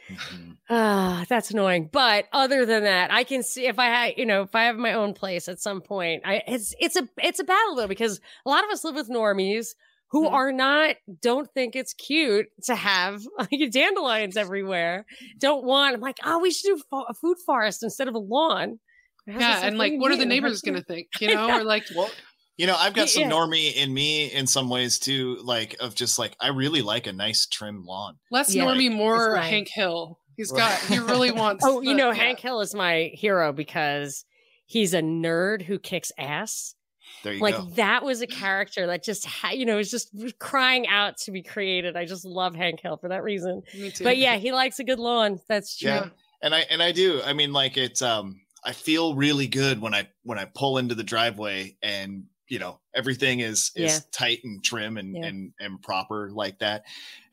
Mhm. 0.10 0.58
Ah, 0.72 1.26
that's 1.28 1.50
annoying. 1.52 1.90
But 1.92 2.28
other 2.32 2.64
than 2.66 2.84
that, 2.84 3.12
I 3.12 3.24
can 3.24 3.42
see 3.42 3.66
if 3.66 3.80
I 3.80 3.86
had, 3.88 4.14
you 4.18 4.26
know, 4.28 4.44
if 4.44 4.54
I 4.54 4.66
have 4.66 4.76
my 4.76 4.94
own 4.94 5.14
place 5.16 5.48
at 5.50 5.60
some 5.60 5.82
point, 5.82 6.22
I 6.26 6.44
it's 6.48 6.76
it's 6.80 6.96
a 6.96 7.10
it's 7.18 7.40
a 7.40 7.44
battle 7.44 7.76
though 7.76 7.88
because 7.88 8.20
a 8.46 8.50
lot 8.50 8.64
of 8.64 8.70
us 8.70 8.84
live 8.84 8.94
with 8.96 9.10
normies 9.10 9.74
who 10.12 10.28
Mhm. 10.28 10.32
are 10.32 10.52
not 10.52 10.96
don't 11.22 11.50
think 11.54 11.76
it's 11.76 11.94
cute 11.94 12.48
to 12.64 12.76
have 12.76 13.22
like 13.38 13.72
dandelions 13.72 14.38
everywhere. 14.38 15.06
Don't 15.40 15.64
want. 15.64 15.96
I'm 15.96 16.02
like, 16.02 16.18
oh, 16.24 16.40
we 16.40 16.52
should 16.52 16.76
do 16.78 16.82
fo- 16.90 17.04
a 17.10 17.14
food 17.14 17.38
forest 17.46 17.84
instead 17.84 18.08
of 18.08 18.16
a 18.16 18.20
lawn. 18.20 18.80
Yeah, 19.28 19.62
and 19.64 19.78
like, 19.78 19.94
what 19.98 20.12
are 20.12 20.16
the 20.18 20.26
neighbors 20.26 20.62
going 20.62 20.76
to 20.78 20.84
think? 20.84 21.08
You 21.22 21.36
know, 21.36 21.60
or 21.60 21.64
like, 21.64 21.84
Well, 21.96 22.10
you 22.58 22.66
know, 22.66 22.76
I've 22.76 22.94
got 22.94 23.10
some 23.10 23.24
Yeah. 23.24 23.30
normie 23.32 23.74
in 23.76 23.94
me 23.94 24.26
in 24.32 24.48
some 24.48 24.70
ways 24.70 24.98
too, 25.00 25.38
like 25.44 25.76
of 25.80 25.94
just 25.96 26.18
like 26.18 26.36
I 26.42 26.48
really 26.48 26.82
like 26.82 27.06
a 27.08 27.14
nice 27.14 27.46
trim 27.46 27.84
lawn. 27.86 28.18
less 28.32 28.54
Yeah. 28.54 28.66
Normie, 28.66 28.92
more 28.92 29.28
It's 29.28 29.36
nice. 29.36 29.50
Hank 29.50 29.68
Hill. 29.72 30.20
He's 30.36 30.52
Right. 30.52 30.60
got, 30.60 30.80
he 30.90 30.98
really 31.00 31.32
wants. 31.44 31.64
Oh, 31.66 31.82
you 31.82 31.94
know, 31.94 32.08
yeah. 32.10 32.16
Hank 32.16 32.40
Hill 32.40 32.62
is 32.62 32.74
my 32.74 33.12
hero 33.14 33.54
because 33.54 34.26
he's 34.66 34.94
a 34.94 35.02
nerd 35.02 35.62
who 35.62 35.78
kicks 35.78 36.12
ass. 36.18 36.74
There 37.24 37.34
you 37.34 37.42
like 37.42 37.56
go. 37.56 37.64
that 37.76 38.04
was 38.04 38.22
a 38.22 38.28
character 38.28 38.88
that 38.88 39.04
just 39.04 39.26
ha- 39.26 39.52
you 39.52 39.66
know 39.66 39.78
was 39.78 39.92
just 39.92 40.14
crying 40.40 40.88
out 40.88 41.18
to 41.18 41.32
be 41.32 41.42
created 41.44 41.98
i 41.98 42.06
just 42.06 42.24
love 42.26 42.56
hank 42.56 42.80
hill 42.80 42.98
for 42.98 43.10
that 43.10 43.24
reason 43.24 43.62
Me 43.78 43.92
too. 43.92 44.04
but 44.06 44.18
yeah 44.18 44.38
he 44.38 44.52
likes 44.54 44.80
a 44.80 44.84
good 44.84 45.00
lawn 45.00 45.40
that's 45.48 45.78
true 45.78 45.90
Yeah. 45.90 46.10
And 46.42 46.56
I 46.56 46.60
and 46.70 46.82
I 46.82 46.94
do. 46.94 47.22
I 47.22 47.34
mean, 47.34 47.52
like 47.52 47.76
it's 47.76 48.02
um 48.02 48.40
I 48.64 48.72
feel 48.72 49.14
really 49.14 49.48
good 49.48 49.82
when 49.82 49.94
I 49.94 50.08
when 50.24 50.40
I 50.40 50.46
pull 50.46 50.78
into 50.78 50.96
the 50.96 51.04
driveway 51.04 51.76
and 51.84 52.24
you 52.48 52.60
know 52.60 52.80
everything 52.96 53.42
is 53.42 53.72
is 53.76 53.92
Yeah. 53.96 54.00
tight 54.14 54.40
and 54.46 54.64
trim 54.64 54.96
and 54.98 55.18
Yeah. 55.18 55.26
and 55.26 55.52
and 55.60 55.82
proper 55.82 56.30
like 56.32 56.60
that. 56.60 56.84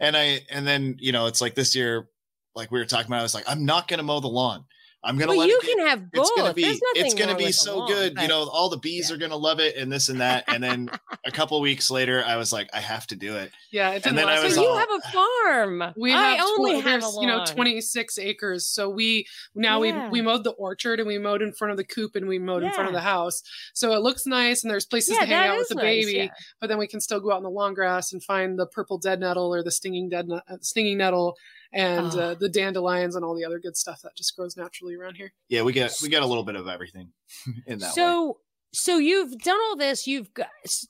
And 0.00 0.16
I 0.16 0.40
and 0.50 0.66
then 0.66 0.96
you 0.98 1.12
know 1.12 1.26
it's 1.26 1.40
like 1.40 1.54
this 1.54 1.76
year, 1.76 2.08
like 2.56 2.72
we 2.72 2.80
were 2.80 2.84
talking 2.84 3.06
about, 3.06 3.20
I 3.20 3.22
was 3.22 3.32
like, 3.34 3.48
I'm 3.48 3.64
not 3.64 3.86
gonna 3.86 4.02
mow 4.02 4.18
the 4.18 4.26
lawn. 4.26 4.64
I'm 5.04 5.18
gonna 5.18 5.30
well 5.32 5.38
let 5.38 5.48
you 5.48 5.60
it 5.62 5.66
get, 5.66 5.76
can 5.76 5.86
have 5.86 6.10
both 6.12 6.26
it's 6.26 6.36
gonna 6.36 6.54
be 6.54 6.64
it's 6.94 7.14
gonna 7.14 7.36
be 7.36 7.52
so 7.52 7.78
lawn, 7.78 7.88
good. 7.88 8.18
You 8.20 8.26
know, 8.28 8.48
all 8.48 8.68
the 8.68 8.78
bees 8.78 9.08
yeah. 9.08 9.14
are 9.14 9.18
gonna 9.18 9.36
love 9.36 9.60
it 9.60 9.76
and 9.76 9.92
this 9.92 10.08
and 10.08 10.20
that. 10.20 10.44
And 10.48 10.62
then 10.64 10.90
a 11.24 11.30
couple 11.30 11.60
weeks 11.60 11.90
later, 11.92 12.24
I 12.26 12.36
was 12.36 12.52
like, 12.52 12.68
I 12.74 12.80
have 12.80 13.06
to 13.08 13.16
do 13.16 13.36
it. 13.36 13.52
yeah, 13.70 13.90
it 13.90 14.02
didn't 14.02 14.16
then 14.16 14.28
I 14.28 14.34
last 14.34 14.44
was 14.44 14.54
so 14.54 14.62
long. 14.62 14.70
you 14.70 14.72
all- 14.72 14.78
have 14.78 14.88
a 15.04 15.12
farm 15.12 15.92
we 15.96 16.12
i 16.12 16.34
have 16.34 16.46
only 16.58 16.80
tw- 16.80 16.84
have 16.84 16.98
a 16.98 17.00
there's, 17.02 17.14
lawn. 17.14 17.22
you 17.22 17.28
know 17.28 17.44
26 17.44 18.18
acres 18.18 18.68
so 18.68 18.88
we 18.90 19.26
now 19.54 19.80
Yeah. 19.82 20.04
we 20.08 20.20
we 20.20 20.22
mowed 20.22 20.42
the 20.44 20.50
orchard 20.52 20.98
and 20.98 21.06
we 21.06 21.18
mowed 21.18 21.40
in 21.42 21.52
front 21.52 21.70
of 21.70 21.76
the 21.76 21.84
coop 21.84 22.16
and 22.16 22.26
we 22.26 22.38
mowed 22.38 22.64
in 22.64 22.72
front 22.72 22.88
of 22.88 22.94
the 22.94 23.00
house 23.00 23.42
so 23.74 23.92
it 23.92 24.00
looks 24.02 24.26
nice 24.26 24.64
and 24.64 24.70
there's 24.70 24.86
places 24.86 25.14
yeah 25.14 25.20
to 25.20 25.26
hang 25.26 25.50
out 25.50 25.58
with 25.58 25.68
the 25.68 25.74
nice, 25.76 25.82
baby 25.84 26.12
yeah. 26.18 26.28
but 26.60 26.68
then 26.68 26.78
we 26.78 26.86
can 26.86 27.00
still 27.00 27.20
go 27.20 27.30
out 27.32 27.36
in 27.38 27.42
the 27.44 27.50
long 27.50 27.74
grass 27.74 28.12
and 28.12 28.22
find 28.24 28.58
the 28.58 28.66
purple 28.66 28.98
dead 28.98 29.20
nettle 29.20 29.54
or 29.54 29.62
the 29.62 29.70
stinging 29.70 30.08
dead 30.08 30.26
nu- 30.28 30.40
uh, 30.48 30.56
stinging 30.60 30.98
nettle 30.98 31.36
and 31.76 32.12
Oh. 32.14 32.18
uh, 32.20 32.34
the 32.34 32.48
dandelions 32.48 33.14
and 33.16 33.24
all 33.24 33.34
the 33.36 33.44
other 33.44 33.58
good 33.60 33.76
stuff 33.76 34.00
that 34.02 34.16
just 34.16 34.34
grows 34.36 34.56
naturally 34.56 34.94
around 34.96 35.14
here 35.16 35.32
Yeah, 35.48 35.62
we 35.62 35.72
get 35.72 35.92
we 36.02 36.08
get 36.08 36.22
a 36.22 36.26
little 36.26 36.42
bit 36.44 36.56
of 36.56 36.66
everything 36.66 37.12
in 37.66 37.78
that 37.78 37.86
way. 37.88 37.92
so 37.92 38.38
so 38.72 38.98
you've 38.98 39.38
done 39.38 39.58
all 39.68 39.76
this 39.76 40.06
you've 40.06 40.32
got 40.34 40.48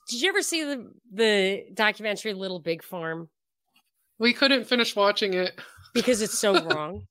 did 0.09 0.21
you 0.21 0.29
ever 0.29 0.41
see 0.41 0.63
the 0.63 0.91
the 1.13 1.65
documentary 1.73 2.33
little 2.33 2.59
big 2.59 2.83
farm 2.83 3.29
we 4.19 4.33
couldn't 4.33 4.65
finish 4.65 4.95
watching 4.95 5.33
it 5.33 5.59
because 5.93 6.21
it's 6.21 6.39
so 6.39 6.59
wrong 6.69 7.05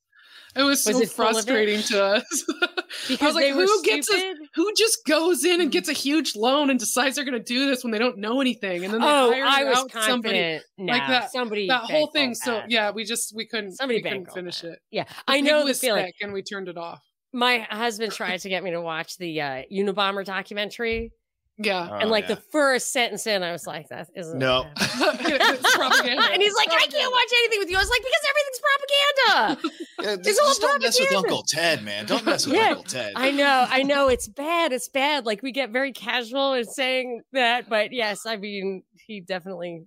it 0.57 0.63
was, 0.63 0.85
Was 0.87 0.97
so 0.97 1.01
it 1.03 1.05
it? 1.05 1.11
frustrating 1.11 1.83
to 1.83 2.03
us 2.03 2.25
because 3.09 3.21
I 3.23 3.27
was 3.27 3.35
like, 3.35 3.45
they 3.45 3.53
were 3.53 3.65
who 3.67 3.83
gets 3.83 4.09
a, 4.11 4.19
stupid? 4.19 4.46
Who 4.57 4.73
just 4.75 5.05
goes 5.07 5.45
in 5.45 5.61
and 5.61 5.69
Mhm. 5.71 5.73
gets 5.73 5.89
a 5.89 5.93
huge 5.93 6.35
loan 6.35 6.71
and 6.71 6.79
decides 6.81 7.15
they're 7.17 7.25
going 7.25 7.39
to 7.39 7.53
do 7.55 7.67
this 7.67 7.85
when 7.85 7.93
they 7.93 7.99
don't 7.99 8.19
know 8.19 8.41
anything, 8.41 8.85
and 8.85 8.93
then 8.93 9.01
they 9.01 9.07
oh 9.07 9.31
hire 9.33 9.45
i 9.47 9.65
was 9.65 9.79
out 9.79 9.93
somebody 9.93 10.61
no, 10.79 10.93
like 10.93 11.07
that- 11.07 11.31
somebody 11.31 11.69
that 11.69 11.83
whole 11.83 12.09
thing. 12.09 12.31
bankrolled 12.33 12.37
So 12.37 12.63
yeah, 12.69 12.91
we 12.91 13.05
just 13.05 13.33
we 13.37 13.47
couldn't 13.47 13.73
Somebody 13.77 13.99
we 13.99 14.03
couldn't 14.03 14.33
finish 14.33 14.61
that. 14.63 14.73
it. 14.73 14.79
Yeah, 14.91 15.05
The 15.05 15.15
I 15.29 15.41
know 15.41 15.65
the 15.67 15.75
feeling. 15.75 16.11
and 16.21 16.33
we 16.33 16.43
turned 16.43 16.69
it 16.69 16.77
off. 16.77 17.01
My 17.33 17.59
husband 17.71 18.13
tried 18.13 18.39
to 18.41 18.49
get 18.49 18.65
me 18.65 18.71
to 18.71 18.81
watch 18.81 19.17
the 19.19 19.41
uh, 19.41 19.63
Unabomber 19.71 20.25
documentary, 20.25 21.13
Yeah, 21.59 21.89
Oh, 21.91 21.95
and 21.97 22.11
like 22.11 22.29
yeah. 22.29 22.35
the 22.35 22.43
first 22.53 22.93
sentence 22.93 23.27
in, 23.27 23.43
I 23.43 23.51
was 23.53 23.67
like, 23.67 23.89
"That 23.89 24.09
isn't." 24.15 24.39
No. 24.39 24.67
It's 24.79 25.75
propaganda. 25.77 26.29
and 26.33 26.43
he's 26.43 26.55
like, 26.55 26.69
"I 26.71 26.87
can't 26.87 27.11
watch 27.13 27.29
anything 27.39 27.59
with 27.61 27.71
you." 27.71 27.77
I 27.77 27.81
was 27.81 27.89
like, 27.91 28.03
"Because 28.03 28.25
everything's 28.31 28.61
propaganda." 28.61 29.77
Yeah, 29.99 30.17
It's 30.31 30.39
all 30.39 30.49
just 30.49 30.61
don't 30.61 30.83
mess 30.83 31.01
with. 31.01 31.15
Uncle 31.15 31.43
Ted, 31.49 31.83
man. 31.83 32.05
Don't 32.05 32.25
mess 32.27 32.47
with 32.47 32.55
Yeah. 32.57 32.69
Uncle 32.69 32.85
Ted. 32.85 33.15
I 33.17 33.31
know, 33.31 33.67
I 33.69 33.83
know, 33.83 34.09
it's 34.09 34.29
bad. 34.29 34.73
It's 34.73 34.89
bad. 34.91 35.25
Like 35.25 35.43
we 35.43 35.51
get 35.53 35.71
very 35.71 35.93
casual 35.93 36.53
in 36.53 36.65
saying 36.67 37.23
that, 37.33 37.69
but 37.71 37.93
yes, 37.93 38.27
I 38.27 38.37
mean, 38.37 38.83
he 39.07 39.21
definitely. 39.21 39.85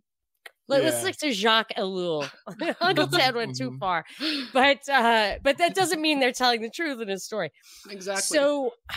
Let, 0.68 0.84
us 0.84 0.94
Yeah. 0.96 1.00
stick 1.02 1.18
to 1.20 1.32
Jacques 1.32 1.72
Ellul. 1.78 2.30
Uncle 2.82 3.08
Ted 3.08 3.36
went 3.36 3.56
too 3.56 3.72
Mhm. 3.72 3.80
far, 3.80 4.06
but 4.54 4.88
uh, 4.90 5.36
but 5.44 5.58
that 5.60 5.74
doesn't 5.76 6.02
mean 6.02 6.20
they're 6.20 6.32
telling 6.32 6.62
the 6.62 6.70
truth 6.70 7.00
in 7.02 7.08
his 7.08 7.24
story. 7.24 7.52
exactly. 7.90 8.22
So, 8.38 8.74
a 8.90 8.94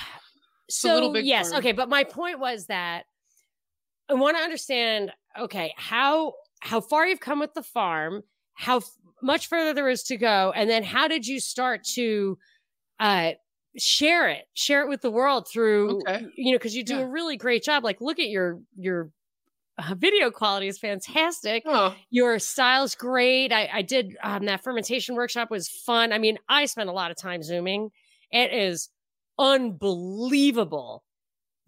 so 0.73 1.15
yes, 1.17 1.51
farm. 1.51 1.59
okay. 1.61 1.73
But 1.73 1.89
my 1.89 2.05
point 2.05 2.39
was 2.39 2.67
that 2.67 3.05
I 4.09 4.15
want 4.15 4.37
to 4.37 4.43
understand, 4.43 5.13
okay, 5.39 5.73
how 5.77 6.35
how 6.61 6.81
far 6.81 7.07
you've 7.07 7.21
come 7.21 7.41
with 7.41 7.55
the 7.55 7.63
farm, 7.63 8.23
how 8.55 8.79
f- 8.79 8.91
much 9.23 9.49
further 9.49 9.73
there 9.75 9.89
is 9.89 10.03
to 10.05 10.17
go, 10.17 10.53
and 10.55 10.69
then 10.71 10.83
how 10.83 11.09
did 11.09 11.27
you 11.27 11.41
start 11.41 11.85
to 11.95 12.39
uh 13.01 13.33
share 13.79 14.29
it, 14.29 14.45
share 14.53 14.83
it 14.83 14.89
with 14.89 15.01
the 15.01 15.11
world 15.11 15.49
through, 15.49 15.97
Okay. 16.03 16.27
you 16.37 16.53
know, 16.53 16.59
because 16.59 16.77
you 16.77 16.85
do 16.85 16.97
Yeah. 16.97 17.01
a 17.03 17.09
really 17.09 17.37
great 17.39 17.63
job. 17.65 17.85
Like, 17.85 18.01
look 18.01 18.19
at 18.19 18.29
your 18.29 18.61
your 18.77 19.11
uh, 19.79 19.95
video 19.95 20.31
quality 20.31 20.69
is 20.69 20.79
fantastic 20.79 21.63
oh, 21.65 21.95
your 22.11 22.39
style's 22.39 22.95
great. 22.95 23.51
I, 23.53 23.71
I 23.73 23.83
did 23.83 24.15
um, 24.23 24.45
that 24.45 24.63
fermentation 24.63 25.15
workshop 25.15 25.51
was 25.51 25.69
fun. 25.69 26.13
I 26.13 26.19
mean, 26.19 26.37
I 26.49 26.67
spent 26.67 26.91
a 26.91 26.93
lot 26.93 27.11
of 27.11 27.17
time 27.17 27.43
zooming. 27.43 27.89
It 28.31 28.53
is 28.53 28.91
unbelievable 29.43 31.03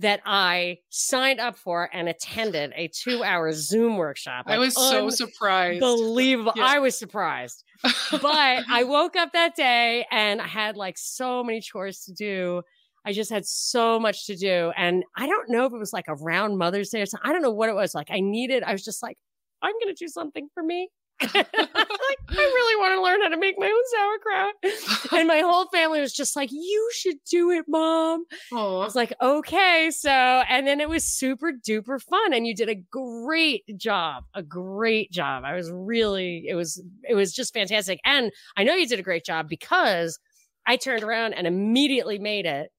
that 0.00 0.20
I 0.24 0.78
signed 0.90 1.40
up 1.40 1.56
for 1.56 1.88
and 1.92 2.08
attended 2.08 2.72
a 2.74 2.88
two 2.88 3.22
hour 3.22 3.52
Zoom 3.52 3.96
workshop. 3.96 4.46
I 4.48 4.58
was 4.58 4.74
so 4.74 5.10
surprised. 5.10 5.82
Unbelievable. 5.82 6.52
Yeah. 6.56 6.64
I 6.64 6.78
was 6.78 6.98
surprised. 6.98 7.62
But 7.82 8.64
I 8.68 8.84
woke 8.86 9.16
up 9.16 9.32
that 9.32 9.54
day 9.54 10.06
and 10.10 10.40
I 10.40 10.46
had 10.46 10.76
like 10.76 10.98
so 10.98 11.44
many 11.44 11.60
chores 11.60 12.00
to 12.04 12.12
do. 12.12 12.62
I 13.06 13.12
just 13.12 13.30
had 13.30 13.44
so 13.46 14.00
much 14.00 14.26
to 14.26 14.36
do. 14.36 14.72
And 14.76 15.04
I 15.16 15.26
don't 15.26 15.50
know 15.50 15.66
if 15.66 15.72
it 15.72 15.78
was 15.78 15.92
like 15.92 16.06
around 16.08 16.56
Mother's 16.56 16.88
Day 16.88 17.02
or 17.02 17.06
something. 17.06 17.28
I 17.28 17.32
don't 17.32 17.42
know 17.42 17.52
what 17.52 17.68
it 17.68 17.74
was. 17.74 17.94
Like 17.94 18.10
I 18.10 18.20
needed, 18.20 18.62
I 18.62 18.72
was 18.72 18.84
just 18.84 19.02
like, 19.02 19.18
I'm 19.62 19.74
going 19.82 19.94
to 19.94 20.04
do 20.04 20.08
something 20.08 20.48
for 20.54 20.62
me. 20.62 20.88
Like, 21.22 21.46
I 21.54 22.36
really 22.36 22.80
want 22.80 22.94
to 22.94 23.02
learn 23.02 23.22
how 23.22 23.28
to 23.28 23.36
make 23.38 23.54
my 23.58 23.66
own 23.66 23.82
sauerkraut. 23.92 25.12
and 25.12 25.28
my 25.28 25.40
whole 25.40 25.66
family 25.68 26.00
was 26.00 26.12
just 26.12 26.36
like, 26.36 26.50
You 26.52 26.90
should 26.92 27.16
do 27.30 27.50
it, 27.50 27.64
mom. 27.68 28.24
Aww. 28.52 28.82
I 28.82 28.84
was 28.84 28.96
like, 28.96 29.12
Okay. 29.22 29.90
So, 29.92 30.10
and 30.10 30.66
then 30.66 30.80
it 30.80 30.88
was 30.88 31.04
super 31.04 31.52
duper 31.52 32.00
fun. 32.00 32.32
And 32.32 32.46
you 32.46 32.54
did 32.54 32.68
a 32.68 32.74
great 32.74 33.64
job, 33.76 34.24
a 34.34 34.42
great 34.42 35.10
job. 35.12 35.44
I 35.44 35.54
was 35.54 35.70
really, 35.70 36.46
it 36.48 36.54
was, 36.54 36.82
it 37.08 37.14
was 37.14 37.32
just 37.32 37.54
fantastic. 37.54 38.00
And 38.04 38.30
I 38.56 38.64
know 38.64 38.74
you 38.74 38.88
did 38.88 38.98
a 38.98 39.02
great 39.04 39.24
job 39.24 39.48
because 39.48 40.18
I 40.66 40.76
turned 40.76 41.02
around 41.02 41.34
and 41.34 41.46
immediately 41.46 42.18
made 42.18 42.46
it 42.46 42.70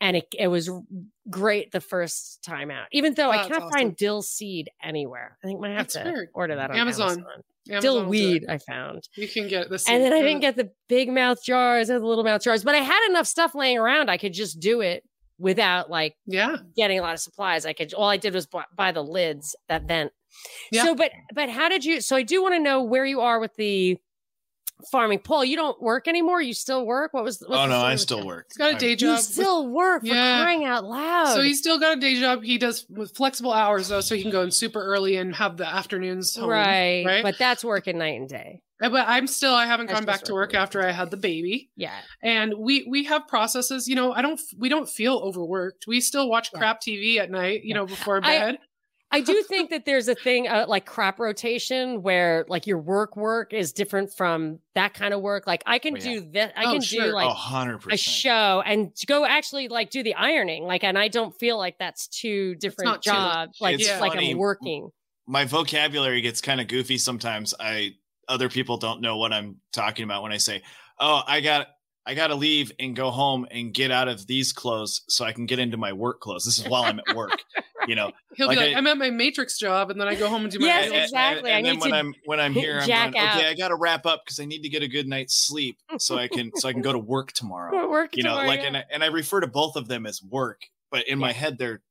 and 0.00 0.18
it, 0.18 0.26
it 0.38 0.48
was 0.48 0.70
great 1.30 1.72
the 1.72 1.80
first 1.80 2.42
time 2.44 2.70
out. 2.70 2.86
Even 2.92 3.14
though 3.14 3.28
oh, 3.28 3.32
I 3.32 3.48
can't 3.48 3.62
awesome. 3.62 3.70
find 3.70 3.96
dill 3.96 4.20
seed 4.20 4.68
anywhere, 4.82 5.38
I 5.42 5.46
think 5.46 5.58
I 5.58 5.60
might 5.60 5.68
have 5.68 5.78
that's 5.78 5.94
to 5.94 6.04
weird. 6.04 6.28
order 6.34 6.56
that 6.56 6.70
on 6.70 6.76
Amazon. 6.76 7.10
Amazon. 7.10 7.42
Amazon 7.70 7.82
dill 7.82 8.06
weed, 8.06 8.44
I 8.48 8.58
found. 8.58 9.08
You 9.16 9.28
can 9.28 9.48
get 9.48 9.70
this, 9.70 9.88
and 9.88 10.02
then 10.02 10.12
I 10.12 10.20
didn't 10.20 10.40
get 10.40 10.56
the 10.56 10.70
big 10.88 11.10
mouth 11.10 11.38
jars 11.44 11.90
or 11.90 11.98
the 11.98 12.06
little 12.06 12.24
mouth 12.24 12.42
jars, 12.42 12.64
but 12.64 12.74
I 12.74 12.78
had 12.78 13.08
enough 13.08 13.26
stuff 13.26 13.54
laying 13.54 13.78
around. 13.78 14.10
I 14.10 14.18
could 14.18 14.32
just 14.34 14.60
do 14.60 14.80
it 14.80 15.02
without 15.38 15.90
like 15.90 16.14
yeah 16.26 16.58
getting 16.76 16.98
a 16.98 17.02
lot 17.02 17.14
of 17.14 17.20
supplies. 17.20 17.66
I 17.66 17.72
could 17.72 17.94
all 17.94 18.08
I 18.08 18.16
did 18.16 18.34
was 18.34 18.46
buy 18.76 18.92
the 18.92 19.02
lids 19.02 19.56
that 19.68 19.88
vent. 19.88 20.12
Yeah. 20.70 20.84
So, 20.84 20.94
but 20.94 21.12
but 21.34 21.48
how 21.48 21.68
did 21.68 21.84
you? 21.84 22.00
So 22.00 22.16
I 22.16 22.22
do 22.22 22.42
want 22.42 22.54
to 22.54 22.60
know 22.60 22.82
where 22.82 23.04
you 23.04 23.20
are 23.20 23.40
with 23.40 23.54
the 23.56 23.98
farming. 24.90 25.20
Paul, 25.20 25.44
you 25.44 25.56
don't 25.56 25.80
work 25.80 26.08
anymore. 26.08 26.40
You 26.40 26.54
still 26.54 26.86
work. 26.86 27.14
What 27.14 27.24
was? 27.24 27.42
oh 27.46 27.66
no, 27.66 27.80
I 27.80 27.96
still 27.96 28.24
work. 28.24 28.46
He's 28.48 28.56
got 28.56 28.74
a 28.74 28.78
day 28.78 28.96
job. 28.96 29.16
You 29.16 29.22
still 29.22 29.68
work 29.68 30.02
for 30.02 30.08
yeah. 30.08 30.42
crying 30.42 30.64
out 30.64 30.84
loud. 30.84 31.34
So 31.34 31.40
he's 31.42 31.58
still 31.58 31.78
got 31.78 31.96
a 31.96 32.00
day 32.00 32.18
job. 32.20 32.42
He 32.42 32.58
does 32.58 32.86
with 32.88 33.16
flexible 33.16 33.52
hours 33.52 33.88
though, 33.88 34.00
so 34.00 34.14
he 34.14 34.22
can 34.22 34.30
go 34.30 34.42
in 34.42 34.50
super 34.50 34.82
early 34.82 35.16
and 35.16 35.34
have 35.34 35.56
the 35.56 35.66
afternoons. 35.66 36.36
Home, 36.36 36.48
right, 36.48 37.04
right. 37.04 37.22
But 37.22 37.38
that's 37.38 37.64
working 37.64 37.98
night 37.98 38.20
and 38.20 38.28
day. 38.28 38.62
But 38.80 39.08
I'm 39.08 39.26
still 39.26 39.54
I 39.54 39.66
haven't 39.66 39.86
that's 39.86 40.00
gone 40.00 40.06
back 40.06 40.22
to 40.22 40.34
work 40.34 40.52
after 40.54 40.86
I 40.86 40.90
had 40.90 41.10
the 41.10 41.16
baby. 41.16 41.70
Yeah. 41.76 41.94
And 42.22 42.54
we 42.58 42.86
we 42.88 43.04
have 43.04 43.28
processes, 43.28 43.88
you 43.88 43.94
know, 43.94 44.12
I 44.12 44.20
don't 44.20 44.40
we 44.58 44.68
don't 44.68 44.88
feel 44.88 45.16
overworked. 45.16 45.86
We 45.86 46.00
still 46.00 46.28
watch 46.28 46.52
crap 46.52 46.80
TV 46.80 47.18
at 47.18 47.30
night, 47.30 47.62
you 47.64 47.74
know, 47.74 47.86
before 47.86 48.20
bed. 48.20 48.56
I, 48.56 48.58
I 49.14 49.20
do 49.20 49.42
think 49.44 49.70
that 49.70 49.84
there's 49.84 50.08
a 50.08 50.14
thing 50.16 50.48
uh, 50.48 50.66
like 50.66 50.86
crop 50.86 51.20
rotation 51.20 52.02
where 52.02 52.44
like 52.48 52.66
your 52.66 52.78
work 52.78 53.16
work 53.16 53.52
is 53.52 53.72
different 53.72 54.12
from 54.12 54.58
that 54.74 54.92
kind 54.92 55.14
of 55.14 55.20
work. 55.20 55.46
Like 55.46 55.62
I 55.66 55.78
can 55.78 55.94
oh, 55.94 55.98
yeah. 55.98 56.02
do 56.02 56.20
this, 56.32 56.52
I 56.56 56.64
oh, 56.64 56.72
can 56.72 56.80
sure. 56.80 57.06
do 57.06 57.12
like 57.12 57.30
oh, 57.30 57.78
a 57.92 57.96
show 57.96 58.60
and 58.66 58.90
go 59.06 59.24
actually 59.24 59.68
like 59.68 59.90
do 59.90 60.02
the 60.02 60.16
ironing. 60.16 60.64
Like, 60.64 60.82
and 60.82 60.98
I 60.98 61.06
don't 61.06 61.32
feel 61.32 61.56
like 61.56 61.78
that's 61.78 62.08
two 62.08 62.56
different 62.56 63.02
jobs. 63.02 63.58
Too, 63.58 63.64
like, 63.64 63.80
it's 63.80 64.00
like 64.00 64.16
I'm 64.16 64.36
working. 64.36 64.90
My 65.28 65.44
vocabulary 65.44 66.20
gets 66.20 66.40
kind 66.40 66.60
of 66.60 66.66
goofy 66.66 66.98
sometimes. 66.98 67.54
I, 67.58 67.92
other 68.28 68.48
people 68.48 68.78
don't 68.78 69.00
know 69.00 69.16
what 69.16 69.32
I'm 69.32 69.60
talking 69.72 70.04
about 70.04 70.24
when 70.24 70.32
I 70.32 70.38
say, 70.38 70.62
oh, 70.98 71.22
I 71.24 71.40
got 71.40 71.68
I 72.06 72.14
got 72.14 72.26
to 72.26 72.34
leave 72.34 72.72
and 72.78 72.94
go 72.94 73.10
home 73.10 73.46
and 73.50 73.72
get 73.72 73.90
out 73.90 74.08
of 74.08 74.26
these 74.26 74.52
clothes 74.52 75.02
so 75.08 75.24
I 75.24 75.32
can 75.32 75.46
get 75.46 75.58
into 75.58 75.76
my 75.76 75.92
work 75.92 76.20
clothes. 76.20 76.44
This 76.44 76.58
is 76.58 76.68
while 76.68 76.82
I'm 76.82 77.00
at 77.06 77.16
work. 77.16 77.42
right. 77.84 77.88
You 77.88 77.96
know, 77.96 78.12
he'll 78.34 78.46
like 78.46 78.58
be 78.58 78.64
like, 78.64 78.74
I, 78.74 78.78
am 78.78 78.86
at 78.86 78.98
my 78.98 79.10
Matrix 79.10 79.58
job, 79.58 79.90
and 79.90 80.00
then 80.00 80.08
I 80.08 80.14
go 80.14 80.28
home 80.28 80.42
and 80.42 80.52
do 80.52 80.58
my. 80.58 80.66
Yes, 80.66 80.90
exactly. 80.90 81.50
And, 81.50 81.66
and, 81.66 81.74
and 81.74 81.82
then 81.82 81.90
when 81.90 81.98
I'm 81.98 82.14
when 82.24 82.40
I'm 82.40 82.52
here, 82.52 82.80
I'm 82.80 83.12
going, 83.12 83.28
okay, 83.28 83.48
I 83.48 83.54
got 83.54 83.68
to 83.68 83.76
wrap 83.76 84.06
up 84.06 84.22
because 84.24 84.40
I 84.40 84.44
need 84.44 84.62
to 84.62 84.68
get 84.68 84.82
a 84.82 84.88
good 84.88 85.06
night's 85.06 85.34
sleep 85.34 85.78
so 85.98 86.16
I 86.16 86.28
can 86.28 86.50
so 86.56 86.68
I 86.68 86.72
can 86.72 86.82
go 86.82 86.92
to 86.92 86.98
work 86.98 87.32
tomorrow. 87.32 87.88
Work 87.88 88.16
you 88.16 88.22
know, 88.22 88.34
like 88.36 88.60
yeah. 88.60 88.66
and 88.66 88.76
I, 88.76 88.84
and 88.90 89.04
I 89.04 89.06
refer 89.08 89.40
to 89.40 89.46
both 89.46 89.76
of 89.76 89.88
them 89.88 90.06
as 90.06 90.22
work, 90.22 90.62
but 90.90 91.06
in 91.08 91.18
yeah. 91.18 91.26
my 91.26 91.32
head 91.32 91.58
they're 91.58 91.82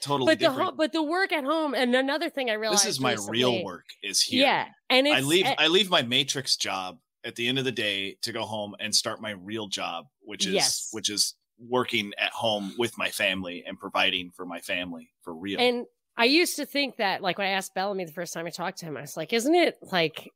totally 0.00 0.32
but 0.32 0.38
different. 0.38 0.70
the 0.70 0.76
but 0.76 0.92
the 0.92 1.02
work 1.02 1.32
at 1.32 1.44
home 1.44 1.74
and 1.74 1.94
another 1.94 2.30
thing 2.30 2.50
I 2.50 2.54
realized 2.54 2.84
this 2.84 2.92
is 2.92 3.00
my 3.00 3.12
recently, 3.12 3.38
real 3.38 3.64
work 3.64 3.84
is 4.02 4.22
here. 4.22 4.44
Yeah, 4.44 4.66
and 4.88 5.06
I 5.08 5.20
leave 5.20 5.46
I 5.58 5.68
leave 5.68 5.90
my 5.90 6.02
Matrix 6.02 6.56
job 6.56 6.98
at 7.24 7.36
the 7.36 7.48
end 7.48 7.58
of 7.58 7.64
the 7.64 7.72
day 7.72 8.16
to 8.22 8.32
go 8.32 8.42
home 8.42 8.74
and 8.80 8.94
start 8.94 9.20
my 9.20 9.32
real 9.32 9.68
job, 9.68 10.06
which 10.22 10.46
is 10.46 10.54
yes. 10.54 10.88
which 10.92 11.10
is 11.10 11.34
working 11.68 12.12
at 12.18 12.32
home 12.32 12.74
with 12.78 12.96
my 12.96 13.10
family 13.10 13.64
and 13.66 13.78
providing 13.78 14.30
for 14.30 14.46
my 14.46 14.60
family 14.60 15.10
for 15.22 15.34
real. 15.34 15.60
And 15.60 15.86
I 16.16 16.24
used 16.24 16.56
to 16.56 16.66
think 16.66 16.96
that, 16.96 17.22
like 17.22 17.38
when 17.38 17.46
I 17.46 17.50
asked 17.50 17.74
Bellamy 17.74 18.04
the 18.04 18.12
first 18.12 18.34
time 18.34 18.46
I 18.46 18.50
talked 18.50 18.78
to 18.78 18.86
him, 18.86 18.96
I 18.96 19.02
was 19.02 19.16
like, 19.16 19.32
"Isn't 19.32 19.54
it 19.54 19.78
like 19.82 20.30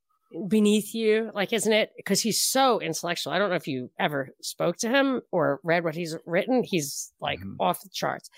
beneath 0.48 0.94
you? 0.94 1.30
Like, 1.34 1.52
isn't 1.52 1.72
it?" 1.72 1.90
Because 1.96 2.20
he's 2.20 2.42
so 2.42 2.80
intellectual. 2.80 3.32
I 3.32 3.38
don't 3.38 3.50
know 3.50 3.56
if 3.56 3.68
you 3.68 3.90
ever 3.98 4.30
spoke 4.40 4.76
to 4.78 4.88
him 4.88 5.22
or 5.30 5.60
read 5.62 5.84
what 5.84 5.94
he's 5.94 6.16
written. 6.26 6.62
He's 6.62 7.12
like 7.20 7.40
mm-hmm. 7.40 7.56
off 7.60 7.82
the 7.82 7.90
charts, 7.92 8.30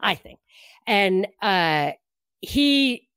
I 0.00 0.14
think. 0.14 0.38
And 0.86 1.26
uh, 1.42 1.92
he 2.40 3.08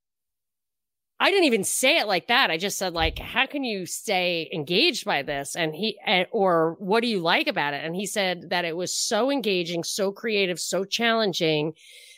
I 1.19 1.31
didn't 1.31 1.45
even 1.45 1.64
say 1.64 1.98
it 1.98 2.07
like 2.07 2.27
that. 2.27 2.52
I 2.52 2.57
just 2.57 2.77
said 2.77 2.94
like, 2.94 3.18
how 3.18 3.48
can 3.48 3.64
you 3.64 3.85
stay 3.88 4.49
engaged 4.53 5.03
by 5.03 5.23
this? 5.23 5.56
And 5.56 5.76
he, 5.76 5.98
or 6.31 6.76
what 6.80 7.02
do 7.02 7.07
you 7.07 7.19
like 7.19 7.48
about 7.48 7.73
it? 7.73 7.84
And 7.84 7.95
he 7.95 8.06
said 8.06 8.49
that 8.52 8.65
it 8.65 8.77
was 8.77 8.94
so 8.94 9.31
engaging, 9.31 9.84
so 9.84 10.11
creative, 10.11 10.60
so 10.60 10.85
challenging 10.85 11.73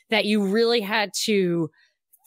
that 0.10 0.26
you 0.26 0.46
really 0.46 0.82
had 0.82 1.12
to 1.26 1.70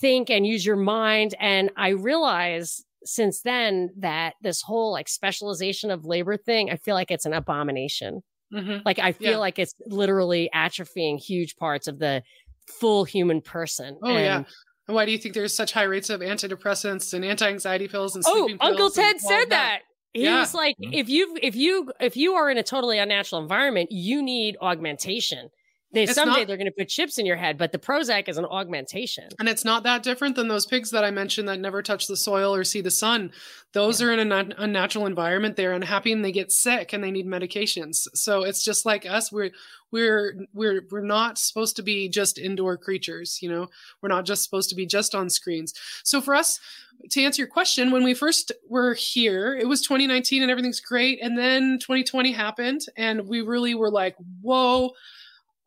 think 0.01 0.31
and 0.31 0.47
use 0.47 0.65
your 0.65 0.77
mind. 0.77 1.35
And 1.39 1.71
I 1.77 1.91
realized 1.91 2.85
since 3.05 3.43
then 3.43 3.91
that 3.99 4.35
this 4.41 4.63
whole 4.63 4.93
like 4.93 5.09
specialization 5.09 5.91
of 5.91 6.07
labor 6.07 6.39
thing, 6.39 6.71
I 6.71 6.77
feel 6.77 6.95
like 6.95 7.11
it's 7.11 7.27
an 7.27 7.35
abomination. 7.35 8.23
Mm-hmm. 8.53 8.79
Like 8.85 8.99
I 8.99 9.13
feel 9.13 9.33
yeah. 9.33 9.37
like 9.39 9.59
it's 9.59 9.75
literally 9.87 10.49
atrophying 10.55 11.19
huge 11.19 11.57
parts 11.57 11.87
of 11.87 11.99
the 11.99 12.23
full 12.67 13.05
human 13.05 13.41
person. 13.41 13.99
Oh 14.03 14.11
and, 14.11 14.19
yeah. 14.19 14.45
And 14.89 14.95
why 14.95 15.07
do 15.07 15.13
you 15.13 15.19
think 15.19 15.35
there's 15.35 15.55
such 15.55 15.73
high 15.73 15.85
rates 15.85 16.11
of 16.11 16.21
antidepressants 16.21 17.15
and 17.15 17.25
anti-anxiety 17.25 17.89
pills 17.89 18.15
and 18.17 18.25
sleeping 18.25 18.59
oh, 18.61 18.69
Uncle 18.69 18.91
Ted 18.91 19.21
said 19.21 19.45
that. 19.45 19.49
that. 19.51 19.79
He 20.13 20.25
yeah. 20.25 20.41
was 20.41 20.55
like, 20.55 20.77
mm-hmm. 20.77 20.93
if 20.93 21.09
you 21.09 21.37
if 21.43 21.57
you 21.57 21.93
if 22.01 22.17
you 22.17 22.35
are 22.35 22.51
in 22.51 22.59
a 22.59 22.63
totally 22.63 22.99
unnatural 22.99 23.41
environment, 23.41 23.91
you 23.91 24.23
need 24.23 24.57
augmentation. 24.61 25.49
They, 25.93 26.07
someday 26.07 26.41
not, 26.41 26.47
they're 26.47 26.57
going 26.57 26.67
to 26.67 26.73
put 26.73 26.89
chips 26.89 27.19
in 27.19 27.27
your 27.27 27.37
head, 27.37 27.59
but 27.59 27.71
the 27.71 27.79
Prozac 27.79 28.29
is 28.29 28.39
an 28.39 28.47
augmentation. 28.47 29.29
And 29.39 29.47
it's 29.47 29.65
not 29.65 29.83
that 29.83 30.03
different 30.03 30.37
than 30.37 30.49
those 30.49 30.65
pigs 30.65 30.91
that 30.91 31.05
I 31.05 31.11
mentioned 31.11 31.49
that 31.49 31.61
never 31.61 31.83
touch 31.83 32.07
the 32.07 32.17
soil 32.17 32.55
or 32.55 32.65
see 32.65 32.81
the 32.81 32.91
sun. 32.91 33.31
Those 33.73 34.01
yeah. 34.01 34.07
are 34.07 34.13
in 34.13 34.33
an 34.33 34.55
unnatural 34.57 35.05
environment. 35.05 35.57
They're 35.57 35.75
unhappy 35.75 36.13
and 36.13 36.25
they 36.25 36.33
get 36.33 36.51
sick 36.51 36.95
and 36.95 37.05
they 37.05 37.11
need 37.11 37.27
medications. 37.27 38.09
So 38.15 38.43
it's 38.43 38.65
just 38.65 38.87
like 38.87 39.05
us. 39.05 39.31
We're 39.31 39.51
we're 39.91 40.47
we're 40.55 40.87
we're 40.91 41.01
not 41.05 41.37
supposed 41.37 41.77
to 41.77 41.83
be 41.83 42.09
just 42.09 42.39
indoor 42.39 42.79
creatures. 42.79 43.41
You 43.43 43.51
know, 43.51 43.69
we're 44.01 44.09
not 44.09 44.25
just 44.25 44.45
supposed 44.45 44.71
to 44.71 44.75
be 44.75 44.87
just 44.87 45.15
on 45.15 45.29
screens. 45.29 45.75
So 46.05 46.23
for 46.23 46.35
us, 46.35 46.59
to 47.11 47.23
answer 47.23 47.43
your 47.43 47.49
question, 47.49 47.91
when 47.91 48.03
we 48.03 48.15
first 48.15 48.53
were 48.69 48.95
here, 48.95 49.55
it 49.55 49.69
was 49.69 49.83
2019 49.83 50.41
and 50.41 50.51
everything's 50.51 50.81
great, 50.81 51.21
and 51.21 51.37
then 51.37 51.79
2020 51.81 52.33
happened, 52.33 52.81
and 52.97 53.29
we 53.29 53.43
really 53.43 53.75
were 53.75 53.91
like, 53.91 54.17
whoa 54.41 54.93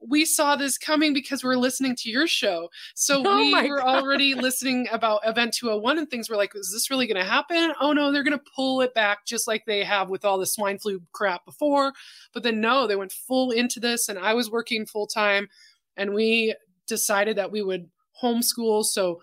we 0.07 0.25
saw 0.25 0.55
this 0.55 0.77
coming 0.77 1.13
because 1.13 1.43
we 1.43 1.49
are 1.49 1.57
listening 1.57 1.95
to 1.97 2.09
your 2.09 2.27
show. 2.27 2.69
So 2.93 3.23
oh 3.25 3.37
we 3.37 3.69
were 3.69 3.79
God. 3.79 4.03
already 4.03 4.33
listening 4.33 4.87
about 4.91 5.21
Event 5.25 5.53
201 5.53 5.97
and 5.97 6.09
things. 6.09 6.29
We're 6.29 6.37
like, 6.37 6.55
is 6.55 6.71
this 6.71 6.89
really 6.89 7.07
going 7.07 7.23
to 7.23 7.29
happen? 7.29 7.73
Oh 7.79 7.93
no, 7.93 8.11
they're 8.11 8.23
going 8.23 8.37
to 8.37 8.45
pull 8.55 8.81
it 8.81 8.93
back 8.93 9.25
just 9.25 9.47
like 9.47 9.65
they 9.65 9.83
have 9.83 10.09
with 10.09 10.25
all 10.25 10.37
the 10.37 10.45
swine 10.45 10.77
flu 10.77 11.01
crap 11.11 11.45
before. 11.45 11.93
But 12.33 12.43
then 12.43 12.61
no, 12.61 12.87
they 12.87 12.95
went 12.95 13.11
full 13.11 13.51
into 13.51 13.79
this, 13.79 14.09
and 14.09 14.19
I 14.19 14.33
was 14.33 14.51
working 14.51 14.85
full 14.85 15.07
time, 15.07 15.49
and 15.97 16.13
we 16.13 16.55
decided 16.87 17.37
that 17.37 17.51
we 17.51 17.61
would 17.61 17.89
homeschool. 18.21 18.85
So 18.85 19.21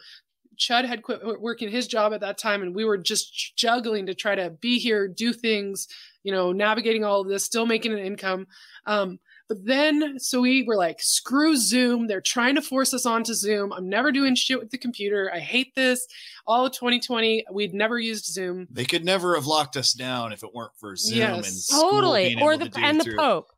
Chud 0.58 0.84
had 0.84 1.02
quit 1.02 1.40
working 1.40 1.70
his 1.70 1.86
job 1.86 2.12
at 2.12 2.20
that 2.20 2.38
time, 2.38 2.62
and 2.62 2.74
we 2.74 2.84
were 2.84 2.98
just 2.98 3.56
juggling 3.56 4.06
to 4.06 4.14
try 4.14 4.34
to 4.34 4.50
be 4.50 4.78
here, 4.78 5.08
do 5.08 5.32
things, 5.32 5.88
you 6.22 6.32
know, 6.32 6.52
navigating 6.52 7.04
all 7.04 7.20
of 7.20 7.28
this, 7.28 7.44
still 7.44 7.66
making 7.66 7.92
an 7.92 7.98
income. 7.98 8.46
Um, 8.86 9.18
but 9.48 9.64
then, 9.64 10.18
so 10.18 10.40
we 10.40 10.62
were 10.62 10.76
like, 10.76 11.00
screw 11.00 11.56
Zoom. 11.56 12.06
They're 12.06 12.20
trying 12.20 12.54
to 12.54 12.62
force 12.62 12.94
us 12.94 13.06
onto 13.06 13.34
Zoom. 13.34 13.72
I'm 13.72 13.88
never 13.88 14.12
doing 14.12 14.34
shit 14.34 14.58
with 14.58 14.70
the 14.70 14.78
computer. 14.78 15.30
I 15.32 15.38
hate 15.38 15.74
this. 15.74 16.06
All 16.46 16.66
of 16.66 16.72
2020, 16.72 17.46
we'd 17.52 17.74
never 17.74 17.98
used 17.98 18.26
Zoom. 18.26 18.66
They 18.70 18.84
could 18.84 19.04
never 19.04 19.34
have 19.34 19.46
locked 19.46 19.76
us 19.76 19.92
down 19.92 20.32
if 20.32 20.42
it 20.42 20.54
weren't 20.54 20.72
for 20.78 20.96
Zoom 20.96 21.18
yes. 21.18 21.70
and 21.70 21.80
totally, 21.80 22.36
or 22.40 22.56
the 22.56 22.70
and 22.76 23.00
the 23.00 23.14
Pope. 23.16 23.52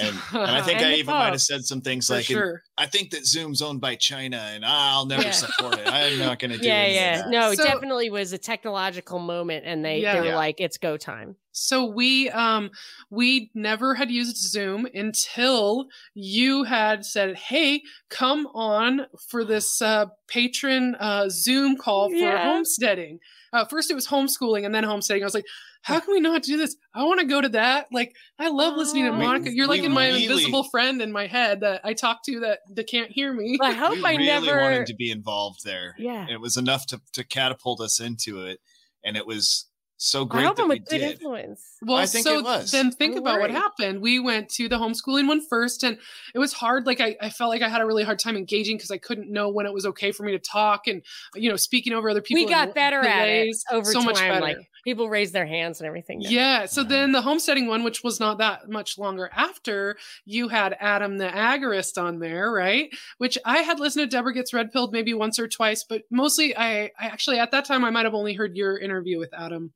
And, 0.00 0.18
and, 0.32 0.50
I 0.50 0.60
think 0.62 0.80
I 0.80 0.94
even 0.94 1.14
might 1.14 1.30
have 1.30 1.42
said 1.42 1.64
some 1.64 1.80
things 1.80 2.10
like, 2.10 2.24
sure. 2.24 2.62
I 2.78 2.86
think 2.86 3.10
that 3.10 3.26
Zoom's 3.26 3.62
owned 3.62 3.80
by 3.80 3.94
China 3.94 4.36
and 4.36 4.64
I'll 4.64 5.06
never 5.06 5.22
yeah. 5.22 5.30
support 5.30 5.78
it. 5.78 5.86
I'm 5.86 6.18
not 6.18 6.38
going 6.38 6.50
to 6.50 6.58
do 6.58 6.66
Yeah, 6.66 6.86
yeah. 6.86 7.22
No, 7.28 7.54
so, 7.54 7.64
definitely 7.64 8.10
was 8.10 8.32
a 8.32 8.38
technological 8.38 9.18
moment 9.18 9.64
and 9.66 9.84
they, 9.84 10.00
yeah. 10.00 10.14
they 10.14 10.20
were 10.20 10.26
yeah. 10.28 10.36
like, 10.36 10.60
it's 10.60 10.78
go 10.78 10.96
time. 10.96 11.36
So 11.58 11.86
we 11.86 12.28
um 12.30 12.70
we 13.08 13.50
never 13.54 13.94
had 13.94 14.10
used 14.10 14.36
Zoom 14.36 14.86
until 14.92 15.86
you 16.12 16.64
had 16.64 17.02
said, 17.02 17.34
"Hey, 17.38 17.82
come 18.10 18.46
on 18.48 19.06
for 19.30 19.42
this 19.42 19.80
uh, 19.80 20.06
patron 20.28 20.96
uh, 20.96 21.30
Zoom 21.30 21.78
call 21.78 22.10
for 22.10 22.36
homesteading." 22.36 23.20
Uh, 23.54 23.64
first, 23.64 23.90
it 23.90 23.94
was 23.94 24.06
homeschooling 24.06 24.66
and 24.66 24.74
then 24.74 24.84
homesteading. 24.84 25.22
I 25.22 25.24
was 25.24 25.34
like, 25.34 25.46
how 25.86 26.00
can 26.00 26.12
we 26.12 26.20
not 26.20 26.42
do 26.42 26.56
this? 26.56 26.74
I 26.92 27.04
want 27.04 27.20
to 27.20 27.26
go 27.26 27.40
to 27.40 27.48
that. 27.50 27.86
Like, 27.92 28.16
I 28.40 28.48
love 28.48 28.76
listening 28.76 29.04
to 29.04 29.12
Monica. 29.12 29.54
You're 29.54 29.68
like 29.68 29.84
in 29.84 29.92
my 29.92 30.08
really, 30.08 30.24
invisible 30.24 30.64
friend 30.64 31.00
in 31.00 31.12
my 31.12 31.28
head 31.28 31.60
that 31.60 31.80
I 31.84 31.94
talk 31.94 32.24
to 32.24 32.40
that 32.40 32.58
that 32.74 32.86
can't 32.88 33.10
hear 33.10 33.32
me. 33.32 33.58
I 33.60 33.72
hope 33.72 33.98
we 33.98 34.04
I 34.04 34.12
really 34.12 34.26
never 34.26 34.60
wanted 34.60 34.86
to 34.86 34.94
be 34.94 35.10
involved 35.10 35.64
there. 35.64 35.94
Yeah, 35.98 36.26
it 36.28 36.40
was 36.40 36.56
enough 36.56 36.86
to 36.86 37.00
to 37.12 37.24
catapult 37.24 37.80
us 37.80 38.00
into 38.00 38.44
it, 38.44 38.60
and 39.04 39.16
it 39.16 39.26
was 39.26 39.66
so 39.98 40.26
great 40.26 40.42
I 40.42 40.46
hope 40.46 40.56
that 40.56 40.62
I'm 40.64 40.68
we 40.68 40.76
a 40.76 40.78
good 40.78 40.98
did. 40.98 41.12
influence. 41.12 41.62
Well, 41.82 41.96
I 41.96 42.06
think 42.06 42.24
so 42.24 42.38
it 42.38 42.44
was. 42.44 42.70
then 42.70 42.90
think 42.90 43.14
Don't 43.14 43.22
about 43.22 43.40
what 43.40 43.50
happened. 43.50 44.02
We 44.02 44.18
went 44.18 44.50
to 44.50 44.68
the 44.68 44.76
homeschooling 44.76 45.26
one 45.26 45.40
first, 45.46 45.82
and 45.84 45.96
it 46.34 46.38
was 46.38 46.52
hard. 46.52 46.86
Like 46.86 47.00
I, 47.00 47.16
I 47.20 47.30
felt 47.30 47.50
like 47.50 47.62
I 47.62 47.68
had 47.68 47.80
a 47.80 47.86
really 47.86 48.04
hard 48.04 48.18
time 48.18 48.36
engaging 48.36 48.76
because 48.76 48.90
I 48.90 48.98
couldn't 48.98 49.32
know 49.32 49.48
when 49.48 49.64
it 49.64 49.72
was 49.72 49.86
okay 49.86 50.12
for 50.12 50.22
me 50.22 50.32
to 50.32 50.38
talk, 50.38 50.86
and 50.86 51.02
you 51.34 51.48
know, 51.48 51.56
speaking 51.56 51.92
over 51.92 52.10
other 52.10 52.20
people. 52.20 52.44
we 52.44 52.50
got 52.50 52.64
and 52.68 52.74
better 52.74 53.00
at 53.00 53.28
it 53.28 53.56
over 53.72 53.90
so 53.90 54.00
time. 54.00 54.04
much 54.04 54.16
better. 54.16 54.40
Like 54.40 54.58
people 54.86 55.10
raise 55.10 55.32
their 55.32 55.44
hands 55.46 55.80
and 55.80 55.86
everything. 55.86 56.20
now. 56.20 56.30
Yeah. 56.30 56.66
So 56.66 56.84
then 56.84 57.10
the 57.12 57.20
homesteading 57.20 57.66
one, 57.66 57.82
which 57.82 58.04
was 58.04 58.20
not 58.20 58.38
that 58.38 58.70
much 58.70 58.96
longer 58.96 59.28
after, 59.34 59.98
you 60.24 60.46
had 60.48 60.76
Adam 60.80 61.18
the 61.18 61.26
agorist 61.26 62.00
on 62.00 62.20
there, 62.20 62.50
right? 62.50 62.88
Which 63.18 63.36
I 63.44 63.58
had 63.58 63.80
listened 63.80 64.08
to 64.08 64.16
Deborah 64.16 64.32
Gets 64.32 64.54
Red 64.54 64.70
Pilled 64.72 64.92
maybe 64.92 65.12
once 65.12 65.38
or 65.38 65.48
twice, 65.48 65.84
but 65.86 66.02
mostly 66.10 66.56
I, 66.56 66.84
I 66.98 67.06
actually 67.06 67.38
at 67.40 67.50
that 67.50 67.64
time 67.64 67.84
I 67.84 67.90
might 67.90 68.04
have 68.06 68.14
only 68.14 68.34
heard 68.34 68.56
your 68.56 68.78
interview 68.78 69.18
with 69.18 69.34
Adam. 69.34 69.72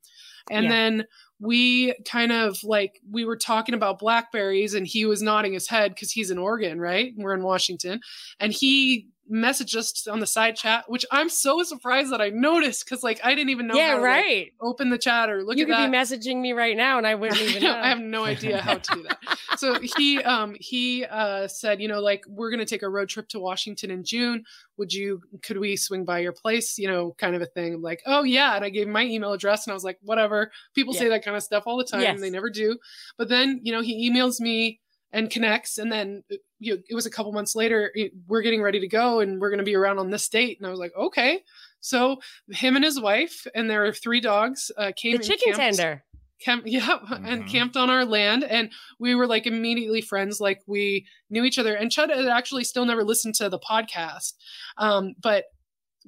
And 0.51 0.65
Yeah. 0.65 0.71
then 0.71 1.05
we 1.41 1.95
kind 2.05 2.33
of 2.33 2.63
like 2.63 3.01
we 3.11 3.25
were 3.25 3.37
talking 3.37 3.75
about 3.75 3.99
blackberries 3.99 4.75
and 4.75 4.87
he 4.87 5.07
was 5.07 5.23
nodding 5.23 5.55
his 5.55 5.69
head 5.69 5.93
because 5.95 6.13
he's 6.13 6.31
in 6.31 6.39
Oregon, 6.39 6.81
right? 6.81 7.13
We're 7.17 7.35
in 7.35 7.43
Washington. 7.43 8.01
And 8.39 8.53
he 8.53 9.09
messaged 9.31 9.77
us 9.77 10.07
on 10.07 10.21
the 10.21 10.27
side 10.27 10.57
chat, 10.57 10.85
which 10.89 11.07
I'm 11.11 11.29
so 11.29 11.63
surprised 11.63 12.13
that 12.13 12.21
I 12.21 12.31
noticed 12.31 12.85
because 12.85 13.03
like 13.03 13.21
I 13.25 13.35
didn't 13.35 13.51
even 13.51 13.67
know 13.67 13.75
yeah, 13.75 13.89
how 13.89 13.97
to, 13.97 14.03
like, 14.03 14.11
right. 14.11 14.53
open 14.61 14.91
the 14.91 14.99
chat 14.99 15.31
or 15.31 15.43
look 15.43 15.57
you 15.57 15.65
at 15.65 15.67
could 15.69 15.77
that. 15.77 15.91
be 15.91 15.97
messaging 15.97 16.41
me 16.41 16.53
right 16.53 16.77
now, 16.77 16.99
and 16.99 17.07
I 17.07 17.15
wouldn't 17.15 17.41
even 17.41 17.63
know. 17.63 17.75
I 17.75 17.89
have 17.89 18.01
no 18.01 18.25
idea 18.25 18.61
how 18.61 18.75
to 18.75 18.95
do 18.95 19.03
that. 19.05 19.19
so 19.57 19.79
he 19.97 20.23
um 20.23 20.57
he 20.59 21.05
uh 21.05 21.49
said, 21.49 21.81
you 21.81 21.89
know, 21.89 22.01
like 22.01 22.25
we're 22.29 22.51
gonna 22.51 22.67
take 22.67 22.83
a 22.83 22.89
road 22.89 23.09
trip 23.09 23.29
to 23.29 23.41
Washington 23.41 23.91
in 23.91 24.05
June. 24.05 24.45
Would 24.77 24.93
you 24.93 25.21
could 25.43 25.59
we 25.59 25.77
swing 25.77 26.05
by 26.05 26.19
your 26.19 26.33
place? 26.33 26.79
You 26.79 26.89
know, 26.89 27.15
kind 27.19 27.35
of 27.35 27.43
a 27.43 27.47
thing. 27.47 27.75
I'm 27.75 27.83
like, 27.83 28.03
oh 28.07 28.25
yeah. 28.25 28.57
And 28.57 28.65
I 28.65 28.71
gave 28.71 28.89
my 28.89 29.05
email 29.05 29.33
address 29.33 29.67
and 29.67 29.73
I 29.73 29.75
was 29.75 29.85
like, 29.85 29.99
whatever. 30.03 30.51
People 30.75 30.95
say 30.95 31.09
that 31.09 31.25
kind 31.25 31.37
of 31.37 31.43
stuff 31.43 31.65
all 31.67 31.77
the 31.77 31.85
time. 31.85 32.01
Yes. 32.01 32.21
They 32.21 32.31
never 32.31 32.51
do. 32.51 32.79
But 33.17 33.29
then, 33.29 33.61
you 33.63 33.73
know, 33.73 33.81
he 33.81 34.11
emails 34.11 34.41
me 34.41 34.81
and 35.13 35.31
connects 35.31 35.79
and 35.79 35.91
then 35.91 36.23
you 36.61 36.75
know, 36.75 36.83
it 36.89 36.95
was 36.95 37.07
a 37.07 37.11
couple 37.11 37.33
months 37.33 37.57
later 37.57 37.93
we're 38.29 38.43
getting 38.43 38.63
ready 38.63 38.79
to 38.81 38.87
go 38.87 39.19
and 39.21 39.41
we're 39.41 39.51
going 39.51 39.59
to 39.59 39.65
be 39.65 39.75
around 39.75 39.99
on 39.99 40.11
this 40.11 40.29
date. 40.29 40.59
And 40.59 40.67
i 40.67 40.71
was 40.71 40.79
like 40.79 40.93
okay. 40.97 41.43
So 41.81 42.21
him 42.51 42.77
and 42.77 42.85
his 42.85 43.01
wife 43.01 43.47
and 43.55 43.69
their 43.69 43.93
three 43.93 44.21
dogs 44.21 44.71
uh, 44.77 44.93
came 44.95 45.13
the 45.13 45.17
and 45.17 45.25
chicken 45.27 45.53
camped- 45.55 45.79
tender. 45.79 46.05
camp 46.45 46.63
yeah 46.67 46.99
and 47.25 47.45
Mhm. 47.45 47.49
camped 47.51 47.77
on 47.77 47.89
our 47.91 48.05
land. 48.05 48.45
And 48.45 48.71
we 48.99 49.15
were 49.15 49.27
like 49.27 49.47
immediately 49.47 50.03
friends 50.03 50.41
like 50.41 50.61
we 50.67 51.07
knew 51.31 51.45
each 51.45 51.59
other. 51.59 51.75
And 51.75 51.91
chud 51.91 52.15
had 52.15 52.27
actually 52.29 52.65
still 52.65 52.85
never 52.85 53.03
listened 53.05 53.35
to 53.37 53.49
the 53.49 53.59
podcast. 53.59 54.35
Um, 54.77 55.15
but 55.21 55.45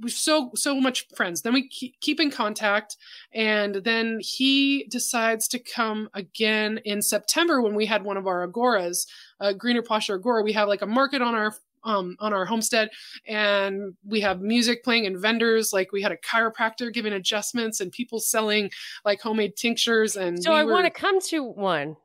we're 0.01 0.09
so 0.09 0.51
so 0.55 0.81
much 0.81 1.07
friends 1.15 1.43
then 1.43 1.53
we 1.53 1.69
keep, 1.69 2.01
keep 2.01 2.19
in 2.19 2.31
contact 2.31 2.97
and 3.35 3.75
then 3.85 4.19
he 4.23 4.85
decides 4.91 5.47
to 5.49 5.59
come 5.59 6.09
again 6.15 6.81
in 6.85 7.03
september 7.03 7.61
when 7.61 7.75
we 7.75 7.85
had 7.87 8.03
one 8.03 8.17
of 8.17 8.27
our 8.27 8.47
agoras 8.49 9.07
uh, 9.41 9.53
greener 9.53 9.83
posture 9.83 10.15
agora 10.15 10.43
we 10.43 10.53
have 10.53 10.67
like 10.69 10.81
a 10.83 10.87
market 10.87 11.21
on 11.21 11.35
our 11.35 11.55
um, 11.85 12.17
on 12.21 12.33
our 12.33 12.45
homestead 12.47 12.91
and 13.27 13.95
we 14.07 14.21
have 14.21 14.41
music 14.41 14.85
playing 14.85 15.05
and 15.05 15.19
vendors 15.19 15.73
like 15.73 15.91
we 15.93 16.01
had 16.01 16.13
a 16.13 16.17
chiropractor 16.17 16.93
giving 16.93 17.13
adjustments 17.13 17.81
and 17.81 17.91
people 17.93 18.21
selling 18.21 18.71
like 19.05 19.21
homemade 19.21 19.57
tinctures 19.57 20.17
and 20.17 20.43
So 20.43 20.53
we 20.53 20.59
I 20.59 20.65
were- 20.65 20.73
want 20.73 20.85
to 20.87 20.91
come 20.91 21.21
to 21.21 21.43
one 21.43 21.97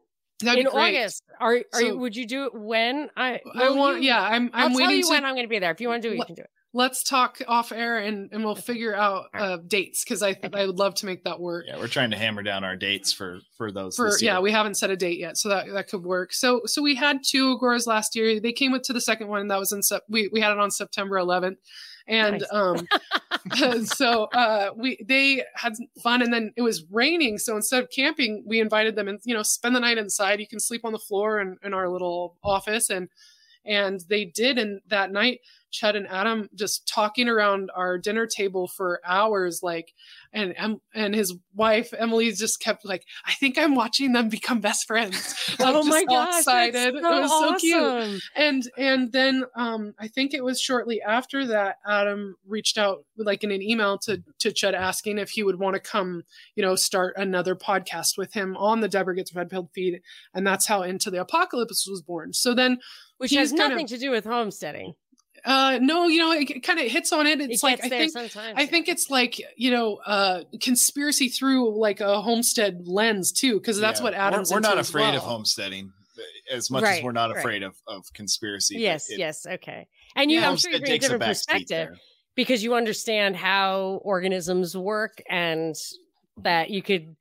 that'd 0.42 0.62
in. 0.62 0.68
August. 0.68 1.24
Are 1.40 1.58
are 1.58 1.64
So- 1.80 1.80
you? 1.86 1.98
Would 2.00 2.16
you 2.16 2.26
do 2.26 2.46
it 2.46 2.56
when? 2.56 3.10
I 3.16 3.40
I 3.56 3.70
want 3.70 4.02
you- 4.02 4.08
yeah 4.10 4.22
I'm 4.24 4.50
I'll 4.52 4.66
I'm 4.66 4.72
tell 4.72 4.82
waiting 4.82 4.98
you 4.98 5.04
to 5.04 5.10
when 5.10 5.24
I'm 5.26 5.36
going 5.36 5.46
to 5.46 5.50
be 5.50 5.60
there. 5.60 5.72
If 5.72 5.80
you 5.80 5.90
want 5.90 6.02
to 6.02 6.10
do 6.10 6.14
it, 6.14 6.18
you 6.18 6.26
can 6.26 6.36
do 6.36 6.42
it. 6.42 6.50
Let's 6.78 7.02
talk 7.02 7.42
off 7.48 7.72
air 7.72 7.98
and 7.98 8.30
and 8.32 8.46
we'll 8.46 8.56
figure 8.56 8.96
out 8.96 9.26
uh, 9.34 9.58
dates 9.68 10.04
because 10.04 10.22
I 10.22 10.38
I 10.54 10.68
would 10.68 10.78
love 10.78 10.94
to 10.96 11.08
make 11.08 11.24
that 11.24 11.40
work. 11.40 11.66
Yeah, 11.68 11.78
we're 11.78 11.88
trying 11.88 12.12
to 12.12 12.18
hammer 12.18 12.44
down 12.44 12.64
our 12.64 12.76
dates 12.76 13.12
for 13.12 13.40
for 13.58 13.72
those. 13.72 13.96
For 13.96 14.12
yeah, 14.22 14.40
we 14.40 14.52
haven't 14.52 14.76
set 14.76 14.92
a 14.92 14.96
date 14.96 15.18
yet, 15.18 15.38
so 15.38 15.50
that 15.50 15.66
that 15.74 15.90
could 15.90 16.04
work. 16.04 16.34
So 16.34 16.62
so 16.66 16.82
we 16.82 16.96
had 16.96 17.24
two 17.26 17.58
agoras 17.58 17.88
last 17.88 18.16
year. 18.16 18.40
They 18.40 18.54
came 18.54 18.80
to 18.80 18.94
the 18.94 19.02
second 19.02 19.28
one, 19.28 19.42
and 19.42 19.52
that 19.52 19.60
was 19.60 19.72
in 19.72 19.82
Sep- 19.82 20.04
we 20.08 20.30
we 20.32 20.40
had 20.40 20.52
it 20.52 20.60
on 20.60 20.70
September 20.70 21.16
11th, 21.16 21.58
and 22.08 22.44
Nice. 22.52 22.54
um, 22.54 22.88
so 23.86 24.26
uh 24.26 24.70
we 24.76 25.04
they 25.04 25.44
had 25.56 25.74
fun, 26.04 26.22
and 26.22 26.32
then 26.32 26.54
it 26.56 26.62
was 26.62 26.86
raining, 26.92 27.40
so 27.40 27.56
instead 27.56 27.84
of 27.84 27.90
camping, 27.90 28.44
we 28.46 28.62
invited 28.62 28.96
them 28.96 29.08
and 29.08 29.20
you 29.24 29.34
know 29.34 29.44
spend 29.44 29.76
the 29.76 29.80
night 29.80 29.98
inside. 29.98 30.40
You 30.40 30.48
can 30.48 30.60
sleep 30.60 30.82
on 30.86 30.94
the 30.94 31.00
floor 31.00 31.42
in, 31.42 31.58
in 31.64 31.74
our 31.74 31.90
little 31.90 32.38
office, 32.44 32.92
and 32.92 33.10
and 33.66 34.02
they 34.10 34.26
did, 34.26 34.60
and 34.60 34.80
that 34.88 35.12
night 35.12 35.40
Chud 35.72 35.96
and 35.96 36.08
Adam 36.08 36.50
just 36.56 36.88
talking 36.88 37.28
around 37.28 37.70
our 37.76 37.98
dinner 37.98 38.26
table 38.26 38.68
for 38.68 39.02
hours, 39.06 39.62
like, 39.62 39.94
and 40.34 40.54
and 40.94 41.16
his 41.16 41.36
wife 41.56 41.94
Emily 41.98 42.32
just 42.32 42.60
kept 42.60 42.86
like, 42.86 43.04
I 43.26 43.34
think 43.34 43.58
I'm 43.58 43.76
watching 43.76 44.14
them 44.14 44.30
become 44.30 44.60
best 44.62 44.86
friends. 44.88 45.34
Like, 45.60 45.74
oh 45.74 45.80
just 45.80 45.90
my 45.90 46.04
gosh, 46.04 46.38
excited. 46.40 46.94
So 47.02 47.18
it 47.18 47.22
was 47.22 47.32
so 47.32 47.56
cute. 47.58 48.22
And 48.36 48.64
and 48.78 49.12
then 49.12 49.44
um, 49.56 49.94
I 50.00 50.08
think 50.08 50.34
it 50.34 50.44
was 50.44 50.62
shortly 50.62 51.02
after 51.02 51.48
that 51.48 51.78
Adam 51.88 52.36
reached 52.46 52.78
out 52.78 53.06
like 53.18 53.44
in 53.44 53.52
an 53.52 53.62
email 53.62 53.98
to 54.00 54.22
to 54.40 54.50
Chud 54.50 54.74
asking 54.74 55.18
if 55.18 55.32
he 55.32 55.44
would 55.44 55.60
want 55.60 55.74
to 55.74 55.80
come, 55.80 56.24
you 56.56 56.64
know, 56.64 56.76
start 56.76 57.16
another 57.18 57.56
podcast 57.56 58.18
with 58.18 58.34
him 58.34 58.56
on 58.58 58.82
the 58.82 58.88
Deborah 58.88 59.16
Gets 59.16 59.34
Red 59.34 59.50
Pilled 59.50 59.70
feed, 59.74 60.02
and 60.34 60.46
that's 60.46 60.68
how 60.68 60.84
Into 60.84 61.10
the 61.10 61.22
Apocalypse 61.22 61.88
was 61.88 62.02
born. 62.02 62.34
So 62.34 62.54
then 62.54 62.80
Which 63.18 63.32
has 63.32 63.52
kind 63.52 63.64
of- 63.64 63.70
nothing 63.72 63.88
to 63.88 63.98
do 63.98 64.12
with 64.12 64.26
homesteading. 64.26 64.94
Uh 65.46 65.80
no 65.82 66.08
you 66.08 66.20
know 66.20 66.32
it, 66.32 66.64
kind 66.64 66.80
of 66.80 66.86
hits 66.88 67.12
on 67.14 67.28
it 67.28 67.40
it's 67.42 67.64
it 67.64 67.66
like 67.66 67.84
i 67.84 67.90
think 67.90 68.12
sometimes. 68.12 68.54
i 68.58 68.66
think 68.66 68.88
it's 68.88 69.10
like 69.10 69.40
you 69.56 69.72
know 69.72 69.96
uh 70.06 70.44
conspiracy 70.62 71.30
through 71.30 71.78
like 71.80 72.00
a 72.02 72.22
homestead 72.22 72.82
lens 72.88 73.32
too 73.32 73.60
because 73.60 73.80
that's 73.80 74.00
Yeah. 74.00 74.04
what 74.06 74.14
adam's 74.14 74.50
We're, 74.52 74.58
we're 74.58 74.62
not 74.62 74.78
as 74.78 74.90
afraid 74.90 75.16
of 75.16 75.22
homesteading 75.22 75.92
as 76.52 76.72
much 76.72 76.84
as 76.84 77.04
we're 77.04 77.12
not 77.12 77.30
right. 77.30 77.40
afraid 77.40 77.64
of 77.64 77.76
of 77.88 78.06
conspiracy. 78.14 78.80
yes, 78.80 79.10
it- 79.10 79.20
yes, 79.20 79.46
okay. 79.46 79.88
And 80.16 80.32
you, 80.32 80.40
Yeah. 80.40 80.50
I'm 80.50 80.58
sure 80.58 80.72
you 80.72 80.78
homestead 80.78 80.82
bring 80.82 80.92
a 80.92 80.94
takes 80.96 81.06
a 81.06 81.08
different 81.10 81.20
back 81.22 81.30
perspective 81.30 82.00
because 82.36 82.64
you 82.64 82.74
understand 82.76 83.36
how 83.36 84.00
organisms 84.04 84.76
work 84.76 85.22
and 85.30 85.76
that 86.38 86.70
you 86.72 86.82
could 86.82 87.16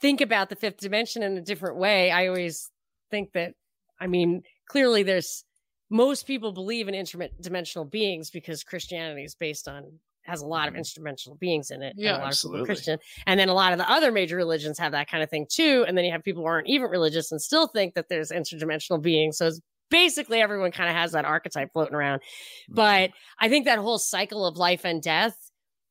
think 0.00 0.20
about 0.20 0.48
the 0.50 0.56
fifth 0.56 0.78
dimension 0.78 1.22
in 1.22 1.36
a 1.36 1.40
different 1.40 1.78
way. 1.78 2.10
I 2.10 2.26
always 2.28 2.70
think 3.10 3.32
that, 3.32 3.54
I 4.00 4.06
mean, 4.06 4.42
clearly 4.68 5.02
there's 5.02 5.44
most 5.92 6.26
people 6.26 6.52
believe 6.52 6.88
in 6.88 6.94
interdimensional 6.94 7.88
beings 7.88 8.30
because 8.30 8.64
Christianity 8.64 9.24
is 9.24 9.34
based 9.34 9.68
on 9.68 9.84
has 10.22 10.40
a 10.40 10.46
lot 10.46 10.68
of 10.68 10.74
mm-hmm. 10.74 10.82
interdimensional 10.82 11.38
beings 11.38 11.70
in 11.70 11.82
it. 11.82 11.94
and 11.94 12.00
Yeah, 12.04 12.16
a 12.16 12.18
lot 12.18 12.28
absolutely. 12.28 12.66
Christian, 12.66 12.98
and 13.26 13.38
then 13.38 13.48
a 13.48 13.54
lot 13.54 13.72
of 13.72 13.78
the 13.78 13.90
other 13.90 14.12
major 14.12 14.36
religions 14.36 14.78
have 14.78 14.92
that 14.92 15.10
kind 15.10 15.22
of 15.22 15.30
thing 15.30 15.46
too. 15.50 15.84
And 15.86 15.96
then 15.96 16.04
you 16.04 16.12
have 16.12 16.22
people 16.22 16.42
who 16.42 16.48
aren't 16.48 16.68
even 16.68 16.88
religious 16.88 17.30
and 17.30 17.40
still 17.42 17.66
think 17.66 17.94
that 17.94 18.08
there's 18.08 18.30
interdimensional 18.30 19.02
beings. 19.02 19.36
So 19.36 19.48
it's 19.48 19.60
basically 19.90 20.40
everyone 20.40 20.72
kind 20.72 20.88
of 20.88 20.96
has 20.96 21.12
that 21.12 21.24
archetype 21.24 21.72
floating 21.72 21.94
around. 21.94 22.20
Mm-hmm. 22.20 22.74
But 22.74 23.10
I 23.38 23.48
think 23.48 23.66
that 23.66 23.78
whole 23.78 23.98
cycle 23.98 24.46
of 24.46 24.56
life 24.56 24.84
and 24.84 25.02
death 25.02 25.36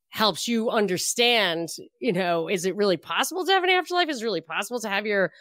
helps 0.09 0.47
you 0.47 0.69
understand, 0.69 1.69
you 1.99 2.11
know, 2.11 2.47
is 2.47 2.65
it 2.65 2.75
really 2.75 2.97
possible 2.97 3.45
to 3.45 3.51
have 3.51 3.63
an 3.63 3.69
afterlife? 3.69 4.09
Is 4.09 4.21
it 4.21 4.25
really 4.25 4.41
possible 4.41 4.79
to 4.81 4.89
have 4.89 5.05
your 5.05 5.31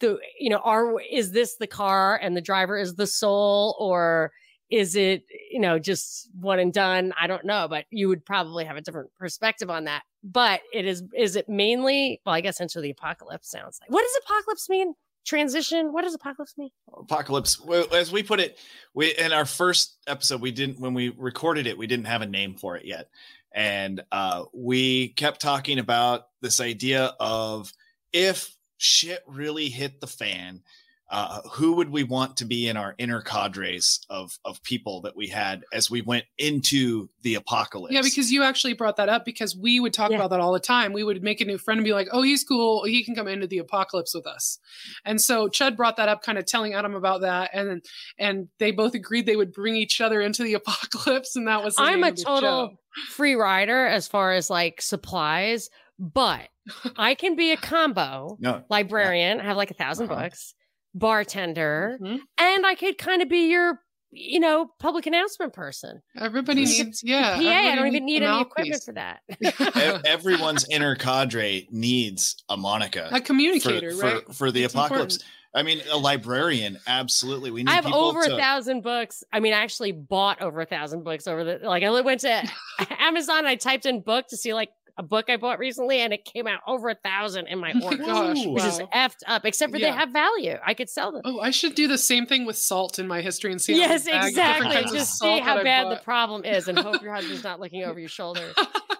the 0.00 0.18
you 0.38 0.50
know, 0.50 0.58
are 0.58 1.00
is 1.00 1.32
this 1.32 1.56
the 1.56 1.66
car 1.66 2.18
and 2.20 2.36
the 2.36 2.40
driver 2.40 2.78
is 2.78 2.94
the 2.94 3.06
soul 3.06 3.76
or 3.78 4.32
is 4.70 4.96
it, 4.96 5.24
you 5.50 5.60
know, 5.60 5.78
just 5.78 6.28
one 6.40 6.58
and 6.58 6.72
done? 6.72 7.12
I 7.20 7.26
don't 7.26 7.44
know, 7.44 7.68
but 7.68 7.84
you 7.90 8.08
would 8.08 8.24
probably 8.24 8.64
have 8.64 8.76
a 8.76 8.80
different 8.80 9.10
perspective 9.18 9.70
on 9.70 9.84
that. 9.84 10.02
But 10.22 10.60
it 10.72 10.86
is 10.86 11.02
is 11.16 11.36
it 11.36 11.48
mainly 11.48 12.20
well, 12.24 12.34
I 12.34 12.40
guess 12.40 12.60
into 12.60 12.80
the 12.80 12.90
apocalypse 12.90 13.50
sounds 13.50 13.78
like. 13.80 13.90
What 13.90 14.02
does 14.02 14.20
apocalypse 14.24 14.68
mean? 14.68 14.94
Transition? 15.26 15.92
What 15.92 16.02
does 16.02 16.14
apocalypse 16.14 16.54
mean? 16.58 16.70
apocalypse 16.96 17.60
well, 17.60 17.86
as 17.94 18.12
we 18.12 18.22
put 18.22 18.40
it 18.40 18.58
we 18.94 19.14
in 19.16 19.32
our 19.32 19.44
first 19.44 19.96
episode 20.06 20.40
we 20.40 20.52
didn't 20.52 20.80
when 20.80 20.94
we 20.94 21.08
recorded 21.10 21.66
it 21.66 21.76
we 21.76 21.86
didn't 21.86 22.06
have 22.06 22.22
a 22.22 22.26
name 22.26 22.54
for 22.54 22.76
it 22.76 22.84
yet 22.84 23.08
and 23.52 24.02
uh 24.12 24.44
we 24.52 25.08
kept 25.08 25.40
talking 25.40 25.78
about 25.78 26.26
this 26.40 26.60
idea 26.60 27.14
of 27.18 27.72
if 28.12 28.53
shit 28.76 29.22
really 29.26 29.68
hit 29.68 30.00
the 30.00 30.06
fan 30.06 30.62
uh, 31.10 31.42
who 31.52 31.74
would 31.74 31.90
we 31.90 32.02
want 32.02 32.38
to 32.38 32.46
be 32.46 32.66
in 32.66 32.78
our 32.78 32.94
inner 32.96 33.20
cadres 33.20 34.00
of 34.08 34.38
of 34.42 34.62
people 34.62 35.02
that 35.02 35.14
we 35.14 35.28
had 35.28 35.62
as 35.70 35.90
we 35.90 36.00
went 36.00 36.24
into 36.38 37.08
the 37.22 37.34
apocalypse? 37.34 37.92
Yeah, 37.94 38.00
because 38.02 38.32
you 38.32 38.42
actually 38.42 38.72
brought 38.72 38.96
that 38.96 39.10
up 39.10 39.22
because 39.24 39.54
we 39.54 39.78
would 39.80 39.92
talk 39.92 40.10
Yeah. 40.10 40.16
about 40.16 40.30
that 40.30 40.40
all 40.40 40.52
the 40.52 40.58
time. 40.58 40.94
We 40.94 41.04
would 41.04 41.22
make 41.22 41.42
a 41.42 41.44
new 41.44 41.58
friend 41.58 41.78
and 41.78 41.84
be 41.84 41.92
like, 41.92 42.08
"Oh, 42.10 42.22
he's 42.22 42.42
cool. 42.42 42.84
He 42.84 43.04
can 43.04 43.14
come 43.14 43.28
into 43.28 43.46
the 43.46 43.58
apocalypse 43.58 44.14
with 44.14 44.26
us." 44.26 44.58
And 45.04 45.20
so 45.20 45.46
Chud 45.46 45.76
brought 45.76 45.96
that 45.98 46.08
up, 46.08 46.22
kind 46.22 46.38
of 46.38 46.46
telling 46.46 46.72
Adam 46.72 46.94
about 46.94 47.20
that, 47.20 47.50
and 47.52 47.84
and 48.18 48.48
they 48.58 48.70
both 48.70 48.94
agreed 48.94 49.26
they 49.26 49.36
would 49.36 49.52
bring 49.52 49.76
each 49.76 50.00
other 50.00 50.22
into 50.22 50.42
the 50.42 50.54
apocalypse, 50.64 51.36
and 51.36 51.46
that 51.48 51.62
was. 51.62 51.74
The 51.76 51.82
I'm 51.82 51.96
name 52.00 52.04
a 52.04 52.08
of 52.08 52.16
the 52.16 52.24
total 52.24 52.68
show. 52.70 52.76
free 53.10 53.34
rider 53.34 53.86
as 53.86 54.08
far 54.08 54.32
as 54.32 54.48
like 54.48 54.80
supplies, 54.80 55.68
but 55.98 56.48
I 56.96 57.14
can 57.14 57.36
be 57.36 57.52
a 57.52 57.56
combo 57.56 58.36
No. 58.40 58.64
librarian, 58.70 59.38
have 59.40 59.56
like 59.56 59.70
a 59.70 59.74
1000 59.74 60.10
Uh-huh. 60.10 60.22
books, 60.22 60.54
bartender, 60.94 61.98
Mhm. 62.00 62.20
and 62.38 62.66
I 62.66 62.74
could 62.74 62.98
kind 62.98 63.20
of 63.22 63.28
be 63.28 63.48
your, 63.50 63.80
you 64.10 64.38
know, 64.40 64.70
public 64.78 65.06
announcement 65.06 65.52
person. 65.52 66.00
Everybody 66.18 66.64
This- 66.64 66.78
needs, 66.78 67.02
yeah. 67.04 67.36
PA, 67.36 67.72
I 67.72 67.74
don't 67.74 67.86
even 67.88 68.04
need 68.04 68.22
any 68.22 68.40
equipment 68.40 68.68
mouthpiece. 68.70 68.84
for 68.84 68.92
that. 68.92 70.02
Everyone's 70.06 70.66
inner 70.70 70.94
cadre 70.96 71.66
needs 71.70 72.42
a 72.48 72.56
Monica. 72.56 73.08
a 73.12 73.20
communicator, 73.20 73.92
for, 73.92 74.02
right? 74.02 74.26
for, 74.26 74.32
for 74.32 74.50
the 74.52 74.64
It's 74.64 74.74
apocalypse. 74.74 75.16
important. 75.16 75.30
I 75.56 75.62
mean, 75.62 75.82
a 75.88 75.96
librarian, 75.96 76.78
absolutely. 76.88 77.52
We 77.52 77.62
need 77.62 77.70
I 77.70 77.74
have 77.74 77.84
people 77.84 78.00
over 78.00 78.24
to, 78.24 78.34
a 78.34 78.38
thousand 78.38 78.82
books. 78.82 79.22
I 79.32 79.38
mean, 79.38 79.52
I 79.52 79.58
actually 79.62 79.92
bought 79.92 80.42
over 80.42 80.60
a 80.60 80.66
thousand 80.66 81.04
books 81.04 81.28
over 81.28 81.44
the 81.44 81.60
like. 81.62 81.84
I 81.84 82.00
went 82.00 82.22
to 82.22 82.42
Amazon. 82.98 83.38
And 83.38 83.46
I 83.46 83.54
typed 83.54 83.86
in 83.86 84.00
book 84.00 84.26
to 84.28 84.36
see 84.36 84.52
like 84.52 84.70
a 84.96 85.02
book 85.02 85.28
I 85.28 85.36
bought 85.36 85.58
recently, 85.58 85.98
and 86.00 86.12
it 86.12 86.24
came 86.24 86.46
out 86.46 86.60
over 86.66 86.88
a 86.88 86.94
thousand 86.94 87.48
in 87.48 87.58
my 87.58 87.72
Oh 87.74 87.84
order, 87.86 88.04
gosh, 88.04 88.46
which 88.46 88.64
is 88.64 88.80
wow. 88.80 88.88
effed 88.94 89.22
up. 89.26 89.44
Except 89.44 89.72
for 89.72 89.78
they 89.78 89.90
have 89.90 90.10
value. 90.10 90.56
I 90.64 90.74
could 90.74 90.88
sell 90.88 91.12
them. 91.12 91.22
Oh, 91.24 91.40
I 91.40 91.50
should 91.50 91.74
do 91.74 91.88
the 91.88 91.98
same 91.98 92.26
thing 92.26 92.46
with 92.46 92.56
salt 92.56 92.98
in 92.98 93.08
my 93.08 93.20
history 93.20 93.50
and 93.50 93.60
see. 93.60 93.74
yes, 93.76 94.04
many 94.06 94.18
bags 94.18 94.26
of 94.28 94.34
different 94.34 94.72
exactly. 94.72 94.98
Just 94.98 95.18
see 95.18 95.38
how 95.40 95.62
bad 95.62 95.90
the 95.90 96.00
problem 96.02 96.44
is, 96.44 96.68
and 96.68 96.78
hope 96.78 97.02
your 97.02 97.12
husband's 97.12 97.42
not 97.44 97.60
looking 97.60 97.82
over 97.84 97.98
your 97.98 98.08
shoulder. 98.08 98.52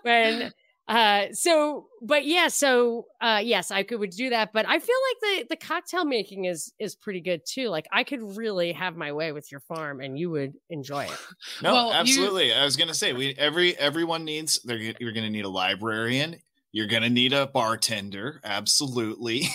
when 0.03 0.53
uh 0.87 1.27
so 1.33 1.87
but 2.03 2.27
yeah 2.27 2.49
so 2.49 3.07
uh 3.23 3.41
yes 3.43 3.71
i 3.71 3.83
could 3.83 3.99
would 3.99 4.11
do 4.11 4.29
that 4.29 4.53
but 4.53 4.67
i 4.69 4.79
feel 4.79 4.97
like 5.09 5.21
the 5.49 5.55
the 5.55 5.57
cocktail 5.67 6.05
making 6.05 6.45
is 6.45 6.75
is 6.79 6.95
pretty 6.95 7.23
good 7.23 7.41
too 7.47 7.69
like 7.71 7.87
i 7.91 8.05
could 8.05 8.23
really 8.37 8.71
have 8.73 8.95
my 8.95 9.11
way 9.13 9.33
with 9.33 9.51
your 9.51 9.61
farm 9.61 10.03
and 10.03 10.19
you 10.19 10.29
would 10.29 10.53
enjoy 10.69 11.05
it 11.05 11.19
No, 11.63 11.73
Well, 11.73 11.87
you- 11.89 11.95
absolutely. 11.95 12.53
I 12.53 12.65
was 12.65 12.77
gonna 12.77 12.93
say 12.93 13.15
we 13.15 13.35
every 13.39 13.75
everyone 13.79 14.25
needs. 14.27 14.61
They're 14.63 14.77
you're 15.01 15.13
gonna 15.13 15.31
need 15.31 15.47
a 15.47 15.49
librarian. 15.49 16.37
You're 16.75 16.89
gonna 16.89 17.09
need 17.09 17.33
a 17.33 17.47
bartender. 17.47 18.41
Absolutely. 18.45 19.45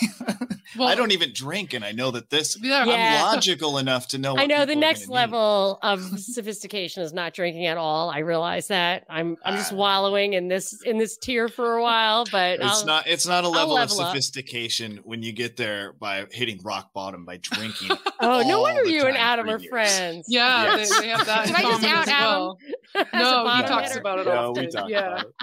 Well, 0.78 0.86
I 0.86 0.94
don't 0.94 1.10
even 1.10 1.32
drink, 1.34 1.74
and 1.74 1.84
I 1.84 1.90
know 1.90 2.12
that 2.12 2.30
this. 2.30 2.56
Yeah. 2.62 2.84
Yeah. 2.84 2.94
I'm 3.26 3.34
logical 3.34 3.78
enough 3.78 4.06
to 4.08 4.18
know. 4.18 4.38
i 4.38 4.46
know 4.46 4.64
the 4.64 4.76
next 4.76 5.06
gonna 5.06 5.22
need. 5.26 5.32
level 5.32 5.78
of 5.82 6.00
sophistication 6.20 7.02
is 7.02 7.12
not 7.12 7.34
drinking 7.34 7.66
at 7.66 7.76
all 7.76 8.08
i 8.08 8.18
realize 8.20 8.68
that 8.68 9.04
i'm 9.10 9.36
i'm 9.44 9.56
just 9.56 9.72
Ah. 9.72 9.76
wallowing 9.76 10.34
in 10.34 10.46
this 10.46 10.80
in 10.82 10.96
this 10.96 11.16
tier 11.16 11.48
for 11.48 11.74
a 11.76 11.82
while 11.82 12.24
but 12.30 12.60
It's 12.60 12.64
I'll- 12.82 12.86
not. 12.86 13.08
It's 13.08 13.26
not 13.26 13.42
a 13.42 13.48
level 13.48 13.76
of 13.76 13.90
level 13.90 14.00
up. 14.04 14.10
sophistication 14.12 15.00
when 15.02 15.24
you 15.24 15.32
get 15.32 15.56
there 15.56 15.92
by 15.94 16.26
hitting 16.30 16.60
rock 16.62 16.92
bottom 16.94 17.24
by 17.24 17.38
drinking. 17.38 17.90
oh 18.20 18.44
no 18.46 18.60
wonder 18.60 18.84
you 18.86 19.06
and 19.06 19.16
adam 19.16 19.48
are 19.48 19.58
years. 19.58 19.68
friends 19.68 20.26
Yeah, 20.28 20.76
Yes. 20.76 20.94
they, 20.94 21.00
they 21.00 21.08
have 21.08 21.26
that 21.26 21.48
in 21.48 21.52
Did 21.52 21.64
I 21.64 21.68
just 21.68 21.84
out 21.84 22.02
as 22.02 22.08
Adam? 22.08 22.30
well. 22.30 22.58
As 22.94 23.06
No, 23.12 23.50
he 23.56 23.62
talks 23.64 23.88
hitter? 23.88 24.00
about 24.00 24.18
it 24.20 24.26
no, 24.26 24.50
often. 24.50 24.64
we 24.66 24.70
talk 24.70 24.88
yeah. 24.88 24.98
about 25.08 25.20
it. 25.26 25.34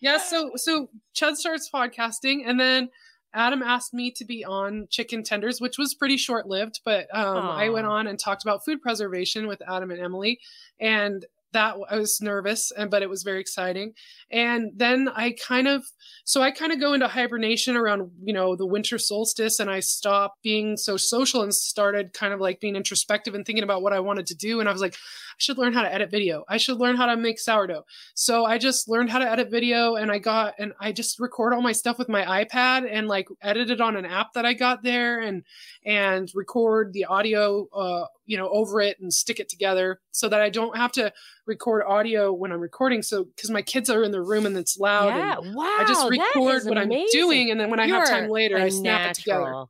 Yeah, 0.00 0.18
so 0.18 0.52
so 0.56 0.90
Chud 1.14 1.36
starts 1.36 1.70
podcasting, 1.72 2.42
and 2.44 2.60
then 2.60 2.90
Adam 3.32 3.62
asked 3.62 3.92
me 3.92 4.10
to 4.12 4.24
be 4.24 4.44
on 4.44 4.86
Chicken 4.90 5.22
Tenders, 5.22 5.60
which 5.60 5.78
was 5.78 5.94
pretty 5.94 6.16
short 6.16 6.46
lived. 6.46 6.80
But 6.84 7.06
um, 7.14 7.46
I 7.46 7.68
went 7.68 7.86
on 7.86 8.06
and 8.06 8.18
talked 8.18 8.42
about 8.42 8.64
food 8.64 8.80
preservation 8.80 9.46
with 9.46 9.62
Adam 9.66 9.90
and 9.90 10.00
Emily, 10.00 10.40
and 10.80 11.24
that 11.52 11.76
I 11.90 11.96
was 11.96 12.20
nervous, 12.20 12.70
and 12.70 12.90
but 12.90 13.02
it 13.02 13.08
was 13.08 13.22
very 13.22 13.40
exciting. 13.40 13.94
And 14.30 14.72
then 14.74 15.08
I 15.08 15.32
kind 15.32 15.68
of 15.68 15.84
so 16.24 16.42
I 16.42 16.50
kind 16.50 16.72
of 16.72 16.80
go 16.80 16.92
into 16.92 17.08
hibernation 17.08 17.76
around 17.76 18.10
you 18.22 18.32
know 18.32 18.56
the 18.56 18.66
winter 18.66 18.98
solstice, 18.98 19.60
and 19.60 19.70
I 19.70 19.80
stopped 19.80 20.42
being 20.42 20.76
so 20.76 20.96
social 20.96 21.42
and 21.42 21.54
started 21.54 22.12
kind 22.12 22.32
of 22.32 22.40
like 22.40 22.60
being 22.60 22.76
introspective 22.76 23.34
and 23.34 23.44
thinking 23.44 23.64
about 23.64 23.82
what 23.82 23.92
I 23.92 24.00
wanted 24.00 24.26
to 24.26 24.34
do. 24.34 24.60
And 24.60 24.68
I 24.68 24.72
was 24.72 24.80
like, 24.80 24.94
I 24.94 25.38
should 25.38 25.58
learn 25.58 25.72
how 25.72 25.82
to 25.82 25.92
edit 25.92 26.10
video. 26.10 26.44
I 26.48 26.56
should 26.56 26.78
learn 26.78 26.96
how 26.96 27.06
to 27.06 27.16
make 27.16 27.38
sourdough. 27.38 27.84
So 28.14 28.44
I 28.44 28.58
just 28.58 28.88
learned 28.88 29.10
how 29.10 29.18
to 29.18 29.30
edit 29.30 29.50
video 29.50 29.96
and 29.96 30.10
I 30.10 30.18
got 30.18 30.54
and 30.58 30.72
I 30.80 30.92
just 30.92 31.20
record 31.20 31.52
all 31.52 31.60
my 31.60 31.72
stuff 31.72 31.98
with 31.98 32.08
my 32.08 32.44
iPad 32.44 32.88
and 32.90 33.06
like 33.06 33.28
edit 33.42 33.70
it 33.70 33.80
on 33.80 33.96
an 33.96 34.06
app 34.06 34.32
that 34.32 34.46
I 34.46 34.54
got 34.54 34.82
there 34.82 35.20
and 35.20 35.44
and 35.84 36.30
record 36.34 36.92
the 36.92 37.04
audio 37.04 37.68
uh 37.74 38.06
you 38.26 38.36
know 38.36 38.48
over 38.48 38.80
it 38.80 38.98
and 39.00 39.12
stick 39.12 39.40
it 39.40 39.48
together 39.48 40.00
so 40.10 40.28
that 40.28 40.40
I 40.40 40.50
don't 40.50 40.76
have 40.76 40.92
to 40.92 41.12
record 41.46 41.84
audio 41.86 42.32
when 42.32 42.52
I'm 42.52 42.60
recording 42.60 43.02
so 43.02 43.26
cuz 43.40 43.50
my 43.50 43.62
kids 43.62 43.88
are 43.88 44.02
in 44.02 44.10
the 44.10 44.22
room 44.22 44.46
and 44.46 44.56
it's 44.56 44.78
loud 44.78 45.08
yeah 45.08 45.36
and 45.38 45.54
wow 45.54 45.76
I 45.78 45.84
just 45.86 46.10
record 46.10 46.64
what 46.64 46.78
I'm 46.78 46.86
amazing. 46.86 47.08
doing 47.12 47.50
and 47.50 47.60
then 47.60 47.70
when 47.70 47.80
I 47.80 47.86
have 47.86 48.08
time 48.08 48.28
later 48.28 48.58
I 48.58 48.68
snap 48.68 49.10
it 49.10 49.14
together. 49.14 49.66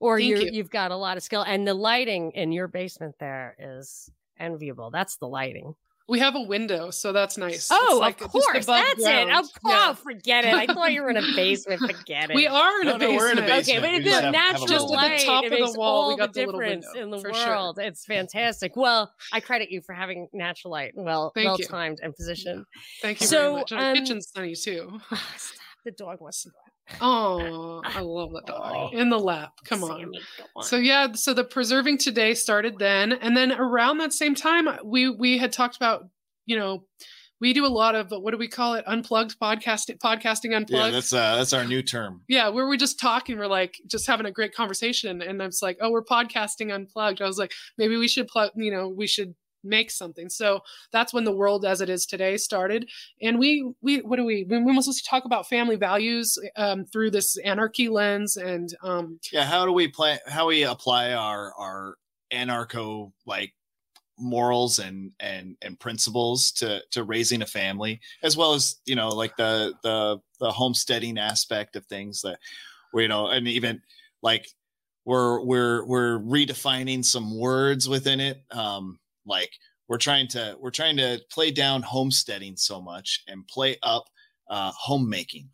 Or 0.00 0.18
you. 0.18 0.36
you've 0.38 0.70
got 0.70 0.92
a 0.92 0.96
lot 0.96 1.16
of 1.16 1.24
skill, 1.24 1.42
and 1.42 1.66
the 1.66 1.74
lighting 1.74 2.30
in 2.32 2.52
your 2.52 2.68
basement 2.68 3.16
there 3.18 3.56
is 3.58 4.08
enviable. 4.38 4.90
That's 4.92 5.16
the 5.16 5.26
lighting. 5.26 5.74
We 6.08 6.20
have 6.20 6.34
a 6.36 6.40
window 6.40 6.90
so 6.90 7.12
that's 7.12 7.36
nice. 7.36 7.68
Oh, 7.70 7.88
It's 7.92 8.00
like 8.00 8.20
of 8.22 8.32
just 8.32 8.46
course, 8.50 8.64
above 8.64 8.76
that's 8.82 9.00
it. 9.00 9.02
ground. 9.26 9.30
Of 9.32 9.62
course, 9.62 9.74
Yeah. 9.74 9.92
forget 9.92 10.44
it. 10.46 10.54
I 10.54 10.66
thought 10.66 10.90
you 10.92 11.02
were 11.02 11.10
in 11.10 11.18
a 11.18 11.22
basement. 11.36 11.80
Forget 11.98 12.30
it. 12.30 12.34
We 12.34 12.46
are 12.46 12.80
in 12.80 12.86
No, 12.88 12.94
a 12.94 12.98
no, 12.98 12.98
basement. 12.98 13.16
we're 13.18 13.30
in 13.32 13.38
a 13.38 13.42
Okay, 13.58 13.78
but 13.78 13.90
We 13.90 13.96
it's 13.96 14.04
just 14.06 14.20
the 14.22 14.26
have- 14.26 14.34
have 14.34 14.54
a 14.56 14.58
natural 14.60 14.66
Just 14.66 14.94
at 14.94 15.18
the 15.18 15.24
top 15.26 15.44
it 15.44 15.46
of 15.52 15.58
the 15.58 15.64
makes 15.66 15.76
wall, 15.76 16.08
we 16.08 16.16
got 16.16 16.32
the 16.32 16.40
the 16.40 16.46
little 16.46 16.60
difference 16.60 16.86
window, 16.94 17.02
in 17.04 17.10
the 17.10 17.18
for 17.20 17.34
sure. 17.34 17.46
world. 17.48 17.78
It's 17.78 18.06
fantastic. 18.06 18.74
Well, 18.74 19.12
I 19.32 19.40
credit 19.40 19.70
you 19.70 19.82
for 19.82 19.94
having 19.94 20.28
natural 20.32 20.72
light, 20.72 20.92
well, 20.94 21.30
Thank 21.34 21.46
well 21.46 21.56
you. 21.58 21.66
timed 21.66 22.00
and 22.02 22.14
positioned. 22.16 22.64
Thank 23.02 23.20
you 23.20 23.26
So, 23.26 23.38
very 23.40 23.52
much. 23.60 23.72
Our 23.72 23.90
um, 23.90 23.94
kitchen's 23.96 24.30
sunny 24.34 24.54
too. 24.54 25.00
Stop. 25.36 25.58
The 25.84 25.90
dog 25.92 26.20
wants 26.20 26.42
to 26.44 26.48
go. 26.50 26.56
Oh, 27.00 27.80
I 27.84 28.00
love 28.00 28.32
that 28.32 28.46
dog 28.46 28.90
Oh. 28.92 28.96
in 28.96 29.10
the 29.10 29.18
lap. 29.18 29.52
Come 29.64 29.84
on. 29.84 30.10
On. 30.56 30.62
So 30.62 30.76
yeah, 30.76 31.12
so 31.12 31.34
the 31.34 31.44
preserving 31.44 31.98
today 31.98 32.34
started 32.34 32.78
then, 32.78 33.12
and 33.12 33.36
then 33.36 33.52
around 33.52 33.98
that 33.98 34.12
same 34.12 34.34
time, 34.34 34.68
we 34.84 35.08
we 35.10 35.38
had 35.38 35.52
talked 35.52 35.76
about 35.76 36.08
you 36.46 36.56
know 36.56 36.84
we 37.40 37.52
do 37.52 37.64
a 37.64 37.68
lot 37.68 37.94
of 37.94 38.10
what 38.10 38.32
do 38.32 38.36
we 38.38 38.48
call 38.48 38.74
it 38.74 38.84
unplugged 38.86 39.38
podcasting 39.40 39.98
podcasting 39.98 40.56
unplugged. 40.56 40.86
Yeah, 40.86 40.90
that's 40.90 41.12
uh, 41.12 41.36
that's 41.36 41.52
our 41.52 41.64
new 41.64 41.82
term. 41.82 42.22
Yeah, 42.28 42.48
where 42.48 42.66
we're 42.66 42.76
just 42.76 42.98
talking, 42.98 43.38
we're 43.38 43.46
like 43.46 43.76
just 43.86 44.06
having 44.06 44.26
a 44.26 44.32
great 44.32 44.54
conversation, 44.54 45.22
and 45.22 45.40
it's 45.42 45.62
like, 45.62 45.78
oh, 45.80 45.90
we're 45.90 46.04
podcasting 46.04 46.72
unplugged. 46.74 47.22
I 47.22 47.26
was 47.26 47.38
like, 47.38 47.52
maybe 47.76 47.96
we 47.96 48.08
should 48.08 48.26
plug, 48.28 48.50
you 48.56 48.70
know, 48.72 48.88
we 48.88 49.06
should 49.06 49.34
make 49.64 49.90
something. 49.90 50.28
So 50.28 50.60
that's 50.92 51.12
when 51.12 51.24
the 51.24 51.32
world 51.32 51.64
as 51.64 51.80
it 51.80 51.88
is 51.88 52.06
today 52.06 52.36
started. 52.36 52.88
And 53.22 53.38
we 53.38 53.72
we 53.80 53.98
what 53.98 54.16
do 54.16 54.24
we 54.24 54.44
we 54.44 54.60
mostly 54.60 54.94
talk 55.04 55.24
about 55.24 55.48
family 55.48 55.76
values 55.76 56.38
um, 56.56 56.84
through 56.84 57.10
this 57.10 57.36
anarchy 57.38 57.88
lens, 57.88 58.36
and 58.36 58.74
um, 58.82 59.20
Yeah, 59.32 59.44
how 59.44 59.64
do 59.64 59.72
we 59.72 59.88
play? 59.88 60.18
How 60.26 60.48
we 60.48 60.62
apply 60.62 61.12
our 61.12 61.52
our 61.54 61.94
anarcho 62.32 63.12
like 63.26 63.54
morals 64.18 64.78
and 64.78 65.12
and 65.20 65.56
and 65.62 65.78
principles 65.78 66.50
to 66.52 66.82
to 66.90 67.04
raising 67.04 67.42
a 67.42 67.46
family, 67.46 68.00
as 68.22 68.36
well 68.36 68.54
as 68.54 68.76
you 68.84 68.94
know 68.94 69.08
like 69.08 69.36
the 69.36 69.74
the 69.82 70.18
the 70.40 70.50
homesteading 70.50 71.18
aspect 71.18 71.76
of 71.76 71.86
things 71.86 72.22
that 72.22 72.38
we 72.92 73.02
you 73.02 73.08
know, 73.08 73.28
and 73.28 73.46
even 73.48 73.82
like 74.22 74.48
we're 75.04 75.40
we're 75.42 75.86
we're 75.86 76.18
redefining 76.18 77.04
some 77.04 77.38
words 77.38 77.88
within 77.88 78.20
it. 78.20 78.42
Um, 78.50 78.98
like 79.28 79.50
we're 79.88 79.98
trying 79.98 80.26
to 80.28 80.56
we're 80.60 80.70
trying 80.70 80.96
to 80.96 81.20
play 81.30 81.50
down 81.50 81.82
homesteading 81.82 82.56
so 82.56 82.80
much 82.80 83.22
and 83.28 83.46
play 83.46 83.76
up 83.82 84.04
uh, 84.50 84.72
homemaking. 84.76 85.48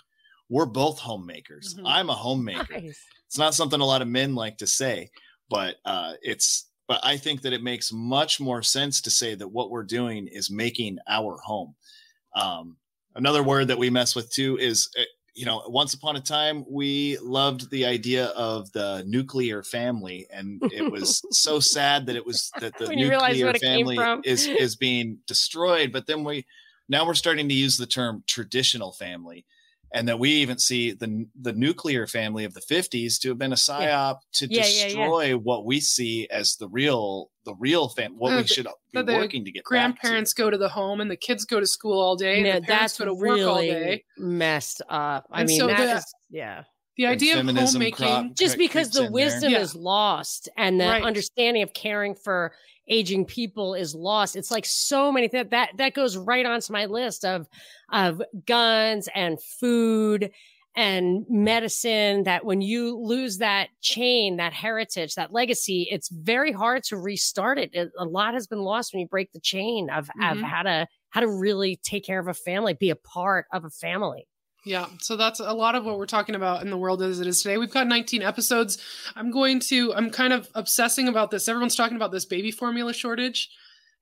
We're 0.48 0.66
both 0.66 0.98
homemakers. 0.98 1.74
Mhm. 1.78 1.82
I'm 1.86 2.10
a 2.10 2.14
homemaker 2.14 2.80
Nice. 2.80 2.98
it's 3.26 3.38
not 3.38 3.54
something 3.54 3.80
a 3.80 3.84
lot 3.84 4.02
of 4.02 4.08
men 4.08 4.34
like 4.34 4.56
to 4.58 4.66
say 4.66 5.10
but 5.50 5.76
uh 5.84 6.14
it's 6.22 6.68
but 6.88 7.00
i 7.02 7.16
think 7.18 7.42
that 7.42 7.52
it 7.52 7.62
makes 7.62 7.92
much 7.92 8.40
more 8.40 8.62
sense 8.62 9.00
to 9.02 9.10
say 9.10 9.34
that 9.34 9.48
what 9.48 9.70
we're 9.70 9.82
doing 9.84 10.26
is 10.28 10.50
making 10.50 10.98
our 11.08 11.36
home 11.44 11.74
um 12.34 12.76
another 13.14 13.42
word 13.42 13.68
that 13.68 13.76
we 13.78 13.90
mess 13.90 14.14
with 14.14 14.30
too 14.30 14.56
is 14.58 14.88
uh, 14.98 15.02
you 15.34 15.44
know 15.44 15.62
once 15.66 15.94
upon 15.94 16.16
a 16.16 16.20
time 16.20 16.64
we 16.68 17.18
loved 17.18 17.70
the 17.70 17.84
idea 17.84 18.26
of 18.26 18.70
the 18.72 19.02
nuclear 19.06 19.62
family 19.62 20.26
and 20.30 20.60
it 20.72 20.90
was 20.90 21.22
so 21.30 21.58
sad 21.58 22.06
that 22.06 22.16
it 22.16 22.24
was 22.24 22.50
that 22.60 22.76
the 22.78 22.86
When 22.86 22.98
you 22.98 23.08
realize 23.08 23.32
nuclear 23.32 23.46
what 23.46 23.56
it 23.56 23.62
came 23.62 23.86
family 23.86 24.20
is 24.24 24.46
is 24.60 24.76
being 24.76 25.18
destroyed 25.26 25.92
but 25.92 26.06
then 26.06 26.24
we 26.24 26.46
now 26.88 27.06
we're 27.06 27.14
starting 27.14 27.48
to 27.48 27.54
use 27.54 27.76
the 27.76 27.86
term 27.86 28.22
traditional 28.26 28.92
family 28.92 29.44
and 29.94 30.06
that 30.08 30.18
we 30.18 30.28
even 30.30 30.58
see 30.58 30.92
the 30.92 31.24
the 31.40 31.52
nuclear 31.54 32.06
family 32.06 32.44
of 32.44 32.52
the 32.52 32.60
50s 32.60 33.18
to 33.20 33.28
have 33.30 33.38
been 33.38 33.52
a 33.52 33.56
psyop 33.56 34.18
to 34.34 34.46
Yeah, 34.50 34.66
yeah, 34.66 34.66
yeah. 34.66 34.84
destroy 34.88 35.36
what 35.38 35.64
we 35.64 35.80
see 35.80 36.26
as 36.30 36.56
the 36.56 36.68
real 36.68 37.30
the 37.46 37.54
real 37.58 37.88
fam 37.88 38.14
what 38.18 38.32
Uh, 38.32 38.36
we 38.36 38.42
the- 38.42 38.48
should 38.48 38.66
be 38.66 38.72
that 38.94 39.06
the 39.06 39.14
working 39.14 39.44
to 39.44 39.50
get 39.52 39.60
back 39.60 39.64
to. 39.64 39.68
grandparents 39.68 40.32
go 40.34 40.50
to 40.50 40.58
the 40.58 40.68
home, 40.68 41.00
and 41.00 41.10
the 41.10 41.16
kids 41.16 41.44
go 41.44 41.60
to 41.60 41.66
school 41.66 42.00
all 42.00 42.16
day, 42.16 42.38
and 42.38 42.46
Yeah, 42.46 42.60
the 42.60 42.66
parents 42.66 42.96
that's 42.96 42.98
go 42.98 43.04
to 43.06 43.14
work 43.14 43.40
all 43.48 43.56
really 43.60 43.68
day. 43.68 44.04
messed 44.18 44.82
up. 44.88 45.26
I 45.30 45.40
And 45.40 45.48
mean, 45.48 45.60
so 45.60 45.66
that 45.68 45.76
the- 45.86 45.96
is- 45.96 46.14
yeah. 46.30 46.64
The 46.96 47.06
idea 47.06 47.38
of 47.40 47.46
homemaking. 47.46 47.92
crop- 47.92 48.34
Just 48.34 48.56
because 48.58 48.90
the 48.90 49.10
wisdom 49.10 49.52
Yeah. 49.52 49.60
is 49.60 49.74
lost 49.74 50.48
and 50.56 50.80
the 50.80 50.86
Right. 50.86 51.02
understanding 51.02 51.62
of 51.62 51.72
caring 51.74 52.14
for 52.14 52.54
aging 52.88 53.24
people 53.24 53.74
is 53.74 53.94
lost. 53.94 54.36
It's 54.36 54.50
like 54.50 54.66
so 54.66 55.10
many 55.10 55.26
things 55.28 55.48
that 55.50 55.70
that 55.76 55.94
goes 55.94 56.16
right 56.16 56.44
onto 56.46 56.72
my 56.72 56.86
list 56.86 57.24
of 57.24 57.48
of 57.90 58.22
guns 58.46 59.08
and 59.14 59.42
food 59.42 60.30
and 60.76 61.24
medicine 61.28 62.24
that 62.24 62.44
when 62.44 62.60
you 62.60 62.96
lose 62.98 63.38
that 63.38 63.68
chain, 63.80 64.36
that 64.38 64.52
heritage, 64.52 65.14
that 65.14 65.32
legacy, 65.32 65.86
it's 65.90 66.08
very 66.08 66.50
hard 66.50 66.82
to 66.82 66.96
restart 66.96 67.58
it. 67.58 67.70
It- 67.74 67.92
a 67.96 68.04
lot 68.04 68.34
has 68.34 68.46
been 68.48 68.62
lost 68.62 68.92
when 68.92 69.00
you 69.00 69.06
break 69.06 69.30
the 69.32 69.38
chain 69.40 69.88
of, 69.88 70.08
of 70.20 70.38
Mhm. 70.38 70.42
how 70.42 70.62
to 70.62 70.86
how 71.10 71.20
to 71.20 71.28
really 71.30 71.76
take 71.76 72.04
care 72.04 72.18
of 72.18 72.26
a 72.26 72.34
family, 72.34 72.74
be 72.74 72.90
a 72.90 72.96
part 72.96 73.46
of 73.52 73.64
a 73.64 73.70
family. 73.70 74.26
Yeah, 74.64 74.86
so 75.00 75.16
that's 75.16 75.40
a 75.40 75.52
lot 75.52 75.74
of 75.74 75.84
what 75.84 75.98
we're 75.98 76.06
talking 76.06 76.34
about 76.34 76.62
in 76.62 76.70
the 76.70 76.76
world 76.76 77.02
as 77.02 77.20
it 77.20 77.26
is 77.26 77.42
today. 77.42 77.58
We've 77.58 77.70
got 77.70 77.86
19 77.86 78.22
episodes. 78.22 78.78
I'm 79.14 79.30
going 79.30 79.60
to, 79.60 79.92
I'm 79.94 80.10
kind 80.10 80.32
of 80.32 80.48
obsessing 80.54 81.08
about 81.08 81.30
this. 81.30 81.48
Everyone's 81.48 81.76
talking 81.76 81.96
about 81.96 82.12
this 82.12 82.24
baby 82.24 82.50
formula 82.50 82.94
shortage 82.94 83.50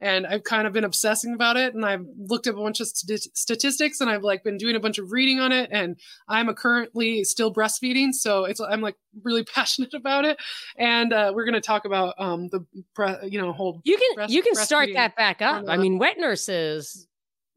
and 0.02 0.26
I've 0.26 0.42
kind 0.42 0.66
of 0.66 0.72
been 0.72 0.82
obsessing 0.82 1.32
about 1.32 1.56
it. 1.56 1.74
And 1.74 1.86
I've 1.86 2.04
looked 2.18 2.48
up 2.48 2.56
a 2.56 2.60
bunch 2.60 2.80
of 2.80 2.88
st- 2.88 3.36
statistics, 3.36 4.00
and 4.00 4.10
I've 4.10 4.24
like 4.24 4.42
been 4.42 4.56
doing 4.56 4.74
a 4.74 4.80
bunch 4.80 4.98
of 4.98 5.12
reading 5.12 5.38
on 5.38 5.52
it. 5.52 5.70
And 5.72 5.96
I'm 6.28 6.48
a 6.48 6.54
currently 6.54 7.22
still 7.22 7.54
breastfeeding, 7.54 8.12
so 8.12 8.44
it's 8.44 8.60
I'm 8.60 8.80
like 8.80 8.96
really 9.22 9.44
passionate 9.54 9.94
about 9.94 10.24
it. 10.24 10.38
And 10.76 11.12
uh, 11.12 11.32
we're 11.34 11.44
going 11.44 11.54
to 11.54 11.60
talk 11.60 11.84
about 11.84 12.14
um 12.18 12.48
the 12.50 12.66
bre- 12.94 13.24
you 13.24 13.40
know 13.40 13.52
whole 13.52 13.80
you 13.84 13.96
can 13.96 14.14
breast, 14.16 14.32
you 14.32 14.42
can 14.42 14.56
start 14.56 14.90
that 14.94 15.16
back 15.16 15.40
up. 15.40 15.66
I 15.68 15.76
mean, 15.76 15.98
wet 15.98 16.18
nurses 16.18 17.06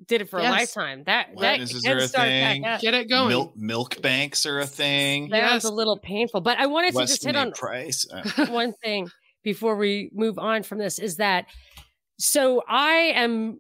did 0.06 0.22
it 0.22 0.30
for 0.30 0.40
yes. 0.40 0.50
a 0.50 0.52
lifetime. 0.52 1.04
That 1.06 1.36
wet 1.36 1.60
that 1.60 1.70
can 1.70 2.08
start 2.08 2.10
thing. 2.10 2.62
back 2.62 2.76
up. 2.76 2.82
Get 2.82 2.94
it 2.94 3.10
going. 3.10 3.30
Milk, 3.30 3.56
milk 3.56 4.02
banks 4.02 4.46
are 4.46 4.60
a 4.60 4.68
thing. 4.68 5.30
That 5.30 5.38
yes. 5.38 5.54
was 5.54 5.66
a 5.66 5.74
little 5.74 5.98
painful, 5.98 6.42
but 6.42 6.58
I 6.58 6.66
wanted 6.68 6.94
West 6.94 7.08
to 7.08 7.14
just 7.14 7.26
hit 7.26 7.36
on 7.36 7.52
price. 7.52 8.06
Uh. 8.12 8.46
one 8.50 8.74
thing 8.84 9.10
before 9.44 9.76
we 9.76 10.10
move 10.14 10.38
on 10.38 10.64
from 10.64 10.80
this 10.80 11.00
is 11.00 11.18
that 11.18 11.46
so 12.18 12.64
I 12.68 13.14
am 13.16 13.60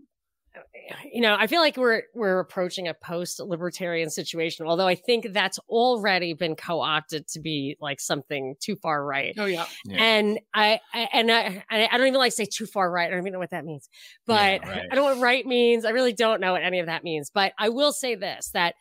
you 1.11 1.21
know, 1.21 1.35
I 1.37 1.47
feel 1.47 1.61
like 1.61 1.77
we're 1.77 2.03
we're 2.13 2.39
approaching 2.39 2.87
a 2.87 2.93
post 2.93 3.39
libertarian 3.39 4.09
situation, 4.09 4.65
although 4.65 4.87
I 4.87 4.95
think 4.95 5.33
that's 5.33 5.59
already 5.69 6.33
been 6.33 6.55
co-opted 6.55 7.27
to 7.29 7.39
be 7.39 7.77
like 7.79 7.99
something 7.99 8.55
too 8.59 8.75
far 8.75 9.03
right. 9.03 9.33
Oh 9.37 9.45
yeah. 9.45 9.65
yeah. 9.85 9.97
And 9.97 10.39
I, 10.53 10.79
I, 10.93 11.09
and 11.13 11.31
I 11.31 11.63
I 11.69 11.97
don't 11.97 12.07
even 12.07 12.19
like 12.19 12.33
say 12.33 12.45
too 12.45 12.65
far 12.65 12.91
right. 12.91 13.07
I 13.07 13.11
don't 13.11 13.19
even 13.19 13.33
know 13.33 13.39
what 13.39 13.51
that 13.51 13.65
means. 13.65 13.89
But 14.25 14.61
yeah, 14.61 14.69
right. 14.69 14.83
I 14.91 14.95
don't 14.95 15.05
know 15.05 15.15
what 15.15 15.21
right 15.21 15.45
means. 15.45 15.85
I 15.85 15.91
really 15.91 16.13
don't 16.13 16.41
know 16.41 16.53
what 16.53 16.63
any 16.63 16.79
of 16.79 16.87
that 16.87 17.03
means. 17.03 17.31
But 17.33 17.53
I 17.57 17.69
will 17.69 17.91
say 17.91 18.15
this 18.15 18.49
that 18.53 18.75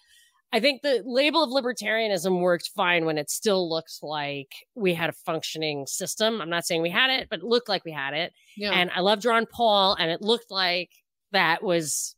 I 0.54 0.60
think 0.60 0.82
the 0.82 1.02
label 1.04 1.42
of 1.42 1.50
libertarianism 1.50 2.40
worked 2.40 2.70
fine 2.76 3.06
when 3.06 3.18
it 3.18 3.28
still 3.28 3.68
looks 3.68 3.98
like 4.04 4.52
we 4.76 4.94
had 4.94 5.10
a 5.10 5.14
functioning 5.26 5.84
system. 5.86 6.40
I'm 6.40 6.48
not 6.48 6.64
saying 6.64 6.80
we 6.80 6.90
had 6.90 7.10
it, 7.10 7.26
but 7.28 7.40
it 7.40 7.44
looked 7.44 7.68
like 7.68 7.84
we 7.84 7.90
had 7.90 8.14
it. 8.14 8.32
Yeah. 8.56 8.70
And 8.70 8.88
I 8.94 9.00
loved 9.00 9.24
Ron 9.24 9.46
Paul, 9.46 9.96
and 9.98 10.12
it 10.12 10.22
looked 10.22 10.52
like 10.52 10.90
that 11.34 11.62
was 11.62 12.14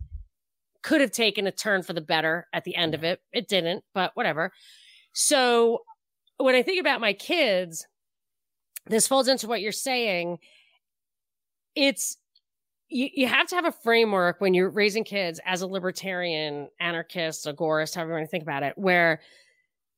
could 0.83 1.01
have 1.01 1.11
taken 1.11 1.49
a 1.49 1.53
turn 1.53 1.83
for 1.83 1.93
the 1.93 2.01
better 2.01 2.47
at 2.53 2.63
the 2.63 2.77
end 2.77 2.95
of 2.95 3.03
it. 3.03 3.21
It 3.33 3.49
didn't, 3.49 3.83
but 3.93 4.13
whatever. 4.15 4.53
So 5.13 5.83
when 6.37 6.55
I 6.55 6.63
think 6.63 6.81
about 6.81 7.01
my 7.01 7.13
kids, 7.13 7.87
this 8.87 9.09
folds 9.09 9.29
into 9.29 9.49
what 9.49 9.61
you're 9.61 9.73
saying. 9.73 10.39
It's 11.75 12.17
you, 12.89 13.09
you 13.13 13.27
have 13.27 13.49
to 13.49 13.57
have 13.57 13.65
a 13.65 13.73
framework 13.73 14.41
when 14.41 14.55
you're 14.55 14.71
raising 14.71 15.03
kids 15.03 15.41
as 15.45 15.61
a 15.61 15.67
libertarian, 15.67 16.69
anarchist, 16.79 17.47
agorist, 17.47 17.97
however 17.97 18.13
you 18.13 18.19
want 18.19 18.27
to 18.27 18.31
think 18.31 18.45
about 18.45 18.63
it, 18.63 18.79
where 18.79 19.21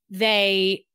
they 0.08 0.86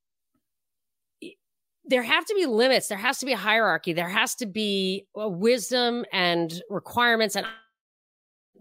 there 1.85 2.01
have 2.01 2.25
to 2.25 2.33
be 2.33 2.45
limits. 2.45 2.87
There 2.87 2.97
has 2.97 3.19
to 3.19 3.25
be 3.25 3.33
a 3.33 3.37
hierarchy. 3.37 3.93
There 3.93 4.09
has 4.09 4.35
to 4.35 4.45
be 4.45 5.05
uh, 5.19 5.27
wisdom 5.27 6.05
and 6.11 6.61
requirements 6.69 7.35
and 7.35 7.45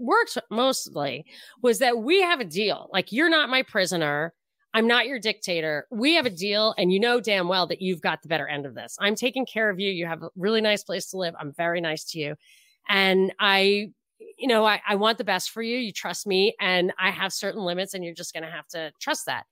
works 0.03 0.37
mostly 0.51 1.25
was 1.63 1.79
that 1.79 1.99
we 1.99 2.21
have 2.23 2.41
a 2.41 2.45
deal. 2.45 2.89
Like 2.93 3.13
you're 3.13 3.31
not 3.31 3.51
my 3.51 3.63
prisoner. 3.63 4.35
I'm 4.75 4.87
not 4.87 5.07
your 5.07 5.19
dictator. 5.19 5.87
We 5.91 6.15
have 6.15 6.27
a 6.27 6.31
deal 6.31 6.75
and 6.79 6.93
you 6.93 6.99
know 6.99 7.21
damn 7.21 7.49
well 7.49 7.67
that 7.67 7.83
you've 7.83 8.01
got 8.01 8.23
the 8.23 8.29
better 8.29 8.49
end 8.49 8.65
of 8.65 8.75
this. 8.75 8.97
I'm 8.99 9.15
taking 9.15 9.45
care 9.45 9.69
of 9.69 9.79
you. 9.79 9.91
You 9.91 10.07
have 10.07 10.23
a 10.23 10.31
really 10.35 10.61
nice 10.61 10.83
place 10.83 11.11
to 11.11 11.19
live. 11.19 11.35
I'm 11.39 11.53
very 11.53 11.81
nice 11.81 12.05
to 12.13 12.19
you. 12.19 12.37
And 12.89 13.33
I, 13.39 13.91
you 14.39 14.49
know, 14.49 14.65
I, 14.65 14.81
I 14.89 14.95
want 14.97 15.19
the 15.19 15.25
best 15.25 15.51
for 15.51 15.63
you. 15.63 15.79
You 15.79 15.93
trust 15.93 16.27
me 16.27 16.55
and 16.59 16.93
I 16.99 17.11
have 17.11 17.33
certain 17.33 17.63
limits 17.63 17.95
and 17.95 18.03
you're 18.03 18.15
just 18.15 18.33
going 18.33 18.45
to 18.45 18.51
have 18.51 18.67
to 18.69 18.93
trust 18.99 19.27
that. 19.27 19.45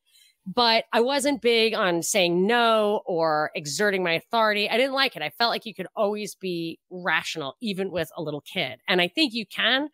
But 0.46 0.84
I 0.92 1.00
wasn't 1.00 1.42
big 1.42 1.74
on 1.74 2.02
saying 2.02 2.46
no 2.46 3.02
or 3.04 3.50
exerting 3.54 4.02
my 4.02 4.12
authority. 4.12 4.70
I 4.70 4.78
didn't 4.78 4.94
like 4.94 5.14
it. 5.14 5.22
I 5.22 5.30
felt 5.30 5.50
like 5.50 5.66
you 5.66 5.74
could 5.74 5.86
always 5.94 6.34
be 6.34 6.80
rational, 6.90 7.56
even 7.60 7.90
with 7.90 8.10
a 8.16 8.22
little 8.22 8.40
kid. 8.40 8.80
And 8.88 9.00
I 9.02 9.08
think 9.08 9.34
you 9.34 9.44
can, 9.44 9.90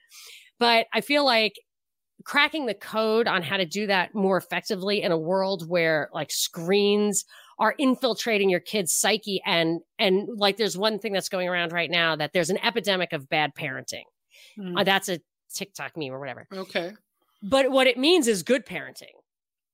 but 0.58 0.86
I 0.92 1.00
feel 1.00 1.24
like 1.24 1.54
cracking 2.24 2.66
the 2.66 2.74
code 2.74 3.28
on 3.28 3.42
how 3.42 3.56
to 3.56 3.64
do 3.64 3.86
that 3.86 4.14
more 4.14 4.36
effectively 4.36 5.02
in 5.02 5.12
a 5.12 5.18
world 5.18 5.68
where 5.68 6.08
like 6.12 6.30
screens 6.30 7.24
are 7.58 7.74
infiltrating 7.78 8.50
your 8.50 8.60
kid's 8.60 8.92
psyche 8.92 9.40
and 9.46 9.80
and 9.98 10.28
like 10.36 10.56
there's 10.56 10.76
one 10.76 10.98
thing 10.98 11.12
that's 11.12 11.28
going 11.28 11.48
around 11.48 11.72
right 11.72 11.90
now 11.90 12.16
that 12.16 12.32
there's 12.32 12.50
an 12.50 12.58
epidemic 12.64 13.12
of 13.12 13.28
bad 13.28 13.52
parenting 13.54 14.02
mm. 14.58 14.78
uh, 14.78 14.84
that's 14.84 15.08
a 15.08 15.18
tiktok 15.54 15.92
meme 15.96 16.12
or 16.12 16.18
whatever 16.18 16.46
okay 16.52 16.92
but 17.42 17.70
what 17.70 17.86
it 17.86 17.96
means 17.96 18.26
is 18.26 18.42
good 18.42 18.66
parenting 18.66 19.14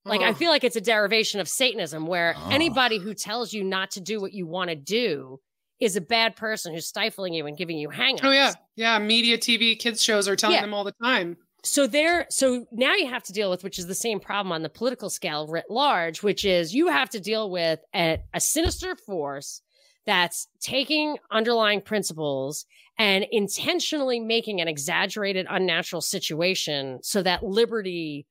like 0.05 0.21
oh. 0.21 0.25
i 0.25 0.35
feel 0.35 0.51
like 0.51 0.65
it's 0.65 0.77
a 0.77 0.81
derivation 0.81 1.41
of 1.41 1.49
satanism 1.49 2.07
where 2.07 2.35
oh. 2.37 2.49
anybody 2.51 2.99
who 2.99 3.15
tells 3.15 3.53
you 3.53 3.65
not 3.65 3.91
to 3.91 4.01
do 4.01 4.21
what 4.21 4.33
you 4.33 4.47
want 4.47 4.69
to 4.69 4.77
do 4.77 5.41
is 5.83 5.97
a 5.97 6.01
bad 6.01 6.37
person 6.37 6.73
who's 6.73 6.87
stifling 6.87 7.35
you 7.35 7.47
and 7.47 7.57
giving 7.57 7.79
you 7.79 7.89
hangups. 7.89 8.25
Oh 8.25 8.31
yeah, 8.31 8.53
yeah. 8.77 8.99
Media, 8.99 9.37
TV, 9.37 9.79
kids 9.79 10.03
shows 10.03 10.29
are 10.29 10.37
telling 10.37 10.57
yeah. 10.57 10.63
them 10.63 10.75
all 10.75 10.85
the 10.85 10.95
time 11.03 11.37
so 11.65 11.87
there 11.87 12.27
so 12.29 12.67
now 12.73 12.95
you 12.95 13.07
have 13.09 13.23
to 13.23 13.33
deal 13.33 13.49
with 13.51 13.63
which 13.63 13.79
is 13.79 13.87
the 13.87 13.95
same 13.95 14.19
problem 14.19 14.53
on 14.53 14.63
the 14.63 14.69
political 14.69 15.09
scale 15.09 15.47
writ 15.47 15.65
large 15.71 16.23
which 16.23 16.45
is 16.45 16.75
you 16.75 16.89
have 16.89 17.09
to 17.09 17.21
deal 17.21 17.51
with 17.51 17.81
a, 17.95 18.19
a 18.35 18.41
sinister 18.41 18.97
force 18.97 19.63
that's 20.05 20.49
taking 20.61 21.17
underlying 21.31 21.81
principles 21.81 22.67
and 22.99 23.25
intentionally 23.31 24.19
making 24.19 24.61
an 24.61 24.67
exaggerated 24.67 25.47
unnatural 25.49 26.03
situation 26.03 26.99
so 27.03 27.23
that 27.23 27.45
liberty 27.45 28.27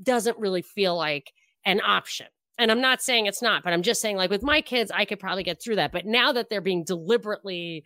doesn't 0.00 0.38
really 0.38 0.62
feel 0.62 0.96
like 0.96 1.32
an 1.64 1.80
option 1.84 2.26
and 2.58 2.70
i'm 2.70 2.80
not 2.80 3.02
saying 3.02 3.26
it's 3.26 3.42
not 3.42 3.62
but 3.62 3.72
i'm 3.72 3.82
just 3.82 4.00
saying 4.00 4.16
like 4.16 4.30
with 4.30 4.42
my 4.42 4.60
kids 4.60 4.90
i 4.94 5.04
could 5.04 5.20
probably 5.20 5.42
get 5.42 5.62
through 5.62 5.76
that 5.76 5.92
but 5.92 6.06
now 6.06 6.32
that 6.32 6.48
they're 6.50 6.60
being 6.60 6.84
deliberately 6.84 7.84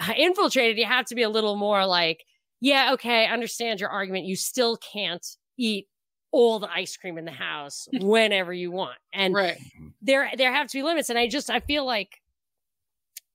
uh, 0.00 0.12
infiltrated 0.16 0.78
you 0.78 0.84
have 0.84 1.04
to 1.06 1.14
be 1.14 1.22
a 1.22 1.28
little 1.28 1.56
more 1.56 1.86
like 1.86 2.24
yeah, 2.60 2.92
okay, 2.94 3.26
I 3.26 3.32
understand 3.32 3.80
your 3.80 3.90
argument. 3.90 4.26
You 4.26 4.36
still 4.36 4.76
can't 4.76 5.24
eat 5.56 5.86
all 6.30 6.58
the 6.58 6.70
ice 6.70 6.96
cream 6.96 7.16
in 7.18 7.24
the 7.24 7.32
house 7.32 7.88
whenever 8.00 8.52
you 8.52 8.70
want. 8.70 8.98
And 9.12 9.34
right. 9.34 9.58
there 10.02 10.30
there 10.36 10.52
have 10.52 10.68
to 10.68 10.78
be 10.78 10.82
limits. 10.82 11.10
And 11.10 11.18
I 11.18 11.28
just 11.28 11.50
I 11.50 11.60
feel 11.60 11.86
like 11.86 12.20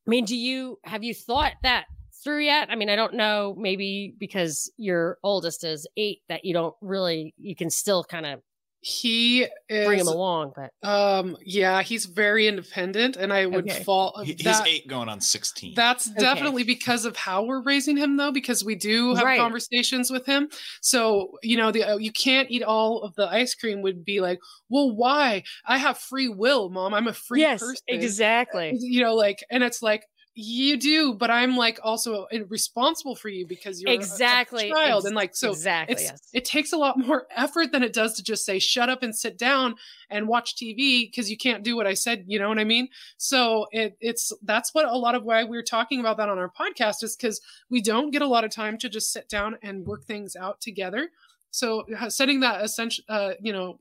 I 0.06 0.10
mean, 0.10 0.26
do 0.26 0.36
you 0.36 0.80
have 0.84 1.04
you 1.04 1.14
thought 1.14 1.54
that 1.64 1.86
through 2.24 2.44
yet? 2.46 2.70
I 2.70 2.76
mean, 2.76 2.90
I 2.90 2.96
don't 2.96 3.14
know, 3.14 3.56
maybe 3.58 4.14
because 4.18 4.72
your 4.78 5.18
oldest 5.24 5.64
is 5.64 5.88
eight 5.98 6.20
that 6.30 6.46
you 6.46 6.54
don't 6.54 6.76
really 6.82 7.34
you 7.38 7.56
can 7.56 7.70
still 7.70 8.04
kind 8.04 8.26
of 8.26 8.42
he 8.86 9.48
is, 9.70 9.88
bring 9.88 9.98
him 9.98 10.10
along 10.10 10.52
but 10.58 10.88
um 10.88 11.38
yeah 11.46 11.82
he's 11.82 12.06
very 12.06 12.48
independent 12.48 13.16
and 13.16 13.32
i 13.32 13.46
would 13.46 13.70
okay. 13.72 13.82
fall 13.82 14.22
he, 14.26 14.36
he's 14.38 14.60
eight 14.66 14.86
going 14.90 15.08
on 15.08 15.22
16 15.22 15.74
that's 15.74 16.10
okay. 16.10 16.20
definitely 16.20 16.66
because 16.66 17.06
of 17.06 17.16
how 17.16 17.44
we're 17.44 17.62
raising 17.62 17.96
him 17.96 18.18
though 18.18 18.34
because 18.34 18.62
we 18.66 18.76
do 18.76 19.16
have 19.16 19.24
right. 19.24 19.40
conversations 19.40 20.12
with 20.12 20.26
him 20.26 20.50
so 20.82 21.32
you 21.42 21.56
know 21.56 21.72
the 21.72 21.82
uh, 21.82 21.96
you 21.96 22.12
can't 22.12 22.52
eat 22.52 22.62
all 22.62 23.04
of 23.04 23.16
the 23.16 23.26
ice 23.26 23.56
cream 23.56 23.82
would 23.82 24.04
be 24.04 24.20
like 24.20 24.38
well 24.68 24.94
why 24.94 25.42
i 25.66 25.78
have 25.78 25.98
free 25.98 26.28
will 26.28 26.70
mom 26.70 26.94
i'm 26.94 27.08
a 27.08 27.14
free 27.14 27.40
yes, 27.40 27.62
person 27.62 27.84
exactly 27.88 28.76
you 28.82 29.02
know 29.02 29.16
like 29.16 29.46
and 29.50 29.64
it's 29.64 29.82
like 29.82 30.04
you 30.36 30.78
do 30.78 31.14
but 31.14 31.30
i'm 31.30 31.56
like 31.56 31.80
also 31.84 32.26
responsible 32.48 33.16
for 33.16 33.30
you 33.30 33.46
because 33.46 33.80
you're 33.80 33.92
exactly 33.92 34.70
a, 34.70 34.74
a 34.74 34.76
child 34.76 35.02
Ex- 35.02 35.06
and 35.06 35.16
like 35.16 35.36
so 35.36 35.52
exactly 35.52 36.04
yes. 36.04 36.30
it 36.34 36.44
takes 36.44 36.74
a 36.74 36.78
lot 36.78 36.98
more 36.98 37.28
effort 37.36 37.72
than 37.72 37.84
it 37.84 37.94
does 37.94 38.16
to 38.16 38.24
just 38.24 38.44
say 38.44 38.58
shut 38.58 38.90
up 38.90 39.04
and 39.04 39.16
sit 39.16 39.38
down 39.38 39.76
and 40.10 40.28
watch 40.28 40.56
tv 40.56 41.08
because 41.10 41.30
you 41.30 41.38
can't 41.38 41.64
do 41.64 41.76
what 41.76 41.86
i 41.86 41.94
said 41.94 42.24
you 42.26 42.40
know 42.40 42.50
what 42.50 42.58
i 42.58 42.64
mean 42.64 42.88
so 43.18 43.68
it, 43.72 43.96
it's 44.02 44.34
that's 44.42 44.74
what 44.74 44.86
a 44.86 44.98
lot 44.98 45.14
of 45.14 45.24
why 45.24 45.44
we 45.44 45.56
are 45.56 45.64
talking 45.64 46.00
about 46.00 46.18
that 46.18 46.30
on 46.30 46.40
our 46.40 46.50
podcast 46.52 47.04
is 47.04 47.16
because 47.16 47.40
we 47.70 47.80
don't 47.80 48.10
get 48.10 48.24
a 48.24 48.28
lot 48.28 48.44
of 48.44 48.50
time 48.50 48.78
to 48.78 48.90
just 48.90 49.14
sit 49.14 49.30
down 49.30 49.56
and 49.62 49.86
work 49.86 50.04
things 50.06 50.36
out 50.36 50.60
together 50.60 51.10
so 51.52 51.84
setting 52.10 52.40
that 52.40 52.64
essential 52.64 53.04
uh, 53.08 53.34
you 53.40 53.54
know 53.54 53.80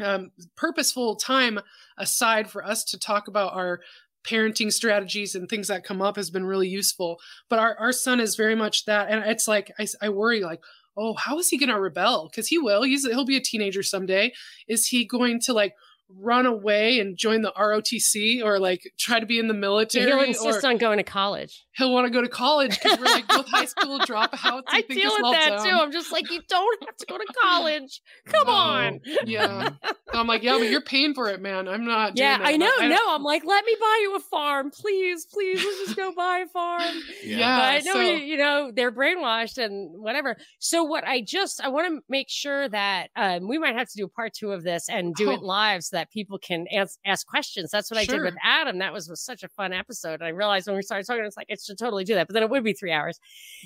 um, 0.00 0.30
purposeful 0.56 1.16
time 1.16 1.58
aside 1.96 2.50
for 2.50 2.64
us 2.64 2.84
to 2.84 2.98
talk 2.98 3.28
about 3.28 3.54
our 3.54 3.80
parenting 4.26 4.72
strategies 4.72 5.34
and 5.34 5.48
things 5.48 5.68
that 5.68 5.84
come 5.84 6.02
up 6.02 6.16
has 6.16 6.30
been 6.30 6.44
really 6.44 6.68
useful. 6.68 7.18
But 7.48 7.58
our, 7.58 7.76
our 7.78 7.92
son 7.92 8.20
is 8.20 8.36
very 8.36 8.54
much 8.54 8.84
that. 8.86 9.08
And 9.10 9.24
it's 9.24 9.46
like, 9.46 9.72
I, 9.78 9.86
I 10.02 10.08
worry 10.08 10.42
like, 10.42 10.62
oh, 10.96 11.14
how 11.14 11.38
is 11.38 11.48
he 11.48 11.58
going 11.58 11.68
to 11.68 11.80
rebel? 11.80 12.28
Because 12.30 12.48
he 12.48 12.58
will. 12.58 12.82
He's 12.82 13.06
he'll 13.06 13.26
be 13.26 13.36
a 13.36 13.40
teenager 13.40 13.82
someday. 13.82 14.32
Is 14.66 14.86
he 14.86 15.04
going 15.04 15.40
to 15.40 15.52
like 15.52 15.74
run 16.08 16.46
away 16.46 17.00
and 17.00 17.16
join 17.16 17.42
the 17.42 17.52
ROTC 17.56 18.42
or 18.42 18.58
like 18.58 18.90
try 18.98 19.20
to 19.20 19.26
be 19.26 19.38
in 19.38 19.48
the 19.48 19.54
military? 19.54 20.06
He'll 20.06 20.20
insist 20.20 20.64
on 20.64 20.78
going 20.78 20.98
to 20.98 21.04
college. 21.04 21.66
He'll 21.76 21.92
want 21.92 22.06
to 22.06 22.10
go 22.10 22.22
to 22.22 22.28
college 22.28 22.78
because 22.80 22.98
we're 22.98 23.04
like 23.04 23.28
both 23.28 23.48
high 23.48 23.64
school 23.64 23.98
dropouts. 24.00 24.62
I 24.68 24.82
deal 24.82 25.12
with 25.18 25.32
that 25.32 25.60
too. 25.64 25.76
I'm 25.76 25.92
just 25.92 26.12
like, 26.12 26.30
you 26.30 26.40
don't 26.48 26.84
have 26.84 26.96
to 26.96 27.06
go 27.06 27.18
to 27.18 27.26
college. 27.42 28.00
Come 28.26 28.46
no. 28.46 28.52
on. 28.52 29.00
Yeah. 29.24 29.70
I'm 30.12 30.26
like, 30.26 30.42
yeah, 30.42 30.56
but 30.58 30.68
you're 30.70 30.80
paying 30.80 31.14
for 31.14 31.28
it, 31.28 31.40
man. 31.40 31.68
I'm 31.68 31.84
not. 31.84 32.16
Yeah, 32.16 32.38
I 32.40 32.56
know. 32.56 32.70
I, 32.78 32.88
no, 32.88 32.98
I'm 33.08 33.22
like, 33.22 33.44
let 33.44 33.64
me 33.64 33.76
buy 33.78 33.98
you 34.02 34.16
a 34.16 34.20
farm, 34.20 34.70
please, 34.70 35.26
please. 35.26 35.62
Let's 35.62 35.78
just 35.84 35.96
go 35.96 36.12
buy 36.16 36.44
a 36.46 36.46
farm. 36.46 36.82
Yeah, 37.22 37.38
yeah 37.38 37.74
but 37.74 37.84
no, 37.84 37.92
so, 37.92 38.00
you 38.00 38.36
know, 38.36 38.70
they're 38.74 38.92
brainwashed 38.92 39.58
and 39.58 40.00
whatever. 40.00 40.36
So 40.58 40.84
what 40.84 41.06
I 41.06 41.20
just 41.20 41.60
I 41.62 41.68
want 41.68 41.88
to 41.88 42.00
make 42.08 42.28
sure 42.30 42.68
that 42.68 43.10
um, 43.16 43.48
we 43.48 43.58
might 43.58 43.74
have 43.74 43.88
to 43.88 43.96
do 43.96 44.08
part 44.08 44.32
two 44.32 44.52
of 44.52 44.62
this 44.62 44.88
and 44.88 45.14
do 45.14 45.30
oh. 45.30 45.34
it 45.34 45.42
live 45.42 45.82
so 45.84 45.95
that 45.96 46.10
people 46.10 46.38
can 46.38 46.66
ask, 46.72 46.98
ask 47.04 47.26
questions. 47.26 47.70
That's 47.70 47.90
what 47.90 48.04
sure. 48.04 48.14
I 48.14 48.18
did 48.18 48.24
with 48.24 48.36
Adam. 48.42 48.78
That 48.78 48.92
was, 48.92 49.08
was 49.08 49.20
such 49.20 49.42
a 49.42 49.48
fun 49.48 49.72
episode. 49.72 50.14
And 50.14 50.24
I 50.24 50.28
realized 50.28 50.66
when 50.66 50.76
we 50.76 50.82
started 50.82 51.06
talking, 51.06 51.24
it's 51.24 51.36
like 51.36 51.48
it 51.48 51.60
should 51.60 51.78
totally 51.78 52.04
do 52.04 52.14
that, 52.14 52.28
but 52.28 52.34
then 52.34 52.42
it 52.42 52.50
would 52.50 52.64
be 52.64 52.72
three 52.72 52.92
hours. 52.92 53.18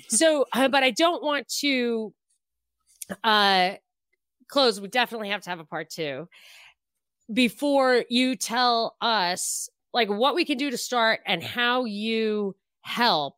so, 0.07 0.45
uh, 0.53 0.67
but 0.67 0.83
I 0.83 0.91
don't 0.91 1.23
want 1.23 1.47
to 1.59 2.13
uh 3.23 3.71
close. 4.47 4.79
We 4.79 4.87
definitely 4.87 5.29
have 5.29 5.41
to 5.41 5.49
have 5.49 5.59
a 5.59 5.65
part 5.65 5.89
two 5.89 6.27
before 7.33 8.03
you 8.09 8.35
tell 8.35 8.95
us 9.01 9.69
like 9.93 10.09
what 10.09 10.35
we 10.35 10.45
can 10.45 10.57
do 10.57 10.69
to 10.71 10.77
start 10.77 11.21
and 11.25 11.43
how 11.43 11.85
you 11.85 12.55
help 12.81 13.35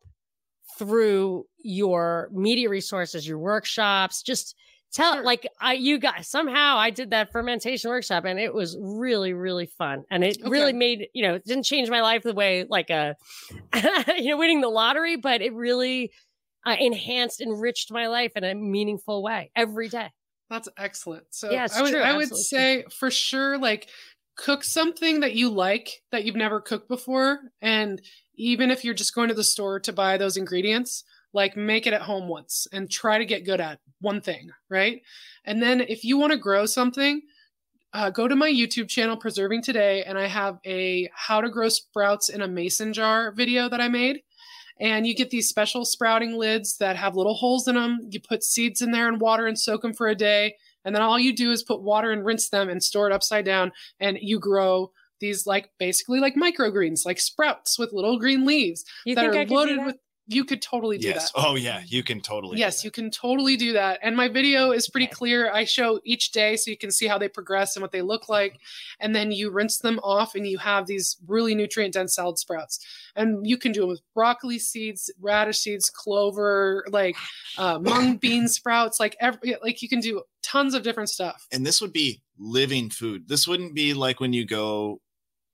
through 0.78 1.46
your 1.58 2.28
media 2.32 2.68
resources, 2.68 3.26
your 3.26 3.38
workshops, 3.38 4.22
just 4.22 4.56
tell 4.94 5.14
sure. 5.14 5.24
like 5.24 5.46
I 5.60 5.74
you 5.74 5.98
guys 5.98 6.28
somehow 6.28 6.76
I 6.76 6.90
did 6.90 7.10
that 7.10 7.32
fermentation 7.32 7.90
workshop 7.90 8.24
and 8.24 8.38
it 8.38 8.54
was 8.54 8.76
really 8.80 9.32
really 9.32 9.66
fun 9.66 10.04
and 10.10 10.24
it 10.24 10.38
okay. 10.40 10.48
really 10.48 10.72
made 10.72 11.08
you 11.12 11.26
know 11.26 11.34
it 11.34 11.44
didn't 11.44 11.64
change 11.64 11.90
my 11.90 12.00
life 12.00 12.22
the 12.22 12.32
way 12.32 12.64
like 12.68 12.90
a 12.90 13.16
you 14.16 14.30
know 14.30 14.38
winning 14.38 14.60
the 14.60 14.68
lottery 14.68 15.16
but 15.16 15.42
it 15.42 15.52
really 15.52 16.10
uh, 16.66 16.76
enhanced 16.78 17.40
enriched 17.40 17.92
my 17.92 18.06
life 18.06 18.32
in 18.36 18.44
a 18.44 18.54
meaningful 18.54 19.22
way 19.22 19.50
every 19.54 19.88
day. 19.88 20.10
That's 20.50 20.68
excellent. 20.76 21.24
So 21.30 21.50
yeah, 21.50 21.66
I 21.74 21.82
would 21.82 21.92
true. 21.92 22.00
I 22.00 22.16
would 22.16 22.34
say 22.34 22.84
for 22.98 23.10
sure 23.10 23.58
like 23.58 23.88
cook 24.36 24.64
something 24.64 25.20
that 25.20 25.34
you 25.34 25.48
like 25.48 26.02
that 26.10 26.24
you've 26.24 26.36
never 26.36 26.60
cooked 26.60 26.88
before 26.88 27.38
and 27.62 28.02
even 28.36 28.70
if 28.72 28.84
you're 28.84 28.94
just 28.94 29.14
going 29.14 29.28
to 29.28 29.34
the 29.34 29.44
store 29.44 29.78
to 29.78 29.92
buy 29.92 30.16
those 30.16 30.36
ingredients 30.36 31.04
like 31.34 31.56
make 31.56 31.86
it 31.86 31.92
at 31.92 32.02
home 32.02 32.28
once 32.28 32.66
and 32.72 32.90
try 32.90 33.18
to 33.18 33.26
get 33.26 33.44
good 33.44 33.60
at 33.60 33.80
one 34.00 34.20
thing, 34.20 34.50
right? 34.70 35.02
And 35.44 35.60
then 35.60 35.80
if 35.82 36.04
you 36.04 36.16
want 36.16 36.32
to 36.32 36.38
grow 36.38 36.64
something, 36.64 37.20
uh, 37.92 38.10
go 38.10 38.26
to 38.26 38.36
my 38.36 38.50
YouTube 38.50 38.88
channel, 38.88 39.16
Preserving 39.16 39.62
Today, 39.62 40.04
and 40.04 40.16
I 40.16 40.26
have 40.26 40.58
a 40.64 41.10
how 41.14 41.40
to 41.40 41.50
grow 41.50 41.68
sprouts 41.68 42.28
in 42.28 42.40
a 42.40 42.48
mason 42.48 42.92
jar 42.92 43.32
video 43.32 43.68
that 43.68 43.80
I 43.80 43.88
made. 43.88 44.22
And 44.80 45.06
you 45.06 45.14
get 45.14 45.30
these 45.30 45.48
special 45.48 45.84
sprouting 45.84 46.36
lids 46.36 46.78
that 46.78 46.96
have 46.96 47.14
little 47.14 47.34
holes 47.34 47.68
in 47.68 47.76
them. 47.76 48.08
You 48.10 48.20
put 48.20 48.42
seeds 48.42 48.82
in 48.82 48.90
there 48.90 49.06
and 49.06 49.20
water 49.20 49.46
and 49.46 49.58
soak 49.58 49.82
them 49.82 49.94
for 49.94 50.08
a 50.08 50.16
day. 50.16 50.56
And 50.84 50.94
then 50.94 51.02
all 51.02 51.18
you 51.18 51.34
do 51.34 51.52
is 51.52 51.62
put 51.62 51.82
water 51.82 52.10
and 52.10 52.24
rinse 52.24 52.48
them 52.48 52.68
and 52.68 52.82
store 52.82 53.08
it 53.08 53.12
upside 53.12 53.44
down. 53.44 53.72
And 54.00 54.18
you 54.20 54.40
grow 54.40 54.90
these 55.20 55.46
like 55.46 55.70
basically 55.78 56.18
like 56.18 56.34
microgreens, 56.34 57.06
like 57.06 57.20
sprouts 57.20 57.78
with 57.78 57.92
little 57.92 58.18
green 58.18 58.44
leaves 58.44 58.84
you 59.06 59.14
that 59.14 59.26
are 59.26 59.46
loaded 59.46 59.84
with 59.84 59.96
you 60.26 60.44
could 60.44 60.62
totally 60.62 60.96
do 60.98 61.08
yes. 61.08 61.32
that. 61.32 61.40
Oh 61.40 61.54
yeah, 61.54 61.82
you 61.86 62.02
can 62.02 62.20
totally. 62.20 62.58
Yes, 62.58 62.82
you 62.82 62.90
can 62.90 63.10
totally 63.10 63.56
do 63.56 63.74
that. 63.74 63.98
And 64.02 64.16
my 64.16 64.28
video 64.28 64.70
is 64.70 64.88
pretty 64.88 65.06
clear. 65.06 65.52
I 65.52 65.64
show 65.64 66.00
each 66.04 66.32
day 66.32 66.56
so 66.56 66.70
you 66.70 66.78
can 66.78 66.90
see 66.90 67.06
how 67.06 67.18
they 67.18 67.28
progress 67.28 67.76
and 67.76 67.82
what 67.82 67.92
they 67.92 68.02
look 68.02 68.28
like. 68.28 68.58
And 69.00 69.14
then 69.14 69.32
you 69.32 69.50
rinse 69.50 69.78
them 69.78 69.98
off 70.02 70.34
and 70.34 70.46
you 70.46 70.58
have 70.58 70.86
these 70.86 71.16
really 71.26 71.54
nutrient 71.54 71.94
dense 71.94 72.14
salad 72.14 72.38
sprouts. 72.38 72.78
And 73.14 73.46
you 73.46 73.58
can 73.58 73.72
do 73.72 73.80
them 73.80 73.90
with 73.90 74.00
broccoli 74.14 74.58
seeds, 74.58 75.10
radish 75.20 75.58
seeds, 75.58 75.90
clover, 75.90 76.86
like 76.90 77.16
uh, 77.58 77.78
mung 77.78 78.16
bean 78.16 78.48
sprouts, 78.48 78.98
like 78.98 79.16
every 79.20 79.56
like 79.62 79.82
you 79.82 79.88
can 79.88 80.00
do 80.00 80.22
tons 80.42 80.74
of 80.74 80.82
different 80.82 81.10
stuff. 81.10 81.46
And 81.52 81.66
this 81.66 81.80
would 81.80 81.92
be 81.92 82.22
living 82.38 82.88
food. 82.88 83.28
This 83.28 83.46
wouldn't 83.46 83.74
be 83.74 83.94
like 83.94 84.20
when 84.20 84.32
you 84.32 84.46
go 84.46 85.00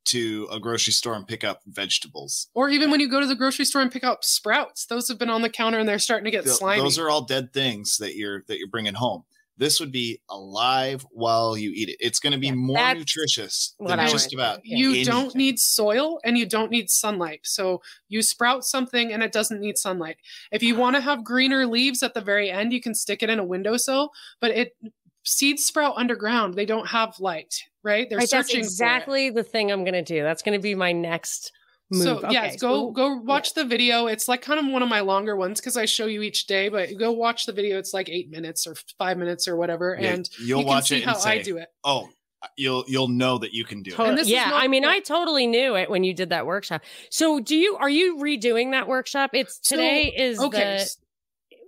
to 0.07 0.49
a 0.51 0.59
grocery 0.59 0.93
store 0.93 1.15
and 1.15 1.27
pick 1.27 1.45
up 1.45 1.63
vegetables. 1.67 2.49
Or 2.55 2.69
even 2.69 2.91
when 2.91 3.01
you 3.01 3.09
go 3.09 3.21
to 3.21 3.27
the 3.27 3.37
grocery 3.37 3.65
store 3.65 3.83
and 3.83 3.93
pick 3.93 4.05
up 4.05 4.25
sprouts, 4.25 4.87
those 4.87 5.09
have 5.09 5.19
been 5.19 5.31
on 5.31 5.43
the 5.43 5.51
counter 5.51 5.79
and 5.79 5.89
they're 5.89 5.99
starting 5.99 6.25
to 6.25 6.31
get 6.31 6.45
the, 6.45 6.51
slimy. 6.51 6.83
Those 6.83 6.99
are 6.99 7.09
all 7.09 7.23
dead 7.23 7.53
things 7.53 7.99
that 7.99 8.17
you're 8.17 8.45
that 8.49 8.59
you're 8.59 8.69
bringing 8.69 8.95
home. 8.95 9.25
This 9.61 9.79
would 9.79 9.93
be 9.93 10.23
alive 10.31 11.05
while 11.11 11.55
you 11.55 11.71
eat 11.75 11.91
it. 11.91 11.97
It's 12.01 12.19
going 12.19 12.33
to 12.33 12.39
be 12.39 12.47
yeah, 12.47 12.55
more 12.55 12.95
nutritious 12.95 13.75
than 13.79 13.99
just 14.09 14.33
about. 14.33 14.61
You 14.65 14.89
anything. 14.89 15.05
don't 15.05 15.35
need 15.35 15.59
soil 15.59 16.19
and 16.25 16.39
you 16.39 16.47
don't 16.47 16.71
need 16.71 16.89
sunlight. 16.89 17.41
So 17.43 17.83
you 18.09 18.23
sprout 18.23 18.65
something 18.65 19.13
and 19.13 19.23
it 19.23 19.33
doesn't 19.33 19.61
need 19.61 19.77
sunlight. 19.77 20.17
If 20.51 20.63
you 20.63 20.77
want 20.77 20.97
to 20.97 21.03
have 21.03 21.25
greener 21.25 21.67
leaves 21.67 22.03
at 22.03 22.15
the 22.15 22.23
very 22.23 22.51
end, 22.51 22.73
you 22.73 22.81
can 22.81 22.95
stick 22.95 23.23
it 23.23 23.29
in 23.29 23.39
a 23.39 23.45
windowsill, 23.45 24.13
but 24.41 24.51
it 24.51 24.77
seeds 25.25 25.65
sprout 25.65 25.95
underground. 25.97 26.55
They 26.55 26.67
don't 26.67 26.89
have 26.89 27.19
light, 27.21 27.63
right? 27.83 28.09
They're 28.09 28.19
right, 28.19 28.29
searching. 28.29 28.61
That's 28.61 28.73
exactly 28.73 29.31
the 29.31 29.43
thing 29.43 29.71
I'm 29.71 29.85
going 29.85 29.95
to 29.95 30.03
do. 30.03 30.23
That's 30.23 30.43
going 30.43 30.59
to 30.59 30.63
be 30.63 30.75
my 30.75 30.93
next 30.93 31.53
move. 31.91 32.03
So 32.03 32.19
okay. 32.19 32.33
yes, 32.33 32.57
go 32.57 32.91
go 32.91 33.17
watch 33.17 33.53
yeah. 33.55 33.63
the 33.63 33.69
video. 33.69 34.07
It's 34.07 34.29
like 34.29 34.43
kind 34.43 34.59
of 34.61 34.73
one 34.73 34.83
of 34.83 34.89
my 34.89 35.01
longer 35.01 35.37
ones 35.37 35.61
because 35.61 35.77
I 35.77 35.85
show 35.85 36.07
you 36.07 36.23
each 36.23 36.47
day. 36.47 36.69
But 36.69 36.97
go 36.99 37.13
watch 37.13 37.47
the 37.47 37.53
video. 37.53 37.79
It's 37.79 37.93
like 37.93 38.09
eight 38.09 38.31
minutes 38.31 38.67
or 38.67 38.75
five 38.99 39.19
minutes 39.19 39.49
or 39.49 39.57
whatever, 39.57 39.97
yeah, 40.01 40.15
and 40.15 40.29
you'll 40.39 40.61
you 40.61 40.67
watch 40.67 40.89
see 40.89 40.99
it 40.99 41.05
how 41.05 41.15
say, 41.15 41.41
I 41.41 41.43
do 41.43 41.59
it. 41.59 41.69
Oh, 41.85 42.09
you'll 42.57 42.85
you'll 42.87 43.09
know 43.09 43.39
that 43.39 43.53
you 43.53 43.65
can 43.65 43.83
do 43.83 43.95
it. 43.97 44.27
yeah, 44.27 44.51
not, 44.51 44.63
I 44.63 44.69
mean, 44.69 44.85
I 44.85 45.01
totally 45.01 45.47
knew 45.47 45.77
it 45.77 45.91
when 45.91 46.05
you 46.05 46.15
did 46.15 46.31
that 46.31 46.47
workshop. 46.47 46.83
So, 47.11 47.41
do 47.41 47.57
you 47.57 47.77
are 47.77 47.91
you 47.91 48.17
redoing 48.17 48.73
that 48.73 48.89
workshop? 48.89 49.31
It's 49.35 49.59
today 49.59 50.15
so, 50.17 50.23
is 50.23 50.41
okay. 50.41 50.85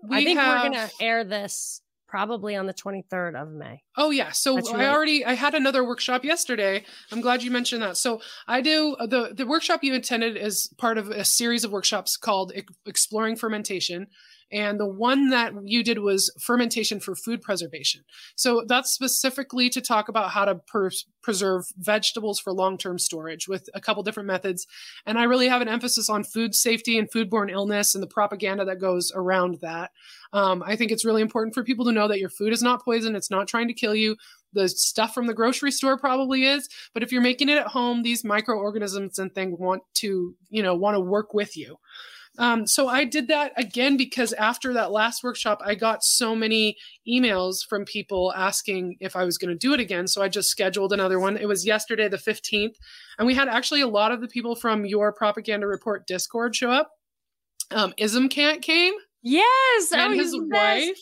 The, 0.02 0.14
I 0.14 0.24
think 0.24 0.38
have, 0.38 0.64
we're 0.64 0.70
gonna 0.70 0.90
air 1.00 1.24
this 1.24 1.80
probably 2.12 2.54
on 2.54 2.66
the 2.66 2.74
23rd 2.74 3.40
of 3.40 3.50
May. 3.52 3.82
Oh 3.96 4.10
yeah. 4.10 4.32
So 4.32 4.58
I 4.74 4.86
already 4.88 5.24
I 5.24 5.32
had 5.32 5.54
another 5.54 5.82
workshop 5.82 6.24
yesterday. 6.24 6.84
I'm 7.10 7.22
glad 7.22 7.42
you 7.42 7.50
mentioned 7.50 7.80
that. 7.80 7.96
So 7.96 8.20
I 8.46 8.60
do 8.60 8.94
uh, 9.00 9.06
the 9.06 9.32
the 9.34 9.46
workshop 9.46 9.82
you 9.82 9.94
attended 9.94 10.36
is 10.36 10.68
part 10.76 10.98
of 10.98 11.08
a 11.08 11.24
series 11.24 11.64
of 11.64 11.72
workshops 11.72 12.18
called 12.18 12.52
Exploring 12.84 13.36
Fermentation. 13.36 14.08
And 14.52 14.78
the 14.78 14.86
one 14.86 15.30
that 15.30 15.54
you 15.64 15.82
did 15.82 15.98
was 15.98 16.30
fermentation 16.40 17.00
for 17.00 17.14
food 17.14 17.40
preservation. 17.40 18.02
So 18.36 18.64
that's 18.66 18.90
specifically 18.90 19.70
to 19.70 19.80
talk 19.80 20.08
about 20.08 20.30
how 20.30 20.44
to 20.44 20.56
per- 20.56 20.90
preserve 21.22 21.64
vegetables 21.78 22.38
for 22.38 22.52
long 22.52 22.76
term 22.76 22.98
storage 22.98 23.48
with 23.48 23.68
a 23.74 23.80
couple 23.80 24.02
different 24.02 24.26
methods. 24.26 24.66
And 25.06 25.18
I 25.18 25.24
really 25.24 25.48
have 25.48 25.62
an 25.62 25.68
emphasis 25.68 26.10
on 26.10 26.22
food 26.22 26.54
safety 26.54 26.98
and 26.98 27.10
foodborne 27.10 27.50
illness 27.50 27.94
and 27.94 28.02
the 28.02 28.08
propaganda 28.08 28.64
that 28.66 28.80
goes 28.80 29.10
around 29.14 29.58
that. 29.62 29.90
Um, 30.32 30.62
I 30.64 30.76
think 30.76 30.90
it's 30.90 31.04
really 31.04 31.22
important 31.22 31.54
for 31.54 31.64
people 31.64 31.84
to 31.86 31.92
know 31.92 32.08
that 32.08 32.20
your 32.20 32.30
food 32.30 32.52
is 32.52 32.62
not 32.62 32.84
poison. 32.84 33.16
It's 33.16 33.30
not 33.30 33.48
trying 33.48 33.68
to 33.68 33.74
kill 33.74 33.94
you. 33.94 34.16
The 34.52 34.68
stuff 34.68 35.14
from 35.14 35.26
the 35.26 35.34
grocery 35.34 35.70
store 35.70 35.96
probably 35.96 36.44
is, 36.44 36.68
but 36.92 37.02
if 37.02 37.10
you're 37.10 37.22
making 37.22 37.48
it 37.48 37.56
at 37.56 37.68
home, 37.68 38.02
these 38.02 38.22
microorganisms 38.22 39.18
and 39.18 39.34
things 39.34 39.58
want 39.58 39.82
to, 39.94 40.34
you 40.50 40.62
know, 40.62 40.74
want 40.74 40.94
to 40.94 41.00
work 41.00 41.32
with 41.32 41.56
you. 41.56 41.78
Um, 42.38 42.66
so 42.66 42.88
I 42.88 43.04
did 43.04 43.28
that 43.28 43.52
again 43.56 43.96
because 43.96 44.32
after 44.32 44.72
that 44.72 44.90
last 44.90 45.22
workshop, 45.22 45.60
I 45.64 45.74
got 45.74 46.02
so 46.02 46.34
many 46.34 46.76
emails 47.06 47.56
from 47.68 47.84
people 47.84 48.32
asking 48.34 48.96
if 49.00 49.16
I 49.16 49.24
was 49.24 49.36
going 49.36 49.50
to 49.50 49.58
do 49.58 49.74
it 49.74 49.80
again. 49.80 50.06
So 50.06 50.22
I 50.22 50.28
just 50.28 50.48
scheduled 50.48 50.92
another 50.92 51.20
one. 51.20 51.36
It 51.36 51.46
was 51.46 51.66
yesterday, 51.66 52.08
the 52.08 52.16
15th. 52.16 52.76
And 53.18 53.26
we 53.26 53.34
had 53.34 53.48
actually 53.48 53.82
a 53.82 53.88
lot 53.88 54.12
of 54.12 54.20
the 54.20 54.28
people 54.28 54.54
from 54.54 54.86
your 54.86 55.12
propaganda 55.12 55.66
report 55.66 56.06
Discord 56.06 56.56
show 56.56 56.70
up. 56.70 56.90
Um, 57.70 57.92
Ismcant 57.98 58.62
came. 58.62 58.94
Yes, 59.22 59.92
and 59.92 60.14
oh, 60.14 60.16
his 60.16 60.34
wife. 60.36 60.98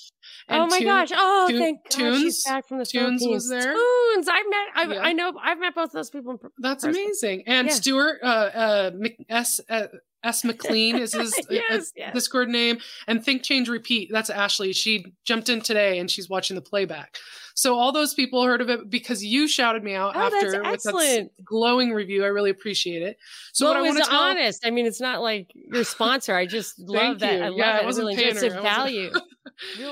Oh 0.49 0.67
my 0.67 0.83
gosh! 0.83 1.11
Oh, 1.15 1.47
Toon, 1.49 1.59
thank 1.59 1.85
God 1.85 1.91
Tunes, 1.91 2.21
she's 2.21 2.45
back 2.45 2.69
from 2.69 2.79
the 2.79 2.87
Tunes 2.87 3.23
was 3.27 3.49
there. 3.49 3.75
Tunes, 3.75 4.29
I've 4.29 4.45
met. 4.49 4.67
I've, 4.75 4.93
yeah. 4.93 5.01
I 5.03 5.13
know. 5.13 5.33
I've 5.43 5.59
met 5.59 5.75
both 5.75 5.93
those 5.93 6.11
people. 6.11 6.41
That's 6.59 6.85
person. 6.85 7.03
amazing. 7.03 7.45
And 7.47 7.69
yeah. 7.69 7.75
Stuart 7.75 8.21
uh, 8.23 8.27
uh, 8.27 8.91
S. 9.29 9.61
Uh, 9.69 9.87
S. 10.23 10.45
McLean 10.45 10.97
is 10.97 11.15
his 11.15 11.33
uh, 11.39 11.43
yes, 11.49 11.93
yes. 11.97 12.13
Discord 12.13 12.49
name, 12.49 12.79
and 13.07 13.25
Think 13.25 13.43
Change 13.43 13.69
Repeat. 13.69 14.11
That's 14.13 14.31
Ashley. 14.31 14.73
She 14.73 15.15
jumped 15.25 15.49
in 15.49 15.61
today 15.61 15.99
and 15.99 16.11
she's 16.11 16.29
watching 16.29 16.57
the 16.57 16.63
playback. 16.63 17.17
So 17.55 17.75
all 17.75 17.93
those 17.93 18.15
people 18.15 18.45
heard 18.45 18.63
of 18.63 18.71
it 18.71 18.89
because 18.89 19.25
you 19.25 19.47
shouted 19.47 19.85
me 19.85 19.95
out 19.95 20.17
oh, 20.17 20.21
after 20.21 20.63
with 20.63 20.83
that 20.83 21.31
glowing 21.45 21.93
review. 21.93 22.25
I 22.25 22.29
really 22.29 22.51
appreciate 22.51 23.03
it. 23.03 23.19
So 23.53 23.67
well, 23.67 23.83
what 23.83 23.87
it 23.87 23.99
was 23.99 24.09
tell- 24.09 24.19
honest. 24.19 24.67
I 24.67 24.71
mean, 24.71 24.87
it's 24.87 25.01
not 25.01 25.21
like 25.21 25.51
your 25.55 25.85
sponsor. 25.85 26.35
I 26.35 26.47
just 26.47 26.79
love 26.79 27.19
that. 27.19 27.35
You. 27.35 27.39
I 27.39 27.49
love 27.49 27.59
yeah, 27.59 27.77
it. 27.77 27.83
I 27.83 27.85
wasn't 27.85 28.07
really 28.07 28.17
paying 28.17 28.37
her. 28.37 28.63
Value. 28.63 29.13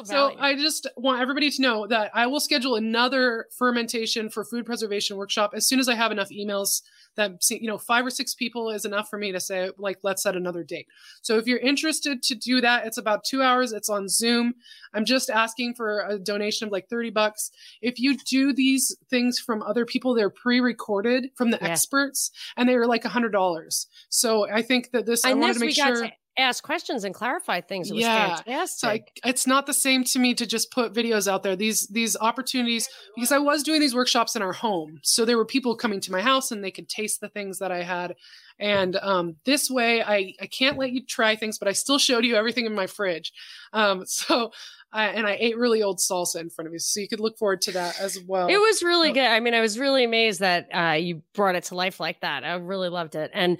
So 0.04 0.34
I 0.38 0.54
just 0.54 0.86
want 0.96 1.20
everybody 1.20 1.50
to 1.50 1.62
know 1.62 1.86
that 1.86 2.10
I 2.14 2.26
will 2.26 2.40
schedule 2.40 2.74
another 2.74 3.46
fermentation 3.56 4.28
for 4.28 4.44
food 4.44 4.66
preservation 4.66 5.16
workshop 5.16 5.52
as 5.54 5.66
soon 5.66 5.80
as 5.80 5.88
I 5.88 5.94
have 5.94 6.12
enough 6.12 6.28
emails 6.30 6.82
that 7.16 7.32
you 7.50 7.66
know 7.66 7.78
five 7.78 8.06
or 8.06 8.10
six 8.10 8.34
people 8.34 8.70
is 8.70 8.84
enough 8.84 9.08
for 9.08 9.18
me 9.18 9.32
to 9.32 9.40
say 9.40 9.70
like 9.78 9.98
let's 10.02 10.22
set 10.22 10.36
another 10.36 10.62
date. 10.62 10.86
So 11.22 11.36
if 11.36 11.46
you're 11.46 11.58
interested 11.58 12.22
to 12.24 12.34
do 12.34 12.60
that 12.60 12.86
it's 12.86 12.98
about 12.98 13.24
two 13.24 13.42
hours. 13.42 13.72
It's 13.72 13.88
on 13.88 14.08
zoom. 14.08 14.54
I'm 14.94 15.04
just 15.04 15.30
asking 15.30 15.74
for 15.74 16.06
a 16.08 16.18
donation 16.18 16.66
of 16.66 16.72
like 16.72 16.88
30 16.88 17.10
bucks. 17.10 17.50
If 17.82 17.98
you 17.98 18.16
do 18.16 18.52
these 18.52 18.96
things 19.10 19.38
from 19.38 19.62
other 19.62 19.84
people 19.84 20.14
they're 20.14 20.30
pre-recorded 20.30 21.30
from 21.34 21.50
the 21.50 21.58
yeah. 21.60 21.68
experts 21.68 22.30
and 22.56 22.68
they 22.68 22.74
are 22.74 22.86
like 22.86 23.04
a 23.04 23.10
hundred 23.10 23.32
dollars. 23.32 23.86
So 24.08 24.48
i 24.50 24.62
think 24.62 24.90
that 24.92 25.06
this 25.06 25.24
i, 25.24 25.30
I 25.30 25.34
wanted 25.34 25.54
to 25.54 25.60
make 25.60 25.74
sure 25.74 26.04
to 26.04 26.12
ask 26.38 26.62
questions 26.62 27.04
and 27.04 27.14
clarify 27.14 27.60
things. 27.60 27.90
It 27.90 27.94
was 27.94 28.02
yeah. 28.02 28.36
fantastic. 28.36 28.78
So 28.78 28.88
I, 28.88 29.28
it's 29.28 29.46
not 29.46 29.66
the 29.66 29.74
same 29.74 30.04
to 30.04 30.18
me 30.18 30.34
to 30.34 30.46
just 30.46 30.70
put 30.70 30.94
videos 30.94 31.28
out 31.28 31.42
there. 31.42 31.56
These 31.56 31.88
these 31.88 32.16
opportunities 32.16 32.88
because 33.14 33.32
I 33.32 33.38
was 33.38 33.62
doing 33.62 33.80
these 33.80 33.94
workshops 33.94 34.36
in 34.36 34.42
our 34.42 34.52
home, 34.52 35.00
so 35.02 35.24
there 35.24 35.36
were 35.36 35.44
people 35.44 35.76
coming 35.76 36.00
to 36.00 36.12
my 36.12 36.20
house 36.20 36.50
and 36.50 36.62
they 36.62 36.70
could 36.70 36.88
taste 36.88 37.20
the 37.20 37.28
things 37.28 37.58
that 37.58 37.72
I 37.72 37.82
had. 37.82 38.14
And 38.58 38.96
um, 38.96 39.36
this 39.44 39.70
way, 39.70 40.02
I 40.02 40.34
I 40.40 40.46
can't 40.46 40.78
let 40.78 40.92
you 40.92 41.04
try 41.04 41.36
things, 41.36 41.58
but 41.58 41.68
I 41.68 41.72
still 41.72 41.98
showed 41.98 42.24
you 42.24 42.36
everything 42.36 42.66
in 42.66 42.74
my 42.74 42.86
fridge. 42.86 43.32
Um, 43.72 44.04
so 44.06 44.52
uh, 44.92 44.98
and 44.98 45.26
I 45.26 45.36
ate 45.38 45.58
really 45.58 45.82
old 45.82 45.98
salsa 45.98 46.40
in 46.40 46.48
front 46.48 46.66
of 46.66 46.72
you, 46.72 46.78
so 46.78 47.00
you 47.00 47.08
could 47.08 47.20
look 47.20 47.36
forward 47.36 47.60
to 47.62 47.72
that 47.72 48.00
as 48.00 48.18
well. 48.26 48.48
It 48.48 48.56
was 48.56 48.82
really 48.82 49.12
good. 49.12 49.26
I 49.26 49.38
mean, 49.40 49.52
I 49.52 49.60
was 49.60 49.78
really 49.78 50.02
amazed 50.02 50.40
that 50.40 50.68
uh, 50.72 50.92
you 50.92 51.22
brought 51.34 51.56
it 51.56 51.64
to 51.64 51.74
life 51.74 52.00
like 52.00 52.20
that. 52.22 52.42
I 52.42 52.54
really 52.54 52.88
loved 52.88 53.14
it, 53.14 53.30
and 53.34 53.58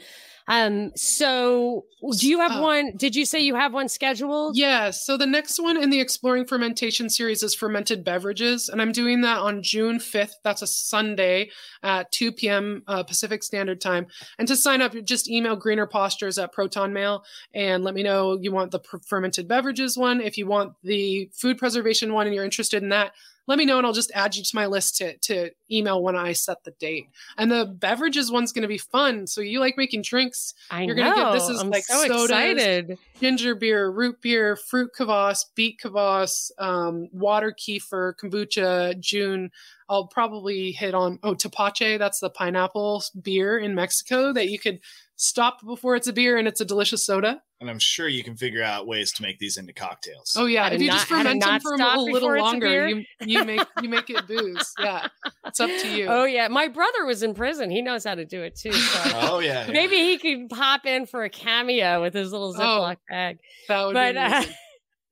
um, 0.49 0.93
so 0.97 1.85
do 2.19 2.27
you 2.27 2.41
have 2.41 2.53
uh, 2.53 2.63
one? 2.63 2.93
Did 2.97 3.15
you 3.15 3.27
say 3.27 3.41
you 3.41 3.55
have 3.55 3.75
one 3.75 3.89
scheduled? 3.89 4.57
Yeah. 4.57 4.91
So 4.91 5.19
the 5.19 5.27
next 5.27 5.61
one 5.61 5.77
in 5.77 5.91
the 5.91 6.01
Exploring 6.01 6.47
Fermentation 6.47 7.11
series 7.11 7.43
is 7.43 7.55
fermented 7.55 8.03
beverages, 8.03 8.71
and 8.71 8.81
I'm 8.81 8.93
doing 8.93 9.21
that 9.21 9.39
on 9.39 9.63
June 9.63 9.99
5th. 9.99 10.33
That's 10.45 10.63
a 10.63 10.67
Sunday 10.67 11.51
at 11.83 12.11
2 12.13 12.33
p.m. 12.33 12.83
Uh, 12.87 13.03
Pacific 13.03 13.43
Standard 13.43 13.83
Time. 13.83 14.07
And 14.39 14.49
to 14.49 14.57
sign 14.57 14.81
up, 14.81 14.88
just 15.05 15.29
email 15.29 15.57
Greener 15.57 15.87
Postures 15.87 16.39
at 16.39 16.53
Proton 16.53 16.93
Mail 16.93 17.25
and 17.55 17.85
let 17.85 17.95
me 17.95 18.03
know 18.03 18.39
you 18.41 18.53
want 18.53 18.71
the 18.71 18.81
fermented 19.07 19.49
beverages 19.49 19.97
one. 19.97 20.21
If 20.21 20.39
you 20.39 20.47
want 20.47 20.75
the 20.83 21.31
food 21.33 21.59
preservation 21.59 22.13
one 22.13 22.27
and 22.27 22.35
you're 22.35 22.45
interested 22.45 22.83
in 22.83 22.89
that, 22.91 23.13
let 23.49 23.57
me 23.57 23.65
know 23.65 23.79
and 23.79 23.87
I'll 23.87 23.95
just 23.95 24.13
add 24.15 24.37
you 24.37 24.45
to 24.45 24.51
my 24.55 24.67
list 24.67 24.99
to, 24.99 25.17
to 25.17 25.51
email 25.73 26.03
when 26.03 26.15
I 26.15 26.35
set 26.35 26.63
the 26.65 26.71
date. 26.73 27.07
And 27.39 27.51
the 27.51 27.65
beverages 27.65 28.31
one's 28.31 28.53
going 28.53 28.63
to 28.63 28.69
be 28.69 28.79
fun. 28.79 29.27
So 29.27 29.41
you 29.41 29.59
like 29.59 29.77
making 29.79 30.03
drinks. 30.03 30.53
I 30.71 30.83
you're 30.83 30.95
going 30.95 31.11
to 31.11 31.17
get 31.17 31.33
this 31.33 31.49
is 31.49 31.61
I'm 31.61 31.71
like 31.71 31.85
so 31.85 32.07
sodas, 32.07 32.25
excited. 32.31 32.99
ginger 33.19 33.55
beer, 33.55 33.91
root 33.91 34.21
beer, 34.21 34.55
fruit 34.55 34.91
kvass, 34.97 35.47
beet 35.57 35.81
kvass, 35.83 36.51
um, 36.59 37.09
water 37.11 37.53
kefir, 37.59 38.13
kombucha, 38.23 39.01
jun. 39.01 39.51
I'll 39.89 40.07
probably 40.07 40.73
hit 40.73 40.95
on, 40.95 41.19
oh, 41.23 41.35
tepache. 41.35 41.97
That's 41.97 42.21
the 42.21 42.29
pineapple 42.29 43.03
beer 43.23 43.59
in 43.59 43.75
Mexico 43.75 44.35
that 44.35 44.51
you 44.51 44.59
could 44.59 44.81
stop 45.19 45.65
before 45.67 45.97
it's 45.97 46.07
a 46.07 46.13
beer 46.13 46.39
and 46.39 46.49
it's 46.49 46.61
a 46.61 46.65
delicious 46.65 47.05
soda. 47.05 47.43
And 47.61 47.69
I'm 47.69 47.81
sure 47.81 48.07
you 48.07 48.23
can 48.23 48.37
figure 48.37 48.63
out 48.63 48.87
ways 48.87 49.13
to 49.15 49.23
make 49.23 49.41
these 49.41 49.57
into 49.57 49.73
cocktails. 49.73 50.37
Oh 50.39 50.47
yeah, 50.47 50.69
if 50.69 50.81
you 50.81 50.87
not, 50.87 50.95
just 50.95 51.09
ferment 51.09 51.43
them 51.43 51.61
for 51.61 51.75
a 51.75 52.01
little 52.01 52.37
longer, 52.39 52.89
you 52.89 53.05
you 53.21 53.45
make 53.45 53.67
you 53.83 53.89
make 53.89 54.09
it 54.09 54.27
booze. 54.29 54.73
Yeah, 54.79 55.09
it's 55.45 55.59
up 55.59 55.69
to 55.69 55.89
you. 55.89 56.07
Oh 56.07 56.25
yeah, 56.25 56.47
my 56.47 56.69
brother 56.69 57.05
was 57.05 57.25
in 57.25 57.35
prison. 57.35 57.69
He 57.69 57.83
knows 57.83 58.05
how 58.05 58.15
to 58.15 58.25
do 58.25 58.43
it 58.43 58.55
too. 58.55 58.73
So 58.73 59.11
oh 59.15 59.39
yeah, 59.41 59.67
maybe 59.69 59.97
he 59.97 60.19
could 60.19 60.49
pop 60.51 60.87
in 60.87 61.07
for 61.07 61.25
a 61.25 61.29
cameo 61.29 62.01
with 62.01 62.15
his 62.15 62.31
little 62.31 62.55
Ziploc 62.55 62.97
oh, 62.97 63.07
bag. 63.11 63.39
That 63.67 63.87
would 63.87 63.95
but, 63.95 64.15
be 64.15 64.21
amazing. 64.21 64.51
Uh, 64.51 64.55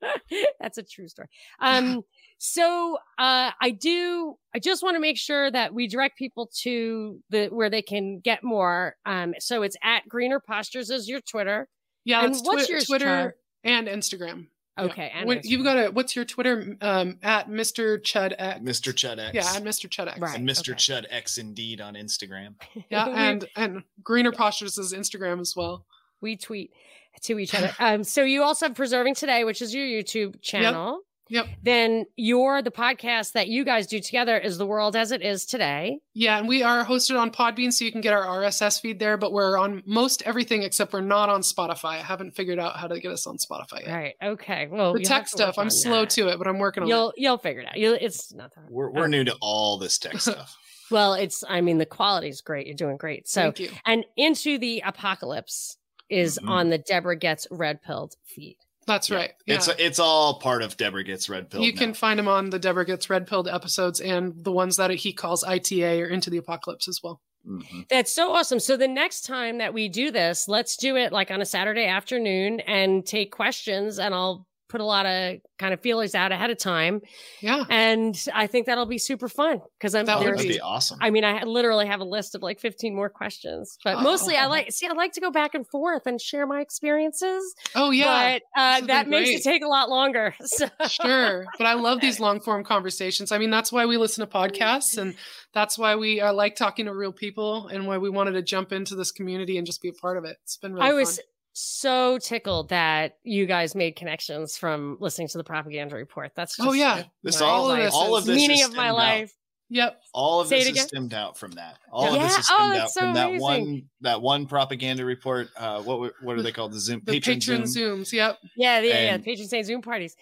that's 0.61 0.79
a 0.79 0.83
true 0.83 1.09
story. 1.09 1.29
Um, 1.61 2.03
so 2.39 2.97
uh, 3.19 3.51
I 3.61 3.71
do. 3.71 4.35
I 4.55 4.59
just 4.59 4.83
want 4.83 4.97
to 4.97 5.01
make 5.01 5.17
sure 5.17 5.51
that 5.51 5.75
we 5.75 5.89
direct 5.89 6.19
people 6.19 6.51
to 6.63 7.19
the 7.31 7.47
where 7.47 7.71
they 7.71 7.83
can 7.83 8.21
get 8.21 8.43
more. 8.43 8.97
Um, 9.07 9.35
so 9.39 9.63
it's 9.63 9.77
at 9.83 10.09
Greener 10.09 10.41
Postures 10.41 10.91
is 10.91 11.09
your 11.09 11.21
Twitter. 11.21 11.69
Yeah, 12.05 12.25
and 12.25 12.35
what's 12.43 12.67
twi- 12.67 12.77
your 12.77 12.85
Twitter 12.85 13.37
and 13.65 13.89
Instagram? 13.89 14.47
Okay, 14.79 15.11
yeah. 15.15 15.33
and 15.33 15.45
you've 15.45 15.65
got 15.65 15.79
a 15.79 15.91
what's 15.91 16.15
your 16.15 16.27
Twitter 16.27 16.77
um, 16.83 17.19
at 17.23 17.49
Mr. 17.49 17.99
Chud 17.99 18.35
X? 18.39 18.61
Mr. 18.61 18.93
Chud 18.93 19.19
X. 19.19 19.35
Yeah, 19.35 19.57
at 19.57 19.65
Mr. 19.65 19.89
Chud 19.89 20.09
X. 20.09 20.21
Right. 20.21 20.39
And 20.39 20.47
Mr. 20.47 20.73
Okay. 20.73 20.79
Chud 20.79 21.07
X 21.11 21.39
indeed 21.39 21.81
on 21.81 21.95
Instagram. 21.95 22.55
yeah, 22.91 23.07
and 23.15 23.47
and 23.57 23.83
Greener 24.03 24.33
Postures 24.33 24.77
is 24.77 24.93
Instagram 24.93 25.41
as 25.41 25.55
well. 25.57 25.87
We 26.21 26.37
tweet 26.37 26.73
to 27.23 27.39
each 27.39 27.55
other. 27.55 27.73
um, 27.79 28.05
so 28.05 28.23
you 28.23 28.43
also 28.43 28.67
have 28.67 28.77
Preserving 28.77 29.15
Today, 29.15 29.45
which 29.45 29.63
is 29.63 29.75
your 29.75 29.85
YouTube 29.85 30.41
channel. 30.43 31.01
Yep. 31.29 31.47
Then 31.63 32.05
your 32.17 32.63
the 32.63 32.71
podcast 32.71 33.33
that 33.33 33.49
you 33.49 33.65
guys 33.65 33.87
do 33.87 34.01
together 34.01 34.39
is 34.39 34.59
The 34.59 34.67
World 34.67 34.95
as 34.95 35.11
It 35.11 35.23
Is 35.23 35.45
Today. 35.45 35.99
Yeah, 36.15 36.39
and 36.39 36.47
we 36.47 36.63
are 36.63 36.85
hosted 36.85 37.19
on 37.19 37.31
Podbean, 37.31 37.73
so 37.73 37.85
you 37.85 37.93
can 37.93 38.01
get 38.01 38.13
our 38.13 38.25
RSS 38.25 38.81
feed 38.81 38.99
there, 38.99 39.17
but 39.17 39.33
we're 39.33 39.59
on 39.59 39.83
most 39.87 40.23
everything 40.23 40.63
except 40.63 40.93
we're 40.93 41.01
not 41.01 41.29
on 41.29 41.41
Spotify. 41.41 41.85
I 41.85 41.97
haven't 41.99 42.37
figured 42.37 42.59
out 42.59 42.77
how 42.77 42.87
to 42.87 43.01
get 43.01 43.11
us 43.11 43.27
on 43.27 43.39
Spotify 43.39 43.85
yet. 43.85 43.93
Right. 43.93 44.15
Okay. 44.23 44.69
Well, 44.71 44.95
the 44.95 45.01
tech 45.01 45.27
stuff, 45.29 45.59
I'm 45.59 45.71
slow 45.71 46.05
to 46.05 46.29
it, 46.29 46.39
but 46.39 46.47
I'm 46.47 46.59
working 46.59 46.85
on 46.85 46.89
you'll, 46.89 47.11
it. 47.11 47.17
You'll 47.19 47.39
figure 47.39 47.63
it 47.63 47.69
out. 47.69 47.77
You'll, 47.77 47.99
it's 48.01 48.33
not 48.33 48.55
that 48.55 48.71
We're, 48.71 48.91
we're 48.91 49.09
new 49.09 49.25
to 49.25 49.37
all 49.41 49.79
this 49.79 49.99
tech 49.99 50.21
stuff. 50.21 50.57
well, 50.91 51.15
it's, 51.15 51.43
I 51.49 51.61
mean, 51.61 51.79
the 51.79 51.87
quality 51.87 52.29
is 52.29 52.41
great. 52.41 52.67
You're 52.67 52.77
doing 52.77 52.97
great. 52.97 53.29
So, 53.29 53.43
Thank 53.43 53.61
you. 53.61 53.71
and 53.85 54.05
Into 54.17 54.59
the 54.59 54.83
Apocalypse 54.87 55.77
is 56.09 56.39
mm-hmm. 56.39 56.49
on 56.49 56.71
the 56.71 56.79
Deborah 56.79 57.17
Gets 57.17 57.47
Red 57.51 57.83
Pilled 57.83 58.15
feed. 58.25 58.57
That's 58.87 59.11
yeah. 59.11 59.17
right. 59.17 59.31
Yeah. 59.47 59.57
It's 59.57 59.69
it's 59.79 59.99
all 59.99 60.39
part 60.39 60.63
of 60.63 60.77
Deborah 60.77 61.05
Gets 61.05 61.29
Red 61.29 61.51
Pilled. 61.51 61.65
You 61.65 61.73
now. 61.73 61.79
can 61.79 61.95
find 61.95 62.21
him 62.21 62.29
on 62.29 62.51
the 62.51 62.59
Deborah 62.59 62.87
Gets 62.87 63.11
Red 63.11 63.27
Pilled 63.27 63.49
episodes 63.49 64.01
and 64.01 64.33
the 64.37 64.53
ones 64.53 64.77
that 64.77 64.91
he 64.91 65.13
calls 65.13 65.43
ITA 65.43 66.03
or 66.03 66.07
Into 66.07 66.31
the 66.31 66.39
Apocalypse 66.39 66.89
as 66.89 67.01
well. 67.03 67.21
Mm-hmm. 67.47 67.83
That's 67.91 68.13
so 68.13 68.33
awesome. 68.33 68.61
So 68.61 68.77
the 68.77 68.89
next 68.89 69.23
time 69.23 69.59
that 69.59 69.75
we 69.75 69.89
do 69.89 70.11
this, 70.11 70.49
let's 70.49 70.77
do 70.77 70.97
it 70.97 71.13
like 71.13 71.31
on 71.31 71.41
a 71.41 71.47
Saturday 71.47 71.87
afternoon 71.87 72.61
and 72.61 73.05
take 73.05 73.31
questions 73.33 73.99
and 73.99 74.15
I'll 74.15 74.47
put 74.69 74.81
a 74.81 74.85
lot 74.85 75.07
of 75.07 75.39
kind 75.59 75.73
of 75.73 75.81
feelers 75.81 76.15
out 76.15 76.33
ahead 76.33 76.51
of 76.51 76.59
time. 76.59 77.01
Yeah. 77.41 77.65
And 77.71 78.21
I 78.35 78.47
think 78.47 78.67
that'll 78.67 78.87
be 78.87 78.99
super 78.99 79.29
fun 79.29 79.61
because 79.79 79.95
I'm 79.95 80.07
that 80.07 80.21
would 80.21 80.39
be 80.39 80.61
awesome. 80.61 80.99
I 81.01 81.11
mean, 81.11 81.25
I 81.25 81.43
literally 81.45 81.87
have 81.87 82.01
a 82.01 82.05
list 82.05 82.35
of 82.35 82.43
like 82.43 82.61
15 82.61 82.95
more 82.95 83.09
questions, 83.09 83.79
but 83.85 83.97
oh. 83.97 84.01
mostly 84.01 84.37
I 84.37 84.47
like, 84.47 84.71
see, 84.73 84.87
I 84.87 84.93
like 84.93 85.13
to 85.13 85.21
go 85.21 85.31
back 85.31 85.55
and 85.55 85.67
forth 85.67 86.03
and 86.07 86.21
share 86.21 86.47
my 86.47 86.61
experiences. 86.61 87.55
Oh, 87.75 87.91
yeah. 87.91 88.39
But 88.39 88.61
uh, 88.61 88.87
that 88.87 89.09
makes 89.09 89.31
it 89.31 89.43
take 89.43 89.65
a 89.65 89.69
lot 89.69 89.89
longer. 89.89 90.35
So. 90.57 90.69
Sure. 90.89 91.45
But 91.59 91.67
I 91.67 91.75
love 91.75 92.01
these 92.01 92.19
long 92.27 92.41
form 92.41 92.65
conversations. 92.65 93.31
I 93.31 93.39
mean, 93.39 93.51
that's 93.51 93.71
why 93.71 93.85
we 93.85 93.99
listen 93.99 94.27
to 94.27 94.33
podcasts 94.33 94.97
and 94.97 95.15
that's 95.53 95.77
why 95.77 95.97
we 95.97 96.21
uh, 96.21 96.33
like 96.33 96.57
talking 96.57 96.87
to 96.87 96.95
real 96.95 97.13
people 97.13 97.67
and 97.67 97.87
why 97.87 97.99
we 97.99 98.09
wanted 98.09 98.33
to 98.33 98.43
jump 98.43 98.73
into 98.73 98.95
this 98.95 99.13
community 99.13 99.59
and 99.59 99.67
just 99.67 99.83
be 99.83 99.89
a 99.89 99.93
part 99.93 100.17
of 100.17 100.25
it. 100.25 100.39
It's 100.45 100.57
been 100.57 100.73
really 100.73 100.89
I 100.89 100.93
was, 100.93 101.21
so 101.59 102.19
tickled 102.19 102.69
that 102.69 103.17
you 103.25 103.47
guys 103.47 103.75
made 103.75 103.97
connections 103.97 104.59
from 104.59 104.99
listening 105.01 105.27
to 105.29 105.39
the 105.39 105.45
propaganda 105.45 105.97
report. 105.97 106.33
That's 106.35 106.61
oh, 106.61 106.65
just, 106.65 106.69
oh 106.69 106.73
yeah, 106.75 107.05
this 107.23 107.41
all 107.41 107.71
of 107.71 107.79
this, 107.79 107.95
all 107.95 108.15
of 108.15 108.27
this 108.27 108.37
meaning 108.37 108.63
of 108.63 108.75
my 108.75 108.91
life. 108.91 109.31
Out. 109.31 109.31
Yep. 109.69 110.03
All 110.13 110.41
of 110.43 110.49
Say 110.49 110.65
this 110.65 110.77
is 110.77 110.83
stemmed 110.83 111.15
out 111.15 111.39
from 111.39 111.53
that. 111.53 111.79
All 111.91 112.13
yeah. 112.13 112.17
of 112.17 112.23
this 112.23 112.39
is 112.39 112.49
oh, 112.51 112.57
stemmed 112.57 112.77
oh, 112.77 112.81
out 112.81 112.91
so 112.91 113.01
from 113.01 113.15
that 113.15 113.29
amazing. 113.29 113.41
one 113.41 113.83
that 114.03 114.21
one 114.21 114.47
propaganda 114.47 115.05
report. 115.07 115.49
Uh, 115.57 115.83
what 115.83 116.13
what 116.23 116.37
are 116.37 116.43
they 116.43 116.53
called? 116.53 116.73
The 116.73 116.79
Zoom 116.79 117.01
the 117.03 117.13
patron, 117.13 117.37
patron 117.39 117.67
Zoom. 117.67 118.01
Zooms. 118.03 118.13
Yep. 118.13 118.39
Yeah, 118.57 118.81
yeah, 118.81 118.93
and, 118.93 119.23
yeah. 119.23 119.25
Patron 119.25 119.49
Saint 119.49 119.67
Zoom 119.67 119.81
parties. 119.81 120.15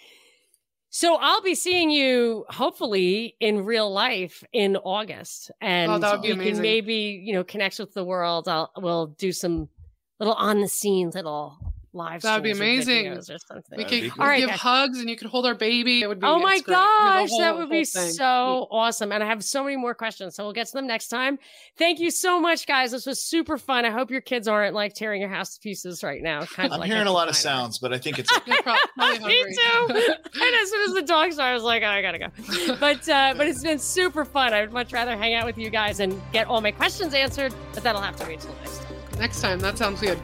So 0.90 1.16
I'll 1.20 1.42
be 1.42 1.56
seeing 1.56 1.90
you 1.90 2.44
hopefully 2.48 3.34
in 3.40 3.64
real 3.64 3.92
life 3.92 4.44
in 4.52 4.76
August, 4.76 5.50
and 5.60 5.90
oh, 5.90 5.98
that 5.98 6.12
would 6.12 6.22
be 6.22 6.28
we 6.28 6.34
amazing. 6.34 6.54
can 6.54 6.62
maybe 6.62 7.20
you 7.24 7.34
know 7.34 7.42
connect 7.42 7.80
with 7.80 7.92
the 7.92 8.04
world. 8.04 8.48
I'll 8.48 8.70
we'll 8.76 9.08
do 9.08 9.32
some 9.32 9.68
little 10.18 10.34
on 10.34 10.60
the 10.60 10.68
scenes 10.68 11.14
little 11.14 11.58
live 11.94 12.22
that 12.22 12.34
would 12.34 12.42
be 12.42 12.50
amazing. 12.50 13.06
or 13.08 13.22
something. 13.22 13.76
we 13.76 13.84
could 13.84 14.10
cool. 14.10 14.22
all 14.22 14.28
right, 14.28 14.40
give 14.40 14.48
guys. 14.50 14.58
hugs 14.58 14.98
and 14.98 15.08
you 15.08 15.16
could 15.16 15.28
hold 15.28 15.46
our 15.46 15.54
baby. 15.54 16.02
It 16.02 16.08
would 16.08 16.20
be 16.20 16.26
oh 16.26 16.38
my 16.38 16.60
gosh 16.60 17.30
whole, 17.30 17.38
that 17.38 17.56
would 17.56 17.70
be 17.70 17.84
so 17.84 18.66
awesome 18.70 19.12
and 19.12 19.22
i 19.22 19.26
have 19.26 19.44
so 19.44 19.62
many 19.62 19.76
more 19.76 19.94
questions 19.94 20.34
so 20.34 20.44
we'll 20.44 20.52
get 20.52 20.66
to 20.66 20.72
them 20.72 20.86
next 20.86 21.08
time. 21.08 21.38
Thank 21.78 22.00
you 22.00 22.10
so 22.10 22.40
much 22.40 22.66
guys. 22.66 22.90
This 22.90 23.06
was 23.06 23.20
super 23.20 23.56
fun. 23.56 23.84
I 23.84 23.90
hope 23.90 24.10
your 24.10 24.20
kids 24.20 24.48
aren't 24.48 24.74
like 24.74 24.94
tearing 24.94 25.20
your 25.20 25.30
house 25.30 25.54
to 25.54 25.60
pieces 25.60 26.02
right 26.02 26.22
now 26.22 26.44
kind 26.44 26.66
of 26.66 26.72
i'm 26.74 26.80
like 26.80 26.90
hearing 26.90 27.06
a 27.06 27.12
lot 27.12 27.28
of 27.28 27.36
sounds 27.36 27.78
but 27.78 27.92
i 27.92 27.98
think 27.98 28.18
it's 28.18 28.30
okay. 28.36 28.52
me 29.24 29.44
too. 29.44 29.86
And 30.34 30.54
as 30.62 30.70
soon 30.70 30.88
as 30.88 30.94
the 30.94 31.04
dog 31.06 31.32
started 31.32 31.52
i 31.52 31.54
was 31.54 31.62
like 31.62 31.82
oh, 31.82 31.86
i 31.86 32.02
gotta 32.02 32.18
go. 32.18 32.28
But 32.80 33.08
uh 33.08 33.34
but 33.36 33.46
it's 33.46 33.62
been 33.62 33.78
super 33.78 34.24
fun. 34.24 34.52
I'd 34.52 34.72
much 34.72 34.92
rather 34.92 35.16
hang 35.16 35.34
out 35.34 35.46
with 35.46 35.58
you 35.58 35.70
guys 35.70 36.00
and 36.00 36.20
get 36.32 36.48
all 36.48 36.60
my 36.60 36.72
questions 36.72 37.14
answered 37.14 37.54
but 37.72 37.82
that'll 37.82 38.00
have 38.00 38.16
to 38.16 38.26
wait 38.26 38.40
till 38.40 38.54
next 38.62 38.82
time 38.82 38.93
next 39.18 39.40
time 39.40 39.58
that 39.60 39.78
sounds 39.78 40.00
good 40.00 40.18